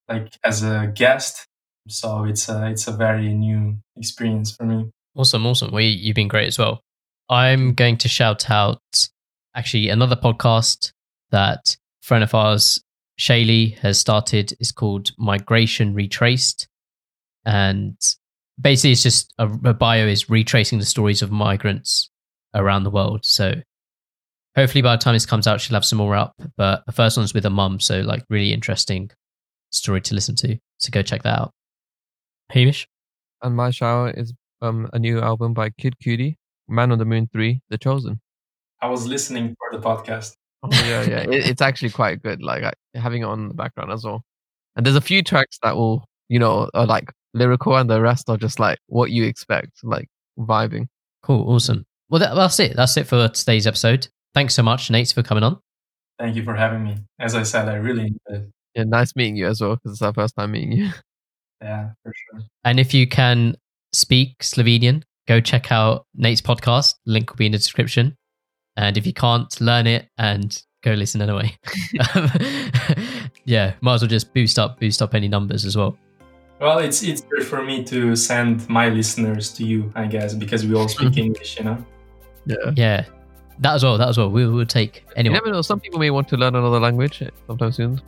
like 0.08 0.30
as 0.44 0.64
a 0.64 0.92
guest, 0.94 1.46
so 1.90 2.24
it's 2.26 2.48
a 2.50 2.68
it's 2.72 2.88
a 2.88 2.92
very 2.92 3.34
new 3.34 3.78
experience 3.98 4.56
for 4.56 4.66
me. 4.66 4.92
Awesome, 5.16 5.46
awesome. 5.48 5.72
Well, 5.72 5.82
you- 5.84 5.98
you've 6.04 6.16
been 6.16 6.28
great 6.28 6.48
as 6.48 6.60
well. 6.60 6.82
I'm 7.30 7.74
going 7.74 7.98
to 7.98 8.08
shout 8.08 8.50
out 8.52 8.82
actually 9.56 9.90
another 9.90 10.16
podcast 10.16 10.92
that 11.32 11.76
friend 12.04 12.24
of 12.24 12.36
ours, 12.36 12.84
Shaylee, 13.20 13.78
has 13.80 14.00
started. 14.00 14.54
Is 14.60 14.72
called 14.72 15.12
Migration 15.18 15.94
Retraced, 15.96 16.68
and 17.46 17.98
basically 18.62 18.92
it's 18.92 19.04
just 19.04 19.34
a, 19.40 19.46
a 19.48 19.74
bio 19.74 20.06
is 20.08 20.30
retracing 20.30 20.80
the 20.80 20.86
stories 20.86 21.22
of 21.22 21.32
migrants 21.32 22.10
around 22.54 22.84
the 22.84 22.92
world. 22.92 23.26
So 23.26 23.56
hopefully 24.56 24.82
by 24.82 24.96
the 24.96 25.02
time 25.02 25.14
this 25.14 25.26
comes 25.26 25.48
out, 25.48 25.62
she'll 25.62 25.76
have 25.76 25.86
some 25.86 25.98
more 25.98 26.16
up. 26.16 26.34
But 26.58 26.86
the 26.86 26.92
first 26.92 27.18
one's 27.18 27.34
with 27.34 27.46
a 27.46 27.50
mum, 27.50 27.80
so 27.80 28.02
like 28.02 28.24
really 28.30 28.54
interesting 28.54 29.12
story 29.72 30.02
to 30.02 30.16
listen 30.16 30.36
to. 30.38 30.58
So 30.78 30.90
go 30.92 31.02
check 31.02 31.24
that 31.24 31.40
out. 31.40 31.52
Hamish. 32.52 32.88
And 33.42 33.56
my 33.56 33.72
shower 33.72 34.12
is 34.12 34.34
um 34.62 34.90
a 34.94 35.00
new 35.00 35.20
album 35.20 35.54
by 35.54 35.70
Kid 35.72 35.96
Cudi, 36.04 36.36
Man 36.68 36.92
on 36.92 37.00
the 37.00 37.06
Moon 37.06 37.30
Three, 37.32 37.62
The 37.70 37.78
Chosen. 37.78 38.22
I 38.82 38.88
was 38.88 39.08
listening 39.08 39.56
for 39.58 39.78
the 39.78 39.84
podcast. 39.84 40.34
Oh, 40.64 40.70
yeah, 40.72 41.04
yeah, 41.04 41.22
it, 41.22 41.48
it's 41.48 41.62
actually 41.62 41.92
quite 41.92 42.24
good. 42.24 42.42
Like 42.42 42.64
I, 42.64 42.74
having 42.98 43.22
it 43.22 43.26
on 43.26 43.50
the 43.50 43.54
background 43.54 43.92
as 43.92 44.04
well. 44.04 44.24
And 44.76 44.86
there's 44.86 44.96
a 44.96 45.02
few 45.02 45.22
tracks 45.22 45.60
that 45.64 45.76
will, 45.76 46.06
you 46.28 46.40
know, 46.40 46.70
are 46.74 46.86
like 46.86 47.12
lyrical, 47.34 47.76
and 47.76 47.90
the 47.90 48.02
rest 48.02 48.30
are 48.30 48.38
just 48.38 48.60
like 48.60 48.80
what 48.88 49.12
you 49.12 49.24
expect, 49.26 49.72
like 49.84 50.08
vibing. 50.40 50.88
Cool, 51.24 51.50
awesome. 51.50 51.86
Well, 52.10 52.20
that, 52.20 52.36
that's 52.36 52.60
it. 52.60 52.76
That's 52.76 52.98
it 52.98 53.08
for 53.08 53.28
today's 53.30 53.68
episode. 53.68 54.08
Thanks 54.36 54.54
so 54.54 54.64
much, 54.64 54.92
Nate, 54.92 55.14
for 55.14 55.24
coming 55.24 55.44
on. 55.44 55.60
Thank 56.20 56.36
you 56.36 56.44
for 56.44 56.54
having 56.54 56.84
me. 56.84 56.98
As 57.20 57.36
I 57.36 57.44
said, 57.44 57.70
I 57.70 57.76
really 57.76 58.02
enjoyed 58.02 58.44
it. 58.44 58.52
Yeah, 58.76 58.84
nice 58.84 59.16
meeting 59.16 59.38
you 59.38 59.48
as 59.48 59.62
well 59.62 59.78
because 59.78 59.94
it's 59.94 60.02
our 60.02 60.14
first 60.14 60.36
time 60.36 60.52
meeting 60.52 60.74
you. 60.74 60.92
Yeah, 61.62 61.92
for 62.04 62.14
sure. 62.14 62.42
And 62.66 62.82
if 62.82 62.94
you 62.94 63.08
can 63.08 63.56
speak 63.94 64.40
Slovenian, 64.44 65.04
go 65.26 65.40
check 65.40 65.72
out 65.72 66.06
Nate's 66.14 66.42
podcast. 66.42 66.96
Link 67.06 67.32
will 67.32 67.38
be 67.38 67.46
in 67.46 67.54
the 67.54 67.58
description. 67.58 68.18
And 68.76 68.98
if 68.98 69.08
you 69.08 69.14
can't 69.14 69.50
learn 69.62 69.88
it 69.88 70.10
and 70.18 70.62
go 70.84 70.92
listen 70.92 71.22
anyway. 71.22 71.58
yeah, 73.46 73.74
might 73.80 73.96
as 73.96 74.02
well 74.02 74.10
just 74.10 74.34
boost 74.34 74.60
up, 74.60 74.80
boost 74.82 75.02
up 75.02 75.16
any 75.16 75.30
numbers 75.30 75.64
as 75.64 75.78
well. 75.78 75.98
Well, 76.60 76.80
it's 76.80 77.02
easier 77.04 77.42
for 77.42 77.64
me 77.64 77.86
to 77.86 78.16
send 78.18 78.68
my 78.70 78.90
listeners 78.90 79.54
to 79.54 79.66
you, 79.66 79.92
I 79.96 80.08
guess, 80.08 80.36
because 80.36 80.66
we 80.66 80.76
all 80.76 80.90
speak 80.90 81.18
English, 81.26 81.58
you 81.58 81.64
know. 81.64 81.86
Yeah. 82.46 82.72
Yeah, 82.76 83.06
that 83.60 83.76
as 83.76 83.84
well. 83.84 83.98
That 83.98 84.10
as 84.10 84.18
well. 84.18 84.30
We 84.30 84.48
will 84.48 84.66
take 84.66 85.04
You 85.18 85.30
never 85.30 85.52
know. 85.52 85.62
Some 85.62 85.80
people 85.80 86.00
may 86.00 86.12
want 86.12 86.28
to 86.30 86.38
learn 86.38 86.56
another 86.56 86.80
language 86.80 87.24
sometime 87.48 87.72
soon. 87.72 88.02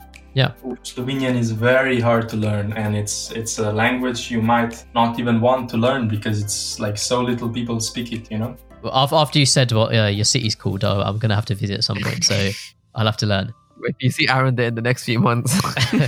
Slovenian 0.82 1.36
is 1.36 1.50
very 1.50 2.00
hard 2.00 2.28
to 2.28 2.36
learn, 2.36 2.72
and 2.72 2.96
it's 2.96 3.30
it's 3.32 3.58
a 3.58 3.72
language 3.72 4.30
you 4.30 4.40
might 4.40 4.84
not 4.94 5.18
even 5.18 5.40
want 5.40 5.68
to 5.70 5.76
learn 5.76 6.08
because 6.08 6.42
it's 6.42 6.78
like 6.78 6.96
so 6.96 7.20
little 7.20 7.48
people 7.48 7.80
speak 7.80 8.12
it, 8.12 8.30
you 8.30 8.38
know. 8.38 8.56
Well, 8.82 8.92
After 8.94 9.38
you 9.38 9.46
said 9.46 9.72
what 9.72 9.94
uh, 9.94 10.06
your 10.06 10.24
city's 10.24 10.54
called, 10.54 10.84
uh, 10.84 11.02
I'm 11.04 11.18
going 11.18 11.30
to 11.30 11.34
have 11.34 11.46
to 11.46 11.54
visit 11.54 11.78
at 11.78 11.84
some 11.84 11.98
point. 12.00 12.24
So 12.24 12.50
I'll 12.94 13.06
have 13.06 13.16
to 13.18 13.26
learn. 13.26 13.52
If 13.82 13.96
you 14.00 14.10
see 14.10 14.28
Aaron 14.28 14.56
there 14.56 14.68
in 14.68 14.74
the 14.74 14.82
next 14.82 15.04
few 15.04 15.20
months, 15.20 15.54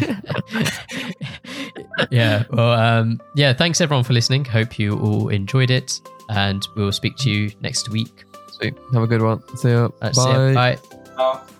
yeah. 2.11 2.45
Well, 2.51 2.73
um, 2.73 3.21
yeah. 3.37 3.53
Thanks 3.53 3.81
everyone 3.81 4.05
for 4.05 4.13
listening. 4.13 4.45
Hope 4.45 4.79
you 4.79 4.99
all 4.99 5.29
enjoyed 5.29 5.71
it, 5.71 6.01
and 6.29 6.67
we'll 6.77 6.93
speak 6.93 7.17
to 7.19 7.31
you 7.31 7.53
next 7.61 7.89
week. 7.89 8.25
Sweet. 8.61 8.77
Have 8.93 9.03
a 9.03 9.07
good 9.07 9.23
one. 9.23 9.41
See 9.57 9.71
ya. 9.71 9.89
Uh, 10.01 10.13
see 10.13 10.29
ya. 10.29 10.55
Bye. 10.55 10.77
Bye. 11.17 11.60